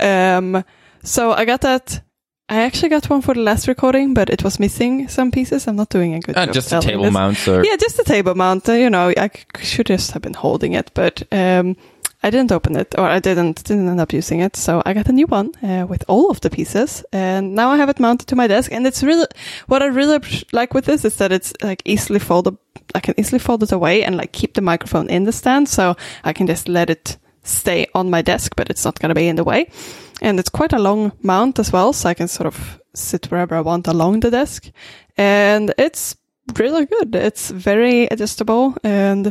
Um, 0.00 0.64
so 1.02 1.32
I 1.32 1.44
got 1.44 1.60
that 1.62 2.02
I 2.50 2.62
actually 2.62 2.88
got 2.88 3.10
one 3.10 3.20
for 3.20 3.34
the 3.34 3.42
last 3.42 3.68
recording, 3.68 4.14
but 4.14 4.30
it 4.30 4.42
was 4.42 4.58
missing 4.58 5.06
some 5.08 5.30
pieces. 5.30 5.66
I'm 5.68 5.76
not 5.76 5.90
doing 5.90 6.14
a 6.14 6.20
good 6.20 6.34
Uh, 6.36 6.46
job. 6.46 6.54
just 6.54 6.72
a 6.72 6.80
table 6.80 7.02
this. 7.04 7.12
mount 7.12 7.46
or 7.48 7.62
Yeah, 7.62 7.76
just 7.76 7.98
a 7.98 8.04
table 8.04 8.34
mount. 8.34 8.66
uh, 8.68 8.72
You 8.72 8.88
know, 8.88 9.12
I 9.16 9.30
should 9.62 9.86
just 9.90 10.12
have 10.12 10.22
been 10.22 10.32
holding 10.34 10.72
it, 10.72 10.90
but 10.94 11.22
um, 11.30 11.76
I 12.22 12.30
didn't 12.30 12.50
open 12.50 12.74
it, 12.76 12.94
or 12.98 13.04
I 13.06 13.20
didn't 13.20 13.64
didn't 13.64 13.88
end 13.88 14.00
up 14.00 14.12
using 14.14 14.40
it. 14.40 14.56
So 14.56 14.82
I 14.86 14.94
got 14.94 15.08
a 15.08 15.12
new 15.12 15.26
one 15.26 15.50
uh, 15.62 15.84
with 15.86 16.04
all 16.08 16.30
of 16.30 16.40
the 16.40 16.48
pieces, 16.48 17.04
and 17.12 17.54
now 17.54 17.70
I 17.70 17.76
have 17.76 17.90
it 17.90 18.00
mounted 18.00 18.26
to 18.28 18.36
my 18.36 18.46
desk. 18.48 18.72
And 18.72 18.86
it's 18.86 19.02
really 19.02 19.26
what 19.66 19.82
I 19.82 19.86
really 19.86 20.18
like 20.52 20.72
with 20.74 20.86
this 20.86 21.04
is 21.04 21.16
that 21.16 21.30
it's 21.32 21.52
like 21.62 21.82
easily 21.84 22.18
folded. 22.18 22.56
I 22.94 23.00
can 23.00 23.14
easily 23.18 23.38
fold 23.40 23.62
it 23.62 23.72
away 23.72 24.04
and 24.04 24.16
like 24.16 24.32
keep 24.32 24.54
the 24.54 24.62
microphone 24.62 25.10
in 25.10 25.24
the 25.24 25.32
stand, 25.32 25.68
so 25.68 25.96
I 26.24 26.32
can 26.32 26.46
just 26.46 26.66
let 26.68 26.88
it 26.90 27.18
stay 27.48 27.86
on 27.94 28.10
my 28.10 28.22
desk, 28.22 28.54
but 28.56 28.70
it's 28.70 28.84
not 28.84 28.98
going 28.98 29.10
to 29.10 29.14
be 29.14 29.28
in 29.28 29.36
the 29.36 29.44
way. 29.44 29.70
And 30.20 30.38
it's 30.38 30.48
quite 30.48 30.72
a 30.72 30.78
long 30.78 31.12
mount 31.22 31.58
as 31.58 31.72
well, 31.72 31.92
so 31.92 32.08
I 32.08 32.14
can 32.14 32.28
sort 32.28 32.46
of 32.46 32.80
sit 32.94 33.30
wherever 33.30 33.54
I 33.54 33.60
want 33.60 33.86
along 33.88 34.20
the 34.20 34.30
desk. 34.30 34.70
And 35.16 35.72
it's 35.78 36.16
really 36.56 36.86
good. 36.86 37.14
It's 37.14 37.50
very 37.50 38.04
adjustable 38.06 38.76
and 38.82 39.28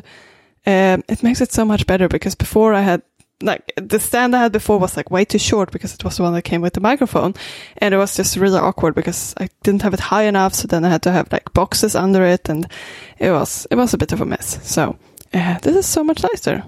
um, 0.65 1.03
it 1.07 1.23
makes 1.23 1.41
it 1.41 1.51
so 1.51 1.65
much 1.65 1.87
better 1.87 2.07
because 2.07 2.35
before 2.35 2.73
I 2.73 2.81
had 2.81 3.01
like 3.41 3.71
the 3.75 3.99
stand 3.99 4.35
I 4.35 4.41
had 4.41 4.51
before 4.51 4.79
was 4.79 4.97
like 4.97 5.11
way 5.11 5.23
too 5.23 5.37
short 5.37 5.71
because 5.71 5.93
it 5.93 6.03
was 6.03 6.17
the 6.17 6.23
one 6.23 6.33
that 6.33 6.41
came 6.41 6.61
with 6.61 6.73
the 6.73 6.81
microphone 6.81 7.35
and 7.77 7.93
it 7.93 7.97
was 7.97 8.17
just 8.17 8.35
really 8.35 8.59
awkward 8.59 8.95
because 8.95 9.35
I 9.37 9.49
didn't 9.61 9.83
have 9.83 9.93
it 9.93 9.99
high 9.99 10.23
enough 10.23 10.55
so 10.55 10.67
then 10.67 10.83
I 10.83 10.89
had 10.89 11.03
to 11.03 11.11
have 11.11 11.31
like 11.31 11.53
boxes 11.53 11.95
under 11.95 12.25
it 12.25 12.49
and 12.49 12.67
it 13.19 13.29
was 13.29 13.67
it 13.69 13.75
was 13.75 13.93
a 13.93 13.97
bit 13.97 14.11
of 14.11 14.21
a 14.21 14.25
mess 14.25 14.59
so 14.67 14.97
uh, 15.33 15.59
this 15.59 15.75
is 15.75 15.85
so 15.85 16.03
much 16.03 16.23
nicer 16.23 16.63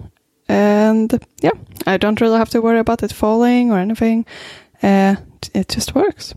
and 0.50 1.24
yeah 1.42 1.52
I 1.88 1.98
don't 1.98 2.20
really 2.20 2.38
have 2.38 2.50
to 2.50 2.62
worry 2.62 2.80
about 2.80 3.04
it 3.04 3.14
falling 3.14 3.72
or 3.72 3.80
anything 3.80 4.26
uh, 4.84 5.16
it 5.54 5.70
just 5.70 5.96
works 5.96 6.34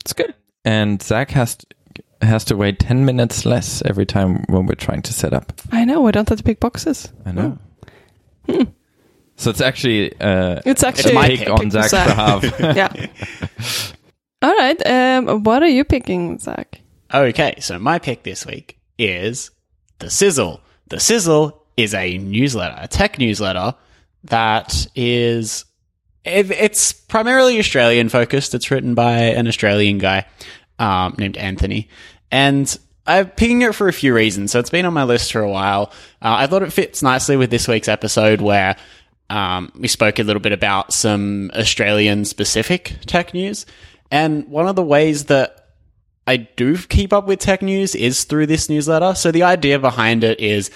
it's 0.00 0.12
good 0.12 0.34
and 0.64 1.02
Zach 1.02 1.30
has 1.32 1.58
has 2.22 2.44
to 2.44 2.56
wait 2.56 2.78
10 2.78 3.04
minutes 3.04 3.44
less 3.44 3.82
every 3.84 4.06
time 4.06 4.44
when 4.48 4.64
we're 4.64 4.74
trying 4.74 5.02
to 5.02 5.12
set 5.12 5.34
up. 5.34 5.52
I 5.70 5.84
know 5.84 6.00
we 6.00 6.12
don't 6.12 6.28
have 6.28 6.38
to 6.38 6.44
pick 6.44 6.60
boxes 6.60 7.12
I 7.26 7.32
know. 7.32 7.58
So 9.36 9.50
it's 9.50 9.60
actually 9.60 10.18
uh, 10.18 10.60
it's 10.64 10.82
actually 10.82 11.14
my 11.14 11.28
pick 11.28 11.40
pick. 11.40 11.50
on 11.50 11.70
Zach's 11.70 11.90
Zach. 11.90 12.40
behalf. 12.40 12.60
yeah. 12.60 13.06
All 14.42 14.54
right. 14.56 14.86
Um, 14.86 15.42
what 15.42 15.62
are 15.62 15.68
you 15.68 15.84
picking, 15.84 16.38
Zach? 16.38 16.80
Okay, 17.12 17.54
so 17.60 17.78
my 17.78 17.98
pick 17.98 18.22
this 18.22 18.46
week 18.46 18.78
is 18.98 19.50
The 19.98 20.10
Sizzle. 20.10 20.60
The 20.88 20.98
Sizzle 21.00 21.65
is 21.76 21.94
a 21.94 22.18
newsletter, 22.18 22.76
a 22.80 22.88
tech 22.88 23.18
newsletter 23.18 23.74
that 24.24 24.86
is. 24.94 25.64
it- 26.24 26.50
It's 26.50 26.92
primarily 26.92 27.58
Australian 27.58 28.08
focused. 28.08 28.54
It's 28.54 28.70
written 28.70 28.94
by 28.94 29.12
an 29.18 29.46
Australian 29.46 29.98
guy 29.98 30.26
um, 30.78 31.14
named 31.18 31.36
Anthony. 31.36 31.88
And 32.32 32.76
I'm 33.06 33.28
picking 33.30 33.62
it 33.62 33.74
for 33.74 33.86
a 33.88 33.92
few 33.92 34.12
reasons. 34.14 34.50
So 34.50 34.58
it's 34.58 34.70
been 34.70 34.84
on 34.84 34.92
my 34.92 35.04
list 35.04 35.30
for 35.32 35.40
a 35.40 35.50
while. 35.50 35.92
Uh, 36.20 36.34
I 36.38 36.46
thought 36.48 36.62
it 36.64 36.72
fits 36.72 37.02
nicely 37.02 37.36
with 37.36 37.50
this 37.50 37.68
week's 37.68 37.86
episode 37.88 38.40
where 38.40 38.76
um, 39.30 39.70
we 39.78 39.86
spoke 39.88 40.18
a 40.18 40.24
little 40.24 40.40
bit 40.40 40.52
about 40.52 40.92
some 40.92 41.50
Australian 41.54 42.24
specific 42.24 42.94
tech 43.06 43.32
news. 43.32 43.64
And 44.10 44.48
one 44.48 44.66
of 44.66 44.74
the 44.76 44.82
ways 44.82 45.26
that 45.26 45.68
I 46.26 46.36
do 46.38 46.76
keep 46.76 47.12
up 47.12 47.26
with 47.28 47.38
tech 47.38 47.62
news 47.62 47.94
is 47.94 48.24
through 48.24 48.46
this 48.46 48.68
newsletter. 48.68 49.14
So 49.14 49.30
the 49.30 49.44
idea 49.44 49.78
behind 49.78 50.24
it 50.24 50.40
is 50.40 50.70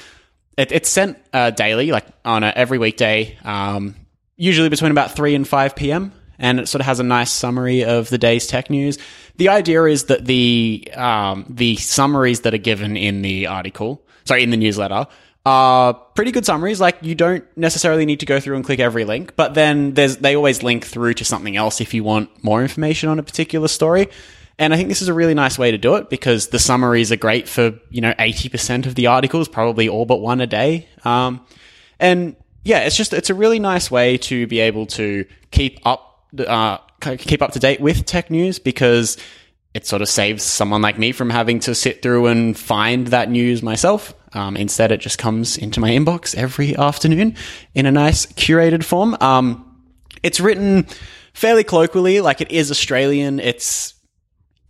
it, 0.61 0.73
it's 0.73 0.89
sent 0.89 1.19
uh, 1.33 1.51
daily, 1.51 1.91
like 1.91 2.07
on 2.25 2.45
a, 2.45 2.53
every 2.55 2.79
weekday, 2.79 3.37
um, 3.45 3.97
usually 4.37 4.69
between 4.69 4.91
about 4.91 5.13
3 5.13 5.35
and 5.35 5.49
5 5.49 5.75
p.m. 5.75 6.13
And 6.39 6.61
it 6.61 6.69
sort 6.69 6.81
of 6.81 6.87
has 6.87 7.01
a 7.01 7.05
nice 7.05 7.31
summary 7.31 7.85
of 7.85 8.09
the 8.09 8.19
day's 8.19 8.47
tech 8.47 8.71
news. 8.71 8.99
The 9.37 9.49
idea 9.49 9.85
is 9.85 10.05
that 10.05 10.25
the 10.25 10.91
um, 10.95 11.45
the 11.49 11.77
summaries 11.77 12.43
that 12.43 12.55
are 12.55 12.59
given 12.59 12.97
in 12.97 13.23
the 13.23 13.47
article, 13.47 14.03
sorry, 14.25 14.43
in 14.43 14.51
the 14.51 14.57
newsletter, 14.57 15.07
are 15.45 15.95
pretty 15.95 16.31
good 16.31 16.47
summaries. 16.47 16.81
Like 16.81 16.99
you 17.03 17.15
don't 17.15 17.45
necessarily 17.59 18.07
need 18.07 18.21
to 18.21 18.27
go 18.27 18.41
through 18.41 18.57
and 18.57 18.65
click 18.65 18.81
every 18.81 19.05
link, 19.05 19.37
but 19.37 19.53
then 19.53 19.93
there's 19.93 20.17
they 20.17 20.35
always 20.35 20.63
link 20.63 20.87
through 20.87 21.15
to 21.15 21.25
something 21.27 21.57
else 21.57 21.83
if 21.83 21.93
you 21.93 22.05
want 22.05 22.43
more 22.43 22.63
information 22.63 23.11
on 23.11 23.19
a 23.19 23.23
particular 23.23 23.69
story. 23.69 24.09
And 24.61 24.75
I 24.75 24.77
think 24.77 24.91
this 24.91 25.01
is 25.01 25.09
a 25.09 25.15
really 25.15 25.33
nice 25.33 25.59
way 25.59 25.71
to 25.71 25.79
do 25.79 25.95
it 25.95 26.11
because 26.11 26.49
the 26.49 26.59
summaries 26.59 27.11
are 27.11 27.17
great 27.17 27.49
for, 27.49 27.73
you 27.89 28.03
know, 28.03 28.13
80% 28.13 28.85
of 28.85 28.95
the 28.95 29.07
articles, 29.07 29.49
probably 29.49 29.89
all 29.89 30.05
but 30.05 30.19
one 30.19 30.43
a 30.43 30.47
day. 30.47 30.87
Um, 31.03 31.41
and 31.99 32.37
yeah, 32.63 32.81
it's 32.81 32.95
just, 32.95 33.15
it's 33.15 33.31
a 33.31 33.35
really 33.35 33.59
nice 33.59 33.91
way 33.91 34.19
to 34.19 34.47
be 34.47 34.61
able 34.61 34.85
to 34.89 35.25
keep 35.51 35.81
up, 35.87 36.27
uh, 36.47 36.77
keep 37.01 37.41
up 37.41 37.53
to 37.53 37.59
date 37.59 37.81
with 37.81 38.05
tech 38.05 38.31
news 38.31 38.59
because 38.59 39.17
it 39.73 39.87
sort 39.87 40.03
of 40.03 40.11
saves 40.11 40.43
someone 40.43 40.83
like 40.83 40.99
me 40.99 41.13
from 41.13 41.31
having 41.31 41.61
to 41.61 41.75
sit 41.75 42.03
through 42.03 42.27
and 42.27 42.59
find 42.59 43.07
that 43.07 43.31
news 43.31 43.63
myself. 43.63 44.13
Um, 44.35 44.59
instead, 44.59 44.93
it 44.93 45.01
just 45.01 45.17
comes 45.17 45.57
into 45.57 45.81
my 45.81 45.89
inbox 45.89 46.35
every 46.35 46.77
afternoon 46.77 47.35
in 47.75 47.87
a 47.87 47.91
nice 47.93 48.27
curated 48.27 48.85
form. 48.85 49.17
Um, 49.23 49.83
it's 50.23 50.39
written 50.39 50.87
fairly 51.33 51.65
colloquially, 51.65 52.21
like 52.21 52.43
it 52.43 52.53
is 52.53 52.71
Australian. 52.71 53.41
It's 53.41 53.95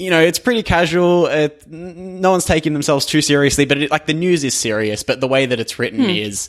you 0.01 0.09
know, 0.09 0.21
it's 0.21 0.39
pretty 0.39 0.63
casual. 0.63 1.27
It, 1.27 1.67
no 1.69 2.31
one's 2.31 2.47
taking 2.47 2.73
themselves 2.73 3.05
too 3.05 3.21
seriously, 3.21 3.67
but 3.67 3.79
it, 3.79 3.91
like 3.91 4.07
the 4.07 4.15
news 4.15 4.45
is 4.45 4.55
serious. 4.55 5.03
But 5.03 5.21
the 5.21 5.29
way 5.29 5.45
that 5.45 5.61
it's 5.61 5.79
written 5.79 6.09
is 6.09 6.49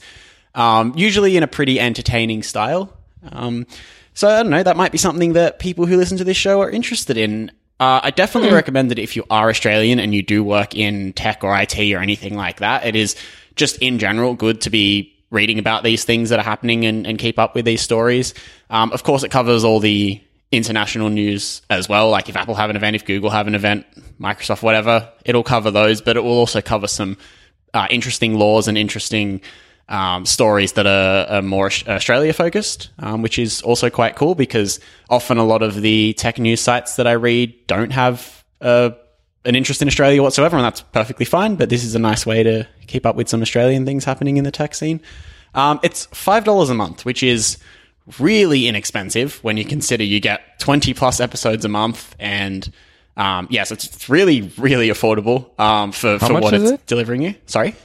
um, 0.55 0.93
usually 0.95 1.35
in 1.35 1.43
a 1.43 1.47
pretty 1.47 1.77
entertaining 1.77 2.43
style. 2.43 2.97
Um, 3.29 3.67
so 4.13 4.29
I 4.29 4.41
don't 4.41 4.51
know. 4.51 4.63
That 4.63 4.77
might 4.77 4.93
be 4.93 4.97
something 4.97 5.33
that 5.33 5.59
people 5.59 5.85
who 5.85 5.97
listen 5.97 6.17
to 6.17 6.23
this 6.23 6.37
show 6.37 6.61
are 6.61 6.69
interested 6.69 7.17
in. 7.17 7.51
Uh, 7.77 7.99
I 8.03 8.11
definitely 8.11 8.53
recommend 8.53 8.89
that 8.91 8.99
if 8.99 9.17
you 9.17 9.25
are 9.29 9.49
Australian 9.49 9.99
and 9.99 10.15
you 10.15 10.23
do 10.23 10.43
work 10.43 10.73
in 10.73 11.11
tech 11.11 11.43
or 11.43 11.53
IT 11.59 11.77
or 11.77 11.99
anything 11.99 12.37
like 12.37 12.59
that, 12.59 12.85
it 12.85 12.95
is 12.95 13.17
just 13.55 13.79
in 13.79 13.99
general 13.99 14.33
good 14.33 14.61
to 14.61 14.69
be 14.69 15.13
reading 15.29 15.59
about 15.59 15.83
these 15.83 16.05
things 16.05 16.29
that 16.29 16.39
are 16.39 16.43
happening 16.43 16.85
and, 16.85 17.05
and 17.05 17.17
keep 17.17 17.37
up 17.37 17.53
with 17.53 17.65
these 17.65 17.81
stories. 17.81 18.33
Um, 18.69 18.93
of 18.93 19.03
course, 19.03 19.23
it 19.23 19.31
covers 19.31 19.63
all 19.65 19.79
the 19.79 20.21
international 20.51 21.09
news 21.09 21.61
as 21.69 21.87
well. 21.87 22.09
Like 22.09 22.29
if 22.29 22.35
Apple 22.35 22.55
have 22.55 22.69
an 22.69 22.75
event, 22.75 22.95
if 22.95 23.05
Google 23.05 23.29
have 23.29 23.47
an 23.47 23.55
event, 23.55 23.85
Microsoft, 24.19 24.61
whatever, 24.61 25.09
it'll 25.25 25.43
cover 25.43 25.71
those, 25.71 26.01
but 26.01 26.17
it 26.17 26.23
will 26.23 26.37
also 26.37 26.61
cover 26.61 26.87
some 26.87 27.17
uh, 27.73 27.87
interesting 27.89 28.35
laws 28.35 28.67
and 28.67 28.77
interesting 28.77 29.41
um, 29.87 30.25
stories 30.25 30.73
that 30.73 30.85
are, 30.85 31.37
are 31.37 31.41
more 31.41 31.69
Australia 31.87 32.33
focused, 32.33 32.89
um, 32.99 33.21
which 33.21 33.39
is 33.39 33.61
also 33.61 33.89
quite 33.89 34.15
cool 34.15 34.35
because 34.35 34.79
often 35.09 35.37
a 35.37 35.43
lot 35.43 35.61
of 35.61 35.81
the 35.81 36.13
tech 36.13 36.37
news 36.37 36.61
sites 36.61 36.95
that 36.95 37.07
I 37.07 37.13
read 37.13 37.67
don't 37.67 37.91
have 37.91 38.43
uh, 38.61 38.91
an 39.43 39.55
interest 39.55 39.81
in 39.81 39.87
Australia 39.87 40.21
whatsoever, 40.21 40.55
and 40.55 40.65
that's 40.65 40.81
perfectly 40.81 41.25
fine. 41.25 41.55
But 41.55 41.69
this 41.69 41.83
is 41.83 41.95
a 41.95 41.99
nice 41.99 42.25
way 42.25 42.43
to 42.43 42.67
keep 42.87 43.05
up 43.05 43.15
with 43.15 43.27
some 43.27 43.41
Australian 43.41 43.85
things 43.85 44.05
happening 44.05 44.37
in 44.37 44.43
the 44.43 44.51
tech 44.51 44.75
scene. 44.75 45.01
Um, 45.53 45.79
it's 45.83 46.05
five 46.07 46.45
dollars 46.45 46.69
a 46.69 46.73
month, 46.73 47.03
which 47.03 47.23
is 47.23 47.57
really 48.19 48.67
inexpensive 48.67 49.35
when 49.43 49.57
you 49.57 49.65
consider 49.65 50.03
you 50.03 50.19
get 50.19 50.59
twenty 50.59 50.93
plus 50.93 51.19
episodes 51.19 51.65
a 51.65 51.69
month, 51.69 52.15
and 52.19 52.69
um, 53.17 53.47
yes, 53.49 53.71
it's 53.71 53.85
it's 53.85 54.09
really 54.09 54.41
really 54.57 54.89
affordable 54.89 55.57
um, 55.59 55.91
for 55.91 56.19
for 56.19 56.33
much 56.33 56.43
what 56.43 56.53
is 56.53 56.63
it's 56.63 56.71
it? 56.81 56.85
delivering 56.87 57.21
you. 57.21 57.35
Sorry, 57.45 57.75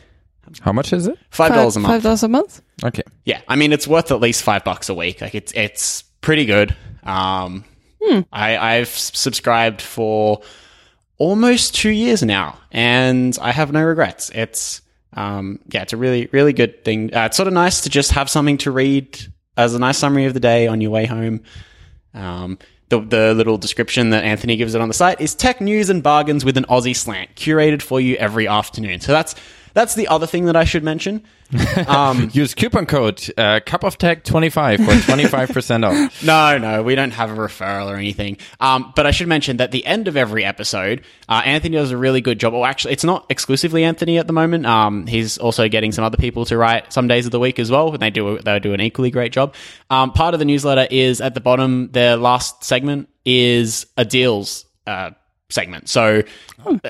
How 0.61 0.73
much 0.73 0.93
is 0.93 1.07
it? 1.07 1.19
five 1.31 1.53
dollars 1.53 1.77
a 1.77 1.81
month. 1.81 1.95
Five 1.95 2.03
dollars 2.03 2.23
a 2.23 2.29
month. 2.29 2.63
Okay. 2.85 3.03
Yeah, 3.25 3.41
I 3.49 3.57
mean 3.57 3.73
it's 3.73 3.87
worth 3.87 4.11
at 4.13 4.21
least 4.21 4.43
five 4.43 4.65
bucks 4.65 4.89
a 4.89 4.95
week. 4.95 5.21
Like 5.21 5.35
it's 5.35 5.53
it's 5.53 6.03
pretty 6.21 6.45
good. 6.47 6.75
Um, 7.03 7.65
I 8.33 8.57
I've 8.57 8.89
subscribed 8.89 9.83
for 9.83 10.41
almost 11.19 11.75
two 11.75 11.91
years 11.91 12.23
now, 12.23 12.59
and 12.71 13.37
I 13.41 13.53
have 13.53 13.73
no 13.73 13.83
regrets. 13.83 14.31
It's 14.35 14.81
um, 15.13 15.59
yeah, 15.69 15.83
it's 15.83 15.93
a 15.93 15.97
really 15.97 16.29
really 16.33 16.53
good 16.53 16.85
thing. 16.85 17.15
Uh, 17.15 17.27
it's 17.27 17.37
sort 17.37 17.49
of 17.49 17.55
nice 17.55 17.83
to 17.83 17.91
just 17.91 18.13
have 18.13 18.31
something 18.31 18.59
to 18.59 18.71
read 18.71 19.19
as 19.57 19.75
a 19.75 19.79
nice 19.79 19.99
summary 19.99 20.27
of 20.27 20.35
the 20.35 20.41
day 20.41 20.67
on 20.67 20.81
your 20.81 20.91
way 20.91 21.07
home. 21.07 21.43
Um, 22.15 22.59
the, 22.89 23.01
the 23.01 23.35
little 23.35 23.59
description 23.59 24.11
that 24.11 24.25
Anthony 24.25 24.57
gives 24.57 24.75
it 24.75 24.81
on 24.81 24.89
the 24.89 24.95
site 24.95 25.21
is 25.21 25.35
tech 25.35 25.61
news 25.61 25.91
and 25.91 26.03
bargains 26.03 26.45
with 26.45 26.57
an 26.57 26.65
Aussie 26.65 26.95
slant, 26.95 27.35
curated 27.35 27.83
for 27.83 28.01
you 28.01 28.17
every 28.17 28.47
afternoon. 28.47 29.01
So 29.01 29.13
that's 29.13 29.35
that's 29.77 29.95
the 29.95 30.09
other 30.09 30.27
thing 30.27 30.47
that 30.47 30.57
I 30.57 30.65
should 30.65 30.83
mention. 30.83 31.23
Um, 31.87 32.31
Use 32.33 32.55
coupon 32.55 32.87
code 32.87 33.23
uh, 33.37 33.61
cup 33.65 33.85
of 33.85 33.99
tech 33.99 34.25
25 34.25 34.81
for 34.81 34.93
25% 34.93 35.85
off. 35.85 36.23
No, 36.25 36.59
no, 36.59 36.83
we 36.83 36.95
don't 36.95 37.13
have 37.13 37.31
a 37.31 37.35
referral 37.35 37.93
or 37.93 37.97
anything. 37.97 38.39
Um, 38.59 38.93
but 38.97 39.07
I 39.07 39.11
should 39.13 39.29
mention 39.29 39.59
that 39.59 39.71
the 39.71 39.85
end 39.87 40.09
of 40.09 40.17
every 40.17 40.45
episode, 40.45 41.05
uh, 41.29 41.43
Anthony 41.45 41.77
does 41.77 41.93
a 41.93 41.97
really 41.97 42.21
good 42.21 42.41
job. 42.41 42.55
Well, 42.55 42.65
actually, 42.65 42.95
it's 42.95 43.05
not 43.05 43.27
exclusively 43.29 43.85
Anthony 43.85 44.19
at 44.19 44.27
the 44.27 44.33
moment. 44.33 44.67
Um, 44.67 45.07
he's 45.07 45.39
also 45.39 45.69
getting 45.69 45.93
some 45.93 46.05
other 46.05 46.17
people 46.17 46.47
to 46.47 46.57
write 46.57 46.93
some 46.93 47.07
days 47.07 47.27
of 47.27 47.33
the 47.33 47.39
week 47.39 47.59
as 47.59 47.71
well, 47.71 47.93
and 47.93 48.01
they 48.01 48.11
do 48.11 48.39
they 48.39 48.59
do 48.59 48.73
an 48.73 48.81
equally 48.81 49.11
great 49.11 49.31
job. 49.33 49.55
Um, 49.91 50.13
part 50.13 50.35
of 50.35 50.41
the 50.41 50.47
newsletter 50.47 50.89
is 50.91 51.21
at 51.21 51.35
the 51.35 51.41
bottom. 51.41 51.91
Their 51.93 52.17
last 52.17 52.65
segment 52.65 53.09
is 53.25 53.87
a 53.97 54.05
deals 54.05 54.65
uh, 54.87 55.11
segment. 55.51 55.89
So 55.89 56.23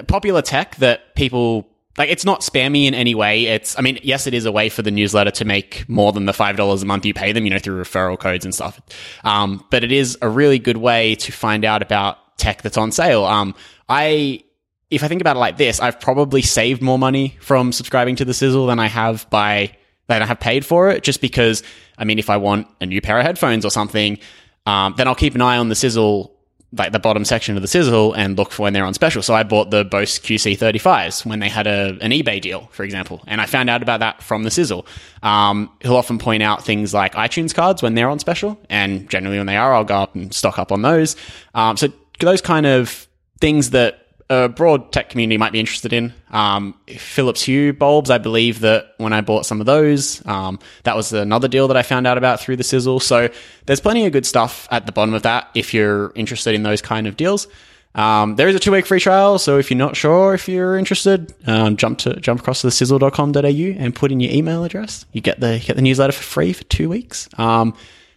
popular 0.06 0.42
tech 0.42 0.76
that 0.76 1.14
people 1.16 1.68
like 1.98 2.10
it's 2.10 2.24
not 2.24 2.40
spammy 2.40 2.86
in 2.86 2.94
any 2.94 3.14
way. 3.14 3.47
It's 3.47 3.78
I 3.78 3.82
mean, 3.82 3.98
yes, 4.02 4.27
it 4.27 4.35
is 4.35 4.44
a 4.44 4.52
way 4.52 4.68
for 4.68 4.82
the 4.82 4.90
newsletter 4.90 5.31
to 5.32 5.44
make 5.44 5.89
more 5.89 6.12
than 6.12 6.27
the 6.27 6.32
five 6.32 6.56
dollars 6.56 6.82
a 6.82 6.86
month 6.86 7.05
you 7.06 7.14
pay 7.14 7.32
them, 7.32 7.44
you 7.44 7.51
know, 7.51 7.59
through 7.59 7.82
referral 7.82 8.18
codes 8.18 8.44
and 8.44 8.55
stuff. 8.55 8.81
Um, 9.24 9.64
but 9.70 9.85
it 9.85 9.93
is 9.93 10.18
a 10.23 10.28
really 10.28 10.59
good 10.59 10.77
way 10.77 11.14
to 11.16 11.32
find 11.32 11.64
out 11.64 11.82
about 11.82 12.18
tech 12.39 12.62
that's 12.62 12.77
on 12.77 12.93
sale. 12.93 13.24
Um, 13.24 13.55
I 13.89 14.43
if 14.90 15.02
I 15.02 15.09
think 15.09 15.20
about 15.20 15.36
it 15.36 15.40
like 15.40 15.56
this, 15.56 15.81
I've 15.81 15.98
probably 15.98 16.43
saved 16.43 16.81
more 16.81 16.98
money 16.98 17.36
from 17.40 17.73
subscribing 17.73 18.16
to 18.16 18.24
the 18.24 18.35
Sizzle 18.35 18.66
than 18.66 18.78
I 18.78 18.86
have 18.86 19.28
by 19.31 19.73
than 20.06 20.23
I 20.23 20.27
have 20.27 20.39
paid 20.39 20.64
for 20.64 20.90
it. 20.90 21.02
Just 21.02 21.20
because, 21.20 21.62
I 21.98 22.05
mean, 22.05 22.18
if 22.18 22.31
I 22.31 22.36
want 22.36 22.68
a 22.81 22.86
new 22.86 23.01
pair 23.01 23.18
of 23.18 23.27
headphones 23.27 23.64
or 23.64 23.70
something, 23.70 24.18
um, 24.64 24.94
then 24.97 25.09
I'll 25.09 25.14
keep 25.14 25.35
an 25.35 25.40
eye 25.40 25.56
on 25.56 25.68
the 25.68 25.74
Sizzle, 25.74 26.35
like 26.76 26.92
the 26.92 26.98
bottom 26.98 27.24
section 27.24 27.56
of 27.56 27.62
the 27.62 27.68
Sizzle, 27.68 28.12
and 28.14 28.36
look 28.36 28.52
for 28.52 28.62
when 28.62 28.72
they're 28.72 28.84
on 28.84 28.94
special. 28.94 29.22
So 29.22 29.34
I 29.34 29.42
bought 29.42 29.70
the 29.70 29.84
Bose 29.84 30.18
QC35s 30.18 31.26
when 31.26 31.40
they 31.40 31.48
had 31.48 31.66
a 31.66 31.96
an 32.00 32.10
eBay 32.10 32.40
deal, 32.40 32.68
for 32.72 32.84
example, 32.84 33.22
and 33.26 33.40
I 33.40 33.46
found 33.46 33.70
out 33.70 33.82
about 33.82 34.00
that 34.00 34.22
from 34.22 34.44
the 34.44 34.50
Sizzle. 34.50 34.86
Um, 35.22 35.70
he'll 35.80 35.96
often 35.96 36.18
point 36.18 36.42
out 36.42 36.64
things 36.64 36.94
like 36.94 37.14
iTunes 37.14 37.54
cards 37.54 37.82
when 37.82 37.94
they're 37.94 38.08
on 38.08 38.18
special, 38.18 38.58
and 38.70 39.08
generally 39.08 39.38
when 39.38 39.46
they 39.46 39.56
are, 39.56 39.74
I'll 39.74 39.84
go 39.84 39.96
up 39.96 40.14
and 40.14 40.32
stock 40.32 40.58
up 40.58 40.72
on 40.72 40.82
those. 40.82 41.16
Um, 41.54 41.76
so 41.76 41.88
those 42.20 42.40
kind 42.40 42.66
of 42.66 43.06
things 43.40 43.70
that 43.70 44.05
a 44.28 44.48
broad 44.48 44.92
tech 44.92 45.08
community 45.10 45.38
might 45.38 45.52
be 45.52 45.60
interested 45.60 45.92
in. 45.92 46.12
Um, 46.30 46.74
Philips 46.88 47.42
Hue 47.42 47.72
bulbs, 47.72 48.10
I 48.10 48.18
believe 48.18 48.60
that 48.60 48.94
when 48.98 49.12
I 49.12 49.20
bought 49.20 49.46
some 49.46 49.60
of 49.60 49.66
those, 49.66 50.24
um, 50.26 50.58
that 50.82 50.96
was 50.96 51.12
another 51.12 51.48
deal 51.48 51.68
that 51.68 51.76
I 51.76 51.82
found 51.82 52.06
out 52.06 52.18
about 52.18 52.40
through 52.40 52.56
the 52.56 52.64
Sizzle. 52.64 53.00
So 53.00 53.28
there's 53.66 53.80
plenty 53.80 54.06
of 54.06 54.12
good 54.12 54.26
stuff 54.26 54.66
at 54.70 54.86
the 54.86 54.92
bottom 54.92 55.14
of 55.14 55.22
that 55.22 55.48
if 55.54 55.72
you're 55.72 56.12
interested 56.14 56.54
in 56.54 56.64
those 56.64 56.82
kind 56.82 57.06
of 57.06 57.16
deals. 57.16 57.46
Um, 57.94 58.36
there 58.36 58.48
is 58.48 58.54
a 58.54 58.58
two 58.58 58.72
week 58.72 58.84
free 58.84 59.00
trial, 59.00 59.38
so 59.38 59.58
if 59.58 59.70
you're 59.70 59.78
not 59.78 59.96
sure 59.96 60.34
if 60.34 60.48
you're 60.48 60.76
interested, 60.76 61.32
um, 61.46 61.78
jump 61.78 61.98
to 62.00 62.20
jump 62.20 62.40
across 62.40 62.60
to 62.60 62.66
the 62.66 62.70
sizzle.com.au 62.70 63.38
and 63.38 63.94
put 63.94 64.12
in 64.12 64.20
your 64.20 64.30
email 64.32 64.64
address. 64.64 65.06
You 65.12 65.22
get 65.22 65.40
the 65.40 65.58
you 65.58 65.64
get 65.64 65.76
the 65.76 65.82
newsletter 65.82 66.12
for 66.12 66.22
free 66.22 66.52
for 66.52 66.64
two 66.64 66.90
weeks. 66.90 67.26
Um, 67.38 67.74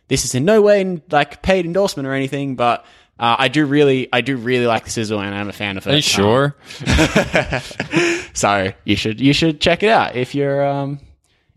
this 0.10 0.26
is 0.26 0.36
in 0.36 0.44
no 0.44 0.62
way 0.62 1.02
like 1.12 1.42
paid 1.42 1.66
endorsement 1.66 2.08
or 2.08 2.14
anything, 2.14 2.56
but 2.56 2.86
uh, 3.20 3.36
I 3.38 3.48
do 3.50 3.66
really, 3.66 4.08
I 4.14 4.22
do 4.22 4.38
really 4.38 4.66
like 4.66 4.86
the 4.86 4.90
sizzle, 4.90 5.20
and 5.20 5.36
I'm 5.36 5.50
a 5.50 5.54
fan 5.54 5.78
of 5.78 5.86
it. 5.86 5.92
Are 5.92 5.96
you 5.96 6.02
sure? 6.02 6.56
Um, 6.90 7.62
so 8.34 8.72
you 8.86 8.96
should, 8.96 9.20
you 9.20 9.34
should 9.34 9.60
check 9.60 9.84
it 9.84 9.90
out 9.90 10.16
if 10.16 10.34
you're, 10.36 10.66
um, 10.66 11.00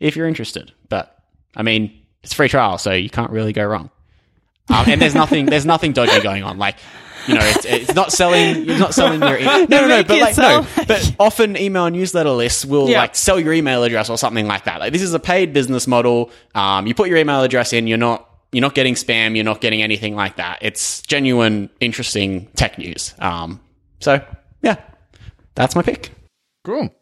if 0.01 0.17
you're 0.17 0.27
interested. 0.27 0.73
But 0.89 1.17
I 1.57 1.63
mean, 1.63 1.93
it's 2.23 2.33
free 2.33 2.49
trial, 2.49 2.79
so 2.79 2.93
you 2.93 3.11
can't 3.11 3.31
really 3.31 3.53
go 3.53 3.65
wrong. 3.65 3.91
Um, 4.69 4.85
and 4.89 5.01
there's 5.01 5.15
nothing, 5.15 5.47
there's 5.47 5.67
nothing 5.67 5.93
dodgy 5.93 6.21
going 6.21 6.43
on. 6.43 6.59
Like, 6.59 6.77
you 7.27 7.35
know, 7.35 7.41
it's, 7.45 7.65
it's 7.65 7.95
not 7.95 8.11
selling, 8.13 8.65
you're 8.65 8.79
not 8.79 8.95
selling 8.95 9.21
your, 9.21 9.39
e- 9.39 9.45
no, 9.45 9.65
no, 9.67 9.87
no, 9.89 10.03
but 10.03 10.19
like, 10.21 10.37
no, 10.37 10.67
but 10.89 11.15
often 11.21 11.57
email 11.57 11.89
newsletter 11.91 12.31
lists 12.31 12.65
will 12.65 12.89
Yeah. 12.89 13.01
like 13.01 13.15
sell 13.15 13.39
your 13.39 13.53
email 13.53 13.85
address 13.85 14.09
or 14.11 14.19
something 14.19 14.47
like 14.47 14.65
that. 14.65 14.81
Like, 14.81 14.93
this 14.93 15.03
is 15.03 15.15
a 15.15 15.21
paid 15.21 15.53
business 15.53 15.87
model. 15.87 16.31
Um, 16.55 16.87
you 16.87 16.95
put 16.95 17.09
your 17.09 17.19
email 17.19 17.43
address 17.43 17.73
in, 17.73 17.87
you're 17.87 17.99
not, 17.99 18.29
you're 18.53 18.61
not 18.61 18.75
getting 18.75 18.95
spam, 18.95 19.35
you're 19.35 19.45
not 19.45 19.61
getting 19.61 19.83
anything 19.83 20.15
like 20.15 20.37
that. 20.37 20.59
It's 20.61 21.03
genuine, 21.03 21.71
interesting 21.81 22.47
tech 22.55 22.79
news. 22.79 23.15
Um, 23.19 23.61
so 24.01 24.23
yeah, 24.63 24.77
that's 25.55 25.75
my 25.75 25.83
pick. 25.83 26.11
Cool. 26.65 26.95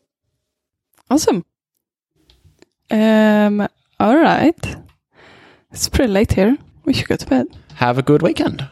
Awesome. 1.11 1.45
Um. 2.91 3.69
All 3.99 4.17
right. 4.17 4.77
It's 5.73 5.89
pretty 5.89 6.13
late 6.13 6.33
here. 6.33 6.57
We 6.85 6.95
should 6.95 7.09
go 7.09 7.17
to 7.17 7.27
bed. 7.27 7.47
Have 7.75 7.99
a 7.99 8.03
good 8.03 8.23
weekend. 8.23 8.69